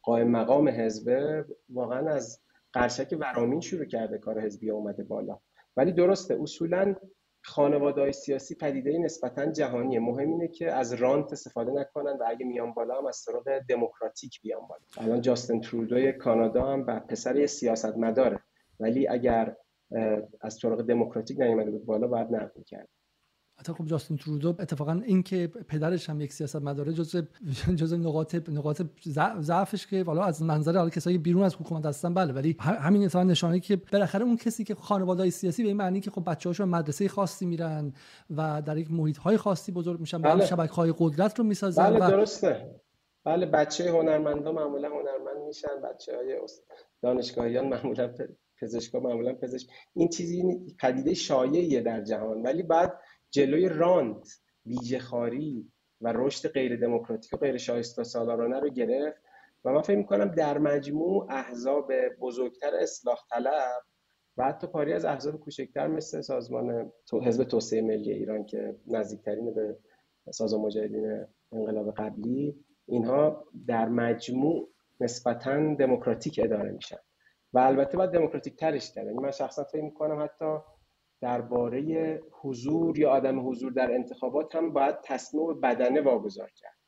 قائم 0.03 0.29
مقام 0.29 0.69
حزب 0.69 1.11
واقعا 1.69 2.11
از 2.11 2.41
قرشک 2.73 3.17
ورامین 3.21 3.61
شروع 3.61 3.85
کرده 3.85 4.19
کار 4.19 4.41
حزبی 4.41 4.71
اومده 4.71 5.03
بالا. 5.05 5.39
ولی 5.77 5.93
درسته 5.93 6.39
اصولا 6.43 6.95
خانواده 7.49 8.01
های 8.01 8.13
سیاسی 8.13 8.55
پدیده 8.55 8.99
نسبتا 8.99 9.47
جهانیه. 9.47 10.01
مهم 10.01 10.31
اینه 10.31 10.49
که 10.49 10.73
از 10.73 10.93
رانت 10.93 11.33
استفاده 11.33 11.73
نکنن 11.73 12.13
و 12.21 12.25
اگه 12.27 12.47
میان 12.47 12.73
بالا 12.75 12.99
هم 12.99 13.07
از 13.07 13.25
طرق 13.27 13.59
دموکراتیک 13.69 14.41
بیان 14.43 14.61
بالا. 14.69 15.07
الان 15.07 15.21
جاستن 15.21 15.61
ترودوی 15.61 16.13
کانادا 16.13 16.67
هم 16.67 16.85
و 16.87 17.01
پسر 17.01 17.47
سیاست 17.47 17.97
مداره 17.97 18.41
ولی 18.81 19.09
اگر 19.09 19.57
از 20.41 20.59
طرق 20.59 20.83
دموکراتیک 20.83 21.41
نیومده 21.41 21.71
بود 21.71 21.87
بالا 21.87 22.07
باید 22.07 22.35
نقد 22.35 22.53
می‌کرد. 22.57 22.89
حتی 23.61 23.73
خب 23.73 23.87
جاستین 23.87 24.17
ترودو 24.17 24.49
اتفاقا 24.49 25.01
این 25.05 25.23
که 25.23 25.47
پدرش 25.47 26.11
هم 26.11 26.21
یک 26.21 26.33
سیاست 26.33 26.57
مداره 26.57 26.93
جز 26.93 27.17
جز 27.77 27.93
نقاط 27.93 28.35
نقاط 28.49 28.83
ضعفش 29.41 29.87
که 29.87 30.03
والا 30.03 30.25
از 30.25 30.43
منظر 30.43 30.77
حالا 30.77 30.91
کسایی 30.91 31.19
بیرون 31.19 31.43
از 31.43 31.55
حکومت 31.55 31.87
هستن 31.87 32.15
بله 32.15 32.33
ولی 32.33 32.57
همین 32.61 33.05
اتفاقا 33.05 33.25
نشانه 33.25 33.61
که 33.61 33.77
بالاخره 33.77 34.25
اون 34.25 34.37
کسی 34.37 34.65
که 34.65 34.75
خانواده 34.75 35.31
سیاسی 35.31 35.63
به 35.63 35.69
این 35.69 35.77
معنی 35.77 36.01
که 36.01 36.11
خب 36.11 36.31
بچه‌هاشون 36.31 36.69
مدرسه 36.69 37.09
خاصی 37.09 37.47
میرن 37.47 37.93
و 38.37 38.63
در 38.63 38.77
یک 38.77 38.91
محیط 38.91 39.19
های 39.19 39.37
خاصی 39.37 39.73
بزرگ 39.73 40.01
میشن 40.01 40.23
بله. 40.23 40.47
شبکه 40.47 40.73
های 40.73 40.95
قدرت 40.99 41.39
رو 41.39 41.45
می‌سازن 41.45 41.91
بله 41.91 42.11
درسته. 42.11 42.81
بله 43.25 43.47
بچه 43.47 43.91
هنرمندا 43.91 44.53
معمولا 44.53 44.89
هنرمند 44.89 45.47
میشن 45.47 45.83
بچه 45.85 46.17
های 46.17 46.41
دانشگاهیان 47.03 47.69
معمولا 47.69 48.15
پزشکا 48.61 49.01
معمولا 49.01 49.35
پزشک. 49.35 49.69
این 49.95 50.09
چیزی 50.09 50.43
پدیده 50.81 51.15
شایعیه 51.15 51.81
در 51.81 52.05
جهان. 52.05 52.43
ولی 52.43 52.63
بعد 52.63 53.01
جلوی 53.31 53.69
رانت 53.69 54.29
خاری 55.01 55.73
و 56.01 56.13
رشد 56.13 56.49
غیر 56.49 56.77
دموکراتیک 56.81 57.33
و 57.33 57.37
غیر 57.37 57.57
شایسته 57.57 58.05
سالارانه 58.05 58.61
رو 58.61 58.69
گرفت 58.69 59.23
و 59.65 59.73
من 59.73 59.83
فکر 59.83 59.97
می‌کنم 59.97 60.25
در 60.25 60.59
مجموع 60.59 61.27
احزاب 61.31 61.93
بزرگتر 62.21 62.75
اصلاح 62.75 63.19
طلب 63.31 63.83
و 64.37 64.45
حتی 64.45 64.67
پاری 64.67 64.93
از 64.93 65.05
احزاب 65.05 65.41
کوچکتر 65.41 65.87
مثل 65.87 66.21
سازمان 66.21 66.93
حزب 67.25 67.45
توسعه 67.45 67.83
ملی 67.83 68.13
ایران 68.13 68.45
که 68.45 68.77
نزدیکترین 68.87 69.55
به 69.55 69.77
سازمان 70.31 70.67
مجاهدین 70.67 71.27
انقلاب 71.53 71.95
قبلی 71.95 72.65
اینها 72.87 73.45
در 73.67 73.89
مجموع 73.89 74.69
نسبتا 75.01 75.75
دموکراتیک 75.75 76.41
اداره 76.45 76.71
میشن. 76.71 76.97
و 77.53 77.59
البته 77.59 77.97
باید 77.97 78.11
دموکراتیک 78.11 78.57
ترش 78.57 78.93
کرد. 78.93 79.07
یعنی 79.07 79.19
من 79.19 79.31
شخصا 79.31 79.65
فکر 79.65 79.83
می‌کنم 79.83 80.23
حتی 80.23 80.59
درباره 81.21 82.23
حضور 82.31 82.99
یا 82.99 83.13
عدم 83.13 83.49
حضور 83.49 83.73
در 83.73 83.95
انتخابات 83.95 84.55
هم 84.55 84.73
باید 84.73 85.01
تصمیم 85.05 85.61
بدنه 85.61 86.01
واگذار 86.01 86.51
کرد. 86.51 86.79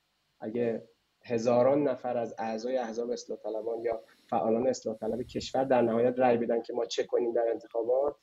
اگه 0.41 0.89
هزاران 1.25 1.83
نفر 1.83 2.17
از 2.17 2.35
اعضای 2.39 2.77
احزاب 2.77 3.11
اصلاح 3.11 3.39
طلبان 3.39 3.85
یا 3.85 4.03
فعالان 4.31 4.69
اصلاح 4.69 4.97
طلب 4.97 5.23
کشور 5.23 5.65
در 5.65 5.83
نهایت 5.83 6.19
رأی 6.19 6.37
بدن 6.37 6.63
که 6.63 6.73
ما 6.73 6.85
چه 6.85 7.05
کنیم 7.05 7.33
در 7.33 7.49
انتخابات 7.51 8.17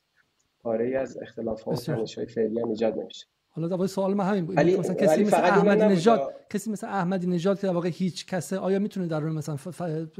پاره 0.60 0.98
از 0.98 1.18
اختلاف 1.22 1.62
ها 1.62 1.72
و 1.72 2.06
های 2.16 2.26
فعلی 2.26 2.60
هم 2.60 2.68
ایجاد 2.68 2.98
نمیشه. 2.98 3.26
حالا 3.58 3.76
در 3.76 3.86
سوال 3.86 4.14
من 4.14 4.24
همین 4.24 4.46
بود. 4.46 4.60
مثلا 4.60 4.94
کسی 4.94 5.24
مثل 5.24 5.36
احمدی 5.36 5.86
نژاد 5.86 6.34
کسی 6.50 6.70
مثل 6.70 6.86
احمدی 6.86 7.26
نژاد 7.26 7.60
که 7.60 7.66
در 7.66 7.72
واقع 7.72 7.88
هیچ 7.88 8.26
کسه 8.26 8.58
آیا 8.58 8.78
می‌تونه 8.78 9.06
در 9.06 9.24
اون 9.24 9.32
مثلا 9.32 9.56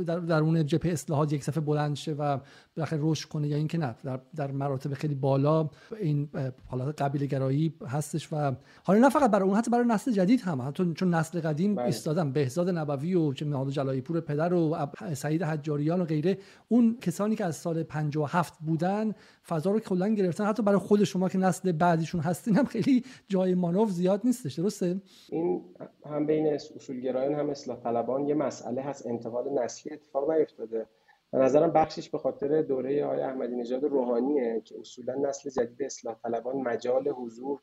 در 0.07 0.19
درون 0.19 0.67
جبهه 0.67 0.93
اصلاحات 0.93 1.33
یک 1.33 1.45
صفحه 1.45 1.61
بلند 1.61 1.97
شه 1.97 2.13
و 2.13 2.39
بالاخره 2.77 2.99
رشد 3.03 3.29
کنه 3.29 3.49
یا 3.49 3.57
اینکه 3.57 3.79
نه؟ 3.79 3.95
در, 4.05 4.21
در 4.37 4.51
مراتب 4.51 4.95
خیلی 4.95 5.15
بالا 5.15 5.71
این 6.01 6.29
حالات 6.67 7.03
قبیله 7.03 7.27
گرایی 7.27 7.75
هستش 7.87 8.29
و 8.33 8.53
حالا 8.85 9.01
نه 9.01 9.09
فقط 9.09 9.31
برای 9.31 9.49
اون 9.49 9.59
حتی 9.59 9.71
برای 9.71 9.87
نسل 9.87 10.13
جدید 10.13 10.41
هم. 10.41 10.63
حتی 10.63 10.93
چون 10.95 11.15
نسل 11.15 11.41
قدیم 11.41 11.75
بله. 11.75 11.85
ایستادن 11.85 12.33
بهزاد 12.33 12.71
نبوی 12.71 13.15
و 13.15 13.33
چه 13.33 13.45
میاد 13.45 13.71
جلایی 13.71 14.01
پور 14.01 14.21
پدر 14.21 14.55
و 14.55 14.77
سعید 15.15 15.43
حجاریان 15.43 16.01
و 16.01 16.05
غیره 16.05 16.39
اون 16.69 16.99
کسانی 17.01 17.37
که 17.37 17.45
از 17.45 17.57
سال 17.57 17.83
57 17.83 18.55
بودن 18.61 19.13
فضا 19.49 19.71
رو 19.71 19.81
کلا 19.81 20.09
گرفتن. 20.09 20.47
حتی 20.47 20.63
برای 20.63 20.79
خود 20.79 21.05
شما 21.05 21.29
که 21.29 21.39
نسل 21.39 21.73
بعدیشون 21.73 22.21
هستین 22.21 22.57
هم 22.57 22.65
خیلی 22.65 23.05
جای 23.31 23.55
مانور 23.55 23.89
زیاد 23.89 24.21
نیستش 24.25 24.59
درسته؟ 24.59 25.01
این 25.29 25.75
هم 26.05 26.27
بین 26.27 26.47
اصولگرایان 26.47 27.35
هم 27.35 27.51
اصلاح 27.51 27.81
طلبان 27.81 28.27
یه 28.27 28.35
مسئله 28.35 28.83
هست 28.83 29.07
انتقال 29.07 29.63
نسلی 29.63 29.93
اتفاق 29.93 30.31
نیفتاده. 30.31 30.87
به 31.33 31.39
نظرم 31.39 31.73
بخشش 31.73 32.11
به 32.11 32.19
خاطر 32.19 32.63
دوره 32.63 33.05
آقای 33.05 33.21
احمدی 33.21 33.57
نژاد 33.57 33.85
روحانیه 33.85 34.63
که 34.65 34.81
اصولا 34.81 35.15
نسل 35.15 35.51
جدید 35.51 35.83
اصلاح 35.83 36.17
طلبان 36.23 36.57
مجال 36.57 37.09
حضور 37.09 37.61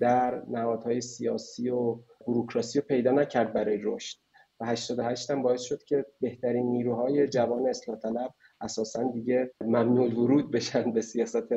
در 0.00 0.42
نهادهای 0.48 1.00
سیاسی 1.00 1.70
و 1.70 1.98
بروکراسی 2.26 2.80
رو 2.80 2.86
پیدا 2.86 3.10
نکرد 3.10 3.52
برای 3.52 3.78
رشد. 3.82 4.18
و 4.60 4.66
88 4.66 5.30
هم 5.30 5.42
باعث 5.42 5.62
شد 5.62 5.82
که 5.82 6.06
بهترین 6.20 6.66
نیروهای 6.66 7.28
جوان 7.28 7.68
اصلاح 7.68 7.98
طلب 7.98 8.34
اساسا 8.60 9.02
دیگه 9.02 9.50
ممنوع 9.60 10.14
ورود 10.14 10.50
بشن 10.50 10.92
به 10.92 11.00
سیاست 11.00 11.48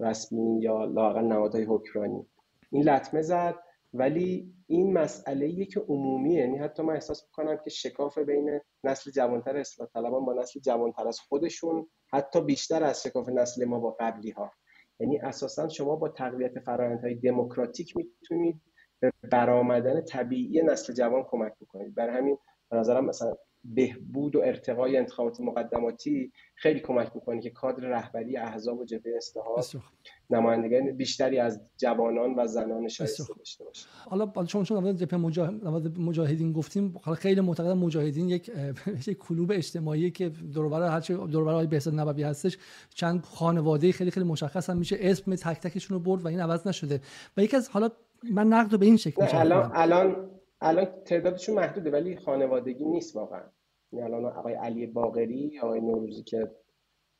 رسمی 0.00 0.60
یا 0.62 0.84
لاقل 0.84 1.24
نهادهای 1.24 1.64
حکمرانی. 1.64 2.26
این 2.72 2.88
لطمه 2.88 3.22
زد. 3.22 3.54
ولی 3.92 4.54
این 4.66 4.92
مسئله 4.92 5.64
که 5.64 5.80
عمومیه. 5.80 6.40
یعنی 6.40 6.58
حتی 6.58 6.82
من 6.82 6.94
احساس 6.94 7.24
می‌کنم 7.24 7.56
که 7.64 7.70
شکاف 7.70 8.18
بین 8.18 8.60
نسل 8.84 9.10
جوانتر 9.10 9.56
اصلاح 9.56 9.88
طلبان 9.94 10.24
با 10.24 10.34
نسل 10.34 10.60
جوانتر 10.60 11.08
از 11.08 11.20
خودشون 11.20 11.90
حتی 12.12 12.40
بیشتر 12.40 12.84
از 12.84 13.02
شکاف 13.02 13.28
نسل 13.28 13.64
ما 13.64 13.78
با 13.78 13.96
قبلی 14.00 14.30
ها 14.30 14.52
یعنی 15.00 15.18
اساسا 15.18 15.68
شما 15.68 15.96
با 15.96 16.08
تقویت 16.08 16.60
فرآیندهای 16.60 17.14
دموکراتیک 17.14 17.96
می‌تونید 17.96 18.60
به 19.00 19.12
برآمدن 19.30 20.00
طبیعی 20.00 20.62
نسل 20.62 20.92
جوان 20.92 21.22
کمک 21.30 21.52
بکنید. 21.60 21.94
برای 21.94 22.16
همین 22.16 22.38
به 22.70 22.76
نظرم 22.76 23.04
مثلا 23.04 23.36
بهبود 23.64 24.36
و 24.36 24.40
ارتقای 24.40 24.96
انتخابات 24.96 25.40
مقدماتی 25.40 26.32
خیلی 26.54 26.80
کمک 26.80 27.10
می‌کنه 27.14 27.40
که 27.40 27.50
کادر 27.50 27.88
رهبری 27.88 28.36
احزاب 28.36 28.78
و 28.78 28.84
جبهه 28.84 29.16
اصلاحات 29.16 29.76
نمایندگان 30.30 30.96
بیشتری 30.96 31.38
از 31.38 31.60
جوانان 31.76 32.34
و 32.34 32.46
زنان 32.46 32.88
شایسته 32.88 33.24
داشته 33.38 33.64
باشه 33.64 33.86
حالا 34.08 34.44
چون 34.44 34.64
چون 34.64 34.96
جبهه 34.96 35.18
مجاهدین 35.98 36.52
گفتیم 36.52 36.94
حالا 37.02 37.16
خیلی 37.16 37.40
معتقدم 37.40 37.78
مجاهدین 37.78 38.28
یک 38.28 38.50
یک 39.06 39.18
کلوب 39.18 39.52
اجتماعی 39.52 40.10
که 40.10 40.28
دور 40.28 40.82
هر 40.82 41.00
چه 41.00 41.14
دور 41.14 41.48
های 41.48 41.66
بهزاد 41.66 41.94
نبوی 42.00 42.22
هستش. 42.22 42.58
چند 42.94 43.24
خانواده 43.24 43.92
خیلی 43.92 44.10
خیلی 44.10 44.26
مشخص 44.26 44.70
هم 44.70 44.76
میشه 44.76 44.96
اسم 45.00 45.34
تک 45.34 45.60
تکشون 45.60 45.94
رو 45.94 46.04
برد 46.04 46.24
و 46.24 46.28
این 46.28 46.40
عوض 46.40 46.66
نشده. 46.66 47.00
و 47.36 47.42
یکی 47.42 47.56
از 47.56 47.68
حالا 47.68 47.90
من 48.30 48.46
نقد 48.46 48.78
به 48.78 48.86
این 48.86 48.96
شکل 48.96 49.36
الان 49.36 49.70
الان 49.74 50.29
الان 50.60 51.02
تعدادشون 51.04 51.54
محدوده 51.54 51.90
ولی 51.90 52.16
خانوادگی 52.16 52.84
نیست 52.84 53.16
واقعا. 53.16 53.42
یعنی 53.92 54.04
الان 54.04 54.24
آقای 54.24 54.54
علی 54.54 54.86
باقری 54.86 55.58
آقای 55.58 55.80
نوروزی 55.80 56.22
که 56.22 56.50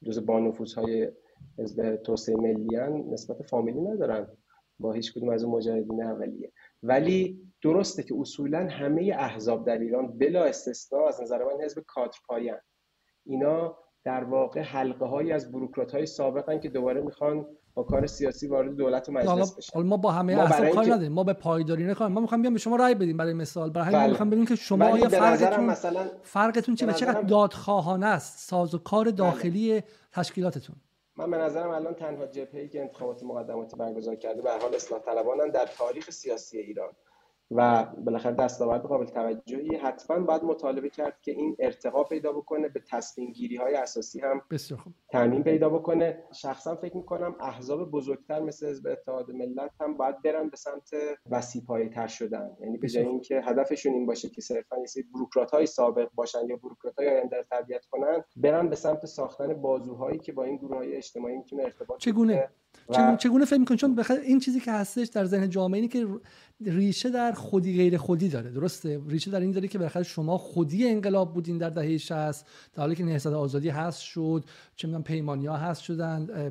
جز 0.04 0.26
بانفوس 0.26 0.74
های 0.74 1.12
حزب 1.58 1.96
توسعه 1.96 2.36
ملیان 2.36 2.92
نسبت 2.92 3.42
فامیلی 3.42 3.80
ندارن. 3.80 4.36
با 4.78 4.92
هیچ 4.92 5.14
کدوم 5.14 5.28
از 5.28 5.44
اون 5.44 5.56
مجاهدین 5.56 6.02
اولیه. 6.02 6.52
ولی 6.82 7.50
درسته 7.62 8.02
که 8.02 8.14
اصولا 8.18 8.68
همه 8.68 9.14
احزاب 9.18 9.66
در 9.66 9.78
ایران 9.78 10.18
بلا 10.18 10.44
استثنا 10.44 11.06
از 11.08 11.22
نظر 11.22 11.44
من 11.44 11.64
حزب 11.64 11.82
کادر 11.86 12.18
پایان 12.28 12.60
اینا 13.26 13.78
در 14.04 14.24
واقع 14.24 14.60
حلقه 14.60 15.06
هایی 15.06 15.32
از 15.32 15.52
بروکرات 15.52 15.92
های 15.92 16.06
سابقن 16.06 16.60
که 16.60 16.68
دوباره 16.68 17.00
می‌خوان 17.00 17.46
با 17.74 17.82
کار 17.82 18.06
سیاسی 18.06 18.46
وارد 18.46 18.76
دولت 18.76 19.08
و 19.08 19.12
مجلس 19.12 19.56
بشن 19.56 19.82
ما 19.82 19.96
با 19.96 20.12
همه 20.12 20.38
احزاب 20.38 20.68
کار 20.68 20.84
نداریم 20.84 21.12
ما 21.12 21.24
به 21.24 21.32
پایداری 21.32 21.84
نکنیم 21.84 22.12
ما 22.12 22.20
می‌خوایم 22.20 22.42
بیام 22.42 22.54
به 22.54 22.60
شما 22.60 22.76
رای 22.76 22.94
بدیم 22.94 23.16
برای 23.16 23.32
مثال 23.32 23.70
برای 23.70 23.86
همین 23.86 23.98
بله. 23.98 24.10
می‌خوام 24.10 24.28
ببینیم 24.30 24.46
که 24.46 24.54
شما 24.54 24.84
آیا 24.84 25.08
فرقتون 25.08 25.64
مثلا 25.64 26.10
فرقتون 26.22 26.74
چیه 26.74 26.88
و 26.88 26.92
چقدر 26.92 27.20
دادخواهانه 27.20 28.06
است 28.06 28.48
ساز 28.48 28.74
و 28.74 28.78
کار 28.78 29.04
بله. 29.04 29.12
داخلی 29.12 29.72
بله. 29.72 29.84
تشکیلاتتون 30.12 30.76
من 31.16 31.30
به 31.30 31.36
نظرم 31.36 31.70
الان 31.70 31.94
تنها 31.94 32.26
جبهه‌ای 32.26 32.68
که 32.68 32.80
انتخابات 32.80 33.22
مقدماتی 33.22 33.76
برگزار 33.76 34.16
کرده 34.16 34.42
به 34.42 34.50
حال 34.50 34.74
اصلاح 34.74 35.00
طلبانن 35.00 35.50
در 35.50 35.66
تاریخ 35.78 36.10
سیاسی 36.10 36.58
ایران 36.58 36.92
و 37.50 37.84
بالاخره 37.84 38.34
دستاورد 38.34 38.82
قابل 38.82 39.06
توجهی 39.06 39.76
حتما 39.76 40.18
باید 40.18 40.44
مطالبه 40.44 40.88
کرد 40.88 41.20
که 41.22 41.32
این 41.32 41.56
ارتقا 41.58 42.04
پیدا 42.04 42.32
بکنه 42.32 42.68
به 42.68 42.82
تصمیم 42.90 43.32
گیری 43.32 43.56
های 43.56 43.74
اساسی 43.74 44.20
هم 44.20 44.42
تعمین 45.10 45.42
پیدا 45.42 45.68
بکنه. 45.68 46.24
شخصا 46.32 46.76
فکر 46.76 46.96
می‌کنم 46.96 47.36
احزاب 47.40 47.90
بزرگتر 47.90 48.40
مثل 48.40 48.66
حزب 48.66 48.86
اتحاد 48.86 49.30
ملت 49.30 49.70
هم 49.80 49.96
باید 49.96 50.22
برن 50.22 50.48
به 50.48 50.56
سمت 50.56 50.90
وسیع 51.30 51.62
تر 51.94 52.06
شدن. 52.06 52.50
یعنی 52.60 52.78
به 52.78 52.88
جای 52.88 53.06
اینکه 53.06 53.40
هدفشون 53.44 53.92
این 53.92 54.06
باشه 54.06 54.28
که 54.28 54.40
صرفا 54.40 54.76
یه 54.96 55.04
بروکرات 55.14 55.50
های 55.50 55.66
سابق 55.66 56.08
باشن 56.14 56.46
یا 56.48 56.56
بروکرات 56.56 56.98
های 56.98 57.08
آینده 57.08 57.36
رو 57.36 57.42
تربیت 57.50 57.84
کنن 57.90 58.24
برن 58.36 58.68
به 58.68 58.76
سمت 58.76 59.06
ساختن 59.06 59.54
بازوهایی 59.54 60.18
که 60.18 60.32
با 60.32 60.44
این 60.44 60.56
گروه 60.56 60.76
های 60.76 60.96
اجتماعی 60.96 61.36
می‌تونه 61.36 61.62
ارتباط 61.62 62.00
چگونه؟ 62.00 62.48
و... 62.88 63.16
چگونه 63.16 63.44
فکر 63.44 63.58
می‌کنید 63.58 63.80
چون 63.80 63.94
بخاطر 63.94 64.20
این 64.20 64.38
چیزی 64.38 64.60
که 64.60 64.72
هستش 64.72 65.08
در 65.08 65.24
ذهن 65.24 65.48
جامعه 65.48 65.76
اینه 65.80 65.88
که 65.88 66.06
ریشه 66.66 67.10
در 67.10 67.32
خودی 67.32 67.76
غیر 67.76 67.96
خودی 67.96 68.28
داره 68.28 68.50
درسته؟ 68.50 69.00
ریشه 69.08 69.30
در 69.30 69.40
این 69.40 69.50
داره 69.50 69.68
که 69.68 69.78
بالاخره 69.78 70.02
شما 70.02 70.38
خودی 70.38 70.88
انقلاب 70.88 71.34
بودین 71.34 71.58
در 71.58 71.70
دهه 71.70 71.98
60 71.98 72.12
در 72.12 72.42
حالی 72.76 72.94
که 72.94 73.04
نهضت 73.04 73.32
آزادی 73.32 73.68
هست 73.68 74.00
شد 74.00 74.44
چه 74.76 74.88
می‌دونم 74.88 75.02
پیمانی 75.02 75.46
ها 75.46 75.56
هست 75.56 75.82
شدن 75.82 76.50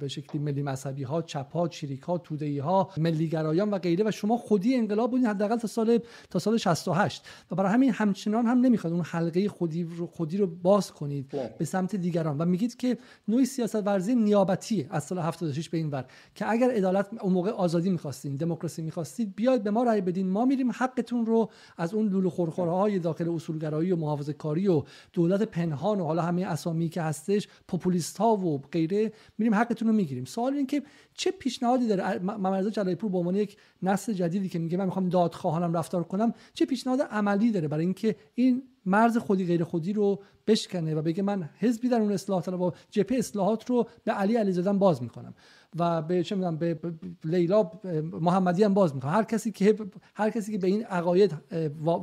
به 0.00 0.08
شکلی 0.08 0.42
ملی 0.42 0.62
مذهبی 0.62 1.02
ها 1.02 1.22
چپ 1.22 1.52
ها 1.52 1.68
چریک 1.68 2.00
ها 2.00 2.18
توده 2.18 2.62
ها 2.62 2.90
ملی 2.96 3.28
گرایان 3.28 3.70
و 3.70 3.78
غیره 3.78 4.04
و 4.08 4.10
شما 4.10 4.36
خودی 4.36 4.76
انقلاب 4.76 5.10
بودین 5.10 5.26
حداقل 5.26 5.56
تا 5.56 5.68
سال 5.68 5.98
تا 6.30 6.38
سال 6.38 6.56
68 6.56 7.24
و 7.50 7.54
برای 7.54 7.72
همین 7.72 7.90
همچنان 7.90 8.46
هم 8.46 8.58
نمی‌خواد 8.60 8.92
اون 8.92 9.02
حلقه 9.02 9.48
خودی 9.48 9.84
رو 9.84 10.06
خودی 10.06 10.36
رو 10.36 10.46
باز 10.46 10.92
کنید 10.92 11.34
به 11.58 11.64
سمت 11.64 11.96
دیگران. 11.96 12.38
و 12.38 12.44
میگید 12.44 12.76
که 12.76 12.98
نوعی 13.28 13.44
سیاست 13.44 13.86
ورزی 13.86 14.14
نیابتی 14.14 14.86
از 14.90 15.04
سال 15.04 15.18
76 15.18 15.68
به 15.68 15.78
این 15.78 15.90
ور 15.90 16.04
که 16.34 16.50
اگر 16.50 16.70
عدالت 16.70 17.06
اون 17.20 17.32
موقع 17.32 17.50
آزادی 17.50 17.90
می‌خواستین 17.90 18.36
دموکراسی 18.36 18.82
می‌خواستید 18.82 19.34
بیاید 19.50 19.62
به 19.62 19.70
ما 19.70 19.82
رأی 19.82 20.00
بدین. 20.00 20.28
ما 20.28 20.44
میریم 20.44 20.70
حقتون 20.70 21.26
رو 21.26 21.50
از 21.76 21.94
اون 21.94 22.08
لولو 22.08 22.30
خورخورهای 22.30 22.98
داخل 22.98 23.28
اصولگرایی 23.28 23.92
و 23.92 23.96
محافظه 23.96 24.32
کاری 24.32 24.68
و 24.68 24.82
دولت 25.12 25.42
پنهان 25.42 26.00
و 26.00 26.04
حالا 26.04 26.22
همه 26.22 26.46
اسامی 26.46 26.88
که 26.88 27.02
هستش 27.02 27.48
پوپولیست 27.68 28.18
ها 28.18 28.36
و 28.36 28.58
غیره 28.58 29.12
میریم 29.38 29.54
حقتون 29.54 29.88
رو 29.88 29.94
می‌گیریم. 29.94 30.24
سوال 30.24 30.54
این 30.54 30.66
که 30.66 30.82
چه 31.14 31.30
پیشنهادی 31.30 31.86
داره؟ 31.86 32.18
محمد 32.18 32.68
جلایی 32.68 32.96
پور 32.96 33.10
به 33.10 33.18
عنوان 33.18 33.34
یک 33.34 33.56
نسل 33.82 34.12
جدیدی 34.12 34.48
که 34.48 34.58
میگه 34.58 34.76
من 34.76 34.84
می‌خوام 34.84 35.08
دادخواهانم 35.08 35.72
رفتار 35.72 36.04
کنم 36.04 36.34
چه 36.54 36.66
پیشنهاد 36.66 37.00
عملی 37.02 37.50
داره 37.50 37.68
برای 37.68 37.84
اینکه 37.84 38.16
این 38.34 38.62
مرز 38.86 39.16
خودی 39.16 39.46
غیر 39.46 39.64
خودی 39.64 39.92
رو 39.92 40.22
بشکنه 40.46 40.94
و 40.94 41.02
بگه 41.02 41.22
من 41.22 41.50
حزبی 41.58 41.88
در 41.88 42.00
اون 42.00 42.12
اصلاحات 42.12 42.48
و 42.48 42.72
جبهه 42.90 43.18
اصلاحات 43.18 43.70
رو 43.70 43.88
به 44.04 44.12
علی 44.12 44.36
علیزاده 44.36 44.72
باز 44.72 45.02
می‌کنم؟ 45.02 45.34
و 45.78 46.02
به 46.02 46.22
چه 46.22 46.34
می‌دونم 46.34 46.56
به 46.56 46.78
لیلا 47.24 47.70
محمدی 48.12 48.64
هم 48.64 48.74
باز 48.74 48.94
می‌کنم 48.94 49.10
هر 49.10 49.24
کسی 49.24 49.52
که 49.52 49.76
هر 50.14 50.30
کسی 50.30 50.52
که 50.52 50.58
به 50.58 50.66
این 50.66 50.84
عقاید 50.84 51.34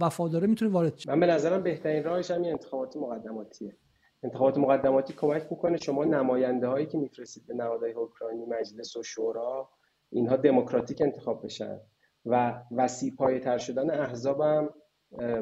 وفاداره 0.01 0.47
می‌تونه 0.47 0.71
وارد 0.71 0.97
شه. 0.97 1.11
من 1.11 1.19
به 1.19 1.25
نظرم 1.25 1.63
بهترین 1.63 2.03
راهش 2.03 2.31
همین 2.31 2.51
انتخابات 2.51 2.97
مقدماتیه. 2.97 3.77
انتخابات 4.23 4.57
مقدماتی 4.57 5.13
کمک 5.13 5.47
می‌کنه 5.51 5.77
شما 5.77 6.05
نماینده 6.05 6.67
هایی 6.67 6.85
که 6.85 6.97
میفرستید 6.97 7.47
به 7.47 7.53
نهادهای 7.53 7.91
حکمرانی 7.91 8.45
مجلس 8.45 8.95
و 8.95 9.03
شورا 9.03 9.69
اینها 10.09 10.35
دموکراتیک 10.35 11.01
انتخاب 11.01 11.45
بشن 11.45 11.79
و 12.25 12.61
وسیع 12.71 13.15
پایه 13.15 13.39
تر 13.39 13.57
شدن 13.57 13.89
احزاب 13.89 14.41
هم 14.41 14.69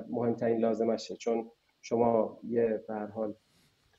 مهمترین 0.09 0.59
لازمشه. 0.59 1.15
چون 1.15 1.51
شما 1.81 2.39
یه 2.43 2.83
به 2.87 2.93
حال 2.93 3.33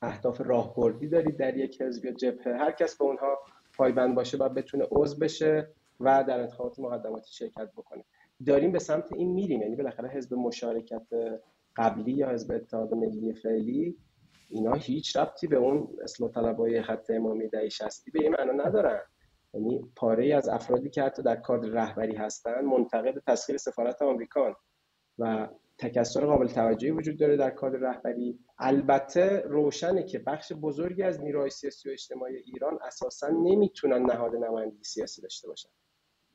اهداف 0.02 0.40
راهبردی 0.40 1.08
دارید 1.08 1.36
در 1.36 1.56
یک 1.56 1.82
حزب 1.82 2.04
یا 2.04 2.12
جبهه. 2.12 2.52
هر 2.52 2.70
کس 2.70 2.96
به 2.96 3.04
اونها 3.04 3.38
پایبند 3.76 4.14
باشه 4.14 4.36
و 4.36 4.48
بتونه 4.48 4.86
عضو 4.90 5.18
بشه 5.18 5.68
و 6.00 6.24
در 6.28 6.40
انتخابات 6.40 6.78
مقدماتی 6.78 7.32
شرکت 7.32 7.72
بکنه. 7.76 8.04
داریم 8.46 8.72
به 8.72 8.78
سمت 8.78 9.12
این 9.12 9.32
میریم 9.32 9.62
یعنی 9.62 9.76
بالاخره 9.76 10.08
حزب 10.08 10.34
مشارکت 10.34 11.06
قبلی 11.76 12.12
یا 12.12 12.30
حزب 12.30 12.52
اتحاد 12.52 12.94
ملی 12.94 13.32
فعلی 13.32 13.96
اینا 14.50 14.72
هیچ 14.72 15.16
ربطی 15.16 15.46
به 15.46 15.56
اون 15.56 15.88
اصلاح 16.02 16.30
طلبای 16.30 16.82
خط 16.82 17.10
امامی 17.10 17.48
دهی 17.48 17.70
شستی 17.70 18.10
به 18.10 18.22
این 18.22 18.34
معنا 18.38 18.64
ندارن. 18.64 19.00
یعنی 19.54 19.92
پاره 19.96 20.34
از 20.34 20.48
افرادی 20.48 20.90
که 20.90 21.02
حتی 21.02 21.22
در 21.22 21.36
کادر 21.36 21.68
رهبری 21.68 22.16
هستن 22.16 22.64
منتقد 22.64 23.22
تسخیر 23.26 23.56
سفارت 23.56 24.02
آمریکان 24.02 24.54
و 25.18 25.48
تکسر 25.78 26.26
قابل 26.26 26.46
توجهی 26.46 26.90
وجود 26.90 27.18
داره 27.18 27.36
در 27.36 27.50
کادر 27.50 27.78
رهبری. 27.78 28.38
البته 28.58 29.42
روشنه 29.46 30.02
که 30.02 30.18
بخش 30.18 30.52
بزرگی 30.52 31.02
از 31.02 31.20
نیروهای 31.20 31.50
سیاسی 31.50 31.88
و 31.88 31.92
اجتماعی 31.92 32.36
ایران 32.36 32.78
اساسا 32.82 33.28
نمی‌تونن 33.28 34.02
نهاد 34.02 34.36
نمایندگی 34.36 34.84
سیاسی 34.84 35.22
داشته 35.22 35.48
باشن. 35.48 35.68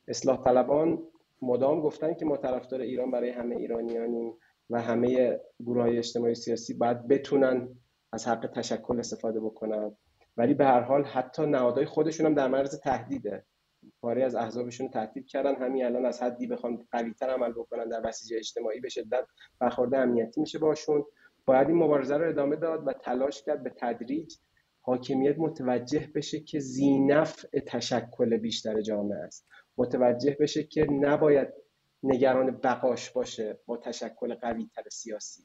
اصلاح 0.08 0.44
طلبان 0.44 1.02
مدام 1.42 1.80
گفتن 1.80 2.14
که 2.14 2.24
ما 2.24 2.36
طرفدار 2.36 2.80
ایران 2.80 3.10
برای 3.10 3.30
همه 3.30 3.56
ایرانیانیم 3.56 4.38
و 4.70 4.82
همه 4.82 5.40
گروه 5.60 5.82
های 5.82 5.98
اجتماعی 5.98 6.34
سیاسی 6.34 6.74
باید 6.74 7.08
بتونن 7.08 7.68
از 8.12 8.28
حق 8.28 8.46
تشکل 8.46 8.98
استفاده 8.98 9.40
بکنن. 9.40 9.96
ولی 10.36 10.54
به 10.54 10.64
هر 10.64 10.80
حال 10.80 11.04
حتی 11.04 11.46
نهادهای 11.46 11.86
خودشون 11.86 12.26
هم 12.26 12.34
در 12.34 12.48
معرض 12.48 12.80
تهدیده. 12.80 13.44
پاره 14.00 14.24
از 14.24 14.34
احزابشون 14.34 14.88
تهدید 14.88 15.26
کردن. 15.26 15.54
همین 15.54 15.84
الان 15.84 16.06
از 16.06 16.22
حدی 16.22 16.46
بخوان 16.46 16.86
قویتر 16.92 17.30
عمل 17.30 17.52
بکنن 17.52 17.88
در 17.88 18.00
بسیج 18.00 18.34
اجتماعی 18.38 18.80
به 18.80 18.88
شدت 18.88 19.26
برخورد 19.58 19.94
امنیتی 19.94 20.40
میشه 20.40 20.58
باشون. 20.58 21.04
باید 21.46 21.68
این 21.68 21.76
مبارزه 21.78 22.16
رو 22.16 22.28
ادامه 22.28 22.56
داد 22.56 22.86
و 22.86 22.92
تلاش 22.92 23.42
کرد 23.42 23.62
به 23.62 23.70
تدریج 23.70 24.34
حاکمیت 24.80 25.38
متوجه 25.38 26.08
بشه 26.14 26.40
که 26.40 26.58
زینف 26.58 27.44
تشکل 27.66 28.36
بیشتر 28.36 28.80
جامعه 28.80 29.18
است. 29.18 29.48
متوجه 29.76 30.36
بشه 30.40 30.62
که 30.62 30.86
نباید 30.90 31.48
نگران 32.02 32.50
بقاش 32.50 33.10
باشه 33.10 33.58
با 33.66 33.76
تشکل 33.76 34.34
قوی 34.34 34.70
تر 34.74 34.82
سیاسی. 34.88 35.42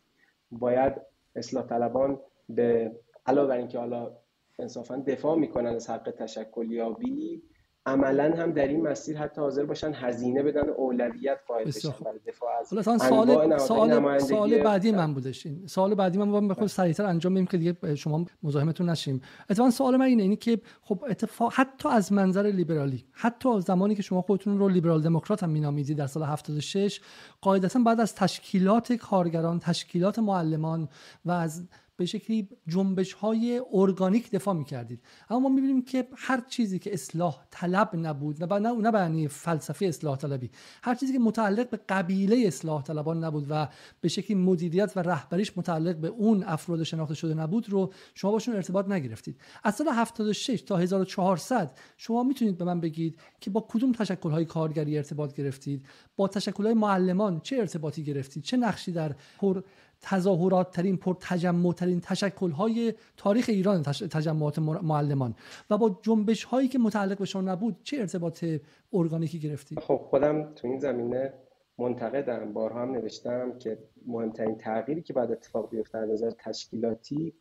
باید 0.52 0.94
اصلاح 1.36 1.68
طلبان 1.68 2.19
به 2.49 2.91
علاوه 3.26 3.48
بر 3.48 3.57
اینکه 3.57 3.80
حالا 3.80 4.18
انصافا 4.60 5.03
دفاع 5.07 5.38
می‌کنن 5.38 5.76
از 5.76 5.90
حق 5.90 6.11
تشکلیابی 6.11 7.44
عملا 7.88 8.35
هم 8.38 8.51
در 8.51 8.68
این 8.68 8.81
مسیر 8.81 9.18
حتی 9.18 9.41
حاضر 9.41 9.65
باشن 9.65 9.93
هزینه 9.93 10.43
بدن 10.43 10.69
اولویت 10.69 11.38
قائل 11.47 11.68
بشن 11.68 11.93
برای 12.05 12.19
دفاع 12.27 12.49
از 12.59 12.68
سوال 12.99 13.57
سوال 13.57 14.19
سوال 14.19 14.64
بعدی 14.64 14.91
من 14.91 15.14
بودش. 15.14 15.45
این 15.45 15.68
سوال 15.68 15.95
بعدی 15.95 16.18
من 16.18 16.27
بخوام 16.27 16.47
بخوام 16.47 16.68
سریعتر 16.68 17.05
انجام 17.05 17.34
بدیم 17.34 17.45
که 17.45 17.57
دیگه 17.57 17.95
شما 17.95 18.26
مزاحمتون 18.43 18.89
نشیم. 18.89 19.22
اتفاقا 19.49 19.69
سوال 19.69 19.97
من 19.97 20.05
اینه 20.05 20.23
اینه 20.23 20.35
که 20.35 20.61
خب 20.81 21.05
اتفاق 21.09 21.53
حتی 21.55 21.89
از 21.89 22.14
منظر 22.14 22.43
لیبرالی 22.43 23.05
حتی 23.11 23.49
از 23.49 23.64
زمانی 23.64 23.95
که 23.95 24.01
شما 24.01 24.22
خودتون 24.22 24.59
رو 24.59 24.69
لیبرال 24.69 25.01
دموکرات 25.01 25.43
هم 25.43 25.49
مینامیدید 25.49 25.97
در 25.97 26.07
سال 26.07 26.23
76 26.23 27.01
قاعدتا 27.41 27.80
بعد 27.80 27.99
از 27.99 28.15
تشکیلات 28.15 28.93
کارگران 28.93 29.59
تشکیلات 29.59 30.19
معلمان 30.19 30.89
و 31.26 31.31
از 31.31 31.68
به 31.98 32.06
شکلی 32.06 32.49
جنبش 32.68 33.14
های 33.14 33.61
ارگانیک 33.74 34.32
دفاع 34.32 34.53
می‌کردید. 34.53 35.02
اما 35.30 35.40
ما 35.40 35.49
می‌بینیم 35.49 35.82
که 35.82 36.07
هر 36.15 36.44
چیزی 36.49 36.80
که 36.80 36.94
اصلاح 36.94 37.45
طلب 37.52 37.90
نبود 37.94 38.44
نه 38.44 38.72
نه 38.72 38.91
به 38.91 39.28
فلسفه 39.28 39.86
اصلاح 39.86 40.18
طلبی 40.18 40.52
هر 40.84 40.95
چیزی 40.95 41.14
که 41.14 41.19
متعلق 41.19 41.69
به 41.69 41.80
قبیله 41.90 42.48
اصلاح 42.48 42.84
طلبان 42.84 43.24
نبود 43.24 43.45
و 43.49 43.68
به 44.02 44.07
شکلی 44.10 44.38
مدیریت 44.38 44.91
و 44.95 44.99
رهبریش 44.99 45.57
متعلق 45.57 45.95
به 45.95 46.07
اون 46.07 46.44
افراد 46.44 46.84
شناخته 46.84 47.15
شده 47.15 47.34
نبود 47.34 47.69
رو 47.69 47.94
شما 48.15 48.32
باشون 48.32 48.56
ارتباط 48.56 48.88
نگرفتید. 48.88 49.41
از 49.64 49.76
سال 49.76 49.88
76 49.88 50.61
تا 50.61 50.78
1400 50.78 51.78
شما 51.98 52.24
می‌تونید 52.24 52.57
به 52.57 52.65
من 52.65 52.80
بگید 52.80 53.19
که 53.41 53.49
با 53.49 53.65
کدوم 53.69 53.91
تشکل 53.91 54.32
های 54.32 54.45
کارگری 54.45 54.98
ارتباط 54.98 55.34
گرفتید؟ 55.34 55.86
با 56.15 56.28
تشکل 56.28 56.64
های 56.64 56.74
معلمان 56.74 57.40
چه 57.40 57.56
ارتباطی 57.56 58.03
گرفتید؟ 58.03 58.44
چه 58.44 58.57
نقشی 58.57 58.91
در 58.91 59.15
پر 59.40 59.61
تظاهرات 60.02 60.72
ترین 60.72 60.98
پر 60.98 61.15
تجمع 61.19 61.74
ترین 61.74 62.02
تشکل 62.02 62.52
های 62.52 62.94
تاریخ 63.18 63.45
ایران 63.49 63.84
تجمعات 63.84 64.60
معلمان. 64.60 65.36
و 65.69 65.78
با 65.78 65.99
جنبش 66.02 66.44
هایی 66.44 66.68
که 66.68 66.80
متعلق 66.80 67.18
به 67.18 67.26
شما 67.26 67.41
نبود 67.41 67.76
چه 67.84 67.98
ارتباط 67.98 68.45
ارگانیکی 68.94 69.40
گرفتید 69.40 69.80
خب 69.80 70.02
خودم 70.10 70.53
تو 70.53 70.68
این 70.68 70.80
زمینه 70.80 71.34
منتقدم. 71.78 72.53
بارها 72.53 72.82
هم 72.82 72.91
نوشتم 72.91 73.57
که 73.57 73.78
مهمترین 74.07 74.57
تغییری 74.57 75.02
که 75.02 75.14
بعد 75.14 75.32
اتفاق 75.32 75.69
بیفته 75.69 75.98
از 75.98 76.10
نظر 76.10 76.32
تشکیلاتی 76.40 77.34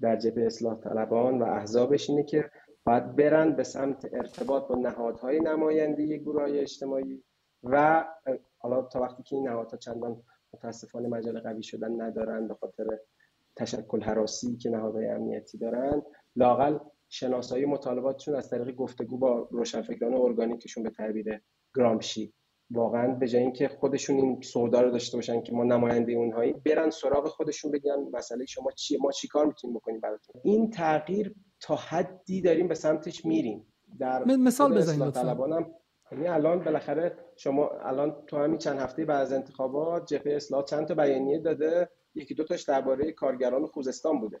در 0.00 0.16
جبهه 0.16 0.46
اصلاح 0.46 0.80
طلبان 0.80 1.42
و 1.42 1.44
احزابش 1.44 2.10
اینه 2.10 2.22
که 2.22 2.50
باید 2.84 3.16
برن 3.16 3.56
به 3.56 3.64
سمت 3.64 4.08
ارتباط 4.12 4.68
با 4.68 4.74
نهادهای 4.74 5.40
نمایندگی 5.40 6.18
گروه 6.18 6.42
اجتماعی 6.48 7.22
و 7.62 8.04
حالا 8.58 8.82
تا 8.82 9.00
وقتی 9.00 9.22
که 9.22 9.36
این 9.36 9.48
نهادها 9.48 9.76
چندان 9.76 10.22
متاسفانه 10.54 11.08
مجال 11.08 11.40
قوی 11.40 11.62
شدن 11.62 12.00
ندارن 12.00 12.48
به 12.48 12.54
خاطر 12.54 12.84
تشکل 13.56 14.02
حراسی 14.02 14.56
که 14.56 14.70
نهادهای 14.70 15.06
امنیتی 15.06 15.58
دارن. 15.58 16.02
لاقل 16.36 16.78
شناسایی 17.08 17.64
مطالباتشون 17.64 18.34
از 18.34 18.50
طریق 18.50 18.74
گفتگو 18.74 19.18
با 19.18 19.48
روشنفکران 19.50 20.14
ارگانیکشون 20.14 20.82
به 20.82 20.90
تعبیر 20.90 21.40
گرامشی. 21.76 22.32
واقعا 22.70 23.14
به 23.14 23.28
جای 23.28 23.42
اینکه 23.42 23.68
خودشون 23.68 24.16
این 24.16 24.40
سودا 24.40 24.80
رو 24.80 24.90
داشته 24.90 25.16
باشن 25.16 25.42
که 25.42 25.52
ما 25.52 25.64
نماینده 25.64 26.12
اونهایی 26.12 26.52
برن 26.52 26.90
سراغ 26.90 27.28
خودشون 27.28 27.70
بگن 27.70 28.08
مسئله 28.12 28.46
شما 28.46 28.70
چیه 28.70 28.98
ما 29.00 29.10
چیکار 29.10 29.46
می‌تونیم 29.46 29.76
بکنیم 29.76 30.00
براتون. 30.00 30.40
این 30.44 30.70
تغییر 30.70 31.34
تا 31.60 31.76
حدی 31.76 32.42
داریم 32.42 32.68
به 32.68 32.74
سمتش 32.74 33.24
میریم. 33.24 33.66
در 33.98 34.24
مثال 34.24 34.76
بزنید 34.76 35.14
یعنی 36.12 36.28
الان 36.28 36.64
بالاخره 36.64 37.18
شما 37.36 37.68
الان 37.68 38.22
تو 38.26 38.36
همین 38.36 38.58
چند 38.58 38.78
هفته 38.78 39.04
بعد 39.04 39.20
از 39.20 39.32
انتخابات 39.32 40.06
جبهه 40.06 40.36
اصلاح 40.36 40.64
چند 40.64 40.86
تا 40.86 40.94
بیانیه 40.94 41.38
داده؟ 41.38 41.90
یکی 42.14 42.34
دو 42.34 42.44
تاش 42.44 42.62
درباره 42.62 43.12
کارگران 43.12 43.66
خوزستان 43.66 44.20
بوده. 44.20 44.40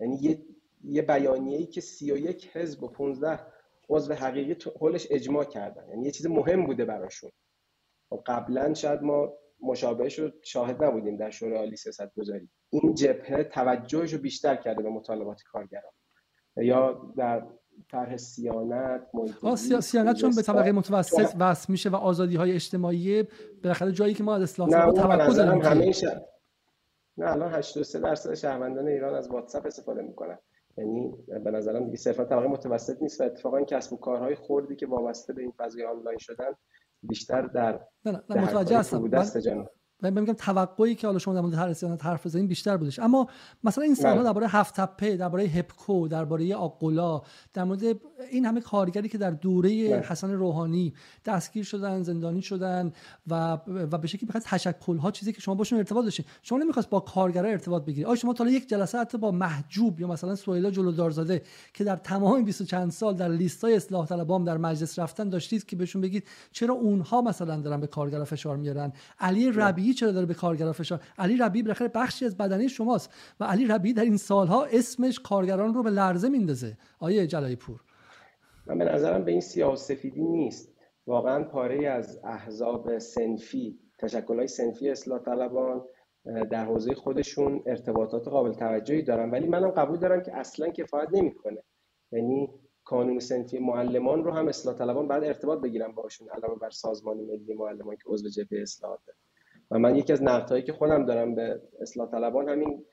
یعنی 0.00 0.18
یه 0.22 0.42
یه 0.84 1.02
بیانیه‌ای 1.02 1.66
که 1.66 1.80
31 1.80 2.56
حزب 2.56 2.82
و 2.82 2.88
15 2.88 3.40
عضو 3.88 4.14
حقیقی 4.14 4.54
تو 4.54 4.70
حولش 4.70 5.06
اجماع 5.10 5.44
کردن. 5.44 5.88
یعنی 5.88 6.04
یه 6.04 6.10
چیز 6.10 6.26
مهم 6.26 6.66
بوده 6.66 6.84
براشون. 6.84 7.30
خب 8.10 8.22
قبلا 8.26 8.74
شاید 8.74 9.02
ما 9.02 9.32
مشابهش 9.60 10.18
رو 10.18 10.30
شاهد 10.42 10.84
نبودیم 10.84 11.16
در 11.16 11.30
شورای 11.30 11.58
عالی 11.58 11.76
سیاست 11.76 12.14
گذاری 12.14 12.48
این 12.70 12.94
جبهه 12.94 13.44
توجهش 13.44 14.12
رو 14.12 14.18
بیشتر 14.18 14.56
کرده 14.56 14.82
به 14.82 14.90
مطالبات 14.90 15.42
کارگران. 15.42 15.92
یا 16.56 17.12
در 17.16 17.46
طرح 17.90 18.16
سیانت 18.16 19.02
سیانت 19.80 20.16
چون 20.16 20.30
به 20.36 20.42
طبقه 20.42 20.72
متوسط 20.72 21.34
وصل 21.38 21.72
میشه 21.72 21.90
و 21.90 21.96
آزادی 21.96 22.36
های 22.36 22.52
اجتماعی 22.52 23.24
بالاخره 23.62 23.92
جایی 23.92 24.14
که 24.14 24.22
ما 24.22 24.34
از 24.34 24.60
نه 24.60 24.92
توقع 24.92 25.34
داریم 25.34 25.62
نه 27.18 27.30
الان 27.30 27.54
83 27.54 27.98
درصد 27.98 28.34
شهروندان 28.34 28.88
ایران 28.88 29.14
از 29.14 29.28
واتساپ 29.30 29.66
استفاده 29.66 30.02
می‌کنن. 30.02 30.38
یعنی 30.78 31.14
به 31.44 31.50
نظرم 31.50 31.84
دیگه 31.84 31.96
صرفا 31.96 32.24
طبقه 32.24 32.46
متوسط 32.46 33.02
نیست 33.02 33.20
و 33.20 33.24
اتفاقا 33.24 33.64
کسب 33.64 33.92
و 33.92 33.96
کارهای 33.96 34.34
خوردی 34.34 34.76
که 34.76 34.86
وابسته 34.86 35.32
به 35.32 35.42
این 35.42 35.52
فضای 35.56 35.84
آنلاین 35.84 36.18
شدن 36.18 36.50
بیشتر 37.02 37.42
در 37.42 37.80
نه 38.04 38.22
نه, 38.30 38.42
متوجه 38.42 38.78
هستم. 38.78 39.08
و 40.02 40.10
میگم 40.10 40.32
توقعی 40.32 40.94
که 40.94 41.06
حالا 41.06 41.18
شما 41.18 41.34
در 41.34 41.40
مورد 41.40 41.54
هر 41.54 41.96
حرف 42.02 42.26
بزنید 42.26 42.48
بیشتر 42.48 42.76
بودش. 42.76 42.98
اما 42.98 43.26
مثلا 43.64 43.84
این 43.84 43.94
سالها 43.94 44.14
بله. 44.14 44.24
درباره 44.24 44.48
هفت 44.48 44.80
تپه 44.80 45.16
درباره 45.16 45.44
هپکو 45.44 46.08
درباره 46.08 46.54
آقلا 46.54 47.20
در 47.54 47.64
مورد 47.64 47.82
این 48.30 48.46
همه 48.46 48.60
کارگری 48.60 49.08
که 49.08 49.18
در 49.18 49.30
دوره 49.30 49.88
بله. 49.88 50.00
حسن 50.00 50.30
روحانی 50.30 50.94
دستگیر 51.24 51.64
شدن 51.64 52.02
زندانی 52.02 52.42
شدن 52.42 52.92
و 53.26 53.58
و 53.66 53.98
به 53.98 54.06
شکلی 54.06 54.28
بخاطر 54.28 54.50
تشکل 54.50 54.96
ها 54.96 55.10
چیزی 55.10 55.32
که 55.32 55.40
شما 55.40 55.54
باشون 55.54 55.78
ارتباط 55.78 56.04
داشتین. 56.04 56.26
شما 56.42 56.58
نمی‌خواست 56.58 56.90
با 56.90 57.00
کارگرا 57.00 57.48
ارتباط 57.48 57.84
بگیرید. 57.84 58.06
آیا 58.06 58.16
شما 58.16 58.32
تا 58.32 58.50
یک 58.50 58.68
جلسه 58.68 58.98
حتی 58.98 59.18
با 59.18 59.30
محجوب 59.30 60.00
یا 60.00 60.06
مثلا 60.06 60.34
سویلا 60.34 60.70
جلودارزاده 60.70 61.42
که 61.74 61.84
در 61.84 61.96
تمام 61.96 62.44
20 62.44 62.62
چند 62.62 62.90
سال 62.90 63.14
در 63.14 63.28
لیستای 63.28 63.76
اصلاح 63.76 64.06
طلبام 64.06 64.44
در 64.44 64.56
مجلس 64.56 64.98
رفتن 64.98 65.28
داشتید 65.28 65.66
که 65.66 65.76
بهشون 65.76 66.02
بگید 66.02 66.24
چرا 66.52 66.74
اونها 66.74 67.22
مثلا 67.22 67.60
دارن 67.60 67.80
به 67.80 67.86
کارگرا 67.86 68.24
فشار 68.24 68.56
میارن؟ 68.56 68.92
علی 69.20 69.50
ربیعی 69.86 69.94
چرا 69.94 70.12
داره 70.12 70.26
به 70.26 70.34
کارگرا 70.34 70.72
فشار؟ 70.72 71.00
علی 71.18 71.36
ربیعی 71.36 71.62
بالاخره 71.62 71.88
بخشی 71.88 72.24
از 72.24 72.36
بدنه 72.36 72.68
شماست 72.68 73.10
و 73.40 73.44
علی 73.44 73.66
ربیعی 73.66 73.94
در 73.94 74.04
این 74.04 74.16
سالها 74.16 74.64
اسمش 74.64 75.20
کارگران 75.20 75.74
رو 75.74 75.82
به 75.82 75.90
لرزه 75.90 76.28
میندازه. 76.28 76.76
آیه 76.98 77.26
جلایی 77.26 77.56
پور 77.56 77.80
من 78.66 78.78
به 78.78 78.84
نظرم 78.84 79.24
به 79.24 79.30
این 79.30 79.40
سیاه 79.40 79.76
سفیدی 79.76 80.22
نیست. 80.22 80.74
واقعا 81.06 81.44
پاره 81.44 81.88
از 81.88 82.20
احزاب 82.24 82.98
سنفی 82.98 83.78
تشکلهای 83.98 84.48
سنفی 84.48 84.90
اصلاح 84.90 85.18
طلبان 85.18 85.82
در 86.50 86.64
حوزه 86.64 86.94
خودشون 86.94 87.62
ارتباطات 87.66 88.28
قابل 88.28 88.52
توجهی 88.52 89.02
دارن. 89.02 89.30
ولی 89.30 89.48
منم 89.48 89.70
قبول 89.70 89.98
دارم 89.98 90.22
که 90.22 90.36
اصلا 90.36 90.68
کفایت 90.68 91.08
نمی‌کنه. 91.12 91.62
یعنی 92.12 92.48
کانون 92.84 93.18
سنفی 93.18 93.58
معلمان 93.58 94.24
رو 94.24 94.32
هم 94.32 94.48
اصلاح 94.48 94.74
طلبان 94.78 95.08
بعد 95.08 95.24
ارتباط 95.24 95.60
بگیرن 95.60 95.92
باشون 95.92 96.28
علاوه 96.28 96.58
بر 96.58 96.70
سازمان 96.70 97.16
ملی 97.16 97.54
معلمان 97.54 97.96
که 97.96 98.02
عضو 98.06 98.28
جبهه 98.28 98.62
اصلاحاته. 98.62 99.12
و 99.70 99.78
من 99.78 99.96
یکی 99.96 100.12
از 100.12 100.22
نقدهایی 100.22 100.62
که 100.62 100.72
خودم 100.72 101.06
دارم 101.06 101.34
به 101.34 101.60
اصلاح 101.80 102.10
طلبان 102.10 102.48
همین 102.48 102.84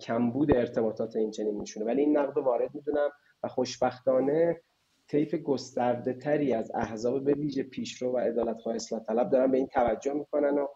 کمبود 0.00 0.56
ارتباطات 0.56 1.16
این 1.16 1.30
چنین 1.30 1.60
میشونه. 1.60 1.86
ولی 1.86 2.00
این 2.00 2.16
نقد 2.16 2.38
وارد 2.38 2.74
می‌دونم 2.74 3.10
و 3.42 3.48
خوشبختانه 3.48 4.60
طیف 5.08 5.34
گسترده 5.34 6.12
تری 6.12 6.54
از 6.54 6.72
احزاب 6.74 7.24
به 7.24 7.32
ویژه 7.34 7.62
پیشرو 7.62 8.12
و 8.12 8.18
عدالتخواه 8.18 8.74
اصلاح 8.74 9.02
طلب 9.02 9.30
دارن 9.30 9.50
به 9.50 9.56
این 9.56 9.66
توجه 9.66 10.12
می‌کنن 10.12 10.58
و 10.58 10.66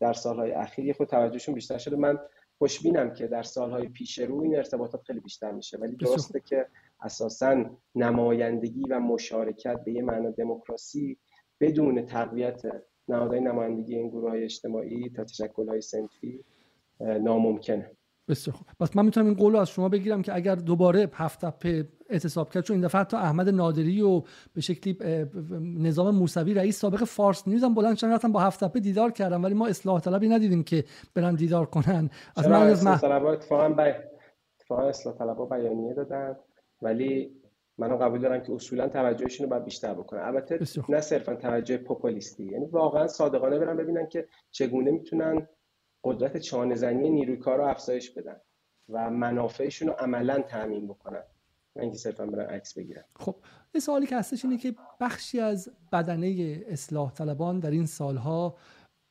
در 0.00 0.12
سالهای 0.12 0.52
اخیر 0.52 0.92
خود 0.92 1.08
توجهشون 1.08 1.54
بیشتر 1.54 1.78
شده. 1.78 1.96
من 1.96 2.18
خوشبینم 2.58 3.12
که 3.12 3.26
در 3.26 3.42
سالهای 3.42 3.88
پیش 3.88 4.18
رو 4.18 4.42
این 4.42 4.56
ارتباطات 4.56 5.02
خیلی 5.02 5.20
بیشتر 5.20 5.50
میشه. 5.50 5.78
ولی 5.78 5.96
درسته 5.96 6.40
که 6.40 6.66
اساسا 7.02 7.64
نمایندگی 7.94 8.84
و 8.90 9.00
مشارکت 9.00 9.84
به 9.84 9.92
یه 9.92 10.02
معنا 10.02 10.30
دموکراسی 10.30 11.18
بدون 11.60 12.06
تقویت 12.06 12.62
نهادهای 13.10 13.40
نمایندگی 13.40 13.96
این 13.96 14.08
گروه 14.08 14.30
های 14.30 14.44
اجتماعی 14.44 15.10
تا 15.16 15.24
تشکل 15.24 15.68
های 15.68 15.80
سنفی 15.80 16.44
ناممکنه. 17.00 17.90
بسیار 18.28 18.56
خوب. 18.56 18.66
پس 18.80 18.96
من 18.96 19.04
می‌تونم 19.04 19.26
این 19.26 19.34
قول 19.34 19.56
از 19.56 19.70
شما 19.70 19.88
بگیرم 19.88 20.22
که 20.22 20.34
اگر 20.34 20.54
دوباره 20.54 21.10
هفت 21.12 21.44
تپه 21.44 21.88
اعتصاب 22.10 22.50
کرد 22.50 22.64
چون 22.64 22.76
این 22.76 22.86
دفعه 22.86 23.00
حتی 23.00 23.16
احمد 23.16 23.48
نادری 23.48 24.02
و 24.02 24.22
به 24.54 24.60
شکلی 24.60 24.98
نظام 25.78 26.14
موسوی 26.14 26.54
رئیس 26.54 26.78
سابق 26.78 27.04
فارس 27.04 27.48
نیوز 27.48 27.64
هم 27.64 27.74
بلند 27.74 27.96
شدن 27.96 28.12
رفتن 28.12 28.32
با 28.32 28.40
هفت 28.40 28.64
تپه 28.64 28.80
دیدار 28.80 29.10
کردن 29.12 29.40
ولی 29.40 29.54
ما 29.54 29.66
اصلاح 29.66 30.00
طلبی 30.00 30.28
ندیدیم 30.28 30.62
که 30.62 30.84
برن 31.14 31.34
دیدار 31.34 31.66
کنن. 31.66 32.10
از 32.36 32.48
من 32.48 32.62
از 32.62 32.86
اتفاقا 32.86 33.84
اتفاقا 34.60 34.88
اصلاح 34.88 35.16
طلبا 35.16 35.46
بیانیه 35.46 35.94
دادن 35.94 36.36
ولی 36.82 37.39
منو 37.80 37.96
قبول 37.96 38.20
دارم 38.20 38.42
که 38.42 38.52
اصولا 38.52 38.88
توجهشون 38.88 39.44
رو 39.44 39.50
باید 39.50 39.64
بیشتر 39.64 39.94
بکنن. 39.94 40.20
البته 40.20 40.58
نه 40.88 41.00
صرفا 41.00 41.34
توجه 41.34 41.76
پوپولیستی. 41.76 42.44
یعنی 42.44 42.66
واقعا 42.66 43.06
صادقانه 43.06 43.58
برن 43.58 43.76
ببینن 43.76 44.06
که 44.06 44.28
چگونه 44.50 44.90
می‌تونن 44.90 45.48
قدرت 46.04 46.36
چانه 46.36 46.74
زنی 46.74 47.10
نیروی 47.10 47.36
کار 47.36 47.58
رو 47.58 47.64
افزایش 47.64 48.10
بدن 48.10 48.36
و 48.88 49.10
منافعشون 49.10 49.88
رو 49.88 49.94
عملا 49.94 50.42
تامین 50.42 50.86
بکنن. 50.88 51.22
نه 51.76 51.82
اینکه 51.82 51.98
صرفا 51.98 52.26
برن 52.26 52.46
عکس 52.46 52.74
بگیرن 52.74 53.04
خب 53.16 53.36
یه 53.74 53.80
سوالی 53.80 54.06
که 54.06 54.16
هستش 54.16 54.44
اینه 54.44 54.58
که 54.58 54.74
بخشی 55.00 55.40
از 55.40 55.70
بدنه 55.92 56.60
اصلاح 56.68 57.12
طلبان 57.12 57.60
در 57.60 57.70
این 57.70 57.86
سالها 57.86 58.56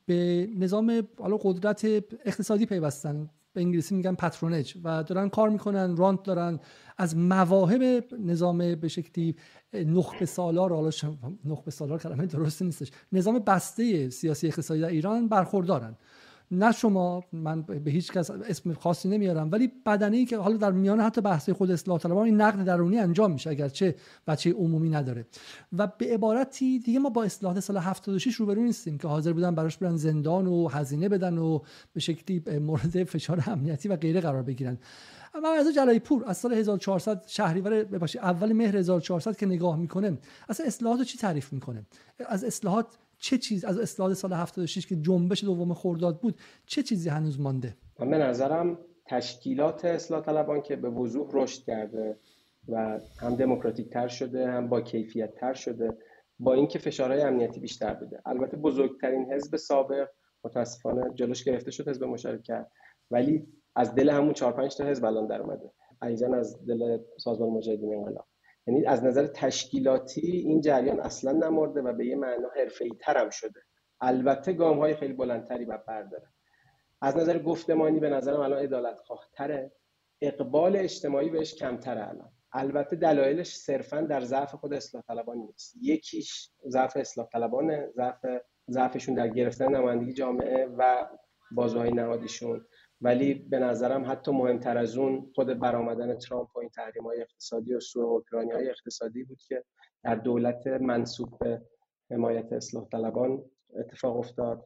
به 0.06 0.48
نظام 0.58 1.08
حالا 1.20 1.38
قدرت 1.38 1.86
اقتصادی 2.26 2.66
پیوستن. 2.66 3.30
به 3.54 3.62
انگلیسی 3.62 3.96
میگن 3.96 4.16
پترونج 4.16 4.78
و 4.84 5.04
دارن 5.04 5.30
کار 5.30 5.50
می‌کنن 5.50 5.98
رانت 5.98 6.24
دارن. 6.24 6.60
از 6.98 7.18
مواهب 7.18 8.06
نظام 8.20 8.76
به 8.76 8.88
شکلی 8.88 9.36
نخبه 9.74 10.26
سالار 10.26 10.74
حالا 10.74 10.90
نخبه 11.46 11.72
سالار 11.72 12.00
کلمه 12.00 12.26
درست 12.26 12.62
نیستش. 12.62 12.92
نظام 13.12 13.40
بسته 13.40 14.10
سیاسی 14.10 14.48
اقتصادی 14.48 14.82
در 14.82 14.88
ایران 14.88 15.28
برخوردارن. 15.28 15.98
نه 16.52 16.72
شما 16.72 17.24
من 17.32 17.62
به 17.62 17.92
هیچ 17.92 18.12
کس 18.12 18.32
اسم 18.32 18.74
خاصی 18.74 19.10
نمیارم 19.10 19.52
ولی 19.52 19.72
بدنه 19.86 20.18
ای 20.18 20.26
که 20.26 20.38
حالا 20.38 20.58
در 20.58 20.72
میان 20.72 21.00
حتی 21.00 21.22
بحث 21.22 21.50
خود 21.50 21.72
اصلاح 21.72 22.00
طلبان 22.00 22.26
این 22.26 22.42
نقد 22.42 22.66
درونی 22.66 23.00
انجام 23.00 23.32
میشه 23.32 23.50
اگرچه 23.50 23.96
بچه 24.28 24.54
عمومی 24.54 24.90
نداره. 24.90 25.26
و 25.78 25.88
به 25.88 26.14
عبارتی 26.14 26.80
دیگه 26.80 27.00
ما 27.00 27.10
با 27.10 27.24
اصلاحات 27.24 27.60
سال 27.60 27.78
76 27.78 28.36
روبرو 28.36 28.64
نیستیم 28.64 28.98
که 28.98 29.08
حاضر 29.08 29.34
بودن 29.34 29.56
براش 29.56 29.78
برن 29.78 29.96
زندان 29.96 30.48
و 30.48 30.68
هزینه 30.68 31.10
بدن 31.10 31.38
و 31.38 31.60
به 31.94 32.00
شکلی 32.00 32.60
مورد 32.60 33.04
فشار 33.04 33.44
امنیتی 33.48 33.90
و 33.90 33.96
غیره 33.96 34.22
قرار 34.22 34.44
بگیرن. 34.44 34.78
اما 35.34 35.54
از 35.54 35.76
جلایی 35.76 36.00
پور 36.00 36.24
از 36.28 36.38
سال 36.38 36.54
1400 36.54 37.24
شهریور 37.28 37.84
ببخشید 37.84 38.22
اول 38.22 38.54
مهر 38.54 38.78
1400 38.78 39.38
که 39.38 39.46
نگاه 39.46 39.76
می‌کنه 39.76 40.18
اصلا 40.50 40.66
اصلاحات 40.66 41.02
چی 41.02 41.18
تعریف 41.18 41.54
می‌کنه؟ 41.54 41.86
از 42.28 42.44
اصلاحات 42.44 42.88
چه 43.20 43.38
چیز 43.38 43.66
از 43.66 43.78
اصلاحات 43.80 44.14
سال 44.14 44.34
76 44.34 44.88
که 44.88 44.96
جنبش 44.96 45.44
دوم 45.44 45.74
خرداد 45.74 46.22
بود 46.22 46.40
چه 46.66 46.84
چیزی 46.84 47.10
هنوز 47.10 47.40
مانده؟ 47.40 47.78
من 48.00 48.10
به 48.10 48.18
نظرم 48.18 48.78
تشکیلات 49.06 49.86
اصلاح 49.86 50.22
طلبان 50.22 50.62
که 50.62 50.76
به 50.76 50.90
وضوح 50.90 51.30
رشد 51.34 51.64
کرده 51.64 52.18
و 52.68 53.00
هم 53.20 53.36
دموکراتیک 53.36 53.90
تر 53.90 54.08
شده 54.08 54.52
هم 54.52 54.70
با 54.70 54.82
کیفیت 54.82 55.36
تر 55.36 55.54
شده 55.54 55.98
با 56.40 56.54
اینکه 56.54 56.80
فشارهای 56.80 57.22
امنیتی 57.22 57.60
بیشتر 57.60 57.94
بوده. 57.94 58.22
البته 58.26 58.58
بزرگترین 58.58 59.34
حزب 59.34 59.58
سابق 59.58 60.08
متاسفانه 60.44 61.14
جلوش 61.16 61.44
گرفته 61.44 61.72
شد 61.72 61.88
حزب 61.88 62.04
مشارکت 62.04 62.68
ولی 63.12 63.48
از 63.76 63.96
دل 63.96 64.10
همون 64.10 64.34
4 64.34 64.52
5 64.52 64.76
تا 64.76 64.86
حزب 64.86 65.06
الان 65.06 65.28
در 65.28 65.42
اومده. 65.42 65.72
از 66.02 66.66
دل 66.66 66.98
سازمان 67.18 67.50
مجاهدین 67.50 67.94
انقلاب. 67.94 68.26
یعنی 68.68 68.86
از 68.86 69.04
نظر 69.04 69.28
تشکیلاتی 69.28 70.22
این 70.22 70.62
جریان 70.62 71.00
اصلا 71.00 71.32
نمرده 71.32 71.82
و 71.82 71.94
به 71.94 72.06
یه 72.06 72.16
معنا 72.16 72.50
حرفه‌ای 72.56 72.92
ترم 73.00 73.30
شده. 73.30 73.62
البته 74.02 74.54
گام 74.54 74.80
های 74.80 74.96
خیلی 74.96 75.14
بلندتری 75.14 75.66
و 75.66 75.78
برداره 75.88 76.28
از 77.02 77.18
نظر 77.18 77.40
گفتمانی 77.40 78.00
به 78.00 78.10
نظرم 78.10 78.40
الان 78.40 78.64
عدالت 78.64 79.00
تره 79.34 79.72
اقبال 80.22 80.76
اجتماعی 80.76 81.30
بهش 81.30 81.56
کمتره 81.56 82.08
الان. 82.10 82.32
البته 82.54 82.96
دلایلش 82.96 83.56
صرفا 83.56 84.02
در 84.02 84.22
ضعف 84.22 84.56
خود 84.56 84.74
اصلاح 84.74 85.04
طلبان 85.08 85.38
نیست. 85.38 85.76
یکیش 85.82 86.50
ضعف 86.68 86.98
اصلاح 86.98 87.28
طلبانه 87.28 87.90
ضعف 87.96 88.26
ضعفشون 88.70 89.16
در 89.16 89.28
گرفتن 89.28 89.76
نمایندگی 89.76 90.14
جامعه 90.14 90.66
و 90.78 91.08
بازوهای 91.52 91.92
نهادیشون. 91.92 92.66
ولی 93.02 93.34
به 93.34 93.60
نظرم 93.60 94.12
حتی 94.12 94.32
مهمتر 94.32 94.78
از 94.78 94.98
اون 94.98 95.32
خود 95.36 95.60
برآمدن 95.60 96.16
ترامپ 96.16 96.56
و 96.56 96.60
این 96.60 96.70
تحریم 96.70 97.04
های 97.04 97.22
اقتصادی 97.22 97.74
و 97.74 97.80
سوء 97.80 98.06
اوکراینی 98.06 98.52
های 98.52 98.70
اقتصادی 98.70 99.24
بود 99.24 99.42
که 99.48 99.64
در 100.04 100.16
دولت 100.16 100.68
منصوب 100.68 101.38
به 101.40 101.62
حمایت 102.12 102.54
اصلاح 102.54 102.88
طلبان 102.92 103.44
اتفاق 103.76 104.18
افتاد. 104.18 104.66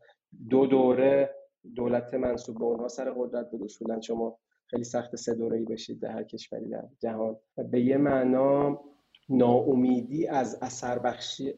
دو 0.50 0.66
دوره 0.66 1.36
دولت 1.76 2.14
منصوب 2.14 2.58
به 2.58 2.64
اونها 2.64 2.88
سر 2.88 3.14
قدرت 3.18 3.52
بود. 3.52 3.64
اصولا 3.64 4.02
شما 4.02 4.40
خیلی 4.68 4.84
سخت 4.84 5.16
سه 5.16 5.36
دوره 5.36 5.58
ای 5.58 5.66
بشید 5.66 6.00
در 6.00 6.12
هر 6.12 6.24
کشوری 6.24 6.70
در 6.70 6.84
جهان. 7.00 7.38
به 7.72 7.82
یه 7.82 7.98
معنا 7.98 8.82
ناامیدی 9.30 10.28
از 10.28 10.60
اثر 10.62 11.00
بخشی 11.00 11.54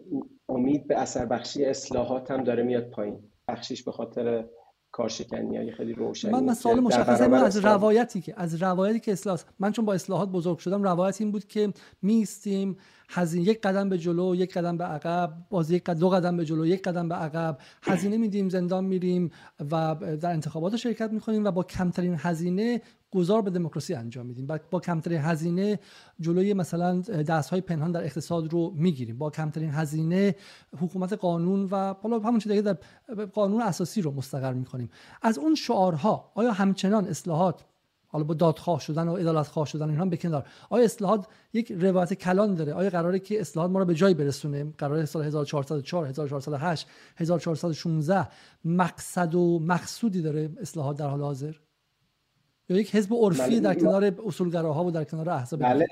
امید 0.50 0.88
به 0.88 1.00
اثر 1.00 1.26
بخشی 1.26 1.66
اصلاحات 1.66 2.32
هم 2.32 2.44
داره 2.44 2.64
میاد 2.64 2.90
پایین. 2.90 3.32
بخشیش 3.48 3.84
به 3.84 3.92
خاطر 3.92 4.48
کارشکنی 4.96 5.58
های 5.58 5.72
خیلی 5.72 5.94
روشنی 5.94 6.32
من, 6.32 6.44
من 6.44 6.54
سوال 6.54 6.80
مشخص 6.80 7.22
از 7.22 7.58
روایتی 7.58 8.22
که 8.22 8.34
از 8.38 8.62
روایتی 8.62 9.00
که 9.00 9.12
اصلاح 9.12 9.40
من 9.60 9.72
چون 9.72 9.86
با 9.86 9.94
اصلاحات 9.94 10.30
بزرگ 10.30 10.58
شدم 10.58 10.84
روایت 10.84 11.22
این 11.22 11.32
بود 11.32 11.48
که 11.48 11.74
میستیم 12.02 12.78
هزینه 13.10 13.46
یک 13.48 13.62
قدم 13.62 13.90
به 13.90 13.98
جلو 13.98 14.36
یک 14.36 14.54
قدم 14.54 14.78
به 14.78 14.84
عقب 14.84 15.34
باز 15.50 15.72
یک 15.72 15.84
قدم 15.84 16.00
دو 16.00 16.10
قدم 16.10 16.38
به 16.38 16.46
جلو 16.46 16.66
یک 16.66 16.82
قدم 16.82 17.10
به 17.10 17.16
عقب 17.16 17.58
هزینه 17.84 18.18
میدیم 18.18 18.50
زندان 18.50 18.86
میریم 18.86 19.32
و 19.72 19.96
در 20.22 20.32
انتخابات 20.32 20.76
شرکت 20.76 21.12
می‌کنیم 21.12 21.46
و 21.46 21.52
با 21.52 21.64
کمترین 21.64 22.16
هزینه 22.20 22.82
گذار 23.16 23.42
به 23.42 23.50
دموکراسی 23.50 23.94
انجام 23.94 24.26
میدیم. 24.26 24.48
با 24.72 24.80
کمترین 24.80 25.22
هزینه 25.22 25.80
جلوی 26.20 26.54
مثلا 26.54 27.00
دست 27.02 27.50
های 27.50 27.62
پنهان 27.62 27.92
در 27.92 28.04
اقتصاد 28.04 28.54
رو 28.54 28.74
می‌گیریم. 28.76 29.18
با 29.18 29.30
کمترین 29.30 29.70
هزینه 29.70 30.36
حکومت 30.80 31.14
قانون 31.14 31.68
و 31.72 31.94
حالا 31.94 32.20
همون 32.20 32.40
چیزی 32.40 32.62
در 32.62 32.78
قانون 33.34 33.62
اساسی 33.62 34.02
رو 34.02 34.12
مستقر 34.12 34.54
می‌کنیم. 34.54 34.90
از 35.22 35.38
اون 35.38 35.56
شعارها 35.56 36.32
آیا 36.36 36.52
همچنان 36.52 37.08
اصلاحات 37.08 37.66
حالا 38.08 38.26
با 38.26 38.34
دادخواه 38.34 38.80
شدن 38.80 39.08
و 39.08 39.16
عدالت 39.16 39.48
خواه 39.48 39.66
شدن 39.66 39.90
اینها 39.90 40.06
بکنار 40.06 40.48
آیا 40.70 40.86
اصلاحات 40.86 41.28
یک 41.54 41.72
روایت 41.72 42.14
کلان 42.14 42.56
داره؟ 42.56 42.74
آیا 42.74 42.90
قراره 42.90 43.20
که 43.20 43.42
اصلاحات 43.42 43.72
ما 43.72 43.80
رو 43.80 43.86
به 43.86 43.96
جایی 43.96 44.14
برسونه؟ 44.14 44.74
قرار 44.78 45.06
سال 45.06 45.24
1404 45.24 46.08
1408 46.08 46.88
1416 47.18 48.28
مقصد 48.66 49.36
و 49.36 49.60
مقصودی 49.60 50.22
داره 50.22 50.50
اصلاحات 50.62 50.98
در 50.98 51.08
حال 51.08 51.22
حاضر؟ 51.22 51.54
یا 52.70 52.78
یک 52.78 52.96
حزب 52.96 53.14
عرفی 53.14 53.42
بله، 53.42 53.60
در 53.60 53.74
کنار 53.74 54.16
اصولگراها 54.26 54.86
و 54.86 54.92
در 54.92 55.04
کنار 55.04 55.30
احزاب 55.30 55.60
بله 55.60 55.86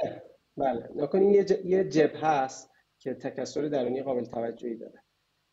بله. 0.57 0.89
نکنین 0.95 1.33
یه, 1.33 1.45
یه 1.65 1.83
جبهه 1.83 2.25
هست 2.25 2.69
که 2.99 3.13
تکثر 3.13 3.61
درونی 3.61 4.03
قابل 4.03 4.25
توجهی 4.25 4.77
داره. 4.77 5.03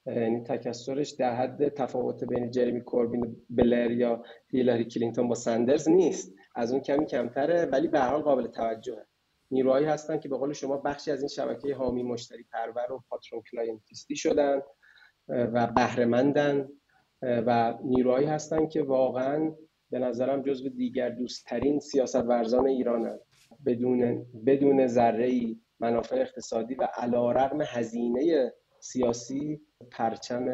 یعنی 0.06 0.40
تکثرش 0.40 1.10
در 1.10 1.34
حد 1.34 1.68
تفاوت 1.68 2.24
بین 2.24 2.50
جرمی 2.50 2.80
کوربین 2.80 3.36
بلر 3.50 3.90
یا 3.90 4.22
هیلاری 4.48 4.84
کلینتون 4.84 5.28
با 5.28 5.34
سندرز 5.34 5.88
نیست. 5.88 6.34
از 6.54 6.72
اون 6.72 6.80
کمی 6.80 7.06
کمتره 7.06 7.64
ولی 7.64 7.88
به 7.88 8.00
حال 8.00 8.22
قابل 8.22 8.46
توجهه. 8.46 9.06
نیروهایی 9.50 9.86
هستن 9.86 10.18
که 10.18 10.28
به 10.28 10.36
قول 10.36 10.52
شما 10.52 10.76
بخشی 10.76 11.10
از 11.10 11.20
این 11.20 11.28
شبکه 11.28 11.74
حامی 11.74 12.02
مشتری 12.02 12.44
پرور 12.52 12.92
و 12.92 13.04
patron 13.08 13.42
clientist 13.50 14.10
ی 14.10 14.16
شدن 14.16 14.62
و 15.28 15.66
بهرهمندن. 15.66 16.68
و 17.22 17.74
نیروهایی 17.84 18.26
هستن 18.26 18.66
که 18.66 18.82
واقعا 18.82 19.54
به 19.90 19.98
نظرم 19.98 20.42
جزو 20.42 20.68
دیگر 20.68 21.10
دوستترین 21.10 21.80
سیاست 21.80 22.24
ورزان 22.24 22.66
ایرانن 22.66 23.18
بدون 23.66 24.26
بدون 24.46 24.86
ذره 24.86 25.56
منافع 25.80 26.16
اقتصادی 26.16 26.74
و 26.74 26.88
علیرغم 26.96 27.60
هزینه 27.60 28.52
سیاسی 28.80 29.60
پرچم 29.90 30.46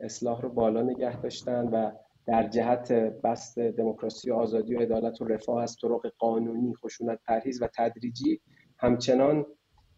اصلاح 0.00 0.40
رو 0.40 0.48
بالا 0.48 0.82
نگه 0.82 1.20
داشتن 1.20 1.64
و 1.68 1.90
در 2.26 2.48
جهت 2.48 2.92
بست 2.92 3.58
دموکراسی 3.58 4.30
و 4.30 4.34
آزادی 4.34 4.74
و 4.74 4.80
عدالت 4.80 5.20
و 5.20 5.24
رفاه 5.24 5.62
از 5.62 5.76
طرق 5.82 6.12
قانونی 6.18 6.74
خشونت 6.74 7.18
پرهیز 7.26 7.62
و 7.62 7.68
تدریجی 7.76 8.40
همچنان 8.78 9.46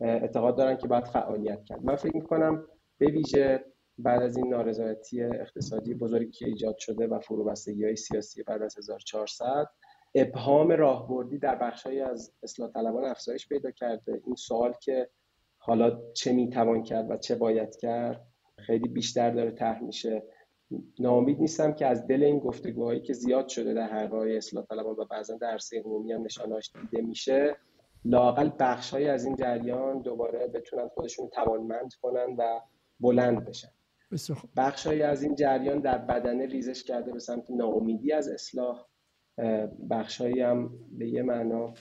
اعتقاد 0.00 0.56
دارن 0.56 0.76
که 0.76 0.88
باید 0.88 1.04
فعالیت 1.04 1.64
کرد. 1.64 1.84
من 1.84 1.96
فکر 1.96 2.16
می‌کنم 2.16 2.66
به 2.98 3.06
ویژه 3.06 3.64
بعد 3.98 4.22
از 4.22 4.36
این 4.36 4.48
نارضایتی 4.48 5.22
اقتصادی 5.22 5.94
بزرگی 5.94 6.30
که 6.30 6.46
ایجاد 6.46 6.78
شده 6.78 7.06
و 7.06 7.18
فروبستگی 7.18 7.84
های 7.84 7.96
سیاسی 7.96 8.42
بعد 8.42 8.62
از 8.62 8.78
1400 8.78 9.66
ابهام 10.14 10.72
راهبردی 10.72 11.38
در 11.38 11.54
بخشهایی 11.54 12.00
از 12.00 12.34
اصلاح 12.42 12.70
طلبان 12.70 13.04
افزایش 13.04 13.48
پیدا 13.48 13.70
کرده. 13.70 14.22
این 14.26 14.34
سوال 14.34 14.72
که 14.80 15.08
حالا 15.58 16.12
چه 16.12 16.32
می‌توان 16.32 16.82
کرد 16.82 17.10
و 17.10 17.16
چه 17.16 17.34
باید 17.34 17.76
کرد 17.76 18.26
خیلی 18.58 18.88
بیشتر 18.88 19.30
داره 19.30 19.50
طرح 19.50 19.82
میشه. 19.82 20.22
ناامید 20.98 21.40
نیستم 21.40 21.72
که 21.72 21.86
از 21.86 22.06
دل 22.06 22.22
این 22.22 22.38
گفتگوهایی 22.38 23.00
که 23.00 23.12
زیاد 23.12 23.48
شده 23.48 23.74
در 23.74 23.88
حلقه‌های 23.88 24.36
اصلاح 24.36 24.64
طلبان 24.64 24.96
و 24.98 25.04
بعضا 25.04 25.36
در 25.36 25.50
عرصه 25.50 25.82
عمومی 25.84 26.12
هم 26.12 26.22
نشانهاش 26.22 26.72
دیده 26.72 27.02
میشه 27.02 27.56
لاقل 28.04 28.50
بخشهایی 28.58 29.08
از 29.08 29.24
این 29.24 29.36
جریان 29.36 30.02
دوباره 30.02 30.46
بتونن 30.46 30.88
خودشون 30.88 31.28
توانمند 31.28 31.94
کنن 32.02 32.36
و 32.38 32.60
بلند 33.00 33.44
بشن. 33.44 33.68
بخشهایی 34.56 35.02
از 35.02 35.22
این 35.22 35.34
جریان 35.34 35.80
در 35.80 35.98
بدنه 35.98 36.46
ریزش 36.46 36.84
کرده 36.84 37.12
به 37.12 37.18
سمت 37.18 37.50
ناامیدی 37.50 38.12
از 38.12 38.28
اصلاح 38.28 38.86
بخشهایی 39.90 40.40
هم 40.40 40.70
به 40.98 41.08
یه 41.08 41.22
معنا 41.22 41.74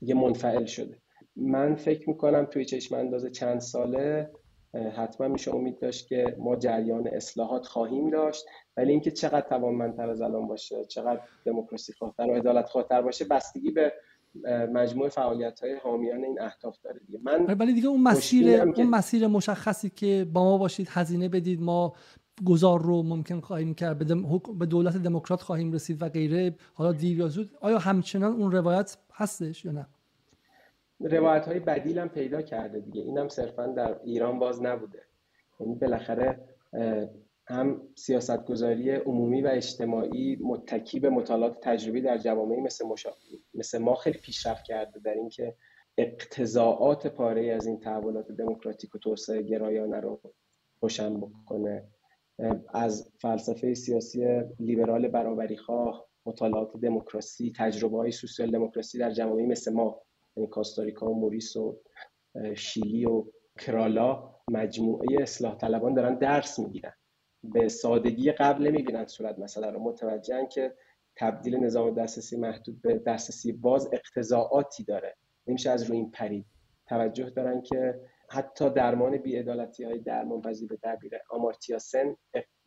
یه 0.00 0.14
منفعل 0.14 0.64
شده. 0.64 0.98
من 1.36 1.74
فکر 1.74 2.08
می‌کنم 2.08 2.44
توی 2.44 2.64
چشم 2.64 2.94
انداز 2.94 3.26
چند 3.26 3.60
ساله 3.60 4.30
حتما 4.96 5.28
میشه 5.28 5.54
امید 5.54 5.78
داشت 5.78 6.08
که 6.08 6.36
ما 6.38 6.56
جریان 6.56 7.08
اصلاحات 7.08 7.66
خواهیم 7.66 8.10
داشت. 8.10 8.44
ولی 8.76 8.90
اینکه 8.90 9.10
چقدر 9.10 9.48
توانمندتر 9.48 10.10
از 10.10 10.20
الان 10.20 10.46
باشه 10.46 10.84
چقدر 10.84 11.20
دموکراسی 11.44 11.92
خواهتر 11.92 12.30
و 12.30 12.34
عدالت 12.34 12.68
خواهتر 12.68 13.02
باشه 13.02 13.24
بستگی 13.24 13.70
به 13.70 13.92
مجموع 14.72 15.08
فعالیت 15.08 15.60
های 15.60 15.76
حامیان 15.76 16.24
این 16.24 16.40
اهداف 16.40 16.78
داره 16.80 17.00
دیگه. 17.06 17.18
من 17.22 17.46
ولی 17.46 17.72
دیگه 17.72 17.88
اون 17.88 18.02
مسیر 18.02 18.60
اون 18.60 18.86
مسیر 18.86 19.26
مشخصی 19.26 19.90
که 19.90 20.26
با 20.32 20.44
ما 20.44 20.58
باشید 20.58 20.88
هزینه 20.90 21.28
بدید 21.28 21.60
ما 21.60 21.92
گذار 22.46 22.82
رو 22.82 23.02
ممکن 23.02 23.40
خواهیم 23.40 23.74
کرد 23.74 23.98
به, 24.58 24.66
دولت 24.66 24.96
دموکرات 24.96 25.42
خواهیم 25.42 25.72
رسید 25.72 26.02
و 26.02 26.08
غیره. 26.08 26.54
حالا 26.74 26.92
دیر 26.92 27.18
یا 27.18 27.28
زود 27.28 27.50
آیا 27.60 27.78
همچنان 27.78 28.32
اون 28.32 28.52
روایت 28.52 28.96
هستش 29.14 29.64
یا 29.64 29.72
نه؟ 29.72 29.86
روایت 31.00 31.48
های 31.48 31.60
بدیل 31.60 31.98
هم 31.98 32.08
پیدا 32.08 32.42
کرده 32.42 32.80
دیگه. 32.80 33.02
اینم 33.02 33.28
صرفا 33.28 33.66
در 33.66 34.00
ایران 34.04 34.38
باز 34.38 34.62
نبوده. 34.62 35.02
یعنی 35.60 35.74
بالاخره 35.74 36.40
هم 37.48 37.88
سیاستگذاری 37.96 38.90
عمومی 38.90 39.42
و 39.42 39.46
اجتماعی 39.46 40.36
متکی 40.36 41.00
به 41.00 41.10
مطالعات 41.10 41.60
تجربی 41.60 42.00
در 42.00 42.18
جوامعی 42.18 42.60
مثل, 42.60 42.84
مثل 43.54 43.78
ما 43.78 43.94
خیلی 43.94 44.18
پیشرفت 44.18 44.64
کرده 44.64 45.00
در 45.00 45.14
اینکه 45.14 45.56
اقتضاعات 45.98 47.06
پاره 47.06 47.52
از 47.52 47.66
این 47.66 47.80
تحولات 47.80 48.32
دموکراتیک 48.32 48.94
و 48.94 48.98
توسعه 48.98 49.42
گرایانه 49.42 50.00
رو 50.00 50.20
روشن 50.80 51.20
بکنه. 51.20 51.88
از 52.74 53.12
فلسفه 53.20 53.74
سیاسی 53.74 54.42
لیبرال 54.58 55.08
برابری 55.08 55.56
خواه 55.56 56.06
مطالعات 56.26 56.76
دموکراسی 56.76 57.52
تجربه 57.56 57.98
های 57.98 58.10
سوسیال 58.10 58.50
دموکراسی 58.50 58.98
در 58.98 59.10
جوامعی 59.10 59.46
مثل 59.46 59.72
ما 59.72 60.00
یعنی 60.36 60.48
کاستاریکا 60.48 61.10
و 61.10 61.20
موریس 61.20 61.56
و 61.56 61.78
شیلی 62.56 63.06
و 63.06 63.24
کرالا 63.58 64.34
مجموعه 64.48 65.22
اصلاح 65.22 65.56
طلبان 65.56 65.94
دارن 65.94 66.18
درس 66.18 66.58
می‌گیرن. 66.58 66.92
به 67.44 67.68
سادگی 67.68 68.32
قبل 68.32 68.66
نمی‌بینن 68.66 69.06
صورت 69.06 69.38
مسئله 69.38 69.70
رو. 69.70 69.80
متوجهن 69.80 70.46
که 70.46 70.74
تبدیل 71.16 71.56
نظام 71.56 71.94
دسترسی 71.94 72.36
محدود 72.36 72.82
به 72.82 72.98
دسترسی 72.98 73.52
باز 73.52 73.88
اقتضاعاتی 73.92 74.84
داره. 74.84 75.16
نمیشه 75.46 75.70
از 75.70 75.82
روی 75.82 75.96
این 75.96 76.10
پرید. 76.10 76.46
توجه 76.86 77.30
دارن 77.30 77.62
که 77.62 78.00
حتی 78.30 78.70
درمان 78.70 79.16
بیعدالتی 79.16 79.84
های 79.84 79.98
درمان 79.98 80.42
پذیر 80.42 80.68
به 80.68 80.76
تعبیر 80.76 81.12
آمارتیا 81.30 81.78
سن 81.78 82.16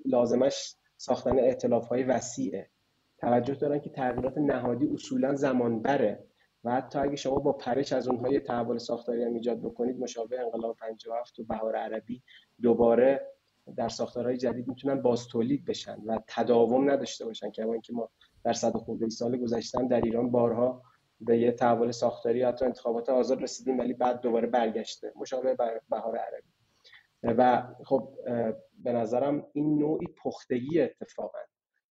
لازمش 0.05 0.75
ساختن 0.97 1.39
اعتلاف 1.39 1.87
های 1.87 2.03
وسیعه. 2.03 2.69
توجه 3.17 3.53
دارن 3.53 3.79
که 3.79 3.89
تغییرات 3.89 4.37
نهادی 4.37 4.87
اصولا 4.93 5.35
زمان 5.35 5.81
بره 5.81 6.23
و 6.63 6.71
حتی 6.71 6.99
اگه 6.99 7.15
شما 7.15 7.35
با 7.35 7.53
پرش 7.53 7.93
از 7.93 8.07
اونها 8.07 8.33
یه 8.33 8.39
تحول 8.39 8.77
ساختاری 8.77 9.23
هم 9.23 9.33
ایجاد 9.33 9.61
بکنید 9.61 9.99
مشابه 9.99 10.39
انقلاب 10.39 10.77
57 10.77 11.39
و 11.39 11.43
بهار 11.43 11.75
عربی 11.75 12.23
دوباره 12.61 13.34
در 13.77 13.89
ساختارهای 13.89 14.37
جدید 14.37 14.67
می‌تونن 14.67 15.01
باز 15.01 15.27
تولید 15.27 15.65
بشن 15.65 15.97
و 16.05 16.19
تداوم 16.27 16.91
نداشته 16.91 17.25
باشن 17.25 17.51
که 17.51 17.65
اینکه 17.65 17.93
ما 17.93 18.09
در 18.43 18.53
صد 18.53 18.77
خورده 18.77 19.09
سال 19.09 19.37
گذشتن 19.37 19.87
در 19.87 20.01
ایران 20.01 20.31
بارها 20.31 20.81
به 21.21 21.37
یه 21.39 21.51
تحول 21.51 21.91
ساختاری 21.91 22.43
حتی 22.43 22.65
انتخابات 22.65 23.09
آزاد 23.09 23.41
رسیدیم 23.43 23.79
ولی 23.79 23.93
بعد 23.93 24.21
دوباره 24.21 24.47
برگشته. 24.47 25.13
مشابه 25.15 25.55
بهار 25.89 26.17
عربی. 26.17 26.49
و 27.23 27.67
خب 27.85 28.09
به 28.83 28.93
نظرم 28.93 29.47
این 29.53 29.77
نوعی 29.79 30.07
پختگی 30.23 30.81
اتفاقا 30.81 31.39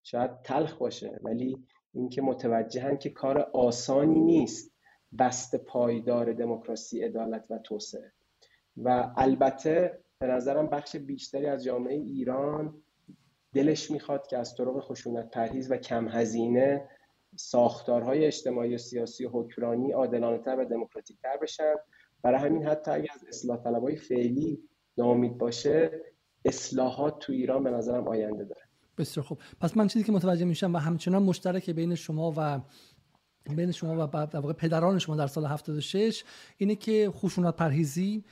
شاید 0.03 0.41
تلخ 0.41 0.77
باشه 0.77 1.19
ولی 1.23 1.65
اینکه 1.93 2.21
متوجهن 2.21 2.97
که 2.97 3.09
کار 3.09 3.39
آسانی 3.39 4.19
نیست 4.19 4.71
بست 5.19 5.55
پایدار 5.55 6.33
دموکراسی 6.33 7.03
عدالت 7.03 7.51
و 7.51 7.57
توسعه. 7.57 8.11
و 8.77 9.13
البته 9.17 10.00
به 10.21 10.27
نظرم 10.27 10.67
بخش 10.67 10.95
بیشتری 10.95 11.45
از 11.45 11.63
جامعه 11.63 11.95
ایران 11.95 12.73
دلش 13.53 13.91
می‌خواد 13.91 14.27
که 14.27 14.37
از 14.37 14.55
طرق 14.55 14.79
خشونت 14.79 15.31
پرهیز 15.31 15.71
و 15.71 15.77
کم 15.77 16.07
هزینه 16.07 16.89
ساختارهای 17.35 18.25
اجتماعی 18.25 18.75
و 18.75 18.77
سیاسی 18.77 19.25
و 19.25 19.29
حکمرانی 19.29 19.91
تر 20.17 20.59
و 20.59 20.65
تر 21.23 21.37
بشن. 21.41 21.73
برای 22.21 22.39
همین 22.39 22.65
حتی 22.65 22.91
اگر 22.91 23.09
از 23.15 23.23
اصلاح 23.27 23.63
طلبای 23.63 23.95
فعلی 23.95 24.59
نامید 24.97 25.37
باشه 25.37 25.91
اصلاحات 26.45 27.19
تو 27.19 27.33
ایران 27.33 27.63
به 27.63 27.71
نظرم 27.71 28.07
آینده 28.07 28.43
داره. 28.43 28.61
بسیار 28.97 29.25
خوب. 29.25 29.37
پس 29.61 29.77
من 29.77 29.87
چیزی 29.87 30.05
که 30.05 30.11
متوجه 30.11 30.45
میشم 30.45 30.75
و 30.75 30.77
همچنان 30.77 31.23
مشترک 31.23 31.69
بین 31.69 31.95
شما 31.95 32.33
و 32.37 32.59
بین 33.55 33.71
شما 33.71 34.07
و 34.07 34.27
در 34.27 34.39
واقع 34.39 34.53
پدران 34.53 34.99
شما 34.99 35.15
در 35.15 35.27
سال 35.27 35.45
76 35.45 36.23
اینه 36.57 36.75
که 36.75 37.09
خشونت 37.09 37.55
پرهیزی 37.55 38.23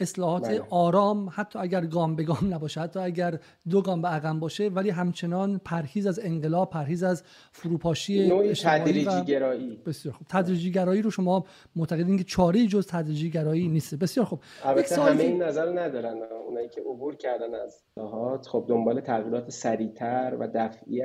اصلاحات 0.00 0.48
بله. 0.48 0.62
آرام 0.70 1.30
حتی 1.32 1.58
اگر 1.58 1.86
گام 1.86 2.16
به 2.16 2.22
گام 2.22 2.54
نباشه 2.54 2.80
حتی 2.80 3.00
اگر 3.00 3.38
دو 3.70 3.82
گام 3.82 4.02
به 4.02 4.08
عقب 4.08 4.38
باشه 4.38 4.68
ولی 4.68 4.90
همچنان 4.90 5.60
پرهیز 5.64 6.06
از 6.06 6.20
انقلاب 6.22 6.70
پرهیز 6.70 7.02
از 7.02 7.22
فروپاشی 7.52 8.28
نوعی 8.28 8.54
تدریجی 8.54 9.24
گرایی 9.26 9.82
بسیار 9.86 10.14
خوب. 10.14 10.26
تدریجی 10.30 10.72
گرایی 10.72 11.02
رو 11.02 11.10
شما 11.10 11.44
معتقدین 11.76 12.18
که 12.18 12.24
چاره 12.24 12.66
جز 12.66 12.86
تدریجی 12.86 13.30
گرایی 13.30 13.68
نیست. 13.68 13.94
بسیار 13.94 14.26
خوب. 14.26 14.40
البته 14.64 15.02
همه 15.02 15.22
این 15.22 15.42
نظر 15.42 15.80
ندارن. 15.80 16.22
اونایی 16.46 16.68
که 16.68 16.80
عبور 16.80 17.16
کردن 17.16 17.54
از 17.54 17.82
اصلاحات 17.90 18.46
خب 18.46 18.66
دنبال 18.68 19.00
تغییرات 19.00 19.50
سریعتر 19.50 20.36
و 20.40 20.48
دفعی 20.54 21.02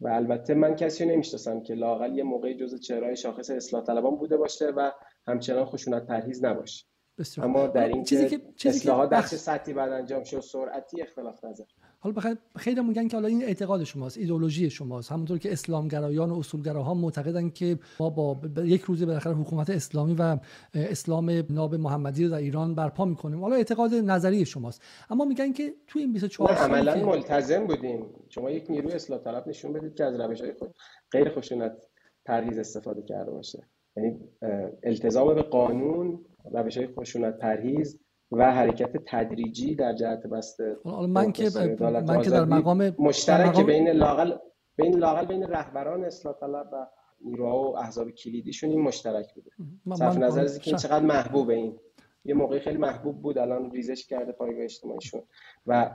و 0.00 0.08
البته 0.08 0.54
من 0.54 0.76
کسی 0.76 1.06
نمی‌شناسم 1.06 1.62
که 1.62 1.74
لاقل 1.74 2.16
یه 2.16 2.22
موقعی 2.22 2.56
جز 2.56 2.80
چهرهای 2.80 3.16
شاخص 3.16 3.50
اصلاح 3.50 3.84
طلبان 3.84 4.16
بوده 4.16 4.36
باشه 4.36 4.66
و 4.76 4.90
همچنان 5.26 5.64
خشونت 5.64 6.06
پرهیز 6.06 6.44
نباشه. 6.44 6.89
بسیار. 7.20 7.46
اما 7.46 7.66
در 7.66 7.88
این 7.88 8.04
چیزی 8.04 8.28
که 8.28 8.68
اصلاحات 8.68 9.10
در 9.10 9.22
چه 9.22 9.36
سطحی 9.36 9.74
بعد 9.74 9.92
انجام 9.92 10.24
شد 10.24 10.40
سرعتی 10.40 11.02
اختلاف 11.02 11.44
نظر. 11.44 11.64
حالا 12.02 12.14
بخیر 12.14 12.36
خیلی 12.56 12.80
میگن 12.80 13.08
که 13.08 13.16
حالا 13.16 13.28
این 13.28 13.44
اعتقاد 13.44 13.84
شماست 13.84 14.18
ایدئولوژی 14.18 14.70
شماست. 14.70 15.12
همونطور 15.12 15.38
که 15.38 15.52
اسلامگرایان 15.52 16.30
و 16.30 16.38
اصولگراها 16.38 16.94
معتقدن 16.94 17.50
که 17.50 17.78
ما 18.00 18.10
با 18.10 18.40
یک 18.64 18.80
روزه 18.80 19.06
بالاخره 19.06 19.34
حکومت 19.34 19.70
اسلامی 19.70 20.14
و 20.18 20.38
اسلام 20.74 21.30
ناب 21.50 21.74
محمدی 21.74 22.24
رو 22.24 22.30
در 22.30 22.36
ایران 22.36 22.74
برپا 22.74 23.04
می‌کنیم. 23.04 23.40
حالا 23.40 23.56
اعتقاد 23.56 23.94
نظری 23.94 24.46
شماست. 24.46 24.82
اما 25.10 25.24
میگن 25.24 25.52
که 25.52 25.74
تو 25.86 25.98
این 25.98 26.12
24 26.12 26.54
سال 26.54 26.70
عملا 26.70 26.98
که... 26.98 27.04
ملتزم 27.04 27.66
بودیم. 27.66 28.06
شما 28.28 28.50
یک 28.50 28.70
نیروی 28.70 28.92
اصلاح 28.92 29.18
طلب 29.20 29.48
نشون 29.48 29.72
بدید 29.72 29.94
که 29.94 30.04
از 30.04 30.20
روش 30.20 30.40
های 30.40 30.52
خود 30.52 30.74
غیر 31.10 31.30
خشونت 31.30 31.72
پرهیز 32.26 32.58
استفاده 32.58 33.02
کرده 33.02 33.30
باشه. 33.30 33.68
یعنی 33.96 34.18
التزام 34.82 35.34
به 35.34 35.42
قانون 35.42 36.24
روش 36.52 36.76
های 36.76 36.86
خشونت 36.86 37.38
پرهیز 37.38 38.00
و 38.32 38.52
حرکت 38.52 38.92
تدریجی 39.06 39.74
در 39.74 39.92
جهت 39.92 40.26
بسته 40.26 40.76
من 40.84 41.32
که 41.32 41.50
من 42.06 42.22
که 42.22 42.30
در 42.30 42.44
مقام 42.44 42.92
مشترک 42.98 43.48
مقام... 43.48 43.66
بین 43.66 43.88
لاقل 43.88 44.36
بین 44.76 44.98
لاقل 44.98 45.24
بین 45.24 45.42
رهبران 45.42 46.04
اصلاح 46.04 46.34
طلب 46.40 46.70
و 46.72 46.86
نیروها 47.24 47.62
و 47.62 47.78
احزاب 47.78 48.10
کلیدیشون 48.10 48.70
این 48.70 48.80
مشترک 48.80 49.34
بوده. 49.34 49.50
صرف 49.96 50.18
نظر 50.18 50.44
از 50.44 50.52
اینکه 50.52 50.72
چقدر 50.72 51.04
محبوب 51.04 51.50
این. 51.50 51.78
یه 52.24 52.34
موقعی 52.34 52.60
خیلی 52.60 52.76
محبوب 52.76 53.22
بود 53.22 53.38
الان 53.38 53.70
ریزش 53.70 54.06
کرده 54.06 54.32
پایگاه 54.32 54.64
اجتماعیشون. 54.64 55.22
و 55.66 55.90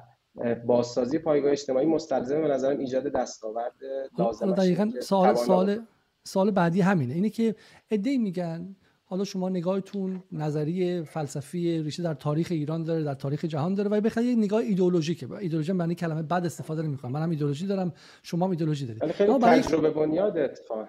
بازسازی 0.65 1.19
پایگاه 1.19 1.51
اجتماعی 1.51 1.85
مستلزم 1.85 2.41
به 2.41 2.47
نظرم 2.47 2.79
ایجاد 2.79 3.07
دستاورد 3.07 3.73
لازم 4.19 4.51
دقیقاً 4.51 4.91
سوال 5.01 5.35
سوال 5.35 5.85
سوال 6.23 6.51
بعدی 6.51 6.81
همینه. 6.81 7.13
اینه 7.13 7.29
که 7.29 7.55
ادعی 7.91 8.17
میگن 8.17 8.75
حالا 9.07 9.23
شما 9.23 9.49
نگاهتون 9.49 10.23
نظریه 10.31 11.03
فلسفی 11.03 11.83
ریشه 11.83 12.03
در 12.03 12.13
تاریخ 12.13 12.47
ایران 12.51 12.83
داره 12.83 13.03
در 13.03 13.13
تاریخ 13.13 13.45
جهان 13.45 13.73
داره 13.73 13.89
و 13.89 14.01
بخاطر 14.01 14.27
یک 14.27 14.37
نگاه 14.37 14.59
ایدئولوژیکه. 14.59 15.31
ایدئولوژی 15.31 15.71
معنی 15.71 15.95
کلمه 15.95 16.23
بد 16.23 16.45
استفاده 16.45 16.81
نمی‌کنم. 16.81 17.11
منم 17.11 17.29
ایدئولوژی 17.29 17.67
دارم 17.67 17.93
شما 18.23 18.45
هم 18.45 18.51
ایدئولوژی 18.51 18.85
دارید. 18.85 19.11
خیلی 19.11 19.39
تجربه 19.39 19.89
بنیاد 19.89 20.37
اتفاق. 20.37 20.87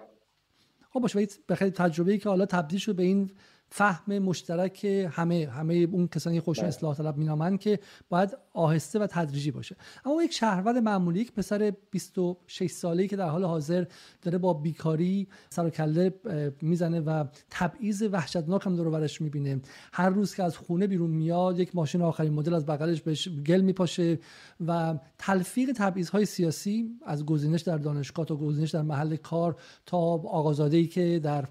خب 0.89 0.99
باشه 0.99 1.27
بخاطر 1.49 1.69
تجربه 1.69 2.11
ای 2.11 2.17
که 2.17 2.29
حالا 2.29 2.45
تبدیل 2.45 2.79
شده 2.79 2.93
به 2.93 3.03
این 3.03 3.31
فهم 3.69 4.19
مشترک 4.19 4.85
همه 4.85 5.47
همه 5.51 5.73
اون 5.73 6.07
کسانی 6.07 6.39
خوش 6.39 6.59
بله. 6.59 6.67
اصلاح 6.67 6.95
طلب 6.95 7.17
مینامن 7.17 7.57
که 7.57 7.79
باید 8.09 8.37
آهسته 8.53 8.99
و 8.99 9.07
تدریجی 9.07 9.51
باشه 9.51 9.75
اما 10.05 10.23
یک 10.23 10.33
شهروند 10.33 10.77
معمولی 10.77 11.19
یک 11.19 11.31
پسر 11.31 11.73
26 11.91 12.71
ساله‌ای 12.71 13.07
که 13.07 13.15
در 13.15 13.29
حال 13.29 13.45
حاضر 13.45 13.85
داره 14.21 14.37
با 14.37 14.53
بیکاری 14.53 15.27
سر 15.49 15.65
و 15.65 15.69
کله 15.69 16.13
می‌زنه 16.61 16.99
و 16.99 17.25
تبعیض 17.49 18.03
وحشتناک 18.11 18.65
هم 18.65 18.75
دور 18.75 18.89
برش 18.89 19.21
می‌بینه 19.21 19.61
هر 19.93 20.09
روز 20.09 20.35
که 20.35 20.43
از 20.43 20.57
خونه 20.57 20.87
بیرون 20.87 21.11
میاد 21.11 21.59
یک 21.59 21.75
ماشین 21.75 22.01
آخرین 22.01 22.33
مدل 22.33 22.53
از 22.53 22.65
بغلش 22.65 23.01
بهش 23.01 23.29
گل 23.29 23.61
میپاشه 23.61 24.19
و 24.67 24.99
تلفیق 25.17 25.71
تبعیض 25.75 26.09
های 26.09 26.25
سیاسی 26.25 26.99
از 27.05 27.25
گزینش 27.25 27.61
در 27.61 27.77
دانشگاه 27.77 28.25
تا 28.25 28.35
گزینش 28.35 28.71
در 28.71 28.81
محل 28.81 29.15
کار 29.15 29.55
تا 29.85 29.97
آقازاده 29.97 30.77
ای 30.77 30.87
که 30.87 31.19
در 31.23 31.47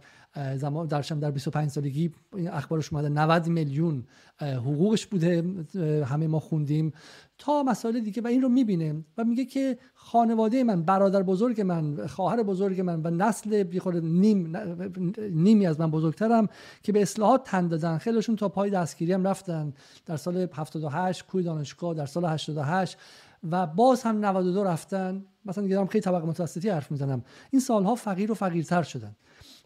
زمان 0.56 0.86
درشم 0.86 1.20
در 1.20 1.30
25 1.30 1.70
سالگی 1.70 2.12
این 2.36 2.50
اخبارش 2.50 2.92
اومده. 2.92 3.08
90 3.08 3.48
میلیون 3.48 4.04
حقوقش 4.40 5.06
بوده 5.06 5.44
همه 6.04 6.26
ما 6.26 6.40
خوندیم. 6.40 6.92
تا 7.38 7.62
مسائل 7.62 8.00
دیگه 8.00 8.22
و 8.22 8.26
این 8.26 8.42
رو 8.42 8.48
می‌بینه 8.48 9.04
و 9.18 9.24
میگه 9.24 9.44
که 9.44 9.78
خانواده 9.94 10.64
من 10.64 10.82
برادر 10.82 11.22
بزرگ 11.22 11.60
من 11.60 12.06
خواهر 12.06 12.42
بزرگ 12.42 12.80
من 12.80 13.00
و 13.02 13.10
نسل 13.10 13.62
بیخور 13.62 14.00
نیم 14.00 14.56
نیمی 15.32 15.66
از 15.66 15.80
من 15.80 15.90
بزرگترم 15.90 16.48
که 16.82 16.92
به 16.92 17.02
اصلاحات 17.02 17.44
تن 17.44 17.68
دادن. 17.68 17.98
خیلیشون 17.98 18.36
تا 18.36 18.48
پای 18.48 18.70
دستگیری 18.70 19.12
هم 19.12 19.26
رفتن. 19.26 19.72
در 20.06 20.16
سال 20.16 20.48
78 20.52 21.26
کوی 21.26 21.42
دانشگاه 21.42 21.94
در 21.94 22.06
سال 22.06 22.24
88 22.24 22.98
و 23.50 23.66
باز 23.66 24.02
هم 24.02 24.24
92 24.24 24.64
رفتن. 24.64 25.24
مثلا 25.44 25.64
دیگه 25.64 25.86
خیلی 25.86 26.02
طبقه 26.02 26.26
متوسطی 26.26 26.68
حرف 26.68 26.90
می‌زنم. 26.90 27.24
این 27.50 27.60
سالها 27.60 27.94
فقیر 27.94 28.32
و 28.32 28.34
فقیرتر 28.34 28.82
شدن. 28.82 29.16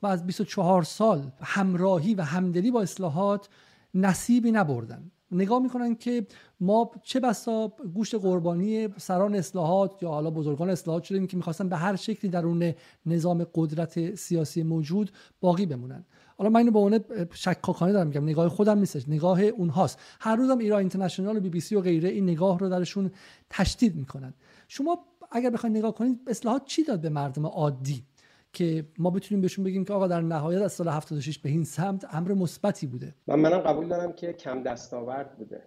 و 0.03 0.07
از 0.07 0.27
24 0.27 0.83
سال 0.83 1.31
همراهی 1.43 2.15
و 2.15 2.23
همدلی 2.23 2.71
با 2.71 2.83
اصلاحات 2.83 3.49
نصیبی 3.95 4.53
نبردن. 4.53 5.11
نگاه 5.33 5.63
می‌کنن 5.63 5.95
که 5.95 6.27
ما 6.61 6.91
چه 7.03 7.21
بسا 7.21 7.73
گوشت 7.95 8.15
قربانی 8.15 8.89
سران 8.97 9.35
اصلاحات 9.35 10.03
یا 10.03 10.09
حالا 10.09 10.31
بزرگان 10.31 10.71
اصلاحات 10.71 11.05
شدیم 11.05 11.27
که 11.27 11.37
می‌خواستن 11.37 11.69
به 11.69 11.77
هر 11.77 11.97
شکلی 11.97 12.31
درون 12.31 12.75
نظام 13.07 13.47
قدرت 13.55 14.15
سیاسی 14.15 14.63
موجود 14.63 15.11
باقی 15.41 15.67
بمونن. 15.67 16.05
حالا 16.39 16.51
من 16.51 16.61
اینو 16.61 16.71
به 16.71 16.79
عنوان 16.79 17.05
شکاکانه 17.33 17.93
دارم 17.93 18.07
میگم 18.07 18.25
نگاه 18.25 18.49
خودم 18.49 18.79
نیستش 18.79 19.09
نگاه 19.09 19.41
اونهاست. 19.43 19.99
هر 20.21 20.37
روزم 20.37 20.59
ایران 20.59 20.79
اینترنشنال 20.79 21.37
و 21.37 21.41
بی 21.41 21.51
بی 21.51 21.61
سی 21.61 21.75
و 21.75 21.81
غیره 21.81 22.09
این 22.09 22.25
نگاه 22.25 22.59
رو 22.59 22.69
درشون 22.69 23.11
تشدید 23.51 23.97
می‌کنن. 23.97 24.35
شما 24.69 24.99
اگر 25.33 25.51
بخواید 25.51 25.77
نگاه 25.77 25.95
کنید 25.95 26.21
اصلاحات 26.27 26.65
چی 26.65 26.85
داد 26.85 27.01
به 27.01 27.09
مردم 27.09 27.47
عادی؟ 27.47 28.05
که 28.53 28.87
ما 28.99 29.11
بتونیم 29.11 29.43
بهشون 29.43 29.65
بگیم 29.65 29.85
که 29.85 29.93
آقا 29.93 30.07
در 30.07 30.21
نهایت 30.21 30.63
از 30.63 30.73
سال 30.73 30.89
76 30.89 31.39
به 31.39 31.49
این 31.49 31.65
سمت 31.65 32.15
امر 32.15 32.33
مثبتی 32.33 32.87
بوده. 32.87 33.15
من 33.27 33.39
منم 33.39 33.59
قبول 33.59 33.89
دارم 33.89 34.13
که 34.13 34.33
کم 34.33 34.63
دستاورد 34.63 35.39
بوده 35.39 35.63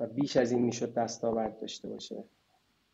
و 0.00 0.06
بیش 0.06 0.36
از 0.36 0.52
این 0.52 0.62
می‌شد 0.62 0.94
دستاورد 0.94 1.60
داشته 1.60 1.88
باشه 1.88 2.24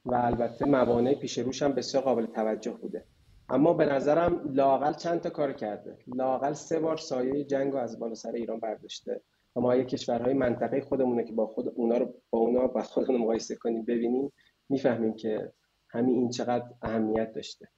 و 0.04 0.14
البته 0.14 0.64
موانع 0.64 1.14
پیش 1.14 1.38
روش 1.38 1.62
هم 1.62 1.72
بسیار 1.72 2.02
قابل 2.02 2.26
توجه 2.26 2.70
بوده. 2.70 3.04
اما 3.48 3.72
به 3.72 3.84
نظرم 3.84 4.52
لاقل 4.54 4.92
چند 4.92 5.20
تا 5.20 5.30
کار 5.30 5.52
کرده. 5.52 5.98
لاقل 6.06 6.52
سه 6.52 6.80
بار 6.80 6.96
سایه 6.96 7.44
جنگ 7.44 7.72
رو 7.72 7.78
از 7.78 7.98
بالا 7.98 8.14
سر 8.14 8.32
ایران 8.32 8.60
برداشته. 8.60 9.20
و 9.56 9.60
ما 9.60 9.72
اگه 9.72 9.84
کشورهای 9.84 10.34
منطقه 10.34 10.80
خودمونه 10.80 11.24
که 11.24 11.32
با 11.32 11.46
خود 11.46 11.72
اونا 11.74 11.96
رو 11.96 12.14
با 12.30 12.38
اونا 12.38 12.66
با 12.66 12.82
خودمون 12.82 13.20
مقایسه 13.20 13.56
کنیم 13.56 13.84
ببینیم 13.84 14.32
می‌فهمیم 14.68 15.14
که 15.14 15.52
همین 15.88 16.14
این 16.14 16.30
چقدر 16.30 16.64
اهمیت 16.82 17.32
داشته. 17.32 17.68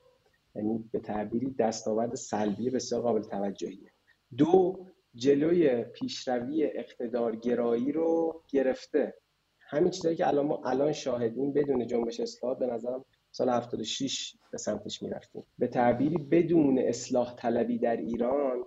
یعنی 0.54 0.88
به 0.92 0.98
تعبیری 0.98 1.50
دستاورد 1.50 2.14
سلبی 2.14 2.70
بسیار 2.70 3.00
قابل 3.00 3.22
توجهیه. 3.22 3.90
دو 4.36 4.86
جلوی 5.14 5.84
پیشروی 5.84 6.64
اقتدارگرایی 6.64 7.92
رو 7.92 8.42
گرفته. 8.48 9.14
همین 9.60 9.90
چیزایی 9.90 10.16
که 10.16 10.28
الان 10.28 10.46
ما 10.46 10.62
الان 10.64 10.92
شاهدیم 10.92 11.52
بدون 11.52 11.86
جنبش 11.86 12.20
اصلاحات 12.20 12.58
به 12.58 12.66
نظرم 12.66 13.04
سال 13.30 13.48
76 13.48 14.36
به 14.52 14.58
سمتش 14.58 15.02
می‌رفتیم. 15.02 15.46
به 15.58 15.68
تعبیری 15.68 16.18
بدون 16.18 16.78
اصلاح 16.78 17.34
طلبی 17.34 17.78
در 17.78 17.96
ایران 17.96 18.64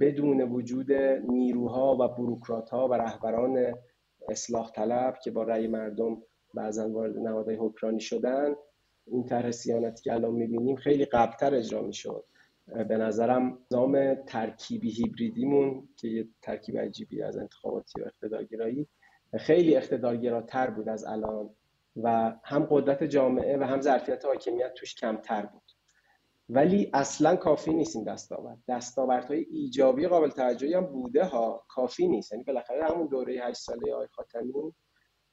بدون 0.00 0.40
وجود 0.40 0.92
نیروها 1.28 1.96
و 2.00 2.08
بروکرات 2.08 2.70
ها 2.70 2.88
و 2.88 2.94
رهبران 2.94 3.74
اصلاح 4.28 4.70
طلب 4.72 5.18
که 5.24 5.30
با 5.30 5.42
رأی 5.42 5.66
مردم 5.66 6.22
بعضا 6.54 6.88
وارد 6.88 7.18
نهادهای 7.18 7.56
حکمرانی 7.56 8.00
شدن 8.00 8.54
این 9.06 9.24
طرح 9.24 9.50
سیانتی 9.50 10.02
که 10.02 10.12
الان 10.12 10.34
می‌بینیم 10.34 10.76
خیلی 10.76 11.04
قبلتر 11.04 11.54
اجرا 11.54 11.82
می‌شد. 11.82 12.24
به 12.66 12.96
نظرم 12.96 13.58
نظام 13.70 14.14
ترکیبی 14.14 14.90
هیبریدیمون 14.90 15.88
که 15.96 16.08
یه 16.08 16.28
ترکیب 16.42 16.78
عجیبی 16.78 17.22
از 17.22 17.36
انتخاباتی 17.36 18.00
و 18.00 18.04
اقتدارگرایی 18.04 18.88
خیلی 19.38 19.76
اقتدارگراتر 19.76 20.70
بود 20.70 20.88
از 20.88 21.04
الان 21.04 21.50
و 21.96 22.36
هم 22.44 22.66
قدرت 22.70 23.04
جامعه 23.04 23.58
و 23.58 23.62
هم 23.62 23.80
ظرفیت 23.80 24.24
حاکمیت 24.24 24.74
توش 24.74 24.94
کمتر 24.94 25.46
بود. 25.46 25.62
ولی 26.48 26.90
اصلا 26.94 27.36
کافی 27.36 27.74
نیست 27.74 27.96
این 27.96 28.04
دستاورد. 28.04 28.58
دستاوردهای 28.68 29.46
ایجابی 29.50 30.06
قابل 30.06 30.30
توجهی 30.30 30.74
هم 30.74 30.86
بوده 30.86 31.24
ها. 31.24 31.64
کافی 31.68 32.08
نیست. 32.08 32.32
یعنی 32.32 32.44
بالاخره 32.44 32.84
همون 32.84 33.06
دوره 33.06 33.34
8 33.42 33.56
ساله 33.56 33.94
آقای 33.94 34.06
خاتمی 34.12 34.52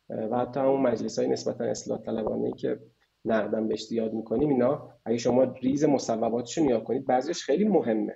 و 0.09 0.37
حتی 0.37 0.59
همون 0.59 0.81
مجلس 0.81 1.19
های 1.19 1.27
نسبتا 1.27 1.63
اصلاح 1.63 2.01
طلبانه 2.01 2.51
که 2.51 2.79
نقدم 3.25 3.67
بهش 3.67 3.85
زیاد 3.85 4.13
می‌کنیم 4.13 4.49
اینا 4.49 4.89
اگه 5.05 5.17
شما 5.17 5.43
ریز 5.43 5.83
مصوباتش 5.85 6.57
رو 6.57 6.63
نگاه 6.63 6.83
کنید 6.83 7.05
بعضیش 7.05 7.43
خیلی 7.43 7.63
مهمه. 7.63 8.15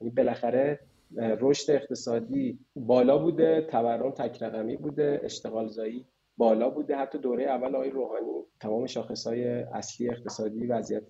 یعنی 0.00 0.14
بالاخره 0.16 0.80
رشد 1.16 1.72
اقتصادی 1.72 2.58
بالا 2.76 3.18
بوده 3.18 3.66
تورم 3.70 4.10
تک 4.10 4.42
رقمی 4.42 4.76
بوده 4.76 5.20
اشتغال 5.24 5.68
زایی 5.68 6.06
بالا 6.36 6.70
بوده. 6.70 6.96
حتی 6.96 7.18
دوره 7.18 7.44
اول 7.44 7.76
آقای 7.76 7.90
روحانی 7.90 8.44
تمام 8.60 8.86
شاخصهای 8.86 9.44
اصلی 9.62 10.10
اقتصادی 10.10 10.66
وضعیت 10.66 11.08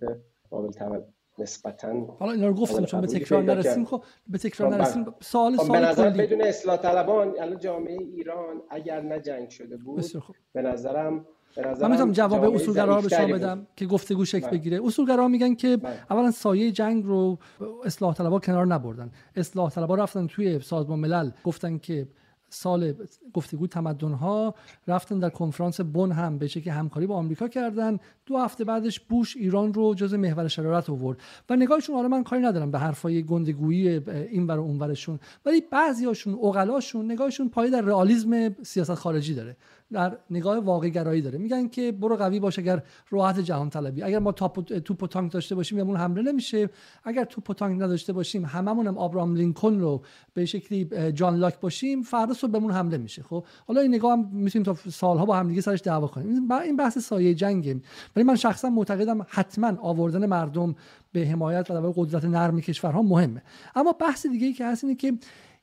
قابل 0.50 0.70
توجه 0.70 1.06
نسبتا 1.38 2.16
حالا 2.18 2.32
اینا 2.32 2.46
رو 2.46 2.54
گفتم 2.54 2.84
چون 2.84 3.00
به 3.00 3.06
تکرار 3.06 3.42
نرسیم 3.42 3.84
خب 3.84 4.04
به 4.26 4.38
تکرار 4.38 4.70
خب، 4.70 4.76
نرسیم. 4.76 5.14
سوال 5.20 5.56
خب، 5.56 5.62
سوال 5.64 5.80
به 5.80 5.86
نظر 5.86 6.10
بدون 6.10 6.40
اصلاح 6.40 6.76
طلبان 6.76 7.34
الان 7.40 7.58
جامعه 7.58 7.98
ایران 8.00 8.62
اگر 8.70 9.00
نه 9.00 9.20
جنگ 9.20 9.50
شده 9.50 9.76
بود 9.76 10.04
به 10.52 10.62
نظرم 10.62 11.26
من 11.56 11.90
می‌تونم 11.90 12.12
جواب 12.12 12.54
اصولگراها 12.54 13.00
رو 13.00 13.08
شما 13.08 13.26
بدم 13.26 13.66
که 13.76 13.86
گفتگو 13.86 14.24
شکل 14.24 14.46
بله. 14.46 14.58
بگیره. 14.58 14.80
اصولگراها 14.84 15.28
میگن 15.28 15.54
که 15.54 15.76
بله. 15.76 15.98
اولا 16.10 16.30
سایه 16.30 16.72
جنگ 16.72 17.04
رو 17.04 17.38
اصلاح 17.84 18.14
طلبها 18.14 18.38
کنار 18.38 18.66
نبردن. 18.66 19.10
اصلاح 19.36 19.70
طلبها 19.70 19.94
رفتن 19.94 20.26
توی 20.26 20.60
سازمان 20.60 20.98
ملل 20.98 21.30
گفتن 21.44 21.78
که 21.78 22.08
سال 22.48 22.94
گفتگو 23.32 23.66
تمدن 23.66 24.12
ها 24.12 24.54
رفتن 24.88 25.18
در 25.18 25.30
کنفرانس 25.30 25.80
بن 25.80 26.12
هم 26.12 26.38
به 26.38 26.48
که 26.48 26.72
همکاری 26.72 27.06
با 27.06 27.14
آمریکا 27.14 27.48
کردن. 27.48 27.98
دو 28.26 28.38
هفته 28.38 28.64
بعدش 28.64 29.00
بوش 29.00 29.36
ایران 29.36 29.74
رو 29.74 29.94
جز 29.94 30.14
محور 30.14 30.48
شرارت 30.48 30.90
آورد. 30.90 31.18
و 31.50 31.56
نگاهشون 31.56 31.96
حالا 31.96 32.08
من 32.08 32.24
کاری 32.24 32.42
ندارم 32.42 32.70
به 32.70 32.78
حرفای 32.78 33.22
گندگویی 33.22 33.88
این 34.08 34.46
ور 34.46 34.58
اون 34.58 34.78
ورشون. 34.78 35.18
ولی 35.46 35.62
بعضیاشون 35.72 36.34
عقلاشون 36.34 37.12
نگاهشون 37.12 37.48
پای 37.48 37.70
در 37.70 37.80
رئالیسم 37.80 38.54
سیاست 38.62 38.94
خارجی 38.94 39.34
داره. 39.34 39.56
در 39.94 40.18
نگاه 40.30 40.58
واقع 40.58 40.88
گرایی 40.88 41.22
داره. 41.22 41.38
میگن 41.38 41.68
که 41.68 41.92
برو 41.92 42.16
قوی 42.16 42.40
باش 42.40 42.58
اگر 42.58 42.82
راحت 43.10 43.40
جهان 43.40 43.70
طلبی. 43.70 44.02
اگر 44.02 44.18
ما 44.18 44.32
توپ 44.32 45.02
و 45.02 45.06
تانک 45.06 45.32
داشته 45.32 45.54
باشیم 45.54 45.78
یمون 45.78 45.96
حمله 45.96 46.22
نمیشه. 46.22 46.70
اگر 47.04 47.24
توپ 47.24 47.50
و 47.50 47.54
تانک 47.54 47.82
نداشته 47.82 48.12
باشیم 48.12 48.44
هممون 48.44 48.86
هم 48.86 48.98
آبرام 48.98 49.34
لینکلن 49.34 49.80
رو 49.80 50.02
به 50.34 50.44
شکلی 50.44 51.12
جان 51.12 51.36
لاک 51.36 51.60
باشیم 51.60 52.02
فردا 52.02 52.34
صبح 52.34 52.50
بهمون 52.50 52.72
حمله 52.72 52.98
میشه. 52.98 53.22
خب 53.22 53.44
حالا 53.66 53.80
این 53.80 53.94
نگاه 53.94 54.12
هم 54.12 54.28
می‌تونیم 54.32 54.64
تا 54.64 54.90
سالها 54.90 55.24
با 55.24 55.36
همدیگه 55.36 55.60
سرش 55.60 55.80
دعوا 55.80 56.06
کنیم. 56.06 56.52
این 56.52 56.76
بحث 56.76 56.98
سایه 56.98 57.34
جنگه. 57.34 57.80
ولی 58.16 58.24
من 58.24 58.36
شخصا 58.36 58.70
معتقدم 58.70 59.26
حتما 59.28 59.72
آوردن 59.80 60.26
مردم 60.26 60.74
به 61.12 61.26
حمایت 61.26 61.70
و 61.70 61.92
قدرت 61.96 62.24
نرم 62.24 62.60
کشورها 62.60 63.02
مهمه. 63.02 63.42
اما 63.74 63.92
بحث 63.92 64.26
دیگه 64.26 64.46
ای 64.46 64.52
که 64.52 64.66
هست 64.66 64.84
اینه 64.84 64.96
که 64.96 65.18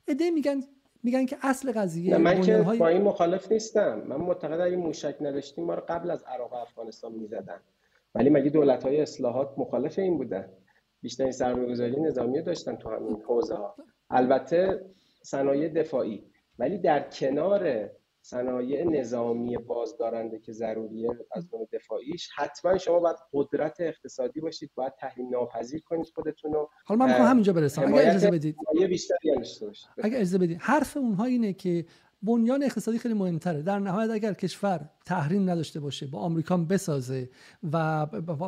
ایده 0.08 0.32
میگن 0.32 0.62
میگن 1.04 1.26
که 1.26 1.38
اصل 1.42 1.72
قضیه 1.72 2.18
من 2.18 2.42
که 2.42 2.58
با 2.58 2.88
این 2.88 3.02
مخالف 3.02 3.52
نیستم. 3.52 4.02
من 4.08 4.16
معتقد 4.16 4.60
اگه 4.60 4.76
موشک 4.76 5.16
نداشتیم 5.22 5.66
ما 5.66 5.74
رو 5.74 5.84
قبل 5.88 6.12
از 6.12 6.24
عراق 6.24 6.54
و 6.54 6.56
افغانستان 6.56 7.12
می‌زدن. 7.12 7.60
ولی 8.16 8.30
مگه 8.30 8.50
دولت 8.50 8.84
های 8.84 9.02
اصلاحات 9.02 9.54
مخالف 9.58 10.00
این 10.00 10.18
بودن؟ 10.18 10.50
بیشترین 11.02 11.32
سرمایه‌گذاری 11.32 12.02
نظامی 12.02 12.42
داشتن 12.42 12.76
تو 12.76 12.90
همین 12.90 13.22
حوزه 13.22 13.56
ها 13.56 13.76
البته 14.10 14.86
صنایع 15.22 15.70
دفاعی. 15.70 16.24
ولی 16.60 16.78
در 16.78 17.10
کنار 17.10 17.90
صنایع 18.22 18.84
نظامی 18.84 19.58
بازدارنده 19.58 20.40
که 20.40 20.52
ضروریه 20.52 21.10
از 21.32 21.48
نوع 21.54 21.68
دفاعیش 21.74 22.30
حتما 22.36 22.78
شما 22.78 23.00
باید 23.00 23.18
قدرت 23.34 23.76
اقتصادی 23.80 24.40
باشید 24.40 24.72
باید 24.76 24.94
تحریم 24.96 25.30
ناپذیر 25.30 25.82
کنید 25.82 26.08
خودتون 26.16 26.54
رو 26.54 26.70
حالا 26.86 27.00
من 27.00 27.08
می‌خوام 27.08 27.28
همینجا 27.28 27.54
برسم. 27.54 27.82
اگه 27.82 28.10
اجازه 28.10 28.32
بدید. 28.32 28.56
بیشتری 28.90 29.36
داشته 29.36 29.66
باشید. 29.66 29.90
اگه 30.04 30.16
اجازه 30.16 30.38
بدید. 30.38 30.58
حرف 30.62 30.98
اونها 30.98 31.26
اینه 31.26 31.54
که 31.54 31.86
بنیان 32.24 32.64
اقتصادی 32.64 33.00
خیلی 33.00 33.14
مهمتره. 33.14 33.62
در 33.62 33.80
نهایت 33.80 34.10
اگر 34.10 34.34
کشور 34.34 34.90
تحریم 35.06 35.50
نداشته 35.50 35.80
باشه 35.80 36.08
با 36.08 36.20
آمریکا 36.20 36.58
بسازه 36.58 37.30
و 37.72 38.06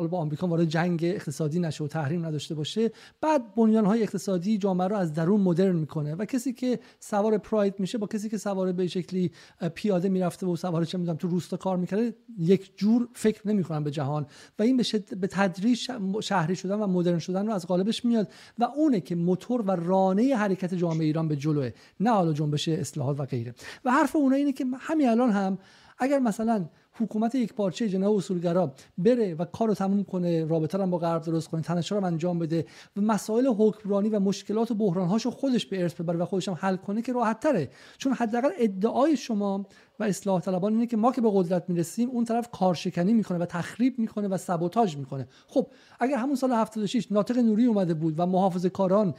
با 0.08 0.18
آمریکا 0.18 0.46
وارد 0.46 0.64
جنگ 0.64 1.00
اقتصادی 1.04 1.60
نشه 1.60 1.84
و 1.84 1.88
تحریم 1.88 2.26
نداشته 2.26 2.54
باشه 2.54 2.90
بعد 3.20 3.54
بنیان 3.54 3.84
های 3.84 4.02
اقتصادی 4.02 4.58
جامعه 4.58 4.88
رو 4.88 4.96
از 4.96 5.12
درون 5.12 5.40
مدرن 5.40 5.76
می‌کنه 5.76 6.14
و 6.14 6.24
کسی 6.24 6.52
که 6.52 6.80
سوار 7.00 7.38
پراید 7.38 7.74
میشه 7.78 7.98
با 7.98 8.06
کسی 8.06 8.28
که 8.28 8.38
سوار 8.38 8.72
به 8.72 8.86
شکلی 8.86 9.30
پیاده 9.74 10.08
می‌رفته 10.08 10.46
و 10.46 10.56
سوار 10.56 10.84
چه 10.84 10.98
می‌دونم 10.98 11.16
تو 11.16 11.28
روستا 11.28 11.56
کار 11.56 11.76
می‌کرده 11.76 12.14
یک 12.38 12.78
جور 12.78 13.08
فکر 13.12 13.48
نمی‌کنن 13.48 13.84
به 13.84 13.90
جهان 13.90 14.26
و 14.58 14.62
این 14.62 14.76
به, 14.76 14.84
به 15.20 15.26
تدریج 15.26 15.90
شهری 16.20 16.56
شدن 16.56 16.74
و 16.74 16.86
مدرن 16.86 17.18
شدن 17.18 17.46
رو 17.46 17.52
از 17.52 17.66
قالبش 17.66 18.04
میاد 18.04 18.28
و 18.58 18.64
اونه 18.64 19.00
که 19.00 19.14
موتور 19.14 19.60
و 19.60 19.70
رانه 19.70 20.36
حرکت 20.36 20.74
جامعه 20.74 21.06
ایران 21.06 21.28
به 21.28 21.36
جلوه 21.36 21.70
نه 22.00 22.10
حالا 22.10 22.32
جنبش 22.32 22.68
اصلاحات 22.68 23.20
و 23.20 23.24
غیره. 23.24 23.54
و 23.84 23.90
حرف 23.90 24.16
اونها 24.16 24.38
اینه 24.38 24.52
که 24.52 24.66
همین 24.78 25.08
الان 25.08 25.30
هم 25.30 25.58
اگر 25.98 26.18
مثلا 26.18 26.64
حکومت 27.00 27.34
یک 27.34 27.54
پارچه 27.54 27.88
جناب 27.88 28.16
اصولگرا 28.16 28.74
بره 28.98 29.34
و 29.34 29.44
کار 29.44 29.68
رو 29.68 29.74
تموم 29.74 30.04
کنه 30.04 30.44
رابطه 30.44 30.78
رو 30.78 30.86
با 30.86 30.98
غرب 30.98 31.22
درست 31.22 31.48
کنه 31.48 31.62
تنشا 31.62 31.98
رو 31.98 32.04
انجام 32.04 32.38
بده 32.38 32.66
و 32.96 33.00
مسائل 33.00 33.46
حکمرانی 33.46 34.08
و 34.08 34.20
مشکلات 34.20 34.70
و 34.70 34.74
بحرانهاشو 34.74 35.30
خودش 35.30 35.66
به 35.66 35.82
ارث 35.82 35.94
ببره 35.94 36.18
و 36.18 36.24
خودش 36.24 36.48
هم 36.48 36.56
حل 36.60 36.76
کنه 36.76 37.02
که 37.02 37.12
راحت 37.12 37.40
تره. 37.40 37.70
چون 37.98 38.12
حداقل 38.12 38.50
ادعای 38.58 39.16
شما 39.16 39.66
و 39.98 40.04
اصلاح 40.04 40.40
طلبان 40.40 40.72
اینه 40.72 40.86
که 40.86 40.96
ما 40.96 41.12
که 41.12 41.20
به 41.20 41.30
قدرت 41.32 41.64
می‌رسیم 41.68 42.10
اون 42.10 42.24
طرف 42.24 42.48
کارشکنی 42.50 43.12
می‌کنه 43.12 43.38
و 43.38 43.46
تخریب 43.46 43.98
می‌کنه 43.98 44.28
و 44.28 44.36
سبوتاژ 44.36 44.96
می‌کنه. 44.96 45.28
خب 45.46 45.66
اگر 46.00 46.16
همون 46.16 46.36
سال 46.36 46.52
76 46.52 47.12
ناطق 47.12 47.38
نوری 47.38 47.64
اومده 47.64 47.94
بود 47.94 48.14
و 48.18 48.26
محافظه 48.26 48.68
کاران 48.68 49.14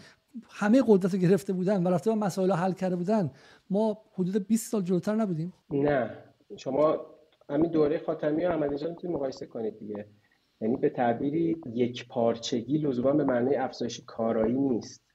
همه 0.50 0.84
قدرت 0.88 1.16
گرفته 1.16 1.54
بودن 1.54 1.88
و 1.88 1.90
رفته 1.90 2.16
مسائل 2.16 2.52
حل 2.52 2.72
کرده 2.72 2.96
بودن 2.96 3.32
ما 3.70 3.98
حدود 4.14 4.48
20 4.48 4.72
سال 4.72 4.82
جلوتر 4.82 5.16
نبودیم. 5.16 5.54
نه 5.72 6.18
شما 6.58 7.06
همین 7.50 7.72
دوره 7.72 7.98
خاتمی 7.98 8.46
و 8.46 8.50
احمدی 8.50 8.76
نژاد 8.76 8.90
می‌تونید 8.90 9.16
مقایسه 9.16 9.46
کنید 9.46 9.80
دیگه. 9.80 10.06
یعنی 10.62 10.78
به 10.78 10.90
تعبیری 10.90 11.62
یک 11.74 12.08
پارچگی 12.08 12.78
لزوما 12.78 13.12
به 13.12 13.24
معنی 13.24 13.56
افزایش 13.56 14.02
کارایی 14.06 14.60
نیست. 14.60 15.06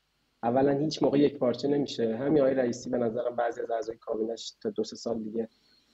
اولا 0.42 0.70
هیچ 0.70 1.02
موقع 1.02 1.18
یک 1.18 1.38
پارچه 1.38 1.68
نمیشه. 1.68 2.16
همین 2.16 2.42
آقای 2.42 2.54
رئیسی 2.54 2.90
به 2.90 2.98
نظرم 2.98 3.36
بعضی 3.36 3.60
از 3.60 3.70
اعضای 3.70 3.96
کابینش 3.96 4.54
تا 4.62 4.70
دو 4.70 4.84
سه 4.84 4.96
سال 4.96 5.18
دیگه 5.18 5.48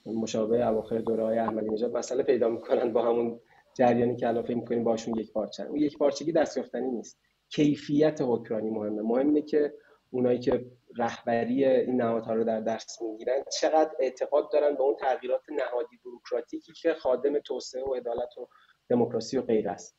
مشابه 0.06 0.68
اواخر 0.68 0.98
دوره 0.98 1.24
های 1.24 1.38
احمدی 1.38 1.70
نژاد 1.70 1.96
مسئله 1.96 2.22
پیدا 2.22 2.48
می‌کنن 2.48 2.92
با 2.92 3.02
همون 3.02 3.40
جریانی 3.74 4.16
که 4.16 4.28
الان 4.28 4.42
فکر 4.42 4.56
می‌کنیم 4.56 4.84
باشون 4.84 5.18
یک 5.18 5.32
پارچه. 5.32 5.62
اون 5.62 5.76
یک 5.76 5.98
پارچگی 5.98 6.32
دستیافتنی 6.32 6.90
نیست. 6.90 7.18
کیفیت 7.48 8.20
حکمرانی 8.20 8.70
مهمه. 8.70 9.02
مهمه 9.02 9.42
که 9.42 9.74
اونایی 10.10 10.38
که 10.38 10.66
رهبری 10.96 11.64
این 11.64 11.96
نهادها 11.96 12.34
رو 12.34 12.44
در 12.44 12.60
دست 12.60 13.02
می‌گیرن 13.02 13.42
چقدر 13.60 13.90
اعتقاد 14.00 14.52
دارن 14.52 14.74
به 14.74 14.82
اون 14.82 14.96
تغییرات 14.96 15.42
نهادی 15.50 15.96
بروکراتیکی 16.04 16.72
که 16.72 16.94
خادم 16.94 17.38
توسعه 17.38 17.84
و 17.84 17.94
عدالت 17.94 18.38
و 18.38 18.48
دموکراسی 18.88 19.38
و 19.38 19.42
غیر 19.42 19.68
است. 19.68 19.96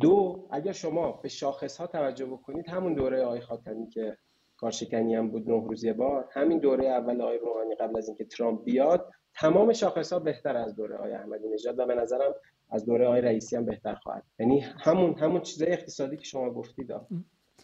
دو 0.00 0.48
اگر 0.50 0.72
شما 0.72 1.12
به 1.12 1.28
شاخص 1.28 1.76
ها 1.76 1.86
توجه 1.86 2.26
بکنید 2.26 2.68
همون 2.68 2.94
دوره 2.94 3.22
آقای 3.22 3.40
خاتمی 3.40 3.88
که 3.88 4.18
کارشکنی 4.56 5.14
هم 5.14 5.30
بود 5.30 5.50
نه 5.50 5.64
روزی 5.66 5.92
بار 5.92 6.28
همین 6.32 6.58
دوره 6.58 6.86
اول 6.86 7.20
آقای 7.20 7.38
روحانی 7.38 7.74
قبل 7.74 7.98
از 7.98 8.08
اینکه 8.08 8.24
ترامپ 8.24 8.64
بیاد 8.64 9.10
تمام 9.34 9.72
شاخص 9.72 10.12
ها 10.12 10.18
بهتر 10.18 10.56
از 10.56 10.76
دوره 10.76 10.96
آقای 10.96 11.12
احمدی 11.12 11.48
نژاد 11.48 11.78
و 11.78 11.86
به 11.86 11.94
نظرم 11.94 12.34
از 12.70 12.86
دوره 12.86 13.06
آقای 13.06 13.20
رئیسی 13.20 13.56
هم 13.56 13.64
بهتر 13.64 13.94
خواهد. 13.94 14.24
یعنی 14.38 14.60
همون 14.60 15.18
همون 15.18 15.40
چیزای 15.40 15.72
اقتصادی 15.72 16.16
که 16.16 16.24
شما 16.24 16.50
گفتید. 16.50 16.92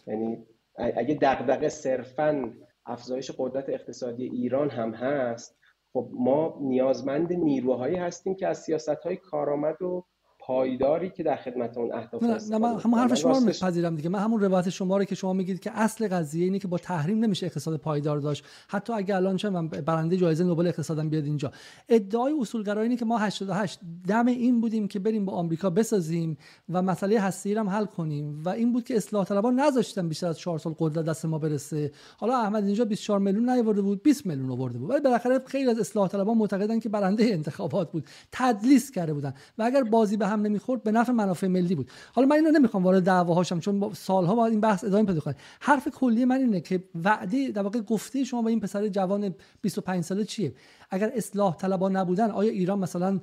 یعنی 0.07 0.45
اگه 0.75 1.17
دغدغه 1.21 1.69
صرفا 1.69 2.53
افزایش 2.85 3.31
قدرت 3.37 3.69
اقتصادی 3.69 4.23
ایران 4.23 4.69
هم 4.69 4.93
هست 4.93 5.57
خب 5.93 6.09
ما 6.13 6.57
نیازمند 6.61 7.33
نیروهایی 7.33 7.95
هستیم 7.95 8.35
که 8.35 8.47
از 8.47 8.57
سیاست 8.57 8.89
های 8.89 9.15
کارآمد 9.17 9.81
و 9.81 10.05
پایداری 10.51 11.09
که 11.09 11.23
در 11.23 11.35
خدمت 11.35 11.77
اون 11.77 11.93
اهداف 11.93 12.23
نه, 12.23 12.37
نه 12.49 12.57
من 12.57 12.79
همون 12.79 12.99
حرف 12.99 13.13
شما 13.13 13.37
رو 13.37 13.39
میپذیرم 13.39 13.95
دیگه. 13.95 14.09
من 14.09 14.19
همون 14.19 14.41
روایت 14.41 14.69
شما 14.69 14.97
رو 14.97 15.03
که 15.03 15.15
شما 15.15 15.33
میگید 15.33 15.59
که 15.59 15.71
اصل 15.73 16.07
قضیه 16.07 16.43
اینه 16.43 16.59
که 16.59 16.67
با 16.67 16.77
تحریم 16.77 17.19
نمیشه 17.19 17.45
اقتصاد 17.45 17.79
پایدار 17.79 18.19
داشت. 18.19 18.45
حتی 18.67 18.93
اگه 18.93 19.15
الان 19.15 19.37
چه 19.37 19.49
من 19.49 19.67
برنده 19.67 20.17
جایزه 20.17 20.43
نوبل 20.43 20.67
اقتصادم 20.67 21.09
بیاد 21.09 21.25
اینجا. 21.25 21.51
ادعای 21.89 22.33
اصولگرایی 22.41 22.89
اینه 22.89 22.99
که 22.99 23.05
ما 23.05 23.17
88 23.17 23.79
دم 24.07 24.25
این 24.25 24.61
بودیم 24.61 24.87
که 24.87 24.99
بریم 24.99 25.25
با 25.25 25.33
آمریکا 25.33 25.69
بسازیم 25.69 26.37
و 26.69 26.81
مسئله 26.81 27.19
هستی 27.19 27.53
هم 27.53 27.69
حل 27.69 27.85
کنیم. 27.85 28.41
و 28.45 28.49
این 28.49 28.73
بود 28.73 28.83
که 28.83 28.95
اصلاح 28.95 29.25
طلبان 29.25 29.59
نذاشتن 29.59 30.09
بیشتر 30.09 30.27
از 30.27 30.39
4 30.39 30.59
سال 30.59 30.75
قدرت 30.79 31.05
دست 31.05 31.25
ما 31.25 31.37
برسه. 31.37 31.91
حالا 32.17 32.37
احمد 32.37 32.65
اینجا 32.65 32.85
24 32.85 33.19
میلیون 33.19 33.49
نیاورده 33.49 33.81
بود 33.81 34.03
20 34.03 34.25
میلیون 34.25 34.51
آورده 34.51 34.77
بود. 34.77 34.89
ولی 34.89 35.01
بالاخره 35.01 35.39
خیلی 35.45 35.69
از 35.69 35.79
اصلاح 35.79 36.07
طلبان 36.07 36.37
معتقدن 36.37 36.79
که 36.79 36.89
برنده 36.89 37.23
انتخابات 37.23 37.91
بود. 37.91 38.05
تدلیس 38.31 38.91
کرده 38.91 39.13
بودن. 39.13 39.33
و 39.57 39.63
اگر 39.63 39.83
بازی 39.83 40.17
به 40.17 40.27
هم 40.27 40.40
نمی‌خورد 40.41 40.83
به 40.83 40.91
نفع 40.91 41.11
منافع 41.11 41.47
ملی 41.47 41.75
بود. 41.75 41.89
حالا 42.13 42.27
من 42.27 42.35
اینو 42.35 42.51
نمی‌خوام 42.51 42.83
وارد 42.83 43.03
دعواهاشم 43.03 43.59
چون 43.59 43.93
سالها 43.93 44.35
باید 44.35 44.51
این 44.51 44.61
بحث 44.61 44.83
ادامه 44.83 45.05
پیدا 45.05 45.19
کنه. 45.19 45.35
حرف 45.59 45.87
کلی 45.87 46.25
من 46.25 46.35
اینه 46.35 46.61
که 46.61 46.83
وعده 47.03 47.51
در 47.51 47.61
واقع 47.61 47.81
گفته 47.81 48.23
شما 48.23 48.41
با 48.41 48.49
این 48.49 48.59
پسر 48.59 48.87
جوان 48.87 49.35
25 49.61 50.03
ساله 50.03 50.25
چیه؟ 50.25 50.53
اگر 50.89 51.11
اصلاح 51.15 51.55
طلبان 51.55 51.95
نبودن 51.95 52.31
آیا 52.31 52.51
ایران 52.51 52.79
مثلا 52.79 53.19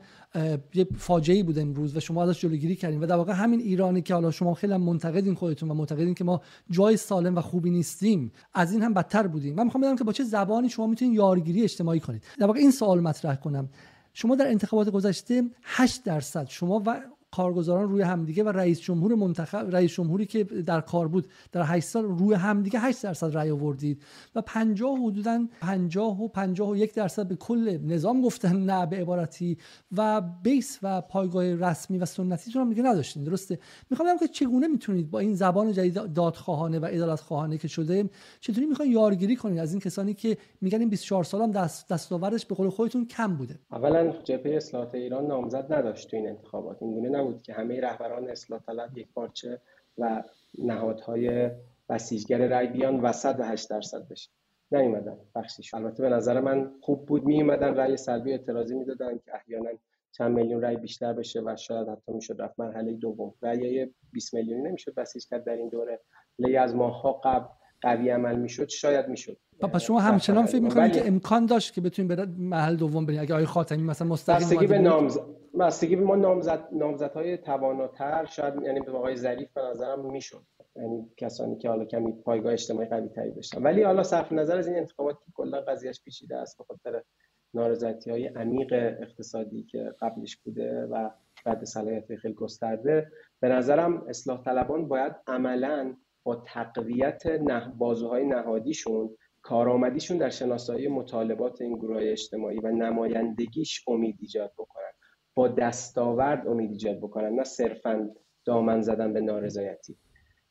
یه 0.75 0.87
فاجعه 0.97 1.43
بود 1.43 1.59
امروز 1.59 1.97
و 1.97 2.01
شما 2.01 2.23
ازش 2.23 2.41
جلوگیری 2.41 2.77
کردین؟ 2.77 3.01
و 3.01 3.07
در 3.07 3.17
واقع 3.17 3.33
همین 3.33 3.61
ایرانی 3.61 4.03
که 4.03 4.15
حالا 4.15 4.31
شما 4.31 4.55
خیلی 4.55 4.77
منتقدین 4.77 5.35
خودتون 5.35 5.71
و 5.71 5.75
معتقدین 5.75 6.15
که 6.15 6.25
ما 6.25 6.41
جای 6.71 6.97
سالم 6.97 7.37
و 7.37 7.41
خوبی 7.41 7.71
نیستیم 7.71 8.33
از 8.55 8.73
این 8.73 8.83
هم 8.83 8.95
بدتر 8.95 9.27
بودیم 9.27 9.55
من 9.55 9.65
می‌خوام 9.65 9.83
بدونم 9.83 9.97
که 9.97 10.05
با 10.05 10.13
چه 10.13 10.25
زبانی 10.25 10.69
شما 10.69 10.87
می‌تونید 10.87 11.15
یارگیری 11.15 11.63
اجتماعی 11.63 12.01
کنید. 12.01 12.23
در 12.39 12.47
واقع 12.47 12.59
این 12.59 12.71
سوال 12.71 13.01
مطرح 13.01 13.37
کنم. 13.37 13.69
شما 14.21 14.35
در 14.35 14.49
انتخابات 14.49 14.89
گذشته 14.89 15.45
8 15.63 16.05
درصد 16.05 16.49
شما 16.49 16.83
و 16.87 17.03
کارگزاران 17.31 17.89
روی 17.89 18.03
همدیگه 18.03 18.45
و 18.45 18.49
رئیس 18.49 18.81
جمهور 18.81 19.15
منتخب 19.15 19.69
رئیس 19.71 19.93
جمهوری 19.93 20.27
که 20.27 20.45
در 20.45 20.81
کار 20.81 21.09
بود 21.09 21.27
در 21.53 21.63
8 21.63 21.87
سال 21.87 22.05
روی 22.05 22.35
همدیگه 22.35 22.81
8 22.81 23.03
درصد 23.03 23.37
رأی 23.37 23.51
آوردید 23.51 24.03
و 24.35 24.43
50 24.43 24.99
حدودا 24.99 25.47
50 25.61 26.23
و 26.23 26.29
51 26.29 26.95
درصد 26.95 27.29
به 27.29 27.37
کل 27.37 27.79
نظام 27.85 28.23
گفتن 28.23 28.57
نه 28.57 28.87
به 28.87 28.97
عبارتی 28.97 29.59
و 29.97 30.23
بیس 30.43 30.79
و 30.83 31.01
پایگاه 31.01 31.55
رسمی 31.55 31.99
و 31.99 32.05
سنتیتون 32.05 32.63
هم 32.63 32.69
دیگه 32.69 32.83
نداشتین. 32.83 33.25
درسته؟ 33.25 33.59
می‌خوام 33.91 34.09
بگم 34.09 34.19
که 34.19 34.29
چگونه 34.29 34.69
می‌تونید 34.69 35.11
با 35.11 35.19
این 35.19 35.35
زبان 35.35 35.73
جدید 35.73 36.13
دادخواهانه 36.13 36.79
و 36.79 36.85
عدالت 36.85 37.21
خواهانه 37.21 37.59
که 37.59 37.69
شده 37.69 38.11
چطوری 38.41 38.67
می‌خواین 38.67 38.93
یارگیری 38.93 39.37
کنید 39.37 39.59
از 39.59 39.73
این 39.73 39.81
کسانی 39.81 40.15
که 40.15 40.37
میگن 40.61 40.81
این 40.81 40.89
24 40.89 41.25
سال 41.25 41.43
هم 41.43 41.51
دست 41.51 41.89
دستاوردش 41.89 42.47
به 42.47 42.55
قول 42.55 42.69
خودتون 42.69 43.07
کم 43.07 43.37
بوده؟ 43.37 43.59
اولا 43.73 44.13
جبهه 44.25 44.57
اصلاحات 44.57 44.95
ایران 44.95 45.27
نامزد 45.27 45.73
نداشت 45.73 46.11
تو 46.11 46.17
این 46.17 46.29
انتخابات. 46.29 46.83
این 46.83 46.95
نبود 47.19 47.43
که 47.43 47.53
همه 47.53 47.81
رهبران 47.81 48.31
اصلاح 48.31 48.61
طلب 48.61 48.99
یک 48.99 49.13
پارچه 49.15 49.61
و 49.99 50.23
نهادهای 50.59 51.51
بسیجگر 51.89 52.49
رای 52.49 52.67
بیان 52.67 53.01
و 53.01 53.13
8 53.43 53.71
درصد 53.71 54.09
بشه. 54.09 54.31
نیومدن 54.73 55.19
بخشیش. 55.35 55.75
البته 55.75 56.03
به 56.03 56.09
نظر 56.09 56.41
من 56.41 56.73
خوب 56.81 57.07
بود. 57.07 57.25
میومدن 57.25 57.75
رأی 57.75 57.97
سلبی 57.97 58.33
اعتراضی 58.33 58.75
می‌دادن 58.75 59.19
که 59.19 59.35
احیانا 59.35 59.71
چند 60.13 60.37
میلیون 60.37 60.63
رأی 60.63 60.77
بیشتر 60.77 61.13
بشه 61.13 61.41
و 61.41 61.57
شاید 61.57 61.89
حتی 61.89 62.13
می‌شد 62.13 62.37
رفت 62.39 62.61
مرحله 62.61 62.93
دوم. 62.93 63.35
رأی 63.43 63.95
20 64.13 64.35
میلیونی 64.35 64.63
نمی‌شد 64.63 64.95
بسیج 64.95 65.27
کرد 65.27 65.45
در 65.45 65.53
این 65.53 65.69
دوره. 65.69 66.01
لی 66.39 66.57
از 66.57 66.75
ماها 66.75 67.13
قبل 67.13 67.47
قوی 67.81 68.11
عمل 68.11 68.37
می‌شد. 68.39 68.69
شاید 68.69 69.09
می‌شد. 69.09 69.37
پس 69.67 69.83
شما 69.83 70.01
همچنان 70.01 70.47
فکر 70.47 70.63
می‌کنید 70.63 70.93
که 70.93 71.07
امکان 71.07 71.47
داشت 71.47 71.75
که 71.75 71.81
بتونیم 71.81 72.09
به 72.09 72.27
محل 72.39 72.77
دوم 72.77 73.07
بریم 73.07 73.21
اگه 73.21 73.35
آقای 73.35 73.47
خاتمی 73.47 73.83
مثلا 73.83 74.09
مستقیم 74.09 74.39
بستگی 74.39 74.67
به 74.67 74.79
نامزد 74.79 75.21
بستگی 75.59 75.97
به 75.97 76.05
ما 76.05 76.17
نامزد 76.17 76.69
نامزدهای 76.73 77.37
تواناتر 77.39 78.25
شاید 78.25 78.55
یعنی 78.63 78.81
به 78.81 78.93
آقای 78.93 79.17
ظریف 79.17 79.53
به 79.53 79.61
نظرم 79.63 80.11
می‌شد. 80.11 80.43
یعنی 80.77 81.11
کسانی 81.17 81.59
که 81.59 81.69
حالا 81.69 81.85
کمی 81.85 82.13
پایگاه 82.13 82.53
اجتماعی 82.53 82.89
قوی 82.89 83.09
تری 83.09 83.31
داشتن. 83.31 83.63
ولی 83.63 83.83
حالا 83.83 84.03
صرف 84.03 84.33
نظر 84.33 84.59
از 84.59 84.67
این 84.67 84.77
انتخابات 84.77 85.17
که 85.27 85.33
کلا 85.35 85.61
قضیهش 85.61 86.01
پیچیده 86.05 86.37
است 86.37 86.59
به 86.59 86.65
خاطر 86.65 87.03
نارضایتی 87.55 88.11
های 88.11 88.27
عمیق 88.27 88.73
اقتصادی 88.73 89.63
که 89.63 89.95
قبلش 90.01 90.37
بوده 90.37 90.87
و 90.91 91.11
بعد 91.45 91.65
صلاحیت 91.65 92.17
خیلی 92.17 92.35
گسترده 92.35 93.11
به 93.41 93.49
نظرم 93.49 94.03
اصلاح 94.09 94.45
طلبان 94.45 94.89
باید 94.89 95.13
عملا 95.27 95.95
با 96.23 96.43
تقویت 96.47 97.27
نه 97.27 97.73
بازوهای 97.79 98.25
نهادیشون 98.25 99.17
کارآمدیشون 99.49 100.19
در 100.19 100.31
شناسایی 100.31 100.89
مطالبات 100.89 101.61
این 101.61 101.79
گروه 101.79 102.03
اجتماعی 102.03 102.59
و 102.59 102.71
نمایندگیش 102.71 103.85
امید 103.89 104.17
ایجاد 104.21 104.53
بکنن. 104.59 104.93
با 105.35 105.49
دستاورد 105.49 106.49
امید 106.49 106.71
ایجاد 106.71 106.99
بکنن 106.99 107.35
نه 107.35 107.45
صرفا 107.45 108.11
دامن 108.45 108.81
زدن 108.81 109.13
به 109.13 109.21
نارضایتی. 109.21 109.97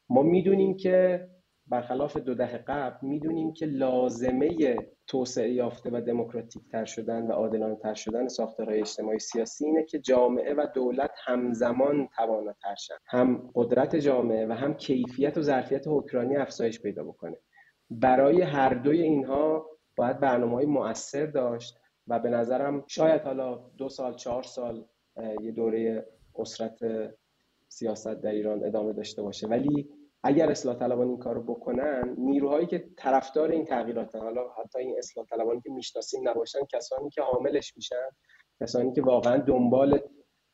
ما 0.09 0.21
می‌دونیم 0.21 0.77
که 0.77 1.27
برخلاف 1.67 2.17
دو 2.17 2.33
دهه 2.33 2.57
قبل 2.57 3.07
می‌دونیم 3.07 3.53
که 3.53 3.65
لازمه 3.65 4.75
توسعه 5.07 5.51
یافته 5.51 5.89
و 5.93 6.01
دموکراتیک 6.01 6.63
تر 6.71 6.85
شدن 6.85 7.27
و 7.27 7.31
عادلانه 7.31 7.75
تر 7.75 7.93
شدن 7.93 8.27
ساختارهای 8.27 8.79
اجتماعی 8.79 9.19
سیاسی 9.19 9.65
اینه 9.65 9.83
که 9.83 9.99
جامعه 9.99 10.53
و 10.53 10.67
دولت 10.75 11.11
همزمان 11.25 12.07
تواناتر 12.15 12.75
شن. 12.75 12.95
هم 13.07 13.51
قدرت 13.55 13.95
جامعه 13.95 14.47
و 14.47 14.51
هم 14.51 14.73
کیفیت 14.73 15.37
و 15.37 15.41
ظرفیت 15.41 15.83
حکرانی 15.87 16.35
افزایش 16.35 16.81
پیدا 16.81 17.03
بکنه. 17.03 17.37
برای 17.89 18.41
هر 18.41 18.73
دوی 18.73 19.01
اینها 19.01 19.65
باید 19.95 20.19
برنامه 20.19 20.55
های 20.55 20.65
مؤثر 20.65 21.25
داشت 21.25 21.79
و 22.07 22.19
به 22.19 22.29
نظرم 22.29 22.83
شاید 22.87 23.21
حالا 23.21 23.55
دو 23.77 23.89
سال 23.89 24.13
چهار 24.13 24.43
سال 24.43 24.85
یه 25.41 25.51
دوره 25.51 26.05
اسرت 26.35 26.79
سیاست 27.67 28.21
در 28.21 28.31
ایران 28.31 28.65
ادامه 28.65 28.93
داشته 28.93 29.21
باشه. 29.21 29.47
ولی 29.47 29.89
اگر 30.23 30.51
اصلاح 30.51 30.75
طلبان 30.75 31.07
این 31.07 31.17
کارو 31.17 31.43
بکنن 31.43 32.15
نیروهایی 32.17 32.67
که 32.67 32.89
طرفدار 32.97 33.51
این 33.51 33.65
تغییراتن 33.65 34.19
حالا 34.19 34.41
حتی 34.49 34.79
این 34.79 34.95
اصلاح 34.97 35.25
طلبانی 35.25 35.61
که 35.61 35.69
می‌شناسیم 35.69 36.29
نباشن 36.29 36.59
کسانی 36.73 37.09
که 37.09 37.21
عاملش 37.21 37.75
میشن 37.75 38.09
کسانی 38.61 38.93
که 38.93 39.01
واقعا 39.01 39.37
دنبال 39.37 39.99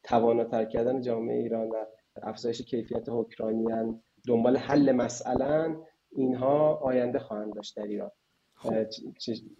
تواناتر 0.03 0.65
کردن 0.65 1.01
جامعه 1.01 1.37
ایران 1.37 1.69
و 1.69 1.85
افزایش 2.23 2.61
کیفیت 2.61 3.09
حکرانیان 3.09 4.03
دنبال 4.27 4.57
حل 4.57 4.91
مسئله 4.91 5.75
اینها 6.15 6.75
آینده 6.75 7.19
خواهند 7.19 7.53
داشت 7.55 7.75
در 7.77 7.83
ایران. 7.83 8.11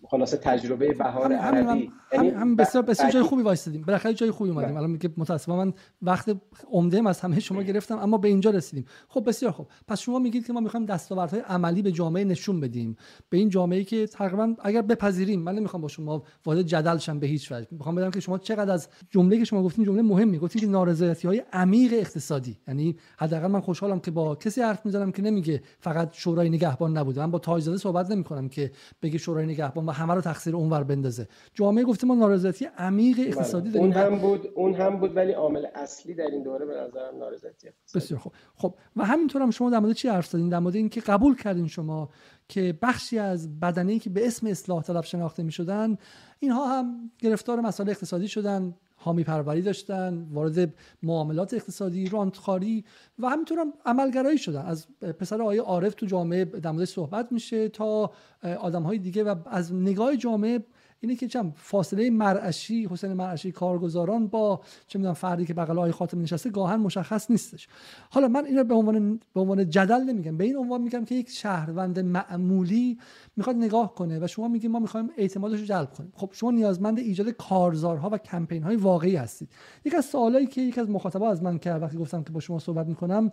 خلاصه 0.09 0.37
تجربه 0.37 0.93
بهار 0.93 1.33
عربی. 1.33 1.91
یعنی 2.13 2.29
هم 2.29 2.55
بسیار 2.55 2.83
بسیار 2.83 3.11
جای 3.11 3.23
خوبی 3.23 3.41
وایسادیم 3.41 3.81
بالاخره 3.81 4.13
جای 4.13 4.31
خوبی 4.31 4.49
اومدیم. 4.49 4.69
بله. 4.69 4.77
الان 4.77 4.91
میگه 4.91 5.09
متاسفم 5.17 5.55
من 5.55 5.73
وقت 6.01 6.37
عمده 6.71 7.09
از 7.09 7.19
همه 7.21 7.39
شما 7.39 7.63
گرفتم 7.63 7.97
اما 7.97 8.17
به 8.17 8.27
اینجا 8.27 8.49
رسیدیم. 8.49 8.85
خب 9.07 9.23
بسیار 9.27 9.51
خوب. 9.51 9.67
پس 9.87 9.99
شما 9.99 10.19
میگید 10.19 10.47
که 10.47 10.53
ما 10.53 10.59
می‌خوایم 10.59 10.85
دستاوردهای 10.85 11.41
عملی 11.41 11.81
به 11.81 11.91
جامعه 11.91 12.23
نشون 12.23 12.59
بدیم. 12.59 12.95
به 13.29 13.37
این 13.37 13.49
جامعه 13.49 13.83
که 13.83 14.07
تقریبا 14.07 14.55
اگر 14.63 14.81
بپذیریم 14.81 15.41
من 15.41 15.55
نمی‌خوام 15.55 15.81
با 15.81 15.87
شما 15.87 16.23
وارد 16.45 16.61
جدل 16.61 16.97
شم 16.97 17.19
به 17.19 17.27
هیچ 17.27 17.51
وجه. 17.51 17.67
می‌خوام 17.71 17.95
بدم 17.95 18.11
که 18.11 18.19
شما 18.19 18.37
چقدر 18.37 18.71
از 18.71 18.87
جمله 19.09 19.37
که 19.37 19.45
شما 19.45 19.63
گفتین 19.63 19.85
جمله 19.85 20.01
مهمی. 20.01 20.37
گفتین 20.37 20.61
که 20.61 20.67
نارضایتی 20.67 21.27
های 21.27 21.43
عمیق 21.53 21.93
اقتصادی. 21.93 22.57
یعنی 22.67 22.95
حداقل 23.17 23.47
من 23.47 23.59
خوشحالم 23.59 23.99
که 23.99 24.11
با 24.11 24.35
کسی 24.35 24.61
حرف 24.61 24.85
می‌زنم 24.85 25.11
که 25.11 25.21
نمیگه 25.21 25.61
فقط 25.79 26.09
شورای 26.13 26.49
نگهبان 26.49 26.97
نبوده. 26.97 27.21
من 27.21 27.31
با 27.31 27.39
تاجزاده 27.39 27.77
صحبت 27.77 28.11
نمی‌کنم 28.11 28.49
که 28.49 28.71
بگه 29.01 29.17
شورای 29.17 29.45
نگهبان 29.45 29.85
و 29.85 29.91
همه 29.91 30.13
رو 30.13 30.21
تقصیر 30.21 30.55
اونور 30.55 30.83
بندازه. 30.83 31.27
جامعه 31.53 31.83
گفته 31.83 32.07
ما 32.07 32.15
نارضایتی 32.15 32.65
عمیق 32.77 33.17
بله. 33.17 33.27
اقتصادی 33.27 33.69
داریم. 33.69 33.93
اون 33.93 34.03
هم 34.03 34.19
بود 34.19 34.47
اون 34.55 34.73
هم 34.73 34.99
بود 34.99 35.15
ولی 35.15 35.31
عامل 35.31 35.65
اصلی 35.75 36.13
در 36.13 36.27
این 36.31 36.43
دوره 36.43 36.65
به 36.65 36.73
نظرم 36.73 37.17
نارضایتی 37.17 37.67
بسیار 37.95 38.19
خوب. 38.19 38.33
خب 38.55 38.75
و 38.95 39.05
همینطور 39.05 39.41
هم 39.41 39.51
شما 39.51 39.69
در 39.69 39.79
مورد 39.79 39.95
چی 39.95 40.07
حرف 40.07 40.27
زدین؟ 40.27 40.49
در 40.49 40.59
مورد 40.59 40.75
اینکه 40.75 41.01
قبول 41.01 41.35
کردین 41.35 41.67
شما 41.67 42.09
که 42.47 42.77
بخشی 42.81 43.19
از 43.19 43.59
بدنه 43.59 43.99
که 43.99 44.09
به 44.09 44.27
اسم 44.27 44.47
اصلاح 44.47 44.83
طلب 44.83 45.03
شناخته 45.03 45.43
می 45.43 45.51
شدن 45.51 45.97
اینها 46.39 46.79
هم 46.79 47.11
گرفتار 47.19 47.59
مسائل 47.59 47.89
اقتصادی 47.89 48.27
شدن. 48.27 48.75
حامی 49.03 49.23
پروری 49.23 49.61
داشتن 49.61 50.27
وارد 50.31 50.73
معاملات 51.03 51.53
اقتصادی 51.53 52.09
رانتخاری 52.09 52.85
و 53.19 53.29
همینطور 53.29 53.59
هم 53.59 53.73
عملگرایی 53.85 54.37
شدن. 54.37 54.65
از 54.65 54.87
پسر 55.19 55.41
آقای 55.41 55.57
عارف 55.57 55.93
تو 55.93 56.05
جامعه 56.05 56.45
در 56.45 56.85
صحبت 56.85 57.31
میشه 57.31 57.69
تا 57.69 58.11
آدم 58.59 58.83
های 58.83 58.97
دیگه 58.97 59.23
و 59.23 59.35
از 59.45 59.73
نگاه 59.73 60.17
جامعه 60.17 60.59
اینه 61.03 61.15
که 61.15 61.27
چم 61.27 61.53
فاصله 61.55 62.09
مرعشی 62.09 62.87
حسین 62.91 63.13
مرعشی 63.13 63.51
کارگزاران 63.51 64.27
با 64.27 64.61
چه 64.87 64.99
می‌دونم 64.99 65.13
فردی 65.13 65.45
که 65.45 65.53
بغل 65.53 65.77
آقای 65.77 65.91
خاتمی 65.91 66.23
نشسته 66.23 66.49
گاهن 66.49 66.75
مشخص 66.75 67.31
نیستش. 67.31 67.67
حالا 68.09 68.27
من 68.27 68.45
اینو 68.45 68.63
به 68.63 68.73
عنوان 68.73 69.19
به 69.33 69.41
عنوان 69.41 69.69
جدل 69.69 70.03
نمیگم. 70.03 70.37
به 70.37 70.43
این 70.43 70.57
عنوان 70.57 70.81
میگم 70.81 71.05
که 71.05 71.15
یک 71.15 71.29
شهروند 71.29 71.99
معمولی 71.99 72.97
می‌خواد 73.35 73.55
نگاه 73.55 73.95
کنه 73.95 74.19
و 74.19 74.27
شما 74.27 74.47
میگید 74.47 74.71
ما 74.71 74.79
می‌خوایم 74.79 75.09
اعتمادش 75.17 75.59
رو 75.59 75.65
جلب 75.65 75.93
کنیم. 75.93 76.13
خب 76.15 76.29
شما 76.33 76.51
نیازمند 76.51 76.99
ایجاد 76.99 77.29
کارزارها 77.29 78.09
و 78.09 78.17
کمپین 78.17 78.63
های 78.63 78.75
واقعی 78.75 79.15
هستید. 79.15 79.49
یک 79.85 79.95
از 79.95 80.05
سوالایی 80.05 80.47
که 80.47 80.61
یک 80.61 80.77
از 80.77 80.89
مخاطبا 80.89 81.29
از 81.29 81.43
من 81.43 81.57
کرد 81.57 81.81
وقتی 81.81 81.97
گفتم 81.97 82.23
که 82.23 82.31
با 82.31 82.39
شما 82.39 82.59
صحبت 82.59 82.87
می‌کنم 82.87 83.31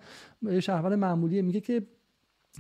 شهروند 0.61 0.93
معمولی 0.93 1.43
میگه 1.43 1.61
که 1.61 1.87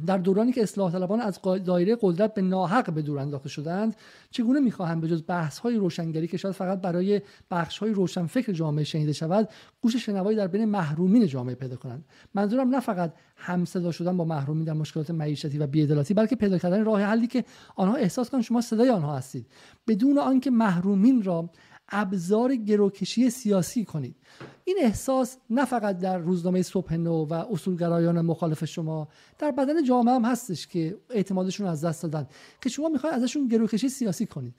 در 0.06 0.18
دورانی 0.18 0.52
که 0.52 0.62
اصلاح 0.62 0.92
طلبان 0.92 1.20
از 1.20 1.40
دایره 1.42 1.96
قدرت 2.00 2.34
به 2.34 2.42
ناحق 2.42 2.92
به 2.92 3.02
دور 3.02 3.18
انداخته 3.18 3.48
شدند 3.48 3.96
چگونه 4.30 4.60
می‌خواهند 4.60 5.00
به 5.00 5.08
جز 5.08 5.22
بحث 5.26 5.58
های 5.58 5.76
روشنگری 5.76 6.28
که 6.28 6.36
شاید 6.36 6.54
فقط 6.54 6.80
برای 6.80 7.20
بخش 7.50 7.78
های 7.78 7.92
روشنفکر 7.92 8.52
جامعه 8.52 8.84
شنیده 8.84 9.12
شود 9.12 9.48
گوش 9.80 9.96
شنوایی 9.96 10.36
در 10.36 10.46
بین 10.46 10.64
محرومین 10.64 11.26
جامعه 11.26 11.54
پیدا 11.54 11.76
کنند؟ 11.76 12.04
منظورم 12.34 12.68
نه 12.68 12.80
فقط 12.80 13.12
همصدا 13.36 13.92
شدن 13.92 14.16
با 14.16 14.24
محرومین 14.24 14.64
در 14.64 14.72
مشکلات 14.72 15.10
معیشتی 15.10 15.58
و 15.58 15.66
بیعدالتی 15.66 16.14
بلکه 16.14 16.36
پیدا 16.36 16.58
کردن 16.58 16.84
راه 16.84 17.02
حلی 17.02 17.26
که 17.26 17.44
آنها 17.76 17.94
احساس 17.94 18.30
کنند 18.30 18.42
شما 18.42 18.60
صدای 18.60 18.90
آنها 18.90 19.16
هستید. 19.16 19.46
بدون 19.88 20.18
آنکه 20.18 20.50
محرومین 20.50 21.22
را 21.22 21.50
ابزار 21.90 22.56
گروکشی 22.56 23.30
سیاسی 23.30 23.84
کنید. 23.84 24.16
این 24.64 24.78
احساس 24.82 25.36
نه 25.50 25.64
فقط 25.64 25.98
در 25.98 26.18
روزنامه 26.18 26.62
صبح 26.62 26.96
نو 26.96 27.24
و 27.24 27.32
اصولگرایان 27.34 28.20
مخالف 28.20 28.64
شما 28.64 29.08
در 29.38 29.50
بدن 29.50 29.84
جامعه 29.84 30.14
هم 30.14 30.24
هستش 30.24 30.66
که 30.66 30.98
اعتمادشون 31.10 31.66
از 31.66 31.84
دست 31.84 32.02
دادن 32.02 32.26
که 32.62 32.68
شما 32.68 32.88
می‌خواید 32.88 33.14
ازشون 33.14 33.48
گروکشی 33.48 33.88
سیاسی 33.88 34.26
کنید. 34.26 34.54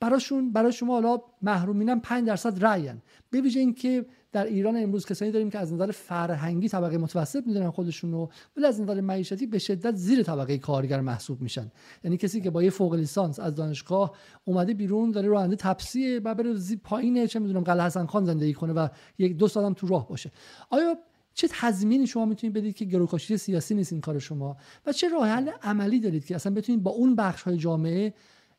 براشون 0.00 0.52
برای 0.52 0.72
شما 0.72 0.92
حالا 0.92 1.18
محرومینم 1.42 2.00
5 2.00 2.26
درصد 2.26 2.64
رأین 2.64 3.02
به 3.30 3.40
ویژه 3.40 3.60
اینکه 3.60 4.06
در 4.34 4.44
ایران 4.44 4.76
امروز 4.76 5.06
کسانی 5.06 5.30
داریم 5.30 5.50
که 5.50 5.58
از 5.58 5.72
نظر 5.72 5.90
فرهنگی 5.90 6.68
طبقه 6.68 6.98
متوسط 6.98 7.46
می‌دونن 7.46 7.70
خودشون 7.70 8.12
رو 8.12 8.30
ولی 8.56 8.66
از 8.66 8.80
نظر 8.80 9.00
معیشتی 9.00 9.46
به 9.46 9.58
شدت 9.58 9.94
زیر 9.96 10.22
طبقه 10.22 10.58
کارگر 10.58 11.00
محسوب 11.00 11.40
میشن. 11.42 11.70
یعنی 12.04 12.16
کسی 12.16 12.40
که 12.40 12.50
با 12.50 12.62
یه 12.62 12.70
فوق 12.70 12.94
لیسانس 12.94 13.40
از 13.40 13.54
دانشگاه 13.54 14.12
اومده 14.44 14.74
بیرون 14.74 15.10
داره 15.10 15.28
راننده 15.28 15.56
تپسی 15.56 16.18
و 16.18 16.34
بره 16.34 16.54
پایین 16.84 17.26
چه 17.26 17.38
می‌دونم 17.38 17.60
قلعه 17.60 17.86
حسن 17.86 18.06
خان 18.06 18.24
زندگی 18.24 18.54
کنه 18.54 18.72
و 18.72 18.88
یک 19.18 19.36
دو 19.36 19.48
سالم 19.48 19.72
تو 19.72 19.86
راه 19.86 20.08
باشه. 20.08 20.30
آیا 20.70 20.96
چه 21.34 21.48
تضمینی 21.50 22.06
شما 22.06 22.24
می‌تونید 22.26 22.56
بدید 22.56 22.76
که 22.76 22.84
گروکاشی 22.84 23.36
سیاسی 23.36 23.74
نیست 23.74 23.92
این 23.92 24.00
کار 24.00 24.18
شما؟ 24.18 24.56
و 24.86 24.92
چه 24.92 25.08
راه 25.08 25.28
حل 25.28 25.50
عملی 25.62 26.00
دارید 26.00 26.24
که 26.24 26.34
اصلا 26.34 26.54
بتونید 26.54 26.82
با 26.82 26.90
اون 26.90 27.16
بخش 27.16 27.42
های 27.42 27.56
جامعه 27.56 28.14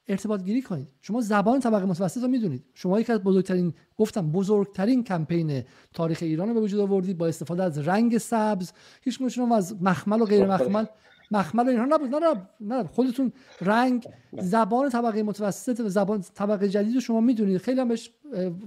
ارتباط 0.08 0.44
گیری 0.44 0.62
کنید. 0.62 0.88
شما 1.02 1.22
زبان 1.22 1.60
طبقه 1.60 1.86
متوسط 1.86 2.22
رو 2.22 2.28
می‌دونید. 2.28 2.64
شما 2.74 3.00
یکی 3.00 3.12
از 3.12 3.20
بزرگترین 3.20 3.74
گفتم 3.98 4.32
بزرگترین 4.32 5.04
کمپین 5.04 5.64
تاریخ 5.94 6.20
ایران 6.22 6.48
رو 6.48 6.54
به 6.54 6.60
وجود 6.60 6.80
آوردید 6.80 7.18
با 7.18 7.28
استفاده 7.28 7.64
از 7.64 7.78
رنگ 7.78 8.18
سبز. 8.18 8.72
هیچ 9.02 9.24
شما 9.24 9.56
از 9.56 9.84
مخمل 9.84 10.22
و 10.22 10.26
غیر 10.26 10.46
مخمل 10.46 10.86
مخمل 11.32 11.66
و 11.66 11.70
اینها 11.70 11.86
نبود. 11.86 12.16
نه 12.16 12.48
نه 12.62 12.84
خودتون 12.84 13.32
رنگ 13.62 14.08
زبان 14.40 14.90
طبقه 14.90 15.24
متوسط 15.24 15.80
و 15.80 15.90
زبان 15.90 16.24
طبقه 16.34 16.70
جدید 16.70 16.96
رو 16.96 17.02
شما 17.02 17.22
می‌دونید. 17.22 17.58
خیلی 17.58 17.82
هم 17.82 17.88
بهش 17.88 18.12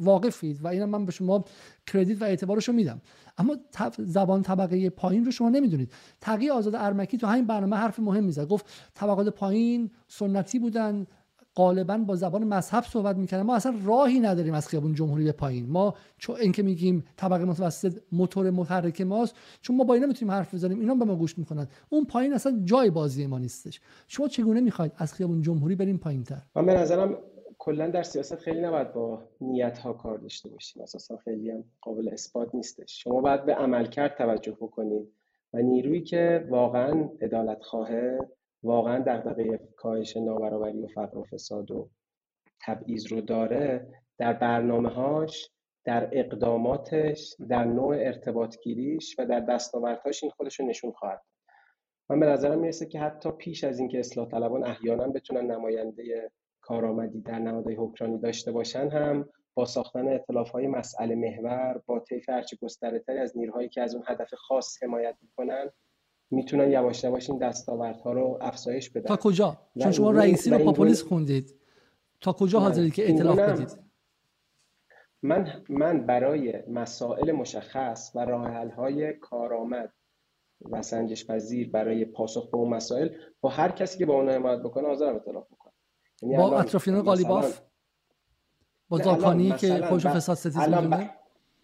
واقفید 0.00 0.64
و 0.64 0.68
اینم 0.68 0.88
من 0.88 1.04
به 1.04 1.12
شما 1.12 1.44
کردیت 1.86 2.22
و 2.22 2.24
اعتبارش 2.24 2.68
رو 2.68 2.74
میدم. 2.74 3.00
اما 3.38 3.56
زبان 3.98 4.42
طبقه 4.42 4.90
پایین 4.90 5.24
رو 5.24 5.30
شما 5.30 5.48
نمی‌دونید. 5.48 5.92
تقی 6.20 6.50
آزاد 6.50 6.74
ارمکی 6.74 7.18
تو 7.18 7.26
همین 7.26 7.46
برنامه 7.46 7.76
حرف 7.76 7.98
مهم 7.98 8.24
می‌زد. 8.24 8.48
گفت 8.48 8.66
طبقات 8.94 9.28
پایین 9.28 9.90
سنتی 10.08 10.58
بودن 10.58 11.06
غالبا 11.58 11.98
با 11.98 12.16
زبان 12.16 12.44
مذهب 12.44 12.84
صحبت 12.84 13.16
می‌کنن 13.16 13.42
ما 13.42 13.56
اصلا 13.56 13.74
راهی 13.84 14.20
نداریم 14.20 14.54
از 14.54 14.68
خیابون 14.68 14.94
جمهوری 14.94 15.24
به 15.24 15.32
پایین. 15.32 15.66
ما 15.70 15.94
چون 16.18 16.36
اینکه 16.36 16.62
میگیم 16.62 17.04
طبقه 17.16 17.44
متوسط 17.44 17.98
موتور 18.12 18.50
محرک 18.50 19.00
ماست 19.00 19.34
چون 19.60 19.76
ما 19.76 19.84
با 19.84 19.94
اینا 19.94 20.06
می‌تونیم 20.06 20.34
حرف 20.34 20.54
بزنیم 20.54 20.80
اینا 20.80 20.94
به 20.94 21.04
ما 21.04 21.16
گوش 21.16 21.38
می‌کنن. 21.38 21.68
اون 21.90 22.04
پایین 22.04 22.32
اصلا 22.32 22.60
جای 22.64 22.90
بازی 22.90 23.26
ما 23.26 23.38
نیستش. 23.38 23.80
شما 24.08 24.28
چگونه 24.28 24.60
می‌خواید 24.60 24.92
از 24.96 25.12
خیابون 25.14 25.42
جمهوری 25.42 25.74
بریم 25.74 25.98
پایین 25.98 26.24
تر 26.24 26.42
من 26.56 26.66
به 26.66 26.74
نظرم 26.74 27.18
کلا 27.58 27.90
در 27.90 28.02
سیاست 28.02 28.36
خیلی 28.36 28.60
نباید 28.60 28.92
با 28.92 29.22
نیت 29.40 29.78
ها 29.78 29.92
کار 29.92 30.18
داشته 30.18 30.48
باشیم. 30.48 30.82
اساسا 30.82 31.16
خیلی 31.16 31.50
هم 31.50 31.64
قابل 31.80 32.08
اثبات 32.12 32.54
نیستش. 32.54 33.02
شما 33.02 33.20
باید 33.20 33.46
به 33.46 33.54
عملکرد 33.54 34.14
توجه 34.18 34.52
بکنید 34.52 35.08
و 35.54 35.58
نیرویی 35.58 36.02
که 36.02 36.46
واقعا 36.50 37.08
عدالت 37.22 37.62
خواهه 37.62 38.18
واقعا 38.62 38.98
دغدغه 39.06 39.60
کاهش 39.76 40.16
نابرابری 40.16 40.82
و 40.82 40.86
فقر 40.86 41.18
و 41.18 41.24
فساد 41.24 41.70
و 41.70 41.90
تبعیض 42.60 43.12
رو 43.12 43.20
داره 43.20 43.88
در 44.18 44.32
برنامه 44.32 44.88
هاش 44.88 45.50
در 45.84 46.08
اقداماتش 46.12 47.36
در 47.48 47.64
نوع 47.64 47.96
ارتباط 47.96 48.56
گیریش 48.58 49.16
و 49.18 49.26
در 49.26 49.40
دستاوردهاش 49.40 50.22
این 50.22 50.32
خودش 50.32 50.60
رو 50.60 50.66
نشون 50.66 50.92
خواهد 50.92 51.22
من 52.10 52.20
به 52.20 52.26
نظرم 52.26 52.58
می‌رسه 52.58 52.86
که 52.86 53.00
حتی 53.00 53.30
پیش 53.30 53.64
از 53.64 53.78
اینکه 53.78 53.98
اصلاح 53.98 54.28
طلبان 54.28 54.64
احیانا 54.64 55.08
بتونن 55.08 55.50
نماینده 55.50 56.30
کارآمدی 56.60 57.20
در 57.20 57.38
نهادهای 57.38 57.74
حکمرانی 57.74 58.18
داشته 58.18 58.52
باشن 58.52 58.88
هم 58.90 59.28
با 59.54 59.64
ساختن 59.64 60.08
اطلاف 60.08 60.50
های 60.50 60.66
مسئله 60.66 61.14
محور 61.14 61.82
با 61.86 62.00
طیف 62.00 62.28
هرچه 62.28 62.56
گسترده 62.62 63.20
از 63.20 63.36
نیروهایی 63.36 63.68
که 63.68 63.82
از 63.82 63.94
اون 63.94 64.04
هدف 64.06 64.34
خاص 64.34 64.82
حمایت 64.82 65.16
می‌کنن 65.22 65.70
می‌تونن 66.30 66.70
یواش 66.70 67.04
یواش 67.04 67.30
این 67.30 67.38
دستاوردها 67.38 68.12
رو 68.12 68.38
افزایش 68.40 68.90
بدن. 68.90 69.06
تا 69.06 69.16
کجا؟ 69.16 69.58
چون 69.82 69.92
شما 69.92 70.10
رئیسی 70.10 70.50
رو 70.50 70.58
پاپولیس 70.58 71.02
خوندید. 71.02 71.54
تا 72.20 72.32
کجا 72.32 72.60
حاضرید 72.60 72.94
که 72.94 73.10
اطلاف 73.10 73.38
بدید؟ 73.38 73.78
من 75.22 75.62
من 75.68 76.06
برای 76.06 76.62
مسائل 76.68 77.32
مشخص 77.32 78.12
و 78.14 78.24
راه 78.24 78.72
های 78.74 79.12
کارآمد 79.12 79.92
و 80.70 80.82
سنجش 80.82 81.26
پذیر 81.26 81.70
برای 81.70 82.04
پاسخ 82.04 82.50
به 82.50 82.56
اون 82.56 82.68
مسائل 82.68 83.08
با 83.40 83.48
هر 83.48 83.70
کسی 83.70 83.98
که 83.98 84.06
با 84.06 84.14
اون 84.14 84.28
حمایت 84.28 84.60
بکنه 84.60 84.86
حاضرم 84.86 85.16
اطلاف 85.16 85.46
بکنم. 85.52 85.72
یعنی 86.22 86.36
با 86.36 86.60
اطرافیان 86.60 87.02
قالیباف؟ 87.02 87.60
با 88.88 88.98
زاکانی 88.98 89.52
که 89.52 89.82
خوش 89.82 90.06
فساد 90.06 90.36
ستیز 90.36 90.58
می‌دونه؟ 90.58 91.14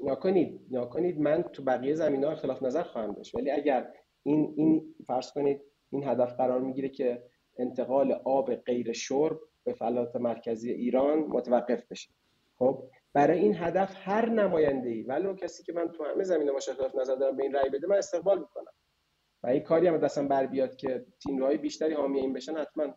نکنید 0.01 0.61
نکنید 0.71 1.19
من 1.19 1.43
تو 1.43 1.63
بقیه 1.63 1.95
زمین 1.95 2.25
ها 2.25 2.31
اختلاف 2.31 2.63
نظر 2.63 2.83
خواهم 2.83 3.13
داشت. 3.13 3.35
ولی 3.35 3.51
اگر 3.51 3.93
این 4.25 4.55
این 4.57 4.95
فرض 5.07 5.33
کنید 5.33 5.61
این 5.91 6.09
هدف 6.09 6.37
قرار 6.37 6.61
می‌گیره 6.61 6.89
که 6.89 7.23
انتقال 7.59 8.13
آب 8.13 8.55
غیر 8.55 8.93
شرب 8.93 9.39
به 9.65 9.73
فلات 9.73 10.17
مرکزی 10.17 10.73
ایران 10.73 11.19
متوقف 11.19 11.87
بشه. 11.91 12.11
خب 12.57 12.85
برای 13.13 13.39
این 13.39 13.55
هدف 13.57 13.95
هر 13.97 14.29
نماینده 14.31 14.89
ای 14.89 15.03
ولو 15.03 15.35
کسی 15.35 15.63
که 15.63 15.73
من 15.73 15.89
تو 15.89 16.05
همه 16.05 16.25
زمینه 16.25 16.53
اختلاف 16.55 16.95
نظر 16.95 17.15
دارم 17.15 17.37
به 17.37 17.43
این 17.43 17.55
رأی 17.55 17.71
بده 17.71 17.87
من 17.87 17.97
استقبال 17.97 18.39
می‌کنم. 18.39 18.73
و 19.43 19.47
این 19.47 19.63
کاری 19.63 19.87
هم 19.87 19.97
دستم 19.97 20.29
بر 20.29 20.47
بیاد 20.47 20.77
که 20.77 21.07
تیم 21.23 21.57
بیشتری 21.57 21.95
حامی 21.95 22.21
این 22.21 22.33
بشن 22.33 22.57
حتما 22.57 22.95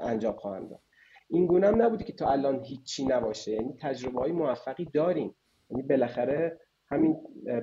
انجام 0.00 0.36
خواهم 0.36 0.68
داد. 0.68 0.80
این 1.28 1.46
گونه 1.46 1.66
هم 1.66 1.82
نبوده 1.82 2.04
که 2.04 2.12
تا 2.12 2.28
الان 2.28 2.64
هیچی 2.64 3.04
نباشه 3.04 3.52
یعنی 3.52 3.74
تجربه 3.80 4.20
های 4.20 4.32
موفقی 4.32 4.84
داریم. 4.84 5.36
یعنی 5.70 5.82
بالاخره 5.82 6.60
همین 6.88 7.16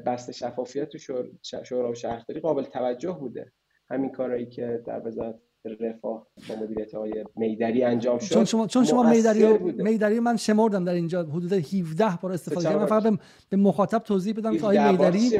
بست 0.06 0.32
شفافیت 0.32 0.90
تو 0.90 0.98
شورا 1.64 1.92
و 1.92 1.96
شهرداری 1.96 2.40
قابل 2.40 2.64
توجه 2.64 3.12
بوده. 3.12 3.52
همین 3.90 4.12
کارهایی 4.12 4.46
که 4.46 4.84
در 4.88 5.08
وزارت 5.08 5.40
رفاه 5.66 6.28
با 6.50 6.56
مدیریت 6.64 6.96
های 6.96 7.26
میدری 7.36 7.84
انجام 7.84 8.20
شد. 8.20 8.34
چون 8.34 8.46
شما 8.46 8.68
چون 8.68 8.86
شما 8.86 9.04
میدری 9.04 9.58
میدری 9.58 10.20
من 10.20 10.38
شمردم 10.38 10.86
در 10.86 10.94
اینجا 10.94 11.24
حدود 11.24 11.54
17 11.54 12.06
بار 12.22 12.32
استفاده 12.32 12.70
کردم. 12.70 12.86
فقط 12.86 13.20
به 13.50 13.58
مخاطب 13.58 13.98
توضیح 13.98 14.34
بدم 14.34 14.58
که 14.58 14.64
آقای 14.64 14.92
میدری 14.92 15.40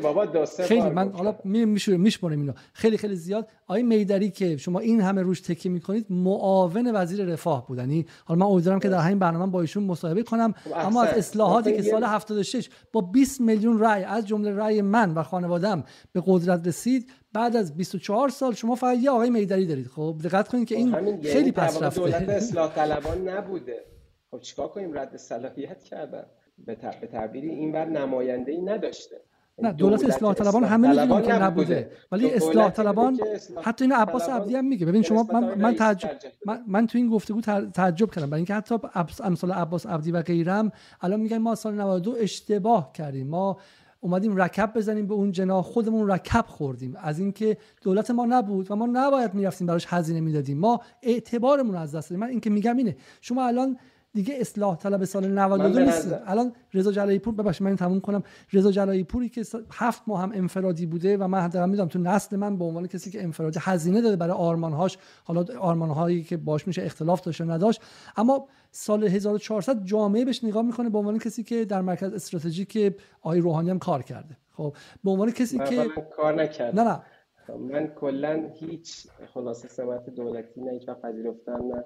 خیلی 0.60 0.90
من 0.90 1.12
حالا 1.12 1.36
میشورم 1.44 2.00
میشمرم 2.00 2.40
اینو. 2.40 2.54
خیلی 2.74 2.98
خیلی 2.98 3.16
زیاد. 3.16 3.48
آقای 3.68 3.84
میدری 3.84 4.30
که 4.30 4.58
شما 4.58 4.80
این 4.80 5.02
همه 5.02 5.22
روش 5.22 5.42
تکیه 5.42 5.72
می‌کنید 5.72 6.06
معاون 6.10 6.92
وزیر 6.96 7.26
رفاه 7.26 7.68
بود. 7.68 7.78
یعنی 7.78 8.06
حالا 8.26 8.40
من 8.46 8.52
امیدوارم 8.52 8.80
که 8.80 8.90
در 8.90 9.00
همین 9.00 9.20
برنامه 9.20 9.52
با 9.52 9.62
ایشون 9.62 9.84
مصاحبه 9.84 10.24
کنم. 10.24 10.52
خب، 10.52 10.72
اما 10.76 11.04
از 11.04 11.18
اصلاحاتی 11.18 11.74
که 11.74 11.82
سال 11.82 12.04
76 12.04 12.70
با 12.94 13.02
20 13.02 13.42
میلیون 13.42 13.80
رای 13.80 14.04
از 14.04 14.28
جمله 14.28 14.52
رای 14.52 14.82
من 14.82 15.14
و 15.14 15.24
خانوادم 15.24 15.84
به 16.12 16.24
قدرت 16.26 16.68
رسید 16.68 17.12
بعد 17.34 17.56
از 17.56 17.78
24 17.78 18.30
سال 18.30 18.54
شما 18.54 18.76
فقط 18.76 18.98
یه 18.98 19.12
آقای 19.12 19.30
میدری 19.30 19.66
دارید. 19.66 19.88
خب 19.88 20.16
دقت 20.24 20.48
کنید 20.48 20.68
که 20.68 20.76
خب 20.76 20.96
این 20.96 21.22
خیلی 21.22 21.52
پس 21.52 21.82
رفته. 21.82 22.02
دولت 22.02 22.30
اصلاح 22.30 22.76
طلبان 22.76 23.30
نبوده. 23.30 23.84
خب 24.32 24.40
چیکار 24.40 24.68
کنیم؟ 24.68 25.00
رد 25.00 25.18
صلاحیت 25.18 25.84
کردن. 25.84 26.26
به 26.66 27.08
تعبیری 27.12 27.50
این 27.50 27.72
بر 27.72 27.86
نماینده 27.86 28.52
ای 28.52 28.62
نداشته. 28.62 29.16
نه 29.58 29.68
یعنی 29.68 29.78
دولت 29.78 30.06
اصلاح 30.06 30.34
طلبان 30.34 30.64
همه 30.64 30.90
می‌دونیم 30.90 31.22
که 31.22 31.34
نبوده. 31.34 31.92
ولی 32.12 32.32
اصلاح 32.32 32.70
طلبان 32.70 33.20
حتی 33.62 33.84
این 33.84 33.94
عباس 33.94 34.30
عبدی 34.30 34.56
هم 34.56 34.66
میگه. 34.66 34.86
ببین 34.86 35.02
شما 35.02 35.28
من 35.34 35.54
من 35.54 35.76
تعجب 35.76 36.10
من, 36.46 36.64
من 36.68 36.88
تو 36.88 36.98
این 36.98 37.10
گفتگو 37.10 37.42
تعجب 37.74 38.12
کردم. 38.12 38.30
برای 38.30 38.40
اینکه 38.40 38.54
حتی 38.54 38.76
امثال 39.24 39.52
عباس 39.52 39.86
عبدی 39.86 40.12
و 40.12 40.22
غیرم 40.22 40.72
الان 41.02 41.20
میگن 41.20 41.38
ما 41.38 41.56
سال 41.56 41.74
92 41.74 42.16
اشتباه 42.20 42.92
کردیم. 42.94 43.28
ما 43.28 43.58
اومدیم 44.04 44.36
رکب 44.42 44.72
بزنیم 44.76 45.08
به 45.08 45.14
اون 45.14 45.32
جنا 45.32 45.62
خودمون 45.62 46.12
رکب 46.12 46.46
خوردیم. 46.48 46.96
از 47.02 47.20
اینکه 47.20 47.58
دولت 47.82 48.12
ما 48.12 48.26
نبود 48.26 48.72
و 48.72 48.76
ما 48.76 48.86
نباید 48.86 49.34
می‌رفتیم 49.34 49.68
براش 49.68 49.86
هزینه 49.90 50.20
می‌دادیم. 50.20 50.58
ما 50.58 50.82
اعتبارمون 51.02 51.76
از 51.76 51.96
دست 51.96 52.10
دادیم. 52.10 52.20
من 52.20 52.30
اینکه 52.30 52.50
میگم 52.50 52.78
اینه 52.78 52.96
شما 53.22 53.48
الان 53.48 53.78
دیگه 54.14 54.36
اصلاح 54.38 54.78
طلب 54.78 55.06
سال 55.06 55.28
92 55.28 55.80
نیست. 55.80 56.16
الان 56.26 56.54
رضا 56.74 56.92
جلایی 56.92 57.20
پور 57.20 57.34
ببخشید 57.34 57.64
من 57.68 57.76
تموم 57.76 58.00
کنم. 58.00 58.24
رضا 58.54 58.72
جلایی 58.72 59.04
پوری 59.04 59.30
که 59.30 59.44
هفت 59.72 60.02
ماه 60.08 60.22
هم 60.22 60.32
انفرادی 60.34 60.86
بوده 60.86 61.18
و 61.18 61.28
من 61.28 61.48
دارم 61.48 61.70
می‌دونم 61.70 61.88
تو 61.88 62.00
نسل 62.00 62.36
من 62.36 62.58
به 62.58 62.66
عنوان 62.66 62.88
کسی 62.88 63.12
که 63.12 63.24
انفرادی 63.24 63.60
هزینه 63.62 64.02
داده 64.02 64.16
برای 64.16 64.34
آرمانهاش. 64.34 64.98
حالا 65.24 65.46
آرمانهایی 65.60 66.24
که 66.24 66.38
باش 66.38 66.68
میشه 66.68 66.84
اختلاف 66.84 67.22
داشته 67.22 67.46
نداشت. 67.46 67.82
اما 68.18 68.48
سال 68.72 69.04
1400 69.04 69.84
جامعه 69.84 70.26
بهش 70.26 70.44
نگاه 70.44 70.64
می‌کنه 70.64 70.90
به 70.90 70.98
عنوان 70.98 71.20
کسی 71.20 71.44
که 71.44 71.66
در 71.66 71.82
مرکز 71.82 72.14
استراتژیک 72.14 72.96
آقای 73.22 73.40
روحانی 73.40 73.70
هم 73.70 73.80
کار 73.80 74.04
کرده. 74.04 74.38
خب 74.52 74.76
به 75.04 75.12
عنوان 75.12 75.32
کسی 75.32 75.58
که 75.58 75.88
کار 76.18 76.44
نکرد 76.44 76.80
نه 76.80 76.84
نه. 76.84 77.02
خب، 77.48 77.54
من 77.54 77.88
کلا 77.88 78.50
هیچ 78.54 79.08
خلاصه 79.34 79.68
سمت 79.68 80.10
دولتی 80.10 80.62
نه 80.62 80.72
هیچ 80.72 80.86
پذیرفتم 80.86 81.52
نه. 81.74 81.84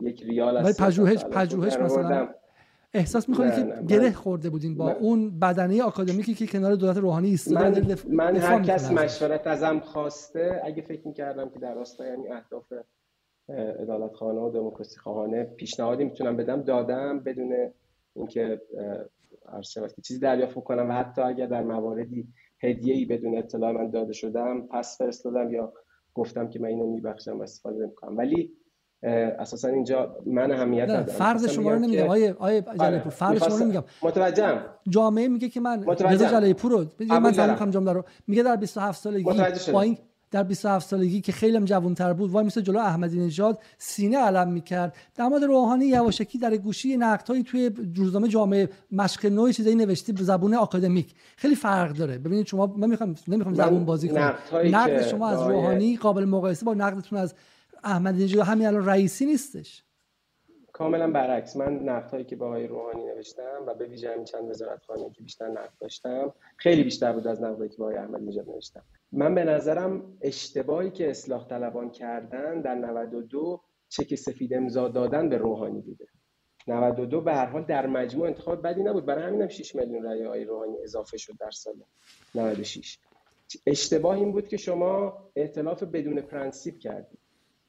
یک 0.00 0.22
ریال 0.22 0.56
از 0.56 0.80
پژوهش 0.80 1.24
پژوهش 1.24 1.76
مثلا 1.76 2.28
احساس 2.94 3.28
می‌کنید 3.28 3.54
که 3.54 3.82
گره 3.88 4.12
خورده 4.12 4.50
بودین 4.50 4.76
با 4.76 4.92
اون 4.92 5.38
بدنه 5.38 5.82
آکادمیکی 5.82 6.34
که 6.34 6.46
کنار 6.46 6.74
دولت 6.74 6.96
روحانی 6.96 7.28
ایستاده 7.28 7.96
من, 8.08 8.32
من 8.32 8.36
هر 8.36 8.62
کس 8.62 8.90
مشورت 8.90 9.46
ازم 9.46 9.80
خواسته 9.80 10.60
اگه 10.64 10.82
فکر 10.82 11.08
می‌کردم 11.08 11.50
که 11.50 11.58
در 11.58 11.74
راستای 11.74 12.08
یعنی 12.08 12.28
اهداف 12.28 12.72
عدالت 13.48 14.14
خانه 14.14 14.40
و 14.40 14.50
دموکراسی 14.50 14.98
خواهانه 14.98 15.44
پیشنهادی 15.44 16.04
می‌تونم 16.04 16.36
بدم 16.36 16.62
دادم 16.62 17.20
بدون 17.20 17.70
اینکه 18.16 18.60
عرض 19.48 19.74
که 19.74 20.02
چیزی 20.02 20.20
دریافت 20.20 20.54
کنم 20.54 20.88
و 20.88 20.92
حتی 20.92 21.22
اگر 21.22 21.46
در 21.46 21.62
مواردی 21.62 22.28
هدیه 22.62 22.94
ای 22.94 23.04
بدون 23.04 23.38
اطلاع 23.38 23.72
من 23.72 23.90
داده 23.90 24.12
شدم 24.12 24.66
پس 24.66 24.98
فرستادم 24.98 25.50
یا 25.50 25.72
گفتم 26.14 26.48
که 26.48 26.60
من 26.60 26.68
اینو 26.68 26.86
میبخشم 26.86 27.38
و 27.38 27.42
استفاده 27.42 27.78
نمی‌کنم. 27.84 28.16
ولی 28.16 28.52
اساسا 29.02 29.68
اینجا 29.68 30.16
من 30.26 30.52
اهمیت 30.52 30.84
ندارم. 30.84 31.04
فرض 31.04 31.48
شما 31.48 31.70
رو 31.70 31.78
نمیگم 31.78 32.08
آیه 32.08 32.36
آیه 32.38 32.60
جلالی 32.60 32.98
پور 32.98 33.12
فرض 33.12 33.44
شما 33.44 33.56
رو 33.56 33.64
نمیگم. 33.64 33.84
متوجهم. 34.02 34.58
جامعه 34.88 35.28
میگه 35.28 35.48
که 35.48 35.60
من 35.60 35.84
رضا 35.84 36.26
جلالی 36.26 36.54
پور 36.54 36.72
رو 36.72 36.86
من 37.20 37.56
کنم 37.56 37.70
جمله 37.70 37.92
رو. 37.92 38.04
میگه 38.26 38.42
در 38.42 38.56
27 38.56 39.02
سالگی 39.02 39.24
با 39.72 39.80
این 39.80 39.98
در 40.30 40.42
27 40.42 40.88
سالگی 40.88 41.20
که 41.20 41.32
خیلی 41.32 41.60
جوانتر 41.60 42.12
بود 42.12 42.30
وای 42.30 42.44
مثل 42.44 42.60
جلو 42.60 42.78
احمدی 42.78 43.18
نژاد 43.18 43.58
سینه 43.78 44.18
علم 44.18 44.48
می‌کرد. 44.48 44.96
در 45.14 45.28
مورد 45.28 45.44
روحانی 45.44 45.84
یواشکی 45.84 46.38
در 46.38 46.56
گوشی 46.56 46.96
نقدهایی 46.96 47.42
توی 47.42 47.70
روزنامه 47.96 48.28
جامعه 48.28 48.68
مشق 48.92 49.26
نوعی 49.26 49.52
چیزایی 49.52 49.76
نوشته 49.76 50.12
به 50.12 50.22
زبون 50.22 50.54
آکادمیک. 50.54 51.14
خیلی 51.36 51.54
فرق 51.54 51.92
داره. 51.92 52.18
ببینید 52.18 52.46
شما 52.46 52.74
من 52.76 52.90
می‌خوام 52.90 53.14
نمی‌خوام 53.28 53.54
زبون 53.54 53.84
بازی 53.84 54.08
کنم. 54.08 54.34
نقد 54.52 55.02
شما 55.02 55.28
از 55.28 55.42
روحانی 55.42 55.96
قابل 55.96 56.24
مقایسه 56.24 56.66
با 56.66 56.74
نقدتون 56.74 57.18
از 57.18 57.34
احمدی 57.86 58.24
نژاد 58.24 58.46
همین 58.46 58.66
الان 58.66 58.86
رئیسی 58.86 59.26
نیستش. 59.26 59.82
کاملا 60.72 61.10
برعکس. 61.10 61.56
من 61.56 61.72
نقدهایی 61.72 62.24
که 62.24 62.36
با 62.36 62.46
آقای 62.46 62.66
روحانی 62.66 63.04
نوشتم 63.04 63.64
و 63.66 63.74
به 63.74 63.86
ویژه 63.86 64.12
همین 64.12 64.24
چند 64.24 64.50
وزارت 64.50 64.84
خانه 64.84 65.10
که 65.10 65.22
بیشتر 65.22 65.48
نقد 65.48 65.72
داشتم 65.80 66.32
خیلی 66.56 66.84
بیشتر 66.84 67.12
بود 67.12 67.26
از 67.26 67.42
نقدهایی 67.42 67.70
که 67.70 67.76
با 67.76 67.84
آقای 67.84 67.96
احمدی 67.98 68.26
نژاد 68.26 68.48
نوشتم. 68.48 68.82
من 69.12 69.34
به 69.34 69.44
نظرم 69.44 70.18
اشتباهی 70.20 70.90
که 70.90 71.10
اصلاح 71.10 71.48
طلبان 71.48 71.90
کردن 71.90 72.60
در 72.60 72.74
92 72.74 73.60
چک 73.88 74.14
سفید 74.14 74.54
امضا 74.54 74.88
دادن 74.88 75.28
به 75.28 75.36
روحانی 75.38 75.80
بوده. 75.80 76.06
92 76.66 77.20
به 77.20 77.34
هر 77.34 77.46
حال 77.46 77.64
در 77.64 77.86
مجموع 77.86 78.26
انتخاب 78.26 78.66
بدی 78.66 78.82
نبود. 78.82 79.06
برای 79.06 79.24
همینم 79.24 79.48
6 79.48 79.74
میلیون 79.74 80.02
رای 80.02 80.26
آقای 80.26 80.44
روحانی 80.44 80.78
اضافه 80.82 81.16
شد 81.16 81.36
در 81.40 81.50
سال 81.50 81.74
96 82.34 82.98
اشتباه 83.66 84.16
این 84.16 84.32
بود 84.32 84.48
که 84.48 84.56
شما 84.56 85.18
ائتلاف 85.36 85.82
بدون 85.82 86.20
پرنسیپ 86.20 86.78
کردید. 86.78 87.25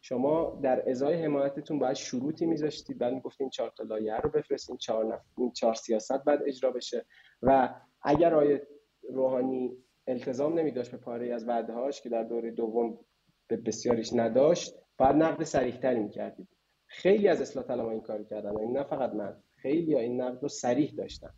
شما 0.09 0.59
در 0.63 0.89
ازای 0.89 1.23
حمایتتون 1.23 1.79
باید 1.79 1.95
شروطی 1.95 2.45
میذاشتید. 2.45 2.97
بعد 2.97 3.13
می‌گفتین 3.13 3.49
چهار 3.49 3.71
تا 3.77 3.83
لایه 3.83 4.17
رو 4.17 4.29
بفرستین 4.29 4.77
چهار 4.77 5.05
نف... 5.05 5.21
این 5.37 5.51
چهار 5.51 5.73
سیاست 5.73 6.23
بعد 6.23 6.39
اجرا 6.45 6.71
بشه. 6.71 7.05
و 7.41 7.75
اگر 8.01 8.33
آقای 8.33 8.67
روحانی 9.09 9.77
التزام 10.07 10.59
نمی 10.59 10.71
داشت 10.71 10.91
به 10.91 10.97
پاره‌ای 10.97 11.33
از 11.33 11.47
وعدهاش 11.47 12.01
که 12.01 12.09
در 12.09 12.23
دوره 12.23 12.51
دوم 12.51 12.99
به 13.47 13.57
بسیاریش 13.57 14.13
نداشت 14.13 14.75
باید 14.97 15.15
نقد 15.15 15.43
سریحتری 15.43 15.99
می‌کردید. 15.99 16.47
خیلی 16.85 17.27
از 17.27 17.41
اصلاح 17.41 17.65
طلبها 17.65 17.91
این 17.91 18.01
کار 18.01 18.23
کردن 18.23 18.57
این 18.57 18.77
نه 18.77 18.83
فقط 18.83 19.13
من 19.13 19.35
خیلی 19.55 19.95
این 19.95 20.21
نقد 20.21 20.41
رو 20.41 20.47
سریح 20.47 20.93
داشتن. 20.97 21.29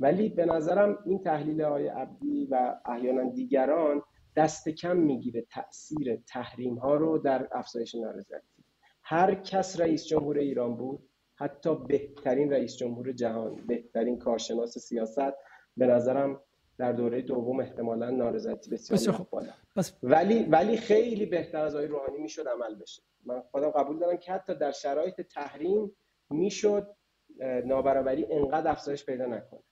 ولی 0.00 0.28
به 0.28 0.44
نظرم 0.44 0.98
این 1.06 1.18
تحلیل 1.18 1.62
های 1.62 1.88
عبدی 1.88 2.48
و 2.50 2.74
احیانا 2.84 3.30
دیگران 3.30 4.02
دست 4.36 4.68
کم 4.68 4.96
می‌گیره 4.96 5.42
تاثیر 5.42 6.16
تحریم 6.16 6.74
ها 6.74 6.94
رو 6.94 7.18
در 7.18 7.48
افزایش 7.52 7.94
نارضایتی. 7.94 8.64
هر 9.02 9.34
کس 9.34 9.80
رئیس 9.80 10.06
جمهور 10.06 10.38
ایران 10.38 10.76
بود 10.76 11.08
حتی 11.34 11.74
بهترین 11.74 12.52
رئیس 12.52 12.76
جمهور 12.76 13.12
جهان 13.12 13.66
بهترین 13.66 14.18
کارشناس 14.18 14.78
سیاست 14.78 15.34
به 15.76 15.86
نظرم 15.86 16.40
در 16.78 16.92
دوره 16.92 17.22
دوم 17.22 17.60
احتمالا 17.60 18.10
نارضایتی 18.10 18.70
بسیار 18.70 19.14
خوب. 19.14 19.42
بس... 19.76 19.92
ولی 20.02 20.42
ولی 20.42 20.76
خیلی 20.76 21.26
بهتر 21.26 21.64
از 21.64 21.74
آقای 21.74 21.86
روحانی 21.86 22.18
می‌شد 22.18 22.48
عمل 22.48 22.74
بشه. 22.74 23.02
من 23.26 23.40
خودم 23.40 23.70
قبول 23.70 23.98
دارم 23.98 24.16
که 24.16 24.32
حتی 24.32 24.54
در 24.54 24.72
شرایط 24.72 25.20
تحریم 25.20 25.96
می‌شد 26.30 26.96
نابرابری 27.64 28.26
انقدر 28.30 28.70
افزایش 28.70 29.06
پیدا 29.06 29.26
نکنه. 29.26 29.62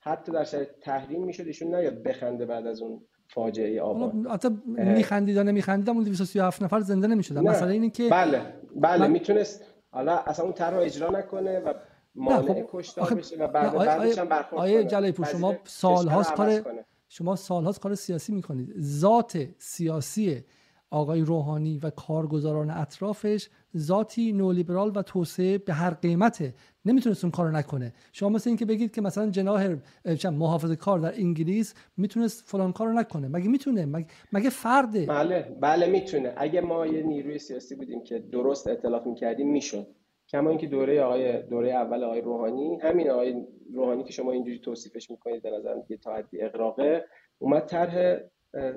حتی 0.00 0.32
در 0.32 0.44
شرایط 0.44 0.68
تحریم 0.80 1.24
می‌شد 1.24 1.46
ایشون 1.46 1.74
نیاد 1.74 2.02
بخنده 2.02 2.46
بعد 2.46 2.66
از 2.66 2.82
اون 2.82 3.06
فاجعه 3.28 3.80
آبان 3.80 4.26
حتی 4.30 4.48
میخندید 4.66 5.36
یا 5.36 5.42
نمیخندید 5.42 5.90
اون 5.90 6.02
237 6.02 6.62
نفر 6.62 6.80
زنده 6.80 7.06
نمی‌شدن. 7.06 7.48
مثلا 7.48 7.68
اینه 7.68 7.90
که 7.90 8.08
بله 8.08 8.42
بله 8.76 9.00
من... 9.00 9.10
می‌تونست 9.10 9.64
حالا 9.90 10.16
اصلا 10.16 10.44
اون 10.44 10.54
طرح 10.54 10.78
اجرا 10.78 11.10
نکنه 11.10 11.60
و 11.60 11.72
مانع 12.14 12.62
خب... 12.62 12.68
کشتار 12.72 13.14
بشه 13.14 13.36
و 13.36 13.48
بعد 13.48 13.78
بعدش 13.78 14.18
هم 14.18 14.28
برخورد 14.28 14.62
آیه 14.62 14.84
جلای 14.84 15.12
پور 15.12 15.26
شما 15.26 15.54
سالهاست 15.64 16.34
کار 16.34 16.62
شما 17.08 17.36
سالهاست 17.36 17.80
کار 17.80 17.94
سیاسی 17.94 18.32
می‌کنید. 18.32 18.74
ذات 18.80 19.48
سیاسی 19.58 20.44
آقای 20.90 21.20
روحانی 21.20 21.78
و 21.78 21.90
کارگزاران 21.90 22.70
اطرافش 22.70 23.48
ذاتی 23.76 24.32
نولیبرال 24.32 24.92
و 24.94 25.02
توسعه 25.02 25.58
به 25.58 25.72
هر 25.72 25.90
قیمته 25.90 26.54
نمی‌تونست 26.84 27.24
اون 27.24 27.30
کارو 27.30 27.50
نکنه. 27.50 27.92
شما 28.12 28.28
مثل 28.28 28.50
اینکه 28.50 28.64
بگید 28.64 28.94
که 28.94 29.00
مثلا 29.00 29.30
جناح 29.30 29.76
محافظ 30.24 30.70
کار 30.72 30.98
در 30.98 31.14
انگلیس 31.14 31.74
می‌تونست 31.96 32.48
فلان 32.48 32.72
کارو 32.72 32.92
نکنه. 32.92 33.28
مگه 33.28 33.48
می‌تونه؟ 33.48 33.86
مگه, 33.86 34.06
مگه 34.32 34.50
فرده؟ 34.50 35.06
بله 35.06 35.56
بله 35.60 35.86
می‌تونه. 35.86 36.34
اگه 36.36 36.60
ما 36.60 36.86
یه 36.86 37.02
نیروی 37.02 37.38
سیاسی 37.38 37.74
بودیم 37.74 38.04
که 38.04 38.18
درست 38.18 38.68
اطلاف 38.68 39.06
می‌کردیم 39.06 39.50
می‌شد. 39.50 39.86
کما 40.28 40.50
اینکه 40.50 40.66
دوره 40.66 41.02
آقای 41.02 41.42
دوره 41.42 41.70
اول 41.70 42.04
آقای 42.04 42.20
روحانی 42.20 42.78
همین 42.82 43.10
آقای 43.10 43.46
روحانی 43.74 44.04
که 44.04 44.12
شما 44.12 44.32
اینجوری 44.32 44.58
توصیفش 44.58 45.10
می‌کنید 45.10 45.42
به 45.42 45.50
نظر 45.50 45.74
تا 46.02 46.14
حدی 46.14 46.42
اقراقه 46.42 47.04
اومد 47.38 47.66
طرح 47.66 48.18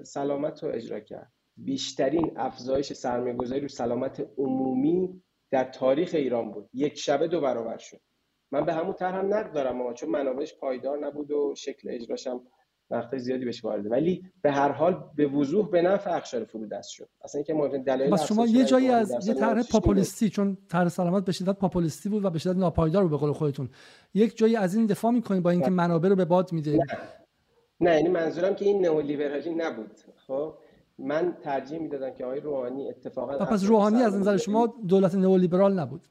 سلامت 0.04 0.64
رو 0.64 0.70
اجرا 0.74 1.00
کرد. 1.00 1.32
بیشترین 1.66 2.32
افزایش 2.36 2.94
سرمایه‌گذاری 2.94 3.62
رو 3.62 3.68
سلامت 3.68 4.28
عمومی 4.38 5.22
در 5.52 5.64
تاریخ 5.64 6.12
ایران 6.14 6.52
بود. 6.52 6.70
یک 6.74 6.98
شبه 6.98 7.28
دو 7.28 7.42
برابر 7.42 7.78
شد. 7.78 8.00
من 8.52 8.66
به 8.66 8.74
همون 8.74 8.94
طرح 8.94 9.16
هم 9.16 9.34
نقد 9.34 9.54
دارم 9.54 9.82
اما 9.82 9.94
چون 9.94 10.10
منابعش 10.10 10.56
پایدار 10.56 11.06
نبود 11.06 11.32
و 11.32 11.54
شکل 11.58 11.90
اجراش 11.90 12.28
هم 12.28 12.42
وقت 12.90 13.18
زیادی 13.18 13.46
بهش 13.46 13.66
وارده 13.66 13.90
ولی 13.90 14.24
به 14.42 14.52
هر 14.52 14.72
حال 14.72 15.04
به 15.16 15.28
وضوح 15.28 15.70
به 15.70 15.82
نفع 15.82 16.16
اخشار 16.16 16.44
فرودست 16.44 16.90
شد. 16.90 17.10
اصلا 17.24 17.40
اینکه 17.40 17.54
مهم 17.54 17.84
دلایل 17.84 18.12
بس 18.12 18.26
شما 18.26 18.46
یه 18.48 18.66
جایی 18.66 18.90
از 18.90 19.28
یه 19.28 19.34
طرح 19.34 19.64
پاپولیستی 19.72 20.30
چون 20.30 20.58
طرح 20.70 20.90
سلامت 20.90 21.26
به 21.26 21.32
شدت 21.32 21.56
پاپولیستی 21.56 22.10
بود 22.10 22.26
و 22.26 22.30
به 22.30 22.40
شدت 22.40 22.56
ناپایدار 22.56 23.02
بود 23.02 23.12
به 23.12 23.18
قول 23.18 23.32
خودتون. 23.32 23.70
یک 24.14 24.38
جایی 24.38 24.56
از 24.56 24.76
این 24.76 24.86
دفاع 24.86 25.12
می‌کنید 25.12 25.44
با 25.44 25.50
اینکه 25.50 25.70
منابع 25.70 26.10
رو 26.10 26.16
به 26.16 26.26
باد 26.26 26.54
میده 26.54 26.72
نه. 26.72 26.86
نه 27.80 27.96
یعنی 27.96 28.10
منظورم 28.10 28.56
که 28.56 28.66
این 28.66 28.86
نئولیبرالی 28.86 29.56
نبود. 29.56 29.92
خب؟ 30.28 30.54
من 31.00 31.38
ترجیح 31.44 31.80
می‌دادم 31.80 32.14
که 32.14 32.26
آقای 32.26 32.40
روحانی 32.40 32.90
اتفاقا 32.90 33.46
پس 33.46 33.66
روحانی 33.66 34.02
از 34.02 34.16
نظر 34.16 34.38
شما 34.38 34.68
دولت 34.88 35.16
نئولیبرال 35.16 35.80
نبود؟ 35.80 36.08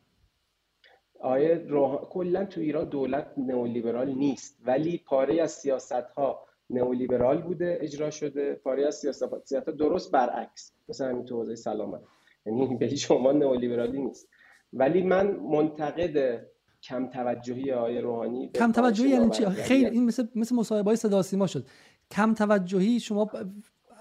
آیه 1.21 1.55
روح... 1.69 2.05
کلا 2.11 2.45
تو 2.45 2.61
ایران 2.61 2.89
دولت 2.89 3.27
نئولیبرال 3.37 4.15
نیست 4.15 4.59
ولی 4.67 4.99
پاره 5.07 5.43
از 5.43 5.51
سیاست 5.51 5.93
ها 5.93 6.45
نئولیبرال 6.71 7.43
بوده 7.43 7.79
اجرا 7.81 8.11
شده. 8.11 8.55
پاره 8.55 8.87
از 8.87 8.95
سیاست 8.95 9.23
ها 9.23 9.73
درست 9.73 10.13
برعکس 10.13 10.73
مثلا 10.89 11.09
همین 11.09 11.25
تو 11.25 11.37
حوزه 11.37 11.55
سلامت. 11.55 12.01
یعنی 12.47 12.77
به 12.77 13.15
عنوان 13.15 13.39
نئولیبرالی 13.39 14.03
نیست. 14.03 14.29
ولی 14.73 15.03
من 15.03 15.37
منتقد 15.37 16.47
کم 16.83 17.11
توجهی 17.11 17.73
آیه 17.73 18.01
روحانی 18.01 18.51
کم 18.55 18.73
توجهی 18.73 19.09
یعنی 19.09 19.31
چی؟ 19.31 19.47
خیلی 19.47 19.87
این 19.87 20.05
مثل 20.05 20.27
مثل 20.35 20.57
مصاحبه 20.57 20.91
های 20.91 20.97
صدا 20.97 21.23
سیما 21.23 21.47
شد. 21.47 21.67
کم 22.11 22.35
توجهی 22.35 23.01
شما 23.01 23.31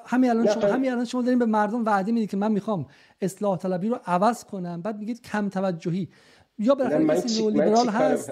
همین 0.07 0.29
الان 0.29 0.47
شما 0.47 0.63
همین 0.63 0.91
الان 0.91 1.05
شما 1.05 1.21
دارین 1.21 1.39
به 1.39 1.45
مردم 1.45 1.85
وعده 1.85 2.11
می‌دید 2.11 2.29
که 2.29 2.37
من 2.37 2.51
می‌خوام 2.51 2.85
اصلاح 3.21 3.57
طلبی 3.57 3.89
رو 3.89 3.99
عوض 4.05 4.43
کنم 4.43 4.81
بعد 4.81 4.99
میگید 4.99 5.21
کم 5.21 5.49
توجهی. 5.49 6.09
یا 6.59 6.75
بالاخره 6.75 7.05
کسی 7.07 7.41
نئولیبرال 7.41 7.89
هست 7.89 8.31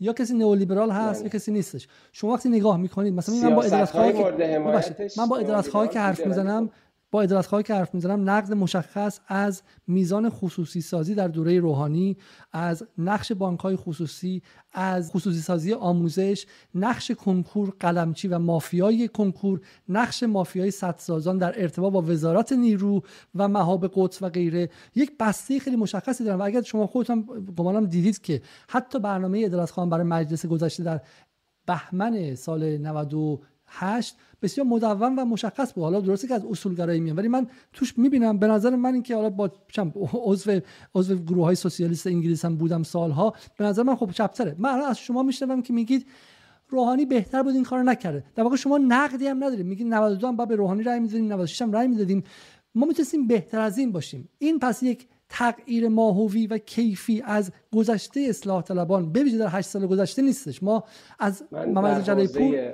یا 0.00 0.12
کسی 0.12 0.34
نئولیبرال 0.34 0.90
هست 0.90 1.22
یا 1.22 1.28
کسی 1.28 1.52
نیستش. 1.52 1.88
شما 2.12 2.32
وقتی 2.32 2.48
نگاه 2.48 2.76
می‌کنید 2.76 3.14
مثلا 3.14 3.34
من 3.34 3.54
با 3.54 3.62
ادارت 3.62 3.90
خواهی 3.90 4.12
من 5.16 5.26
با 5.26 5.62
خواهی 5.62 5.88
که 5.88 6.00
حرف 6.00 6.26
می‌زنم 6.26 6.70
با 7.16 7.62
که 7.62 7.74
حرف 7.74 7.94
می‌زنم 7.94 8.30
نقد 8.30 8.52
مشخص 8.52 9.20
از 9.28 9.62
میزان 9.86 10.30
خصوصی 10.30 10.80
سازی 10.80 11.14
در 11.14 11.28
دوره 11.28 11.60
روحانی 11.60 12.16
از 12.52 12.86
نقش 12.98 13.32
بانک 13.32 13.60
های 13.60 13.76
خصوصی 13.76 14.42
از 14.72 15.10
خصوصی 15.10 15.40
سازی 15.40 15.72
آموزش 15.72 16.46
نقش 16.74 17.10
کنکور 17.10 17.72
قلمچی 17.80 18.28
و 18.28 18.38
مافیای 18.38 19.08
کنکور 19.08 19.60
نقش 19.88 20.22
مافیای 20.22 20.70
سدسازان 20.70 21.38
در 21.38 21.62
ارتباط 21.62 21.92
با 21.92 22.02
وزارت 22.02 22.52
نیرو 22.52 23.02
و 23.34 23.48
مهاب 23.48 23.90
قدس 23.94 24.22
و 24.22 24.28
غیره. 24.28 24.70
یک 24.94 25.12
بسته 25.20 25.58
خیلی 25.58 25.76
مشخصی 25.76 26.24
دارن 26.24 26.38
و 26.38 26.42
اگر 26.42 26.62
شما 26.62 26.86
خودتون 26.86 27.26
گمانم 27.56 27.86
دیدید 27.86 28.20
که 28.20 28.42
حتی 28.68 28.98
برنامه 28.98 29.42
ادارت 29.44 29.70
خواهان 29.70 29.90
برای 29.90 30.04
مجلس 30.04 30.46
گذشته 30.46 30.82
در 30.82 31.00
بهمن 31.66 32.34
سال 32.34 32.76
90 32.76 33.40
هشت 33.66 34.16
بسیار 34.42 34.66
مدون 34.66 35.16
و 35.18 35.24
مشخص 35.24 35.72
بود. 35.74 35.84
حالا 35.84 36.00
درسته 36.00 36.28
که 36.28 36.34
از 36.34 36.44
اصولگرایی 36.44 37.00
میاد 37.00 37.18
ولی 37.18 37.28
من 37.28 37.46
توش 37.72 37.98
می‌بینم 37.98 38.38
به 38.38 38.46
نظر 38.46 38.76
من 38.76 38.94
اینکه 38.94 39.16
حالا 39.16 39.30
با 39.30 39.50
عضو 40.12 40.60
عضو 40.94 41.16
گروه 41.16 41.44
های 41.44 41.54
سوسیالیست 41.54 42.06
انگلیس 42.06 42.44
هم 42.44 42.56
بودم 42.56 42.82
سالها 42.82 43.34
به 43.58 43.64
نظر 43.64 43.82
من 43.82 43.96
خب 43.96 44.10
چپتره. 44.10 44.56
من 44.58 44.70
از 44.70 44.98
شما 44.98 45.22
میشنوم 45.22 45.62
که 45.62 45.72
میگید 45.72 46.06
روحانی 46.68 47.06
بهتر 47.06 47.42
بود 47.42 47.54
این 47.54 47.64
کارو 47.64 47.82
نکرده. 47.82 48.24
در 48.34 48.42
واقع 48.42 48.56
شما 48.56 48.78
نقدی 48.78 49.26
هم 49.26 49.44
ندارید. 49.44 49.66
میگید 49.66 49.86
92 49.86 50.26
هم 50.26 50.36
با 50.36 50.46
به 50.46 50.56
روحانی 50.56 50.82
رای 50.82 51.00
می‌دادیم 51.00 51.32
96 51.32 51.62
هم 51.62 51.72
رای 51.72 51.88
می‌دادیم. 51.88 52.24
ما 52.74 52.86
می‌تونستیم 52.86 53.26
بهتر 53.26 53.60
از 53.60 53.78
این 53.78 53.92
باشیم. 53.92 54.28
این 54.38 54.58
پس 54.58 54.82
یک 54.82 55.06
تغییر 55.28 55.88
ماهوی 55.88 56.46
و 56.46 56.58
کیفی 56.58 57.22
از 57.22 57.50
گذشته 57.74 58.20
اصلاح 58.20 58.62
طلبان 58.62 59.12
ببینید 59.12 59.38
در 59.38 59.48
8 59.48 59.68
سال 59.68 59.86
گذشته 59.86 60.22
نیستش. 60.22 60.62
ما 60.62 60.84
از 61.18 61.42
محمد 61.52 62.04
جلای 62.04 62.28
پور 62.28 62.72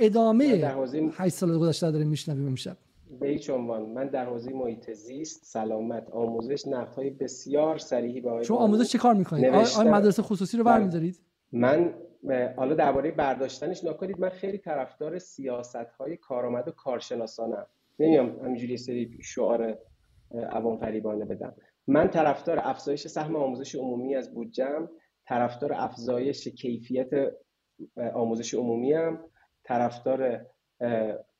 ادامه 0.00 0.74
8 1.12 1.34
سال 1.34 1.58
گذشته 1.58 1.90
داریم 1.90 2.08
میشنویم 2.08 2.46
امشب. 2.46 2.76
به 3.20 3.28
هیچ 3.28 3.50
عنوان. 3.50 3.82
من 3.82 4.08
در 4.08 4.24
حوزه 4.24 4.52
محیط 4.52 4.90
زیست 4.90 5.44
سلامت 5.44 6.10
آموزش 6.10 6.64
های 6.96 7.10
بسیار 7.10 7.78
صریحی 7.78 8.20
به 8.20 8.42
شما 8.42 8.56
آموزش 8.56 8.92
چه 8.92 8.98
کار 8.98 9.14
می‌کنید 9.14 9.44
آیا 9.44 9.90
مدرسه 9.90 10.22
خصوصی 10.22 10.56
رو 10.56 10.64
برمیدارید؟ 10.64 11.20
من 11.52 11.94
حالا 12.56 12.74
درباره 12.74 13.10
برداشتنش 13.10 13.84
نکنید. 13.84 14.20
من 14.20 14.28
خیلی 14.28 14.58
طرفدار 14.58 15.18
سیاست 15.18 15.76
های 15.76 16.16
کارآمد 16.16 16.68
و 16.68 16.70
کارشناسانم. 16.70 17.66
نمیام 17.98 18.40
همینجوری 18.44 18.76
سری 18.76 19.18
شعار 19.22 19.78
عوام 20.34 20.78
فریبانه 20.78 21.24
بدم. 21.24 21.54
من 21.86 22.08
طرفدار 22.08 22.60
افزایش 22.62 23.06
سهم 23.06 23.36
آموزش 23.36 23.74
عمومی 23.74 24.16
از 24.16 24.34
بودجم 24.34 24.88
طرفدار 25.26 25.72
افزایش 25.72 26.48
کیفیت 26.48 27.10
آموزش 28.14 28.54
عمومی 28.54 28.92
هم 28.92 29.18
طرفدار 29.70 30.46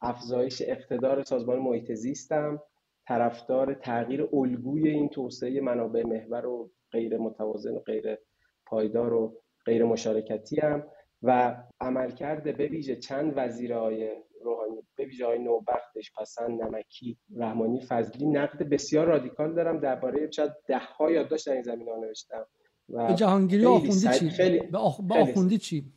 افزایش 0.01 0.63
اقتدار 0.67 1.23
سازمان 1.23 1.59
محیط 1.59 1.93
زیستم 1.93 2.63
طرفدار 3.09 3.75
تغییر 3.75 4.29
الگوی 4.33 4.89
این 4.89 5.09
توسعه 5.09 5.61
منابع 5.61 6.03
محور 6.07 6.47
و 6.47 6.71
غیر 6.93 7.19
متوازن 7.19 7.71
و 7.71 7.79
غیر 7.79 8.19
پایدار 8.67 9.13
و 9.13 9.37
غیر 9.67 9.85
مشارکتی 9.85 10.61
هم 10.61 10.83
و 11.23 11.57
عملکرد 11.81 12.57
به 12.57 12.67
ویژه 12.67 12.97
چند 12.97 13.33
وزیرهای 13.37 14.11
روحانی 14.45 14.83
به 14.97 15.05
ویژه 15.05 15.27
های 15.27 15.39
نوبختش 15.39 16.13
پسند 16.19 16.63
نمکی 16.63 17.19
رحمانی 17.37 17.81
فضلی 17.81 18.27
نقد 18.27 18.63
بسیار 18.63 19.07
رادیکال 19.07 19.55
دارم. 19.55 19.81
درباره 19.81 20.31
شاید 20.31 20.53
ده 20.67 20.79
ها 20.79 21.11
یادداشت 21.11 21.47
در 21.47 21.53
این 21.53 21.63
زمینه 21.63 21.97
نوشتم 21.97 22.47
و 22.89 23.07
به 23.07 23.15
جهانگیری 23.15 23.67
آخوندی 23.67 24.09
چی؟ 24.19 24.31
خیلی 24.31 24.61
به, 24.61 24.79
آخوندی 25.19 25.59
چی؟ 25.59 25.93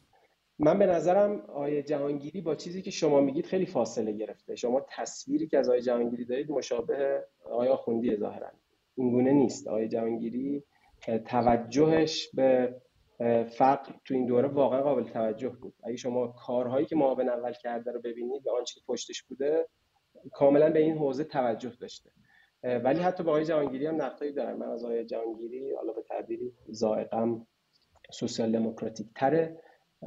من 0.60 0.80
به 0.80 0.86
نظرم 0.86 1.40
آیه 1.40 1.84
جهانگیری 1.84 2.42
با 2.42 2.56
چیزی 2.56 2.82
که 2.82 2.92
شما 2.92 3.22
میگید 3.22 3.46
خیلی 3.46 3.66
فاصله 3.66 4.12
گرفته. 4.12 4.56
شما 4.56 4.86
تصویری 4.90 5.48
که 5.48 5.58
از 5.58 5.70
آیه 5.70 5.82
جهانگیری 5.82 6.26
دارید 6.26 6.52
مشابه 6.52 7.24
آیه 7.52 7.72
آخوندی 7.72 8.16
ظاهرا. 8.16 8.52
اینگونه 8.96 9.32
نیست. 9.32 9.68
آقای 9.68 9.88
جهانگیری 9.88 10.64
توجهش 11.26 12.30
به 12.34 12.76
فقر 13.58 13.94
تو 14.06 14.14
این 14.14 14.26
دوره 14.26 14.48
واقعا 14.48 14.82
قابل 14.82 15.04
توجه 15.04 15.50
بود. 15.50 15.74
اگه 15.84 15.96
شما 15.96 16.28
کارهایی 16.28 16.86
که 16.86 16.96
معاون 16.96 17.30
اول 17.30 17.54
کرده 17.54 17.92
رو 17.92 18.02
ببینید 18.02 18.48
و 18.48 18.52
آنچه 18.58 18.80
که 18.80 18.82
پشتش 18.88 19.24
بوده 19.24 19.68
کاملا 20.32 20.70
به 20.70 20.80
این 20.80 20.98
حوزه 20.98 21.24
توجه 21.24 21.72
داشته. 21.80 22.12
ولی 22.64 23.00
حتی 23.00 23.24
با 23.24 23.32
آقای 23.32 23.46
جهانگیری 23.46 23.86
هم 23.86 24.02
نقطه‌ای 24.02 24.32
دارم. 24.32 24.58
من 24.58 24.70
از 24.70 24.84
آقای 24.84 25.06
جهانگیری 25.06 25.74
حالا 25.76 25.94
به 25.94 26.02
تعبیری 26.02 26.54
زائقم 26.70 27.48
سوسیال 28.12 28.52
دموکراتیک 28.52 29.08
تره. 29.16 29.62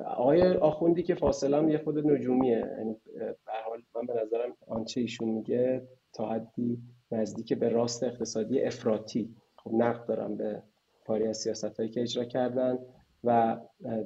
آقای 0.05 0.43
آخوندی 0.43 1.02
که 1.02 1.14
فاصله 1.14 1.70
یه 1.73 1.78
خود 1.78 2.10
نجومیه. 2.10 2.59
یعنی 2.78 2.97
به 3.18 3.52
حال 3.68 3.82
من 3.94 4.06
به 4.06 4.23
نظرم 4.23 4.56
آنچه 4.66 5.01
ایشون 5.01 5.28
میگه 5.28 5.89
تا 6.12 6.28
حدی 6.28 6.78
نزدیک 7.12 7.52
به 7.55 7.68
راست 7.68 8.02
اقتصادی 8.02 8.62
افراطی. 8.62 9.35
خب 9.56 9.70
نقد 9.74 10.06
دارم 10.06 10.36
به 10.36 10.62
پاری 11.05 11.27
از 11.27 11.36
سیاست 11.36 11.81
هایی 11.81 11.90
که 11.90 12.02
اجرا 12.02 12.24
کردن 12.24 12.78
و 13.24 13.56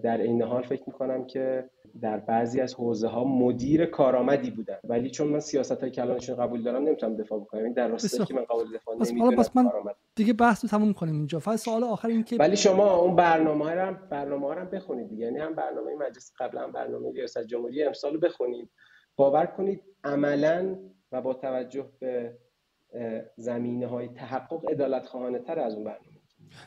در 0.02 0.18
این 0.18 0.42
حال 0.42 0.62
فکر 0.62 0.82
می‌کنم 0.86 1.24
که 1.24 1.70
در 2.00 2.16
بعضی 2.16 2.60
از 2.60 2.74
حوزه 2.74 3.08
ها 3.08 3.24
مدیر 3.24 3.86
کارآمدی 3.86 4.50
بودن. 4.50 4.78
ولی 4.84 5.10
چون 5.10 5.28
من 5.28 5.40
سیاست 5.40 5.80
های 5.80 5.90
کلانشون 5.90 6.36
قبول 6.36 6.62
دارم 6.62 6.82
نمی‌تونم 6.82 7.16
دفاع 7.16 7.40
بکنم. 7.40 7.64
این 7.64 7.72
در 7.72 7.88
راسته 7.88 8.24
که 8.24 8.34
من 8.34 8.44
قابل 8.44 8.64
دفاع 8.74 8.94
نمی‌دونم 8.94 9.36
بس 9.36 9.56
من 9.56 9.70
دیگه 10.14 10.32
بحث 10.32 10.64
رو 10.64 10.68
تموم 10.68 10.92
کنیم 10.92 11.14
اینجا. 11.14 11.38
فقط 11.38 11.56
سوال 11.56 11.84
آخر 11.84 12.08
این 12.08 12.24
که 12.24 12.36
ولی 12.36 12.56
شما 12.56 12.96
اون 12.96 13.16
برنامه 13.16 13.64
ها 13.64 13.70
هم 13.70 13.98
برنامه 14.10 14.46
ها 14.46 14.54
هم 14.54 14.70
بخونید 14.70 15.12
یعنی 15.12 15.38
هم 15.38 15.54
برنامه 15.54 15.94
مجلس 15.94 16.32
قبل 16.38 16.58
هم 16.58 16.72
برنامه 16.72 17.12
ریاست 17.12 17.46
جمهوری 17.46 17.82
امسال 17.82 18.14
رو 18.14 18.20
بخونید. 18.20 18.70
باور 19.16 19.46
کنید 19.46 19.82
عملا 20.04 20.78
و 21.12 21.22
با 21.22 21.34
توجه 21.34 21.86
به 21.98 22.38
زمینه 23.36 23.86
های 23.86 24.08
تحقق 24.08 24.70
عدالت 24.70 25.06
خواهانه 25.06 25.38
تر 25.38 25.58
از 25.58 25.74
اون 25.74 25.84
برنامه. 25.84 26.09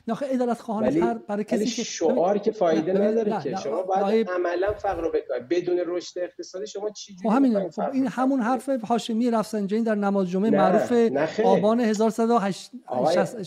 نخه 0.07 0.25
ادالت 0.29 0.61
خواهانه 0.61 1.13
برای 1.13 1.43
کسی 1.43 1.65
که 1.65 1.83
شعار 1.83 2.37
که 2.37 2.51
فایده 2.51 2.93
نداره 2.93 3.41
که. 3.43 3.55
شما 3.55 3.83
باید 3.83 4.29
عملا 4.29 4.73
فقر 4.73 5.01
رو 5.01 5.11
بکارید 5.11 5.47
بدون 5.47 5.81
رشد 5.85 6.19
اقتصادی 6.19 6.67
شما 6.67 6.89
چی 6.89 7.15
جوری 7.15 7.29
خب 7.29 7.35
همین 7.35 7.69
خب 7.69 7.81
این 7.93 8.07
همون 8.07 8.41
حرف 8.41 8.69
هاشمی 8.69 9.31
رفسنجانی 9.31 9.83
در 9.83 9.95
نماز 9.95 10.29
جمعه 10.29 10.49
معروف 10.49 10.93
آبان 11.45 11.79
1168 11.79 12.71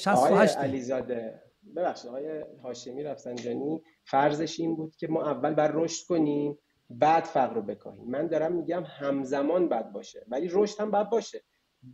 آقای 0.09 0.49
علیزاده 0.49 1.43
ببخشید 1.77 2.09
آقای 2.09 2.45
هاشمی 2.63 3.03
رفسنجانی 3.03 3.83
فرضش 4.05 4.61
این 4.61 4.77
بود 4.77 4.97
که 4.97 5.09
ما 5.09 5.31
اول 5.31 5.55
بر 5.55 5.71
رشد 5.75 6.07
کنیم 6.07 6.59
بعد 6.91 7.25
فقر 7.25 7.55
رو 7.55 7.63
بکاهیم. 7.63 8.11
من 8.11 8.27
دارم 8.27 8.53
میگم 8.53 8.85
همزمان 8.87 9.69
بد 9.69 9.93
باشه 9.93 10.25
ولی 10.29 10.49
رشد 10.53 10.81
هم 10.81 10.91
باید 10.91 11.11
باشه. 11.11 11.43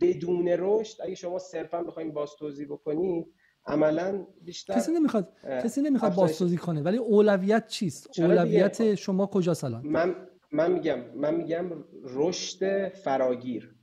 بدون 0.01 0.47
رشد 0.47 1.01
اگه 1.01 1.15
شما 1.15 1.39
صرفا 1.39 1.83
بخواید 1.83 2.13
باز 2.13 2.35
توضیح 2.39 2.67
بکنید 2.69 3.33
عملا 3.65 4.25
بیشتر 4.41 4.73
کسی 4.73 4.91
نمی‌خواد 4.91 5.33
کسی 5.63 5.81
نمی‌خواد 5.81 6.15
بازسازی 6.15 6.57
کنه 6.57 6.81
ولی 6.81 6.97
اولویت 6.97 7.67
چیست؟ 7.67 8.19
اولویت 8.19 8.95
شما 8.95 9.25
کجا 9.25 9.53
سلام 9.53 9.87
من 9.87 10.15
من 10.51 10.71
میگم 10.71 10.99
من 11.15 11.35
میگم 11.35 11.83
رشد 12.03 12.89
فراگیر 12.89 13.75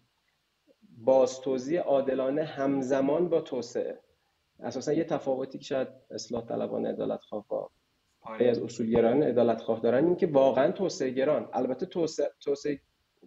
بازتوزیع 0.98 1.81
عادلانه 1.81 2.44
همزمان 2.44 3.28
با 3.28 3.40
توسعه. 3.40 3.98
اساسا 4.61 4.93
یه 4.93 5.05
تفاوتی 5.05 5.59
که 5.59 5.65
شاید 5.65 5.89
اصلاح 6.11 6.47
طلبان 6.47 6.86
عدالت 6.86 7.20
خواه 7.20 7.44
با 7.48 7.70
پاره 8.20 8.48
از 8.48 8.59
اصولگرایان 8.59 9.23
عدالت 9.23 9.61
خواه 9.61 9.81
دارن 9.81 10.05
این 10.05 10.16
که 10.16 10.27
واقعا 10.27 10.73
توسعه 10.73 11.11
گران. 11.11 11.48
البته 11.52 11.86
توسعه 11.86 12.31
توسعه 12.40 12.81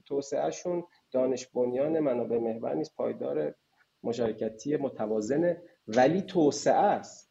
توسعهشون 0.06 0.84
دانش 1.12 1.48
بنیان 1.48 2.00
منابع 2.00 2.38
محور 2.38 2.74
نیست 2.74 2.96
پایدار 2.96 3.56
مشارکتی 4.04 4.78
متوازنه 4.78 5.62
ولی 5.88 6.22
توسعه 6.22 6.74
است. 6.74 7.30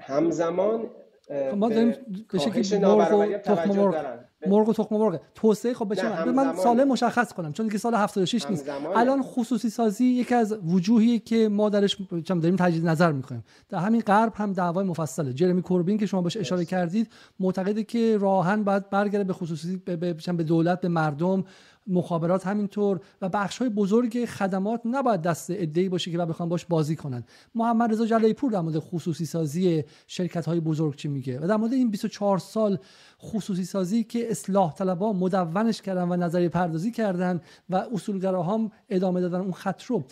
همزمان 0.00 0.90
خب 1.28 1.56
ما 1.56 1.68
داریم 1.68 1.94
به 2.32 2.38
شکلی 2.38 2.78
مرغ 2.78 3.12
و 3.12 3.38
تخم 3.38 3.70
مرغ. 3.70 4.18
مرغ 4.46 4.68
و 4.68 4.72
تخم 4.72 4.96
مرغ 4.96 5.20
توسعه 5.34 5.74
خب 5.74 5.92
بچه 5.92 6.24
من 6.24 6.56
ساله 6.56 6.84
مشخص 6.84 7.32
کنم 7.32 7.52
چون 7.52 7.66
دیگه 7.66 7.78
سال 7.78 7.94
76 7.94 8.50
نیست. 8.50 8.68
الان 8.96 9.22
خصوصی 9.22 9.70
سازی 9.70 10.04
یکی 10.04 10.34
از 10.34 10.52
وجوهی 10.52 11.18
که 11.18 11.48
ما 11.48 11.68
درش 11.68 11.96
داریم 12.26 12.56
تجدید 12.56 12.86
نظر 12.86 13.12
می‌کنیم. 13.12 13.44
در 13.68 13.78
همین 13.78 14.00
غرب 14.00 14.32
هم 14.34 14.52
دعوای 14.52 14.84
مفصله. 14.84 15.32
جرمی 15.32 15.62
کوربین 15.62 15.98
که 15.98 16.06
شما 16.06 16.22
بهش 16.22 16.36
اشاره 16.36 16.64
کردید 16.64 17.12
معتقده 17.40 17.84
که 17.84 18.18
راهن 18.18 18.64
باید 18.64 18.90
برگرده 18.90 19.24
به 19.24 19.32
خصوصی 19.32 19.76
به, 19.76 19.96
به 20.14 20.44
دولت 20.44 20.80
به 20.80 20.88
مردم 20.88 21.44
مخابرات 21.88 22.46
همینطور 22.46 23.00
و 23.22 23.28
بخش 23.28 23.58
های 23.58 23.68
بزرگ 23.68 24.24
خدمات 24.24 24.80
نباید 24.84 25.22
دست 25.22 25.50
ای 25.50 25.88
باشه 25.88 26.10
که 26.10 26.18
بخوان 26.18 26.48
باش 26.48 26.64
بازی 26.64 26.96
کنن. 26.96 27.24
محمد 27.54 27.92
رضا 27.92 28.06
جلایی 28.06 28.34
پور 28.34 28.52
در 28.52 28.60
مورد 28.60 28.78
خصوصی 28.78 29.26
سازی 29.26 29.84
شرکت 30.06 30.46
های 30.46 30.60
بزرگ 30.60 30.96
چی 30.96 31.08
میگه؟ 31.08 31.40
و 31.40 31.46
در 31.46 31.56
مورد 31.56 31.72
این 31.72 31.90
24 31.90 32.38
سال 32.38 32.78
خصوصی 33.22 33.64
سازی 33.64 34.04
که 34.04 34.30
اصلاح 34.30 34.74
طلبا 34.74 35.12
مدونش 35.12 35.82
کردن 35.82 36.08
و 36.08 36.16
نظری 36.16 36.48
پردازی 36.48 36.90
کردن 36.90 37.40
و 37.70 37.76
اصولگراها 37.76 38.70
ادامه 38.88 39.20
دادن 39.20 39.40
اون 39.40 39.52
خط 39.52 39.82
رو. 39.82 40.04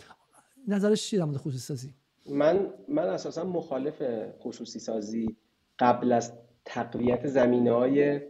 نظرش 0.68 1.06
چیه 1.06 1.18
در 1.18 1.24
مورد 1.24 1.36
خصوصی 1.36 1.58
سازی 1.58 1.94
من 2.30 2.66
من 2.88 3.08
اساسا 3.08 3.44
مخالف 3.44 4.02
خصوصی 4.40 4.78
سازی 4.78 5.36
قبل 5.78 6.12
از 6.12 6.32
تقویت 6.64 7.26
زمینه 7.26 7.72
های 7.72 8.20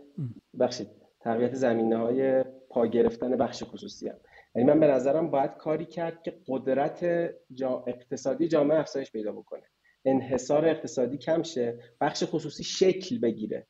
بخشید 0.60 0.88
تقویت 1.20 1.54
زمینه 1.54 1.96
های 1.96 2.44
پا 2.76 2.86
گرفتن 2.86 3.36
بخش 3.36 3.62
خصوصی 3.62 4.08
هم. 4.08 4.16
یعنی 4.54 4.68
من 4.68 4.80
به 4.80 4.86
نظرم 4.86 5.30
باید 5.30 5.50
کاری 5.56 5.84
کرد 5.84 6.22
که 6.22 6.38
قدرت 6.48 7.04
جا 7.54 7.84
اقتصادی 7.86 8.48
جامعه 8.48 8.78
افزایش 8.78 9.12
پیدا 9.12 9.32
بکنه. 9.32 9.62
انحصار 10.04 10.68
اقتصادی 10.68 11.18
کم 11.18 11.42
شه 11.42 11.78
بخش 12.00 12.24
خصوصی 12.26 12.64
شکل 12.64 13.18
بگیره. 13.18 13.66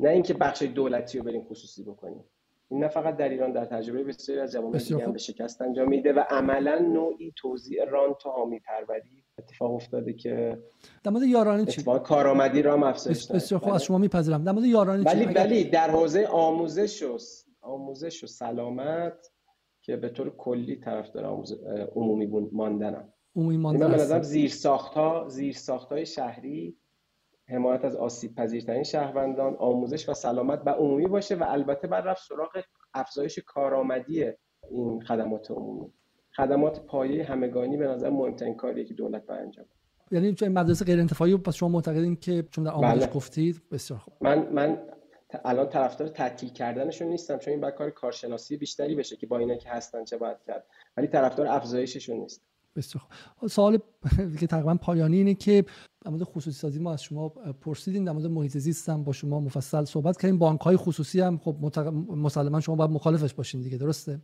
نه 0.00 0.10
اینکه 0.10 0.34
بخش 0.34 0.62
دولتی 0.62 1.18
رو 1.18 1.24
بریم 1.24 1.44
خصوصی 1.44 1.84
بکنیم. 1.84 2.24
این 2.68 2.80
نه 2.84 2.88
فقط 2.88 3.16
در 3.16 3.28
ایران 3.28 3.52
در 3.52 3.64
تجربه 3.64 4.04
بسیاری 4.04 4.40
از 4.40 4.52
جوامع 4.52 4.78
دیگه 4.78 5.04
هم 5.04 5.12
به 5.12 5.18
شکست 5.18 5.62
انجام 5.62 5.88
میده 5.88 6.12
و 6.12 6.24
عملا 6.30 6.78
نوعی 6.78 7.32
توزیع 7.36 7.84
رانت 7.84 8.26
و 8.26 8.30
حامی 8.30 8.60
پروری 8.60 9.24
اتفاق 9.38 9.74
افتاده 9.74 10.12
که 10.12 10.58
در 11.04 11.10
مورد 11.10 11.24
یارانه 11.24 11.64
چی؟ 11.64 11.82
کارآمدی 12.04 12.62
را 12.62 12.72
هم 12.72 12.82
افزایش 12.82 13.26
بسیار 13.26 13.60
خوب 13.60 13.72
از 13.72 13.84
شما 13.84 13.98
میپذیرم. 13.98 14.44
در 14.44 14.52
مورد 14.52 14.64
یارانه 14.64 15.04
ولی 15.04 15.24
ولی 15.24 15.64
در 15.64 15.90
حوزه 15.90 16.26
آموزش 16.26 17.02
و 17.02 17.18
آموزش 17.62 18.24
و 18.24 18.26
سلامت 18.26 19.32
که 19.82 19.96
به 19.96 20.08
طور 20.08 20.36
کلی 20.36 20.76
طرفدار 20.76 21.24
آموز... 21.24 21.52
عمومی 21.94 22.26
ماندنم. 22.52 23.12
عمومی 23.36 23.56
ماندن 23.56 23.86
من 23.86 24.22
زیر 24.22 24.50
ساخت 24.50 24.94
ها 24.94 25.28
زیر 25.28 25.54
ساخت 25.54 25.92
های 25.92 26.06
شهری 26.06 26.76
حمایت 27.48 27.84
از 27.84 27.96
آسیب 27.96 28.34
پذیرترین 28.34 28.82
شهروندان 28.82 29.56
آموزش 29.58 30.08
و 30.08 30.14
سلامت 30.14 30.62
و 30.66 30.70
عمومی 30.70 31.06
باشه 31.06 31.34
و 31.34 31.44
البته 31.48 31.88
بر 31.88 32.00
رفت 32.00 32.28
سراغ 32.28 32.62
افزایش 32.94 33.38
کارآمدی 33.38 34.24
این 34.70 35.00
خدمات 35.00 35.50
عمومی. 35.50 35.92
خدمات 36.36 36.86
پایه 36.86 37.24
همگانی 37.24 37.76
به 37.76 37.86
نظر 37.86 38.10
مهمترین 38.10 38.54
کاریه 38.54 38.84
که 38.84 38.94
دولت 38.94 39.26
باید 39.26 39.40
انجام 39.40 39.66
یعنی 40.10 40.34
چون 40.34 40.48
مدرسه 40.48 40.84
غیر 40.84 41.00
انتفاعی 41.00 41.36
پس 41.36 41.54
شما 41.54 41.68
معتقدین 41.68 42.16
که 42.16 42.44
چون 42.50 42.64
در 42.64 42.70
آموزش 42.70 43.04
بله. 43.04 43.12
گفتید 43.14 43.62
بسیار 43.70 43.98
خوب. 43.98 44.14
من 44.20 44.52
من 44.52 44.78
الان 45.44 45.68
طرفدار 45.68 46.08
تعطیل 46.08 46.48
کردنشون 46.48 47.08
نیستم 47.08 47.38
چون 47.38 47.52
این 47.52 47.60
باید 47.60 47.74
کار 47.74 47.90
کارشناسی 47.90 48.56
بیشتری 48.56 48.94
بشه 48.94 49.16
که 49.16 49.26
با 49.26 49.38
اینا 49.38 49.56
که 49.56 49.68
هستن 49.68 50.04
چه 50.04 50.16
باید 50.16 50.36
کرد. 50.46 50.66
ولی 50.96 51.06
طرفدار 51.06 51.46
افزایششون 51.46 52.16
نیست. 52.16 52.42
بسیار 52.76 53.04
سوال 53.48 53.78
که 54.40 54.46
تقریبا 54.46 54.74
پایانی 54.74 55.16
اینه 55.16 55.34
که 55.34 55.64
در 56.04 56.10
مورد 56.10 56.22
خصوصی 56.22 56.58
سازی 56.58 56.80
ما 56.80 56.92
از 56.92 57.02
شما 57.02 57.28
پرسیدیم 57.60 58.04
در 58.04 58.12
مورد 58.12 58.26
محیط 58.26 58.58
زیست 58.58 58.88
هم 58.88 59.04
با 59.04 59.12
شما 59.12 59.40
مفصل 59.40 59.84
صحبت 59.84 60.20
کردیم. 60.20 60.38
بانک 60.38 60.60
های 60.60 60.76
خصوصی 60.76 61.20
هم 61.20 61.38
خب 61.38 61.56
مسلما 62.16 62.60
شما 62.60 62.76
باید 62.76 62.90
مخالفش 62.90 63.34
باشین 63.34 63.62
دیگه 63.62 63.76
درسته؟ 63.76 64.20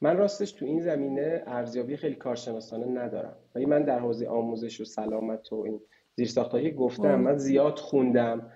من 0.00 0.16
راستش 0.16 0.52
تو 0.52 0.64
این 0.64 0.80
زمینه 0.80 1.42
ارزیابی 1.46 1.96
خیلی 1.96 2.14
کارشناسانه 2.14 2.86
ندارم. 2.86 3.36
ولی 3.54 3.66
من 3.66 3.84
در 3.84 3.98
حوزه 3.98 4.26
آموزش 4.26 4.80
و 4.80 4.84
سلامت 4.84 5.52
و 5.52 5.56
این 5.56 5.80
زیرساختایی 6.16 6.70
گفتم 6.70 7.20
من 7.20 7.36
زیاد 7.36 7.78
خوندم. 7.78 8.52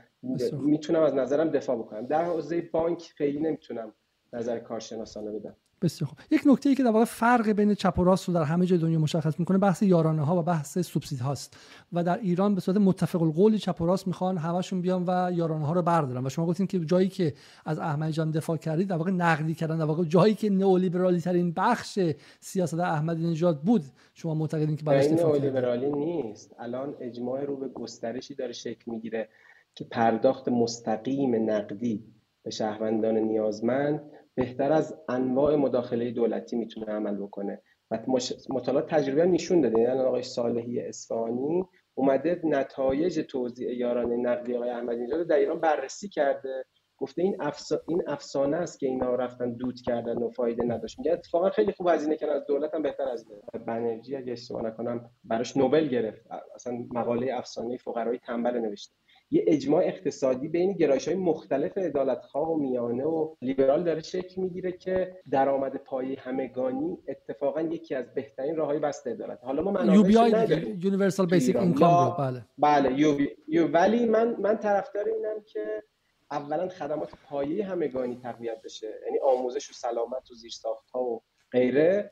می‌تونم 0.61 1.03
از 1.03 1.15
نظرم 1.15 1.51
دفاع 1.51 1.77
بکنم. 1.77 2.07
در 2.07 2.25
حوزه 2.25 2.61
بانک 2.73 3.13
خیلی 3.17 3.41
نمی‌تونم 3.41 3.93
نظر 4.33 4.59
کارشناسانه 4.59 5.31
بدم. 5.31 5.57
بسیار 5.83 6.09
خوب. 6.09 6.19
یک 6.31 6.43
نکته 6.47 6.69
ای 6.69 6.75
که 6.75 6.83
در 6.83 6.91
واقع 6.91 7.05
فرق 7.05 7.51
بین 7.51 7.75
چپ 7.75 7.99
و 7.99 8.05
راست 8.05 8.29
رو 8.29 8.35
در 8.35 8.43
همه 8.43 8.67
جای 8.67 8.79
دنیا 8.79 8.99
مشخص 8.99 9.41
می‌کنه 9.41 9.59
بحث 9.59 9.83
یارانه 9.83 10.23
ها 10.23 10.39
و 10.39 10.43
بحث 10.43 10.79
سوبسید 10.79 11.21
هاست. 11.21 11.57
و 11.93 12.05
در 12.05 12.19
ایران 12.19 12.55
به 12.55 12.61
صورت 12.61 12.77
متفق 12.77 13.23
القول 13.23 13.57
چپ 13.57 13.81
و 13.81 13.87
راست 13.87 14.07
می‌خوان 14.07 14.39
همشون 14.39 14.81
بیان 14.81 15.05
و 15.07 15.33
یارانه 15.33 15.67
ها 15.67 15.73
رو 15.73 15.83
بردارن. 15.83 16.27
و 16.27 16.29
شما 16.29 16.47
گفتین 16.47 16.67
که 16.67 16.81
جایی 16.81 17.09
که 17.09 17.35
از 17.65 17.79
احمدی 17.79 18.13
جان 18.13 18.31
دفاع 18.31 18.57
کردید 18.57 18.89
در 18.89 18.97
واقع 18.97 19.11
نقدی 19.11 19.55
کردن 19.55 19.79
در 19.79 19.85
واقع 19.85 20.05
جایی 20.05 20.35
که 20.35 20.51
نئولیبرالی 20.51 21.21
ترین 21.21 21.53
بخش 21.53 21.99
سیاست 22.41 22.81
احمدی 22.81 23.31
نژاد 23.31 23.61
بود 23.61 23.83
شما 24.15 24.35
معتقدین 24.35 24.77
که 24.77 24.85
براش 24.85 25.07
دفاع 25.07 25.77
نیست. 25.77 26.55
الان 26.59 26.95
اجماع 27.01 27.45
رو 27.45 27.57
به 27.57 27.69
گسترشی 27.69 28.35
داره 28.35 28.53
شکل 28.53 28.91
می‌گیره. 28.91 29.29
که 29.75 29.85
پرداخت 29.85 30.49
مستقیم 30.49 31.51
نقدی 31.51 32.05
به 32.43 32.51
شهروندان 32.51 33.17
نیازمند 33.19 34.11
بهتر 34.35 34.73
از 34.73 35.01
انواع 35.09 35.57
مداخله 35.57 36.11
دولتی 36.11 36.57
می‌تونه 36.57 36.87
عمل 36.87 37.17
بکنه. 37.17 37.63
و 37.91 37.99
مطالعات 38.51 38.87
تجربه 38.87 39.27
نشون 39.27 39.61
داده. 39.61 39.81
یعنی 39.81 40.01
آقای 40.01 40.23
صالحی 40.23 40.81
اصفهانی 40.81 41.65
اومده 41.95 42.41
نتایج 42.45 43.21
توزیع 43.21 43.75
یاران 43.75 44.13
نقدی 44.13 44.55
آقای 44.55 44.71
احمدی 44.71 45.03
نژاد 45.03 45.27
در 45.29 45.37
ایران 45.37 45.61
بررسی 45.61 46.09
کرده. 46.09 46.65
گفته 46.99 47.23
این 47.23 47.37
افسا... 47.41 47.81
این 47.89 48.03
افسانه 48.07 48.57
است 48.57 48.81
که 48.81 48.87
اینا 48.87 49.15
رفتن 49.15 49.53
دود 49.53 49.81
کردن 49.81 50.17
و 50.23 50.31
فایده 50.31 50.65
نداشت. 50.65 50.99
میگه 50.99 51.13
اتفاقا 51.13 51.51
خیلی 51.51 51.73
خوب 51.73 51.89
هزینه 51.89 52.17
کردن. 52.17 52.33
از 52.33 52.47
دولت 52.47 52.75
هم 52.75 52.83
بهتر 52.83 53.09
از 53.09 53.27
بنرژی 53.67 54.17
اگه 54.17 54.33
اشتباه 54.33 54.63
نکنم 54.63 55.11
براش 55.25 55.57
نوبل 55.57 55.89
گرفت. 55.89 56.27
اصلا 56.55 56.73
مقاله 56.91 57.35
افسانه 57.35 57.77
فقرای 57.77 58.19
تنبل 58.19 58.59
نوشته. 58.59 58.95
یه 59.31 59.45
اجماع 59.47 59.85
اقتصادی 59.85 60.49
بین 60.49 60.73
گرایش 60.73 61.09
های 61.09 61.17
مختلف 61.17 61.79
عدالتخواه 61.79 62.51
و 62.51 62.57
میانه 62.57 63.05
و 63.05 63.35
لیبرال 63.43 63.85
داره 63.85 64.03
شکل 64.03 64.41
می‌گیره 64.41 64.73
که 64.73 65.17
درآمد 65.31 65.77
پایه 65.77 66.21
همگانی 66.21 66.99
اتفاقا 67.09 67.61
یکی 67.61 67.95
از 67.95 68.15
بهترین 68.15 68.57
راههای 68.57 68.79
بسط 68.78 69.11
عدالت. 69.11 69.39
حالا 69.45 69.63
ما 69.63 69.71
منابعش 69.71 70.17
نداریم. 70.17 70.81
universal 70.82 71.27
basic 71.27 71.57
income 71.57 72.16
بله. 72.19 72.45
بله 72.59 73.01
u, 73.01 73.19
u 73.49 73.69
ولی 73.69 74.07
من 74.07 74.37
من 74.41 74.57
طرفدار 74.57 75.05
اینم 75.05 75.43
که 75.47 75.83
اولا 76.31 76.69
خدمات 76.69 77.11
پایه 77.29 77.65
همگانی 77.65 78.17
تقویت 78.23 78.63
بشه. 78.63 78.95
یعنی 79.07 79.19
آموزش 79.19 79.71
و 79.71 79.73
سلامت 79.73 80.31
و 80.31 80.35
زیرساخت 80.35 80.91
ها 80.91 81.03
و 81.03 81.23
غیره. 81.53 82.11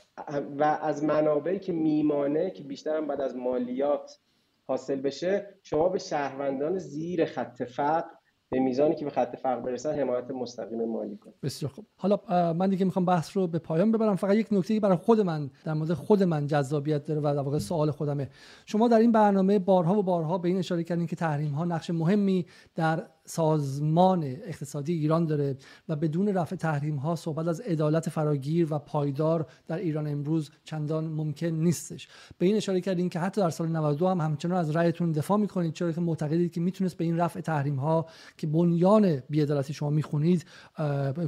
و 0.59 0.65
از 0.83 1.05
منابعی 1.05 1.59
که 1.59 1.73
میمانه 1.73 2.51
که 2.51 2.63
بیشتر 2.63 2.97
هم 2.97 3.07
بعد 3.07 3.21
از 3.21 3.37
مالیات 3.37 4.19
حاصل 4.67 5.01
بشه 5.01 5.59
شما 5.63 5.89
به 5.89 5.99
شهروندان 5.99 6.79
زیر 6.79 7.25
خط 7.25 7.63
فقر 7.63 8.11
به 8.51 8.61
میزانی 8.61 8.95
که 8.95 9.05
به 9.05 9.11
خط 9.11 9.37
فقر 9.37 9.61
برسن 9.61 10.01
حمایت 10.01 10.31
مستقیم 10.31 10.85
مالی 10.85 11.17
کنید 11.17 11.41
بسیار 11.43 11.73
خوب. 11.73 11.87
حالا 11.97 12.19
من 12.53 12.69
دیگه 12.69 12.85
می‌خوام 12.85 13.05
بحث 13.05 13.37
رو 13.37 13.47
به 13.47 13.59
پایان 13.59 13.93
ببرم. 13.93 14.17
فقط 14.17 14.37
یک 14.37 14.47
نکته 14.53 14.81
برای 14.81 14.97
خود 14.97 15.21
من 15.21 15.51
در 15.65 15.73
مورد 15.73 15.93
خود 15.93 16.23
من 16.23 16.47
جذابیت 16.47 17.05
داره 17.05 17.21
و 17.21 17.23
در 17.23 17.43
واقع 17.43 17.59
سوال 17.59 17.91
خودمه. 17.91 18.29
شما 18.67 18.89
در 18.89 18.99
این 18.99 19.13
برنامه 19.13 19.59
بارها 19.59 19.99
و 19.99 20.03
بارها 20.03 20.39
به 20.39 20.49
این 20.49 20.59
اشاره 20.59 20.85
کردین 20.85 21.07
که 21.07 21.17
تحریم 21.17 21.53
ها 21.53 21.65
نقش 21.65 21.91
مهمی 21.91 22.47
در 22.75 23.07
سازمان 23.25 24.25
اقتصادی 24.25 24.93
ایران 24.93 25.27
داره 25.27 25.57
و 25.89 25.97
بدون 25.97 26.29
رفع 26.29 26.57
تحریم 26.57 26.97
ها 26.97 27.17
صحبت 27.17 27.49
از 27.49 27.61
عدالت 27.61 28.09
فراگیر 28.09 28.75
و 28.75 28.79
پایدار 28.79 29.47
در 29.67 29.77
ایران 29.77 30.07
امروز 30.07 30.51
چندان 30.65 31.05
ممکن 31.05 31.47
نیستش. 31.47 32.09
به 32.39 32.47
این 32.47 32.57
اشاره 32.57 32.81
کردین 32.81 33.09
که 33.09 33.19
حتی 33.19 33.41
در 33.41 33.51
سال 33.51 33.69
92 33.69 34.09
هم 34.09 34.21
همچنان 34.21 34.59
از 34.59 34.77
رأیتون 34.77 35.13
دفاع 35.13 35.39
می‌کنید 35.39 35.73
چرا 35.73 35.93
که 35.93 36.01
معتقدید 36.01 36.53
که 36.53 36.61
می‌تونست 36.61 36.97
به 36.97 37.05
این 37.05 37.17
رفع 37.17 37.41
تحریم 37.41 37.77
ها 37.77 38.07
که 38.37 38.47
بنیان 38.47 39.23
بیعدالتی 39.31 39.73
شما 39.73 39.91
می‌خونید 39.91 40.45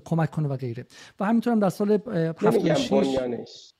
کمک 0.04 0.30
کنه 0.30 0.48
و 0.48 0.56
غیره. 0.56 0.86
و 1.20 1.24
همینطور 1.24 1.52
هم 1.52 1.60
در 1.60 1.70
سال 1.70 1.92
76 1.92 2.90
بنیانش. 2.90 3.74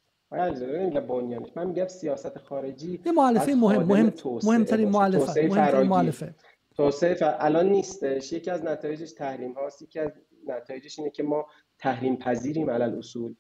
من 1.57 1.66
میگم 1.66 1.89
سیاست 1.89 2.39
خارجی 2.39 3.01
یه 3.07 3.12
مهم 3.12 3.59
مهم 3.59 4.12
مهمترین 4.45 4.89
معلفه 4.89 5.49
مهمترین 5.49 5.89
توسعه 6.77 7.17
الان 7.23 7.69
نیستش. 7.69 8.33
یکی 8.33 8.51
از 8.51 8.65
نتایجش 8.65 9.13
تحریم 9.13 9.53
هاست. 9.53 9.83
یکی 9.83 9.99
از 9.99 10.11
نتایجش 10.47 10.99
اینه 10.99 11.11
که 11.11 11.23
ما 11.23 11.47
تحریم 11.79 12.17
پذیریم 12.17 12.71
علل 12.71 12.99
اصول 12.99 13.35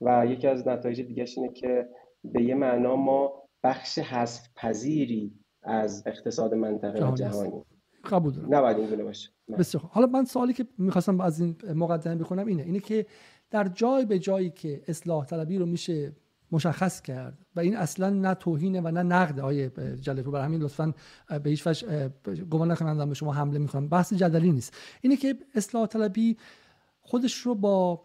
و 0.00 0.26
یکی 0.26 0.46
از 0.46 0.68
نتایج 0.68 1.00
دیگه 1.00 1.26
اینه 1.36 1.52
که 1.52 1.88
به 2.24 2.42
یه 2.42 2.54
معنا 2.54 2.96
ما 2.96 3.42
بخش 3.62 3.98
حذف 3.98 4.48
پذیری 4.56 5.32
از 5.62 6.02
اقتصاد 6.06 6.54
منطقه 6.54 7.12
جهانی 7.14 7.62
قبول 8.04 8.32
دارم. 8.32 8.54
نباید 8.54 8.76
اینگونه 8.76 9.04
باشه. 9.04 9.30
بسیار 9.58 9.84
حالا 9.90 10.06
من 10.06 10.24
سوالی 10.24 10.52
که 10.52 10.66
می‌خواستم 10.78 11.20
از 11.20 11.40
این 11.40 11.56
مقدمه 11.74 12.14
بخونم 12.14 12.46
اینه. 12.46 12.62
اینه 12.62 12.80
که 12.80 13.06
در 13.50 13.68
جای 13.68 14.04
به 14.04 14.18
جایی 14.18 14.50
که 14.50 14.82
اصلاح 14.88 15.26
طلبی 15.26 15.58
رو 15.58 15.66
میشه 15.66 16.12
مشخص 16.52 17.02
کرد. 17.02 17.38
و 17.56 17.60
این 17.60 17.76
اصلا 17.76 18.10
نه 18.10 18.34
توهینه 18.34 18.80
و 18.80 18.90
نه 18.90 19.02
نقد 19.02 19.38
های 19.38 19.70
جلفو 19.96 20.30
برای 20.30 20.44
همین 20.44 20.62
لطفا 20.62 20.94
به 21.42 21.50
هیچ 21.50 21.66
وجه 21.66 22.08
گمان 22.50 22.70
نکنند 22.70 23.08
به 23.08 23.14
شما 23.14 23.32
حمله 23.32 23.58
می‌کنم. 23.58 23.88
بحث 23.88 24.12
جدلی 24.12 24.52
نیست. 24.52 24.76
اینه 25.00 25.16
که 25.16 25.38
اصلاح 25.54 25.86
طلبی 25.86 26.36
خودش 27.00 27.34
رو 27.34 27.54
با 27.54 28.02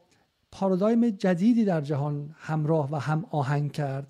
پارادایم 0.52 1.10
جدیدی 1.10 1.66
در 1.66 1.82
جهان 1.82 2.36
همراه 2.38 2.92
و 2.92 2.96
هم 2.96 3.26
آهنگ 3.32 3.72
کرد 3.72 4.08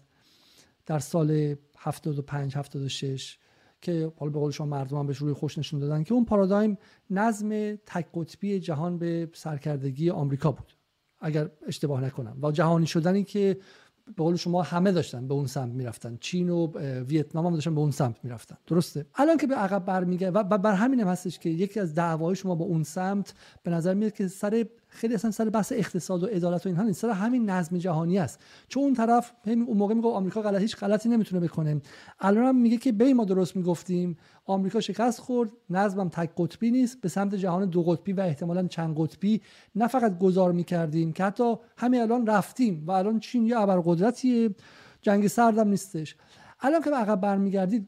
در 0.85 0.99
سال 0.99 1.55
75 1.77 2.55
76 2.55 3.37
که 3.81 4.11
حالا 4.17 4.31
به 4.31 4.39
قول 4.39 4.51
شما 4.51 4.67
مردم 4.67 4.97
هم 4.97 5.07
بهش 5.07 5.17
روی 5.17 5.33
خوش 5.33 5.57
نشون 5.57 5.79
دادن 5.79 6.03
که 6.03 6.13
اون 6.13 6.25
پارادایم 6.25 6.77
نظم 7.09 7.75
تک 7.75 8.07
قطبی 8.13 8.59
جهان 8.59 8.97
به 8.97 9.29
سرکردگی 9.33 10.09
آمریکا 10.09 10.51
بود. 10.51 10.73
اگر 11.19 11.49
اشتباه 11.67 12.01
نکنم. 12.01 12.37
و 12.41 12.51
جهانی 12.51 12.87
شدنی 12.87 13.23
که 13.23 13.57
به 14.06 14.23
قول 14.23 14.36
شما 14.36 14.61
همه 14.61 14.91
داشتن 14.91 15.27
به 15.27 15.34
اون 15.34 15.48
سمت 15.48 15.73
می‌رفتن. 15.73 16.18
چین 16.22 16.49
و 16.49 16.77
ویتنام 17.02 17.45
هم 17.45 17.53
داشتن 17.53 17.76
به 17.76 17.82
اون 17.82 17.91
سمت 17.91 18.15
می‌رفتن. 18.23 18.57
درسته؟ 18.68 19.06
الان 19.15 19.38
که 19.38 19.48
به 19.48 19.56
عقب 19.56 19.86
برمیگه 19.86 20.32
و 20.32 20.44
بر 20.44 20.73
همین 20.73 20.99
هم 20.99 21.07
هستش 21.07 21.40
که 21.40 21.49
یکی 21.49 21.80
از 21.80 21.95
دعوای 21.95 22.36
شما 22.36 22.56
با 22.56 22.65
اون 22.65 22.84
سمت 22.84 23.34
به 23.64 23.72
نظر 23.72 23.94
میاد 23.94 24.14
که 24.14 24.27
سر 24.27 24.65
خیلی 24.95 25.13
اصلا 25.13 25.31
سر 25.31 25.49
بحث 25.49 25.72
اقتصاد 25.76 26.23
و 26.23 26.26
عدالت 26.26 26.65
و 26.65 26.69
اینها 26.69 26.84
نیست. 26.84 27.01
سر 27.01 27.09
همین 27.09 27.49
نظم 27.49 27.77
جهانی 27.77 28.19
است. 28.19 28.39
چون 28.67 28.84
اون 28.84 28.93
طرف 28.93 29.31
اون 29.45 29.77
موقع 29.77 29.93
میگه 29.93 30.07
آمریکا 30.07 30.41
غلط 30.41 30.61
هیچ 30.61 30.77
غلطی 30.77 31.09
نمی‌تونه 31.09 31.47
بکنه. 31.47 31.81
الان 32.19 32.55
میگه 32.55 32.77
که 32.77 32.91
بی 32.91 33.13
ما 33.13 33.26
درست 33.26 33.55
می‌گفتیم. 33.55 34.17
آمریکا 34.45 34.80
شکست 34.80 35.19
خورد 35.19 35.49
نظمم 35.69 36.09
تک 36.09 36.30
قطبی 36.38 36.72
نیست. 36.72 37.01
به 37.01 37.09
سمت 37.09 37.35
جهان 37.35 37.69
دو 37.69 37.84
قطبی 37.84 38.13
و 38.13 38.19
احتمالا 38.19 38.67
چند 38.67 38.95
قطبی 38.97 39.41
نه 39.76 39.88
فقط 39.88 40.19
گذار 40.19 40.51
می‌کردیم 40.51 41.13
که 41.13 41.23
حتی 41.23 41.55
همین 41.77 42.01
الان 42.01 42.27
رفتیم 42.27 42.84
و 42.88 42.91
الان 42.91 43.19
چین 43.19 43.45
یه 43.45 43.59
ابرقدرتی 43.59 44.55
جنگ 45.01 45.27
سردم 45.27 45.67
نیستش. 45.67 46.15
الان 46.59 46.81
که 46.81 46.89
به 46.89 46.95
عقب 46.95 47.22
برمیگردید 47.22 47.88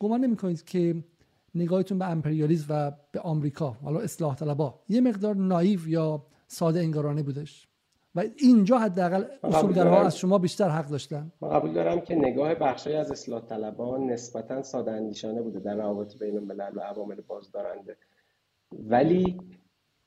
گمان 0.00 0.20
نمی‌کنید 0.20 0.64
که 0.64 1.04
نگاهتون 1.54 1.98
به 1.98 2.10
امپریالیسم 2.10 2.66
و 2.68 2.92
به 3.12 3.20
آمریکا 3.20 3.70
حالا 3.70 4.00
اصلاح 4.00 4.34
طلبا 4.34 4.80
یه 4.88 5.00
مقدار 5.00 5.36
نایو 5.36 5.88
یا 5.88 6.26
ساده 6.52 6.80
انگارانه 6.80 7.22
بودش. 7.22 7.68
و 8.14 8.24
اینجا 8.36 8.78
حداقل 8.78 9.24
اصولگرها 9.42 10.02
از 10.02 10.16
شما 10.16 10.38
بیشتر 10.38 10.68
حق 10.68 10.88
داشتن. 10.88 11.32
من 11.40 11.48
قبول 11.48 11.72
دارم 11.72 12.00
که 12.00 12.14
نگاه 12.14 12.54
بخشی 12.54 12.92
از 12.92 13.10
اصلاح 13.10 13.40
طلبان 13.46 14.10
نسبتا 14.10 14.62
ساده 14.62 14.90
اندیشانه 14.90 15.42
بوده 15.42 15.60
در 15.60 15.76
روابط 15.76 16.18
بین 16.18 16.36
الملل 16.36 16.76
و 16.76 16.80
عوامل 16.80 17.20
بازدارنده. 17.20 17.96
ولی 18.72 19.40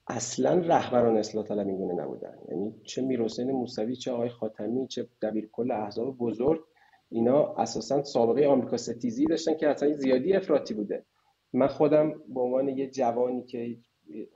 اصلا 0.07 0.53
رهبران 0.53 1.17
اصلاح 1.17 1.45
طلب 1.45 1.67
اینگونه 1.67 2.03
نبودن. 2.03 2.37
یعنی 2.49 2.75
چه 2.83 3.01
میرحسین 3.01 3.51
موسوی 3.51 3.95
چه 3.95 4.11
آقای 4.11 4.29
خاتمی 4.29 4.87
چه 4.87 5.07
دبیر 5.21 5.49
کل 5.51 5.71
احزاب 5.71 6.17
بزرگ 6.17 6.61
اینا 7.09 7.53
اساسا 7.53 8.03
سابقه 8.03 8.47
آمریکا 8.47 8.77
ستیزی 8.77 9.25
داشتن 9.25 9.53
که 9.57 9.69
اصلا 9.69 9.93
زیادی 9.93 10.33
افراطی 10.33 10.73
بوده. 10.73 11.05
من 11.53 11.67
خودم 11.67 12.09
به 12.33 12.41
عنوان 12.41 12.67
یه 12.67 12.89
جوانی 12.89 13.43
که 13.43 13.77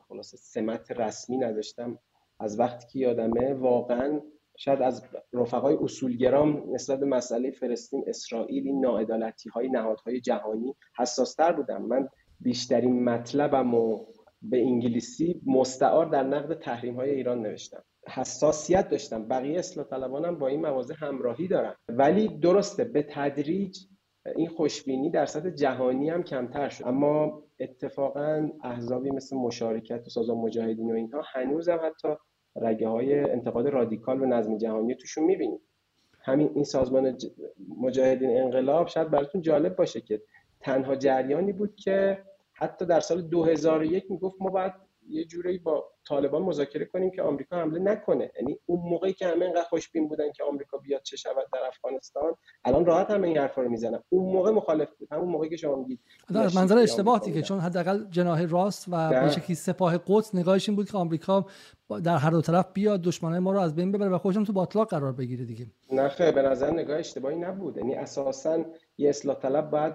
خلاصه 0.08 0.38
سمت 0.38 0.92
رسمی 0.92 1.38
نداشتم. 1.38 2.00
از 2.40 2.60
وقتی 2.60 2.88
که 2.88 3.00
یادمه 3.00 3.54
واقعا 3.54 4.22
شاید 4.58 4.82
از 4.82 5.06
رفقای 5.34 5.78
اصولگرام 5.82 6.74
نسبت 6.74 7.00
به 7.00 7.06
مسئله 7.06 7.52
فلسطین 7.52 8.04
اسرائیل 8.08 8.68
این 8.68 8.82
ناعدالتی 8.82 9.50
های 9.50 9.70
نهادهای 9.70 10.22
جهانی 10.22 10.76
حساستر 10.98 11.52
بودم. 11.52 11.82
من 11.82 12.10
بیشترین 12.40 13.04
مطلبم 13.04 13.74
و 13.74 14.06
به 14.42 14.62
انگلیسی 14.62 15.42
مستعار 15.46 16.06
در 16.06 16.24
نقد 16.24 16.60
تحریم 16.60 16.96
های 16.96 17.10
ایران 17.10 17.42
نوشتم. 17.42 17.84
حساسیت 18.08 18.90
داشتم. 18.90 19.28
بقیه 19.28 19.60
اصلاح 19.60 19.88
طلبانم 19.88 20.40
با 20.40 20.48
این 20.48 20.62
مواضع 20.62 20.96
همراهی 20.98 21.48
دارن. 21.48 21.76
ولی 21.90 22.40
درسته 22.40 22.84
به 22.84 23.04
تدریج 23.10 23.78
این 24.36 24.48
خوشبینی 24.48 25.10
در 25.10 25.26
سطح 25.26 25.50
جهانی 25.50 26.10
هم 26.10 26.24
کمتر 26.24 26.70
شد. 26.70 26.88
اما 26.88 27.44
اتفاقا 27.60 28.50
احزابی 28.64 29.12
مثل 29.12 29.36
مشارکت 29.36 30.08
و 30.08 30.10
سازمان 30.10 30.38
مجاهدین 30.38 30.92
و 30.92 30.96
اینها 30.96 31.22
هنوز 31.26 31.70
هم 31.70 31.80
حتی 31.84 32.08
رگه 32.56 32.88
های 32.88 33.20
انتقاد 33.20 33.68
رادیکال 33.68 34.22
و 34.22 34.26
نظم 34.26 34.58
جهانی 34.58 34.96
توشون 34.96 35.24
می‌بینیم. 35.24 35.60
همین 36.22 36.52
این 36.56 36.64
سازمان 36.64 37.18
مجاهدین 37.78 38.38
انقلاب 38.38 38.88
شاید 38.88 39.12
براتون 39.12 39.42
جالب 39.42 39.76
باشه 39.76 40.02
که 40.02 40.22
تنها 40.60 40.96
جریانی 40.96 41.54
بود 41.54 41.76
که 41.76 42.24
حتی 42.54 42.86
در 42.86 43.00
سال 43.00 43.22
2001 43.22 44.12
می‌گفت 44.12 44.42
ما 44.42 44.50
باید 44.50 44.74
یه 45.10 45.26
جوری 45.26 45.58
با 45.58 45.86
طالبان 46.08 46.42
مذاکره 46.42 46.86
کنیم 46.86 47.12
که 47.12 47.22
آمریکا 47.22 47.58
حمله 47.58 47.80
نکنه. 47.80 48.32
یعنی 48.36 48.60
اون 48.66 48.90
موقعی 48.90 49.14
که 49.14 49.28
همه 49.28 49.46
انقدر 49.46 49.64
خوشبین 49.64 50.08
بودن 50.08 50.32
که 50.32 50.44
آمریکا 50.44 50.78
بیاد 50.78 51.02
چه 51.02 51.18
شود 51.18 51.48
در 51.54 51.60
افغانستان 51.68 52.36
الان 52.66 52.86
راحت 52.86 53.12
همه 53.12 53.28
این 53.28 53.38
حرفا 53.38 53.62
رو 53.62 53.70
می‌زنن. 53.70 54.04
اون 54.10 54.34
موقع 54.34 54.52
مخالف 54.52 54.90
بود. 54.96 55.08
همون 55.12 55.30
موقعی 55.30 55.50
که 55.50 55.58
شما 55.58 55.76
میگید 55.76 56.00
منظر 56.30 56.78
اشتباهی 56.78 57.34
که 57.34 57.42
چون 57.42 57.60
حداقل 57.60 58.06
جناح 58.10 58.46
راست 58.46 58.86
و 58.92 59.10
به 59.10 59.30
شکلی 59.30 59.56
سپاه 59.56 59.98
قدس 60.08 60.36
نگاهش 60.36 60.70
این 60.70 60.76
بود 60.76 60.92
که 60.92 60.98
آمریکا 60.98 61.46
در 62.04 62.18
هر 62.18 62.30
دو 62.30 62.42
طرف 62.42 62.66
بیاد 62.74 63.02
دشمنای 63.02 63.40
ما 63.40 63.52
رو 63.52 63.60
از 63.60 63.76
بین 63.76 63.92
ببره 63.92 64.10
و 64.10 64.18
خودشون 64.18 64.46
تو 64.46 64.54
باطلاق 64.54 64.90
قرار 64.90 65.12
بگیره 65.12 65.46
دیگه. 65.46 65.66
نه 65.92 66.10
خیر 66.10 66.32
به 66.32 66.42
نظر 66.42 66.72
نگاه 66.72 67.00
اشتباهی 67.00 67.36
نبود. 67.36 67.78
یعنی 67.78 67.96
اساسا 67.96 68.66
یه 68.98 69.10
اصلاح 69.10 69.36
طلب 69.36 69.70
باید 69.70 69.94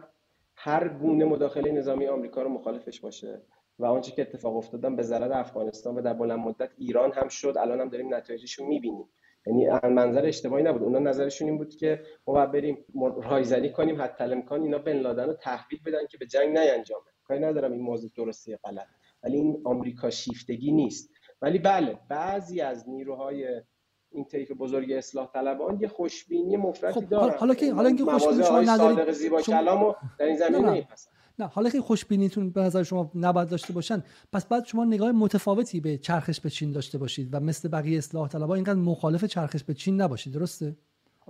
هر 0.56 0.88
گونه 0.88 1.24
مداخله 1.24 1.72
نظامی 1.72 2.06
آمریکا 2.06 2.42
رو 2.42 2.48
مخالفش 2.48 3.00
باشه. 3.00 3.42
و 3.78 3.84
آنچه 3.86 4.12
که 4.12 4.22
اتفاق 4.22 4.56
افتادن 4.56 4.96
به 4.96 5.02
ضرر 5.02 5.32
افغانستان 5.32 5.94
و 5.94 6.02
در 6.02 6.12
بلند 6.12 6.38
مدت 6.38 6.70
ایران 6.78 7.12
هم 7.12 7.28
شد. 7.28 7.54
الان 7.58 7.80
هم 7.80 7.88
داریم 7.88 8.14
نتایجش 8.14 8.52
رو 8.52 8.66
می‌بینیم. 8.66 9.08
یعنی 9.46 9.68
منظر 9.94 10.26
اشتباهی 10.26 10.64
نبود. 10.64 10.82
اونا 10.82 10.98
نظرشون 10.98 11.48
این 11.48 11.58
بود 11.58 11.76
که 11.76 12.02
ما 12.26 12.34
باید 12.34 12.52
بریم 12.52 12.84
رایزنی 13.22 13.72
کنیم 13.72 14.02
حتی 14.02 14.24
امکان 14.24 14.62
اینا 14.62 14.78
بن 14.78 14.96
لادن 14.96 15.26
رو 15.26 15.32
تحویل 15.32 15.80
بدن 15.86 16.06
که 16.10 16.18
به 16.18 16.26
جنگ 16.26 16.58
نینجامه 16.58 17.04
کاری 17.24 17.40
ندارم 17.40 17.72
این 17.72 17.80
موضوع 17.80 18.10
درستی 18.16 18.56
غلط. 18.56 18.86
ولی 19.22 19.36
این 19.36 19.62
آمریکا 19.64 20.10
شیفتگی 20.10 20.72
نیست. 20.72 21.10
ولی 21.42 21.58
بله 21.58 21.98
بعضی 22.08 22.60
از 22.60 22.88
نیروهای 22.88 23.62
این 24.10 24.24
طیف 24.24 24.52
بزرگ 24.52 24.92
اصلاح 24.92 25.30
طلبان 25.32 25.80
یه 25.80 25.88
خوشبینی 25.88 26.56
مفرطی 26.56 27.00
خب 27.00 27.08
دارن. 27.08 27.38
حالا 27.38 27.54
که 27.54 27.72
حالا 27.72 27.88
اینکه 27.88 28.04
خوشبینی 28.04 28.44
شما 28.44 28.60
ندارید 28.60 29.10
زیبا 29.10 29.42
کلامو 29.42 29.94
در 30.18 30.26
این 30.26 30.36
زمینه 30.36 30.70
نمیپسند 30.70 31.14
نه 31.38 31.46
حالا 31.46 31.70
که 31.70 31.80
خوشبینیتون 31.80 32.50
به 32.50 32.60
نظر 32.60 32.82
شما 32.82 33.10
نباید 33.14 33.48
داشته 33.48 33.72
باشن. 33.72 34.02
پس 34.32 34.46
بعد 34.46 34.64
شما 34.64 34.84
نگاه 34.84 35.12
متفاوتی 35.12 35.80
به 35.80 35.98
چرخش 35.98 36.40
به 36.40 36.50
چین 36.50 36.72
داشته 36.72 36.98
باشید 36.98 37.28
و 37.32 37.40
مثل 37.40 37.68
بقیه 37.68 37.98
اصلاح 37.98 38.28
طلبان 38.28 38.56
اینقدر 38.56 38.78
مخالف 38.78 39.24
چرخش 39.24 39.64
به 39.64 39.74
چین 39.74 40.00
نباشید 40.00 40.32
درسته؟ 40.32 40.76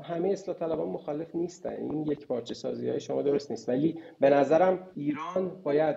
همه 0.03 0.29
اصلاح 0.29 0.57
طلبان 0.57 0.89
مخالف 0.89 1.35
نیستن. 1.35 1.73
این 1.73 2.07
یک 2.07 2.27
پارچه 2.27 2.55
سازی 2.55 2.89
های 2.89 3.01
شما 3.01 3.23
درست 3.23 3.51
نیست. 3.51 3.69
ولی 3.69 3.99
به 4.21 4.31
نظرم 4.31 4.89
ایران 4.95 5.63
باید 5.63 5.97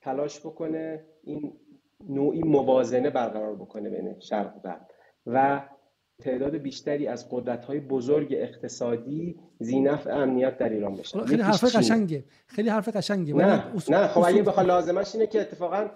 تلاش 0.00 0.40
بکنه 0.40 1.04
این 1.24 1.52
نوعی 2.08 2.42
موازنه 2.42 3.10
برقرار 3.10 3.54
بکنه 3.54 3.90
بین 3.90 4.20
شرق 4.20 4.56
و 4.56 4.58
غرب. 4.58 4.86
و 5.26 5.68
تعداد 6.22 6.56
بیشتری 6.56 7.06
از 7.06 7.26
قدرت‌های 7.30 7.80
بزرگ 7.80 8.28
اقتصادی 8.30 9.36
زینف 9.58 10.06
امنیت 10.06 10.58
در 10.58 10.68
ایران 10.68 10.96
بشن 10.96 11.24
خیلی 11.24 11.42
حرف 11.42 11.76
قشنگه. 11.76 12.24
خیلی 12.46 12.68
حرف 12.68 12.96
قشنگه. 12.96 13.34
نه 13.34 13.64
نه 13.88 14.06
خب 14.08 14.24
اگه 14.26 14.42
بخواد 14.42 14.66
لازمش 14.66 15.14
اینه 15.14 15.26
که 15.26 15.40
اتفاقا 15.40 15.86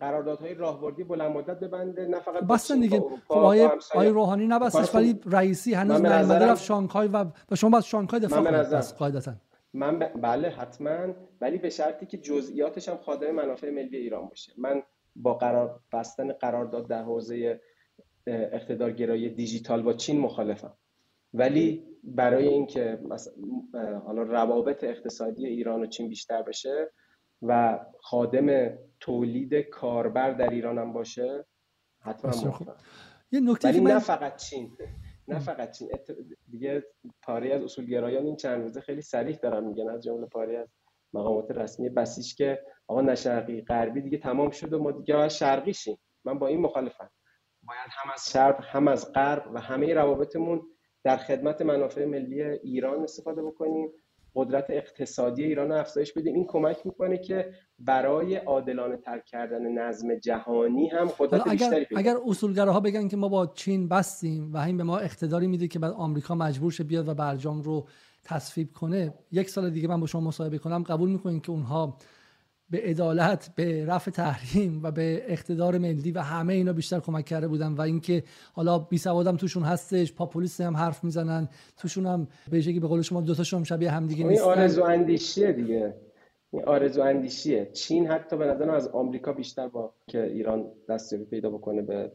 قراردادهای 0.00 0.54
راهبردی 0.54 1.04
بلند 1.04 1.36
مدت 1.36 1.60
ببنده 1.60 2.06
نه 2.06 2.20
فقط 2.20 2.42
بستن 2.42 2.80
دیگه. 2.80 3.00
خب 3.28 3.32
آیه 3.32 3.70
آیه 3.94 4.10
روحانی 4.10 4.46
نبستش 4.46 4.94
ولی 4.94 5.20
رئیسی 5.26 5.74
هنوز 5.74 6.00
نیومده 6.00 6.46
رفت 6.46 6.64
شانگهای 6.64 7.08
و 7.08 7.24
و 7.50 7.56
شما 7.56 7.70
باید 7.70 7.84
شانگهای 7.84 8.20
دفاع 8.20 8.44
کنید 8.44 8.82
قاعدتا. 8.98 9.34
من 9.74 9.98
ب... 9.98 10.20
بله 10.20 10.48
حتما 10.48 11.14
ولی 11.40 11.58
به 11.58 11.70
شرطی 11.70 12.06
که 12.06 12.18
جزئیاتش 12.18 12.88
هم 12.88 12.96
خادم 12.96 13.30
منافع 13.30 13.70
ملی 13.70 13.96
ایران 13.96 14.26
باشه. 14.26 14.52
من 14.58 14.82
با 15.16 15.34
قرار 15.34 15.80
بستن 15.92 16.32
قرارداد 16.32 16.88
در 16.88 17.02
حوزه 17.02 17.60
اقتدارگرایی 18.26 19.28
دیجیتال 19.28 19.82
با 19.82 19.92
چین 19.92 20.20
مخالفم. 20.20 20.76
ولی 21.34 21.86
برای 22.04 22.48
اینکه 22.48 22.98
حالا 24.06 24.22
روابط 24.22 24.84
اقتصادی 24.84 25.46
ایران 25.46 25.82
و 25.82 25.86
چین 25.86 26.08
بیشتر 26.08 26.42
بشه 26.42 26.92
و 27.42 27.80
خادم 28.00 28.78
تولید 29.00 29.54
کاربر 29.54 30.30
در 30.30 30.50
ایران 30.50 30.78
هم 30.78 30.92
باشه 30.92 31.44
حتما 32.00 32.58
یه 33.32 33.40
نکته 33.40 33.68
ولی 33.68 33.80
نه 33.80 33.98
فقط 33.98 34.36
چین 34.36 34.70
نه 35.28 35.38
فقط 35.38 35.70
چین. 35.70 35.88
دیگه 36.50 36.84
پاره 37.22 37.54
از 37.54 37.62
اصولگرایان 37.62 38.26
این 38.26 38.36
چند 38.36 38.62
روزه 38.62 38.80
خیلی 38.80 39.02
صریح 39.02 39.36
دارن 39.36 39.64
میگن 39.64 39.88
از 39.88 40.02
جمله 40.02 40.26
پاره 40.26 40.58
از 40.58 40.68
مقامات 41.14 41.50
رسمی 41.50 41.88
بسیج 41.88 42.34
که 42.34 42.62
آقا 42.86 43.00
نه 43.00 43.14
شرقی 43.14 43.60
غربی 43.62 44.00
دیگه 44.00 44.18
تمام 44.18 44.50
شد 44.50 44.72
و 44.72 44.82
ما 44.82 44.92
دیگه 44.92 45.28
شرقی 45.28 45.74
شیم. 45.74 45.98
من 46.24 46.38
با 46.38 46.46
این 46.46 46.60
مخالفم. 46.60 47.10
باید 47.66 47.88
هم 47.90 48.10
از 48.14 48.30
شرق 48.30 48.64
هم 48.64 48.88
از 48.88 49.12
غرب 49.12 49.50
و 49.54 49.60
همه 49.60 49.94
روابطمون 49.94 50.62
در 51.04 51.16
خدمت 51.16 51.62
منافع 51.62 52.04
ملی 52.04 52.42
ایران 52.42 53.02
استفاده 53.02 53.42
بکنیم 53.42 53.88
قدرت 54.34 54.66
اقتصادی 54.68 55.44
ایران 55.44 55.68
رو 55.68 55.76
افزایش 55.76 56.12
بدیم. 56.12 56.34
این 56.34 56.46
کمک 56.46 56.86
می‌کنه 56.86 57.18
که 57.18 57.52
برای 57.78 58.36
عادلانه 58.36 58.96
تر 58.96 59.18
کردن 59.18 59.72
نظم 59.78 60.14
جهانی 60.14 60.88
هم 60.88 61.06
قدرت 61.18 61.40
اگر 61.40 61.52
بیشتری 61.52 61.84
پیدا 61.84 62.00
اگر 62.00 62.16
اصولگراها 62.26 62.80
بگن 62.80 63.08
که 63.08 63.16
ما 63.16 63.28
با 63.28 63.46
چین 63.46 63.88
بستیم 63.88 64.52
و 64.52 64.56
این 64.56 64.76
به 64.76 64.82
ما 64.82 64.98
اقتداری 64.98 65.46
میده 65.46 65.68
که 65.68 65.78
بعد 65.78 65.92
آمریکا 65.92 66.34
مجبور 66.34 66.72
شه 66.72 66.84
بیاد 66.84 67.08
و 67.08 67.14
برجام 67.14 67.62
رو 67.62 67.88
تصویب 68.24 68.72
کنه 68.72 69.14
یک 69.32 69.50
سال 69.50 69.70
دیگه 69.70 69.88
من 69.88 70.00
با 70.00 70.06
شما 70.06 70.20
مصاحبه 70.20 70.58
کنم 70.58 70.82
قبول 70.82 71.10
می‌کنین 71.10 71.40
که 71.40 71.50
اونها 71.50 71.98
به 72.72 72.80
عدالت 72.80 73.50
به 73.56 73.86
رفع 73.86 74.10
تحریم 74.10 74.80
و 74.82 74.90
به 74.90 75.22
اقتدار 75.26 75.78
ملی 75.78 76.12
و 76.12 76.20
همه 76.20 76.54
اینا 76.54 76.72
بیشتر 76.72 77.00
کمک 77.00 77.24
کرده 77.24 77.48
بودن 77.48 77.72
و 77.72 77.80
اینکه 77.80 78.22
حالا 78.52 78.78
بی 78.78 78.98
سوادم 78.98 79.36
توشون 79.36 79.62
هستش 79.62 80.12
پاپولیست 80.12 80.60
هم 80.60 80.76
حرف 80.76 81.04
می‌زنن 81.04 81.48
توشون 81.76 82.06
هم 82.06 82.28
به 82.50 82.80
به 82.80 82.86
قول 82.86 83.02
شما 83.02 83.20
دو 83.20 83.34
تاشون 83.34 83.64
شبیه 83.64 83.90
هم 83.90 84.06
دیگه 84.06 84.24
نیستن. 84.24 84.44
این 84.44 84.52
آرزو 84.52 84.82
اندیشیه 84.82 85.52
دیگه. 85.52 85.94
این 86.50 86.64
آرزو 86.64 87.02
اندیشیه. 87.02 87.70
چین 87.72 88.06
حتی 88.06 88.36
به 88.36 88.46
نظر 88.46 88.70
از 88.70 88.88
آمریکا 88.88 89.32
بیشتر 89.32 89.68
با 89.68 89.94
که 90.06 90.22
ایران 90.24 90.64
دستیابی 90.88 91.24
پیدا 91.24 91.50
بکنه 91.50 91.82
به 91.82 92.12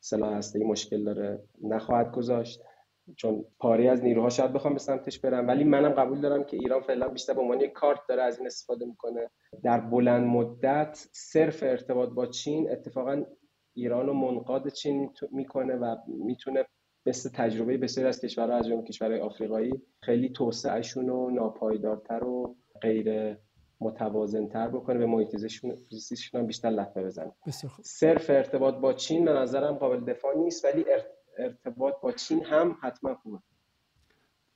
سلاح 0.00 0.36
هسته 0.36 0.58
مشکل 0.58 1.04
داره. 1.04 1.42
نخواهد 1.62 2.12
گذاشت. 2.12 2.60
چون 3.16 3.44
پاره 3.58 3.90
از 3.90 4.04
نیروها 4.04 4.28
شاید 4.28 4.52
بخوام 4.52 4.72
به 4.72 4.78
سمتش 4.78 5.18
برم. 5.18 5.48
ولی 5.48 5.64
منم 5.64 5.88
قبول 5.88 6.20
دارم 6.20 6.44
که 6.44 6.56
ایران 6.56 6.80
فعلا 6.80 7.08
بیشتر 7.08 7.34
به 7.34 7.40
عنوان 7.40 7.60
یک 7.60 7.72
کارت 7.72 8.00
داره 8.08 8.22
از 8.22 8.38
این 8.38 8.46
استفاده 8.46 8.86
می‌کنه. 8.86 9.30
در 9.62 9.80
بلند 9.80 10.26
مدت 10.26 11.08
صرف 11.12 11.62
ارتباط 11.62 12.08
با 12.08 12.26
چین 12.26 12.70
اتفاقا 12.70 13.24
ایران 13.74 14.06
رو 14.06 14.12
منقاد 14.12 14.68
چین 14.68 15.10
می‌کنه 15.30 15.74
و 15.74 15.96
می‌تونه 16.06 16.64
مثل 17.06 17.30
تجربه 17.34 17.76
بسیاری 17.76 18.08
از 18.08 18.20
کشورها 18.20 18.56
از 18.56 18.68
جمله 18.68 18.82
کشورهای 18.82 19.20
آفریقایی 19.20 19.82
خیلی 20.02 20.28
توسعهشون 20.28 21.08
رو 21.08 21.30
ناپایدارتر 21.30 22.24
و 22.24 22.56
غیر 22.82 23.36
متوازنتر 23.80 24.68
بکنه 24.68 24.98
به 24.98 25.06
محیط 25.06 25.36
بیشتر 26.46 26.70
لطمه 26.70 27.04
بزنه. 27.04 27.32
صرف 27.82 28.30
ارتباط 28.30 28.74
با 28.74 28.92
چین 28.92 29.24
به 29.24 29.32
نظرم 29.32 29.74
قابل 29.74 30.04
دفاع 30.04 30.36
نیست 30.36 30.64
ولی 30.64 30.84
ارتباط 31.38 31.94
با 32.02 32.12
چین 32.12 32.44
هم 32.44 32.76
حتما 32.80 33.14
خوبه. 33.14 33.38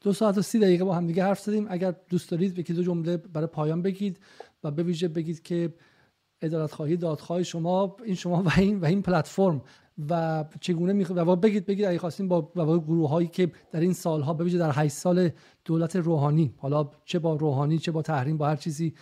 دو 0.00 0.12
ساعت 0.12 0.38
و 0.38 0.42
سی 0.42 0.58
دقیقه 0.58 0.84
با 0.84 0.94
هم 0.94 1.06
دیگه 1.06 1.24
حرف 1.24 1.40
زدیم. 1.40 1.66
اگر 1.70 1.94
دوست 2.08 2.30
دارید 2.30 2.58
یکی 2.58 2.72
دو 2.72 2.82
جمله 2.82 3.16
برای 3.16 3.46
پایان 3.46 3.82
بگید 3.82 4.20
و 4.64 4.70
به 4.70 4.82
ویژه 4.82 5.08
بگید 5.08 5.42
که 5.42 5.74
ادالت 6.42 6.72
خواهی 6.72 6.96
دادخواهی 6.96 7.44
شما 7.44 7.96
این 8.04 8.14
شما 8.14 8.42
و 8.42 8.50
این 8.56 8.80
و 8.80 8.84
این 8.84 9.02
پلتفرم 9.02 9.62
و 10.10 10.44
چگونه 10.60 10.92
می 10.92 11.04
و 11.04 11.36
بگید 11.36 11.66
بگید 11.66 11.84
اگه 11.84 11.98
خواستیم 11.98 12.28
با 12.28 12.52
و 12.56 12.80
گروه 12.80 13.10
هایی 13.10 13.28
که 13.28 13.52
در 13.72 13.80
این 13.80 13.92
سالها 13.92 14.34
به 14.34 14.44
ویژه 14.44 14.58
در 14.58 14.70
8 14.74 14.94
سال 14.94 15.30
دولت 15.64 15.96
روحانی 15.96 16.54
حالا 16.56 16.90
چه 17.04 17.18
با 17.18 17.34
روحانی 17.34 17.78
چه 17.78 17.92
با 17.92 18.02
تحریم 18.02 18.36
با 18.36 18.46
هر 18.46 18.56
چیزی 18.56 18.94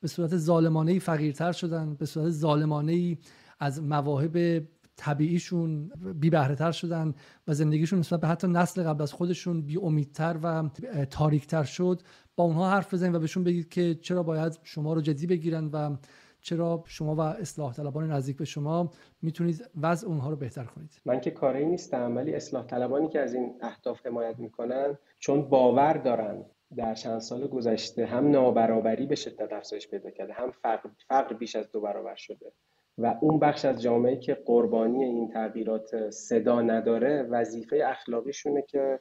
به 0.00 0.08
صورت 0.08 0.36
ظالمانه 0.36 0.98
فقیرتر 0.98 1.52
شدن 1.52 1.94
به 1.94 2.06
صورت 2.06 2.30
ظالمانه 2.30 3.18
از 3.58 3.82
مواهب 3.82 4.62
طبیعیشون 4.96 5.90
بی 6.20 6.30
تر 6.30 6.72
شدن 6.72 7.14
و 7.48 7.54
زندگیشون 7.54 7.98
نسبت 7.98 8.20
به 8.20 8.28
حتی 8.28 8.46
نسل 8.46 8.82
قبل 8.82 9.02
از 9.02 9.12
خودشون 9.12 9.62
بی 9.62 9.76
امیدتر 9.76 10.36
و 10.42 10.68
تاریکتر 11.10 11.64
شد. 11.64 12.00
با 12.36 12.44
اونها 12.44 12.70
حرف 12.70 12.94
بزنید 12.94 13.14
و 13.14 13.18
بهشون 13.18 13.44
بگید 13.44 13.68
که 13.68 13.94
چرا 13.94 14.22
باید 14.22 14.58
شما 14.62 14.94
رو 14.94 15.00
جدی 15.00 15.26
بگیرن 15.26 15.66
و 15.66 15.96
چرا 16.40 16.84
شما 16.86 17.14
و 17.14 17.20
اصلاح 17.20 17.74
طلبان 17.74 18.12
نزدیک 18.12 18.36
به 18.36 18.44
شما 18.44 18.90
می‌تونید 19.22 19.70
وضع 19.80 20.06
اونها 20.06 20.30
رو 20.30 20.36
بهتر 20.36 20.64
کنید. 20.64 21.00
من 21.04 21.20
که 21.20 21.30
کاری 21.30 21.66
نیستم 21.66 22.16
ولی 22.16 22.34
اصلاح 22.34 22.66
طلبانی 22.66 23.08
که 23.08 23.20
از 23.20 23.34
این 23.34 23.54
اهداف 23.60 24.06
حمایت 24.06 24.38
می‌کنن 24.38 24.98
چون 25.18 25.42
باور 25.42 25.92
دارن 25.92 26.44
در 26.76 26.94
چند 26.94 27.18
سال 27.18 27.46
گذشته 27.46 28.06
هم 28.06 28.30
نابرابری 28.30 29.06
به 29.06 29.14
شدت 29.14 29.52
افزایش 29.52 29.88
پیدا 29.88 30.10
کرده 30.10 30.32
هم 30.32 30.50
فقر, 30.50 30.88
فقر 31.08 31.34
بیش 31.34 31.56
از 31.56 31.70
دو 31.72 31.80
برابر 31.80 32.14
شده. 32.14 32.52
و 32.98 33.18
اون 33.20 33.38
بخش 33.38 33.64
از 33.64 33.82
جامعه 33.82 34.16
که 34.16 34.34
قربانی 34.34 35.04
این 35.04 35.28
تغییرات 35.28 36.10
صدا 36.10 36.62
نداره 36.62 37.22
وظیفه 37.22 37.82
اخلاقیشونه 37.86 38.62
که 38.62 39.00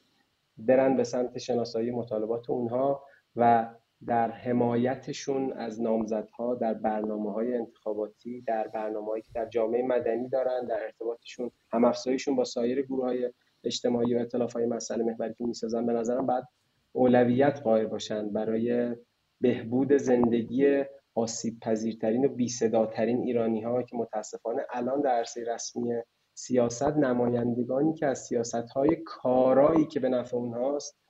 برن 0.57 0.97
به 0.97 1.03
سمت 1.03 1.37
شناسایی 1.37 1.91
مطالبات 1.91 2.49
اونها 2.49 3.03
و 3.35 3.69
در 4.07 4.31
حمایتشون 4.31 5.53
از 5.53 5.81
نامزدها 5.81 6.55
در 6.55 6.73
برنامه 6.73 7.33
های 7.33 7.57
انتخاباتی 7.57 8.41
در 8.41 8.67
برنامه 8.67 9.21
که 9.21 9.29
در 9.33 9.45
جامعه 9.45 9.83
مدنی 9.83 10.29
دارن 10.29 10.65
در 10.65 10.83
ارتباطشون 10.83 11.51
هم 11.73 11.91
با 12.35 12.43
سایر 12.43 12.81
گروه 12.81 13.05
های 13.05 13.31
اجتماعی 13.63 14.15
و 14.15 14.19
اطلاف 14.19 14.53
های 14.53 14.65
مسئله 14.65 15.03
محوری 15.03 15.33
که 15.33 15.45
می‌سازن 15.45 15.85
به 15.85 15.93
نظرم 15.93 16.25
بعد 16.25 16.47
اولویت 16.91 17.61
قائل 17.63 17.85
باشن 17.85 18.29
برای 18.29 18.95
بهبود 19.41 19.93
زندگی 19.93 20.83
آسیب 21.15 21.59
پذیرترین 21.59 22.25
و 22.25 22.29
بی 22.29 22.49
صداترین 22.49 23.21
ایرانی 23.21 23.61
ها 23.61 23.83
که 23.83 23.97
متاسفانه 23.97 24.61
الان 24.69 25.01
در 25.01 25.09
عرصه 25.09 25.43
رسمی 25.53 25.93
سیاست 26.33 26.97
نمایندگانی 26.97 27.93
که 27.93 28.05
از 28.05 28.19
سیاست 28.19 28.69
های 28.69 28.95
کارایی 29.05 29.85
که 29.85 29.99
به 29.99 30.09
نفع 30.09 30.37
اونهاست 30.37 31.01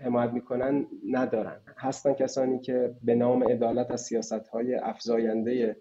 حمایت 0.00 0.30
می‌کنن 0.30 0.86
ندارن. 1.10 1.60
هستن 1.76 2.14
کسانی 2.14 2.60
که 2.60 2.94
به 3.02 3.14
نام 3.14 3.50
عدالت 3.50 3.90
از 3.90 4.00
سیاست 4.00 4.48
های 4.48 4.74
افزاینده 4.74 5.76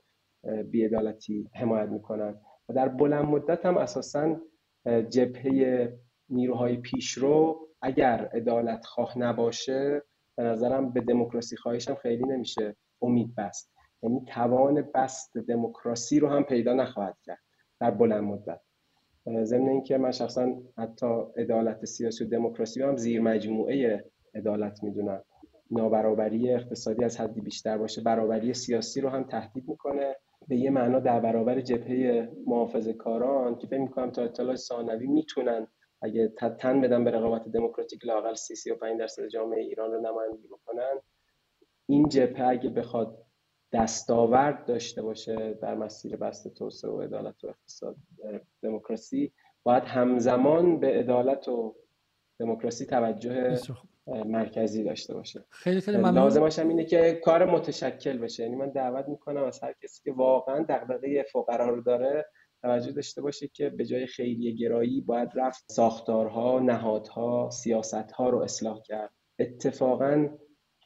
بیعدالتی 0.71 1.49
حمایت 1.53 1.89
می‌کنن 1.89 2.41
و 2.69 2.73
در 2.73 2.87
بلند 2.87 3.25
مدت 3.25 3.65
هم 3.65 3.77
اساسا 3.77 4.41
جبهه 5.09 5.93
نیروهای 6.29 6.77
پیشرو 6.77 7.67
اگر 7.81 8.29
عدالت 8.33 8.85
خواه 8.85 9.19
نباشه 9.19 10.01
به 10.37 10.43
نظرم 10.43 10.93
به 10.93 11.01
دموکراسی 11.01 11.57
خواهش 11.57 11.89
هم 11.89 11.95
خیلی 11.95 12.23
نمیشه 12.23 12.75
امید 13.01 13.35
بست. 13.35 13.71
یعنی 14.03 14.25
توان 14.27 14.81
بست 14.95 15.37
دموکراسی 15.37 16.19
رو 16.19 16.27
هم 16.27 16.43
پیدا 16.43 16.73
نخواهد 16.73 17.17
کرد 17.25 17.39
در 17.79 17.91
بلند 17.91 18.23
مدت. 18.23 18.61
ضمن 19.43 19.69
اینکه 19.69 19.97
من 19.97 20.11
شخصا 20.11 20.53
حتی 20.77 21.23
عدالت 21.37 21.85
سیاسی 21.85 22.23
و 22.23 22.27
دموکراسی 22.27 22.81
هم 22.81 22.97
زیر 22.97 23.21
مجموعه 23.21 24.05
عدالت 24.35 24.83
می‌دونم. 24.83 25.23
نابرابری 25.71 26.53
اقتصادی 26.53 27.03
از 27.03 27.19
حدی 27.19 27.41
بیشتر 27.41 27.77
باشه 27.77 28.01
برابری 28.01 28.53
سیاسی 28.53 29.01
رو 29.01 29.09
هم 29.09 29.23
تهدید 29.23 29.69
می‌کنه. 29.69 30.15
به 30.47 30.55
یه 30.55 30.69
معنا 30.69 30.99
در 30.99 31.19
برابر 31.19 31.61
جبهه 31.61 32.29
محافظه 32.47 32.93
کاران 32.93 33.55
که 33.55 33.67
فکر 33.67 33.79
می‌کنم 33.79 34.11
تا 34.11 34.23
اطلاع 34.23 34.55
ثانوی 34.55 35.07
می‌تونن 35.07 35.67
اگه 36.01 36.33
تن 36.59 36.81
بدن 36.81 37.03
به 37.03 37.11
رقابت 37.11 37.47
دموکراتیک 37.47 38.05
لاقل 38.05 38.33
30 38.33 38.55
35 38.55 38.99
درصد 38.99 39.27
جامعه 39.27 39.61
ایران 39.61 39.91
رو 39.91 40.01
نمایندگی 40.01 40.47
بکنن. 40.47 41.01
این 41.89 42.09
جبهه 42.09 42.47
اگه 42.47 42.69
بخواد 42.69 43.25
دستاورد 43.73 44.65
داشته 44.65 45.01
باشه 45.01 45.53
در 45.61 45.75
مسیر 45.75 46.15
بست 46.15 46.53
توسعه 46.53 46.91
و 46.91 47.01
عدالت 47.01 47.43
و 47.43 47.47
اقتصاد 47.47 47.95
دموکراسی 48.63 49.33
باید 49.63 49.83
همزمان 49.83 50.79
به 50.79 50.87
عدالت 50.87 51.47
و 51.47 51.75
دموکراسی 52.39 52.85
توجه 52.85 53.57
مرکزی 54.07 54.83
داشته 54.83 55.13
باشه. 55.13 55.45
خیلی 55.49 55.81
خیلی 55.81 55.97
ممنون. 55.97 56.15
لازمش 56.15 56.59
هم 56.59 56.69
اینه 56.69 56.85
که 56.85 57.13
کار 57.23 57.45
متشکل 57.45 58.17
بشه. 58.17 58.43
یعنی 58.43 58.55
من 58.55 58.69
دعوت 58.69 59.07
می‌کنم 59.07 59.43
از 59.43 59.63
هر 59.63 59.73
کسی 59.83 60.01
که 60.03 60.11
واقعا 60.11 60.65
دغدغه 60.69 61.23
فقرا 61.23 61.69
رو 61.69 61.81
داره 61.81 62.25
توجه 62.61 62.91
داشته 62.91 63.21
باشه 63.21 63.47
که 63.47 63.69
به 63.69 63.85
جای 63.85 64.05
خیریه 64.05 64.51
گرایی 64.51 65.01
باید 65.01 65.29
رفت 65.35 65.71
ساختارها 65.71 66.59
نهادها 66.59 67.49
سیاستها 67.49 68.29
رو 68.29 68.39
اصلاح 68.39 68.81
کرد. 68.81 69.11
اتفاقا 69.39 70.29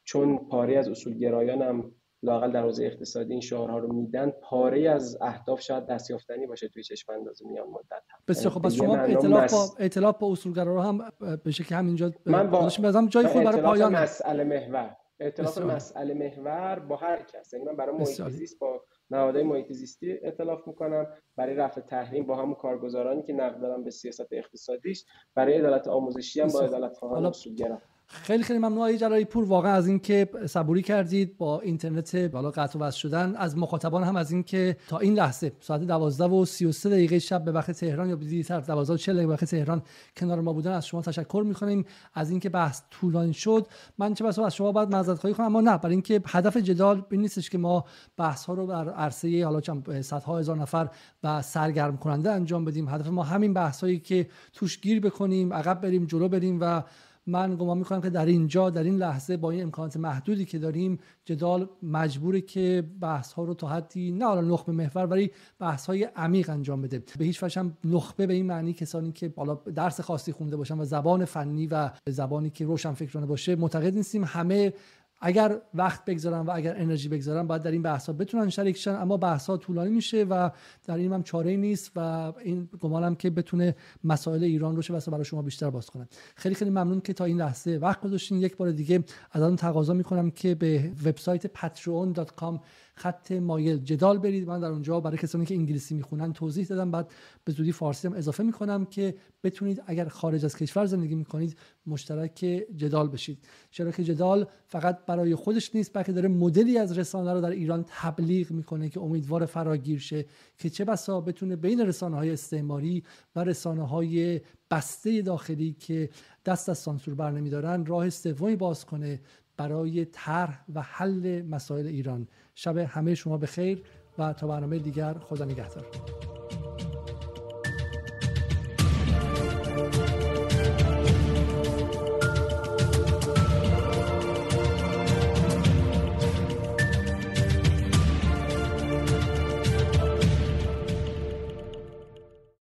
چون 0.10 0.48
پاره 0.48 0.78
از 0.78 0.88
اصولگرایان 0.88 1.62
هم 1.62 1.92
لاقل 2.24 2.52
در 2.52 2.64
حوزه 2.64 2.86
اقتصادی 2.86 3.32
این 3.32 3.42
شعارها 3.42 3.78
رو 3.78 3.94
میدن 3.94 4.30
پاره 4.30 4.90
از 4.90 5.18
اهداف 5.22 5.62
شاید 5.62 5.86
دستیافتنی 5.86 6.48
باشه 6.48 6.68
توی 6.68 6.84
چشم 6.84 7.14
انداز 7.14 7.46
میان 7.46 7.68
مدت. 7.68 8.04
بسیار 8.28 8.54
خب 8.54 8.70
شما 8.70 8.98
اطلاف 8.98 9.54
با 9.54 9.76
اطلاف 9.80 10.18
با 10.18 10.32
اصولگرا 10.32 10.76
رو 10.76 10.82
هم 10.82 11.12
به 11.44 11.52
شکل 11.52 11.76
همینجا 11.76 12.12
من 12.26 12.50
با 12.50 12.66
بزنم 12.66 13.08
جای 13.08 13.28
خود 13.28 13.44
برای 13.44 13.62
پایان. 13.62 13.96
مسئله 13.96 14.44
محور. 14.44 14.96
اطلاف 15.20 15.58
مسئله 15.58 16.14
محور 16.14 16.80
با 16.80 16.96
هر 16.96 17.24
کس. 17.24 17.54
یعنی 17.54 17.66
من 17.66 17.76
برای 17.76 17.96
محیط 17.96 18.30
زیست 18.30 18.60
با 18.60 18.82
نهادهای 19.12 19.44
محیط 19.44 19.72
زیستی 19.72 20.20
اطلاف 20.24 20.68
می‌کنم. 20.68 21.08
برای 21.36 21.56
رفع 21.56 21.82
تحریم 21.82 22.26
با 22.26 22.36
همون 22.36 22.56
کارگزارانی 22.56 23.24
که 23.24 23.34
نقد 23.34 23.62
دارن 23.62 23.84
به 23.84 23.92
سیاست 23.92 24.28
اقتصادیش. 24.34 25.06
برای 25.36 25.58
عدالت 25.58 25.88
آموزشی 25.88 26.42
هم 26.42 26.48
با 26.48 26.62
عدالت 26.62 26.98
خواهان 26.98 27.26
اصولگرا. 27.26 27.82
خیلی 28.12 28.44
خیلی 28.44 28.60
ممنون 28.60 28.78
آقای 28.78 28.98
جلالی 28.98 29.26
پور. 29.26 29.46
واقعا 29.46 29.74
از 29.74 29.88
اینکه 29.88 30.30
صبوری 30.46 30.82
کردید 30.82 31.38
با 31.38 31.60
اینترنت 31.60 32.16
بالا 32.16 32.52
قطع 32.52 32.80
و 32.80 32.82
وصل 32.82 32.98
شدن 32.98 33.36
از 33.36 33.58
مخاطبان 33.58 34.04
هم 34.04 34.16
از 34.16 34.32
اینکه 34.32 34.78
تا 34.88 34.98
این 34.98 35.14
لحظه 35.14 35.52
ساعت 35.60 35.82
12 35.82 36.26
و 36.26 36.46
33 36.46 36.90
دقیقه 36.90 37.20
شب 37.20 37.44
به 37.44 37.52
وقت 37.52 37.72
تهران 37.72 38.10
یا 38.10 38.16
دیرتر 38.16 38.60
12 38.60 38.94
و 38.94 38.98
40 38.98 39.16
دقیقه 39.16 39.28
به 39.28 39.34
وقت 39.34 39.46
تهران 39.46 39.82
کنار 40.18 40.42
ما 40.42 40.54
بودن 40.54 40.72
از 40.72 40.88
شما 40.88 41.02
تشکر 41.02 41.44
می‌کنیم. 41.46 41.86
از 42.14 42.30
اینکه 42.30 42.50
بحث 42.50 42.82
طولانی 42.92 43.34
شد 43.34 43.68
من 43.98 44.14
چه 44.14 44.24
بسا 44.24 44.46
از 44.46 44.56
شما 44.56 44.72
باید 44.72 44.90
معذرت 44.90 45.20
خواهی 45.20 45.34
کنم 45.34 45.46
اما 45.46 45.62
نه 45.62 45.78
برای 45.78 45.94
اینکه 45.94 46.22
هدف 46.28 46.58
جدال 46.58 47.06
این 47.12 47.22
نیستش 47.22 47.50
که 47.50 47.58
ما 47.58 47.86
بحث 48.18 48.46
ها 48.46 48.54
رو 48.54 48.68
بر 48.68 48.90
عرصه 48.90 49.46
حالا 49.46 49.62
چند 49.62 50.02
صدها 50.02 50.40
هزار 50.40 50.58
نفر 50.58 50.90
و 51.24 51.42
سرگرم 51.42 51.98
کننده 51.98 52.32
انجام 52.32 52.66
بدیم. 52.66 52.90
هدف 52.90 53.08
ما 53.08 53.24
همین 53.24 53.54
بحث 53.54 53.82
هایی 53.82 54.00
که 54.00 54.30
توش 54.54 54.82
گیر 54.82 55.00
بکنیم 55.00 55.54
عقب 55.54 55.82
بریم 55.82 56.06
جلو 56.06 56.28
بریم 56.30 56.58
و 56.62 56.84
من 57.30 57.56
گمان 57.56 57.78
می‌کنم 57.78 58.02
که 58.02 58.10
در 58.10 58.26
اینجا 58.26 58.70
در 58.70 58.84
این 58.84 58.96
لحظه 58.96 59.38
با 59.38 59.52
این 59.52 59.64
امکانات 59.64 59.98
محدودی 59.98 60.46
که 60.46 60.60
داریم 60.60 61.00
جدال 61.26 61.70
مجبوره 61.84 62.42
که 62.42 62.84
بحث 63.02 63.34
ها 63.34 63.44
رو 63.44 63.54
تا 63.54 63.68
حدی 63.68 64.12
نه 64.12 64.26
حالا 64.26 64.42
نخبه 64.42 64.72
محور 64.72 65.06
ولی 65.06 65.32
بحث 65.60 65.86
های 65.86 66.04
عمیق 66.04 66.50
انجام 66.50 66.82
بده. 66.82 67.04
به 67.20 67.26
هیچ 67.26 67.44
وجه 67.44 67.72
نخبه 67.84 68.28
به 68.28 68.34
این 68.34 68.46
معنی 68.46 68.74
کسانی 68.74 69.12
که 69.12 69.30
بالا 69.30 69.56
درس 69.56 70.02
خاصی 70.02 70.32
خونده 70.32 70.58
باشن 70.58 70.80
و 70.80 70.86
زبان 70.86 71.26
فنی 71.26 71.68
و 71.68 71.90
زبانی 72.10 72.50
که 72.50 72.66
روشن 72.66 72.94
فکرانه 72.94 73.28
باشه 73.28 73.56
معتقد 73.56 73.96
نیستیم. 73.96 74.24
همه 74.24 74.74
اگر 75.22 75.62
وقت 75.74 76.06
بگذارن 76.06 76.40
و 76.40 76.52
اگر 76.56 76.76
انرژی 76.78 77.10
بگذارن 77.10 77.48
باید 77.48 77.62
در 77.62 77.72
این 77.72 77.82
بحث 77.82 78.10
بتونن 78.10 78.50
شریک 78.50 78.78
شن. 78.78 78.96
اما 78.96 79.18
بحث 79.18 79.50
طولانی 79.50 79.92
میشه 79.92 80.24
و 80.24 80.50
در 80.86 80.96
این 80.96 81.14
هم 81.14 81.24
چاره 81.24 81.56
نیست 81.56 81.92
و 81.96 82.00
این 82.44 82.70
گمانم 82.80 83.16
که 83.16 83.30
بتونه 83.30 83.76
مسائل 84.04 84.44
ایران 84.44 84.76
رو 84.76 84.82
چه 84.82 84.94
برای 84.94 85.26
شما 85.26 85.42
بیشتر 85.42 85.70
باز 85.70 85.90
کنه. 85.90 86.08
خیلی 86.36 86.56
خیلی 86.56 86.72
ممنون 86.72 87.02
که 87.02 87.14
تا 87.14 87.26
این 87.26 87.38
لحظه 87.38 87.80
وقت 87.82 88.02
گذاشتین. 88.02 88.42
یک 88.42 88.58
بار 88.58 88.72
دیگه 88.72 89.04
از 89.32 89.42
آن 89.42 89.56
تقاضا 89.56 89.94
می‌کنم 89.94 90.32
که 90.32 90.56
به 90.56 90.92
وبسایت 91.06 91.48
patreon.com 91.48 92.60
خط 93.00 93.32
مایل 93.32 93.78
جدال 93.78 94.18
برید. 94.18 94.48
من 94.48 94.60
در 94.60 94.68
اونجا 94.68 95.00
برای 95.00 95.18
کسانی 95.18 95.46
که 95.46 95.56
انگلیسی 95.56 95.96
می‌خونن 95.96 96.34
توضیح 96.34 96.66
دادم. 96.66 96.92
بعد 96.92 97.12
به 97.44 97.52
زودی 97.52 97.72
فارسی 97.72 98.08
هم 98.08 98.14
اضافه 98.14 98.44
می‌کنم 98.44 98.86
که 98.86 99.16
بتونید 99.44 99.84
اگر 99.86 100.08
خارج 100.08 100.46
از 100.46 100.56
کشور 100.56 100.86
زندگی 100.86 101.16
می‌کنید 101.16 101.58
مشترک 101.88 102.64
جدال 102.76 103.08
بشید. 103.08 103.38
شراک 103.72 104.02
جدال 104.02 104.48
فقط 104.68 105.06
برای 105.06 105.36
خودش 105.36 105.76
نیست 105.76 105.94
بلکه 105.94 106.12
داره 106.12 106.30
مدلی 106.30 106.78
از 106.78 106.98
رسانه 106.98 107.34
رو 107.34 107.42
در 107.42 107.50
ایران 107.50 107.86
تبلیغ 107.88 108.52
می‌کنه 108.52 108.90
که 108.90 109.00
امیدوار 109.00 109.46
فراگیر 109.46 110.00
شه 110.00 110.26
که 110.58 110.70
چه 110.70 110.86
بسا 110.86 111.22
بتونه 111.22 111.56
بین 111.56 111.80
رسانه 111.80 112.16
های 112.16 112.32
استعماری 112.32 113.04
و 113.36 113.44
رسانه 113.44 113.88
های 113.88 114.42
بسته 114.72 115.22
داخلی 115.22 115.74
که 115.80 116.10
دست 116.46 116.70
از 116.70 116.78
سانسور 116.78 117.16
بر 117.16 117.32
نمیدارن 117.32 117.86
راه 117.86 118.10
سومی 118.10 118.56
باز 118.56 118.86
کنه 118.86 119.22
برای 119.60 120.06
طرح 120.06 120.66
و 120.76 120.82
حل 120.82 121.42
مسائل 121.42 121.88
ایران. 121.88 122.28
شب 122.56 122.78
همه 122.78 123.16
شما 123.16 123.38
به 123.38 123.48
خیر 123.48 123.84
و 124.18 124.34
تا 124.34 124.48
برنامه 124.48 124.80
دیگر 124.80 125.14
خدا 125.14 125.46
نگهدار. 125.46 125.86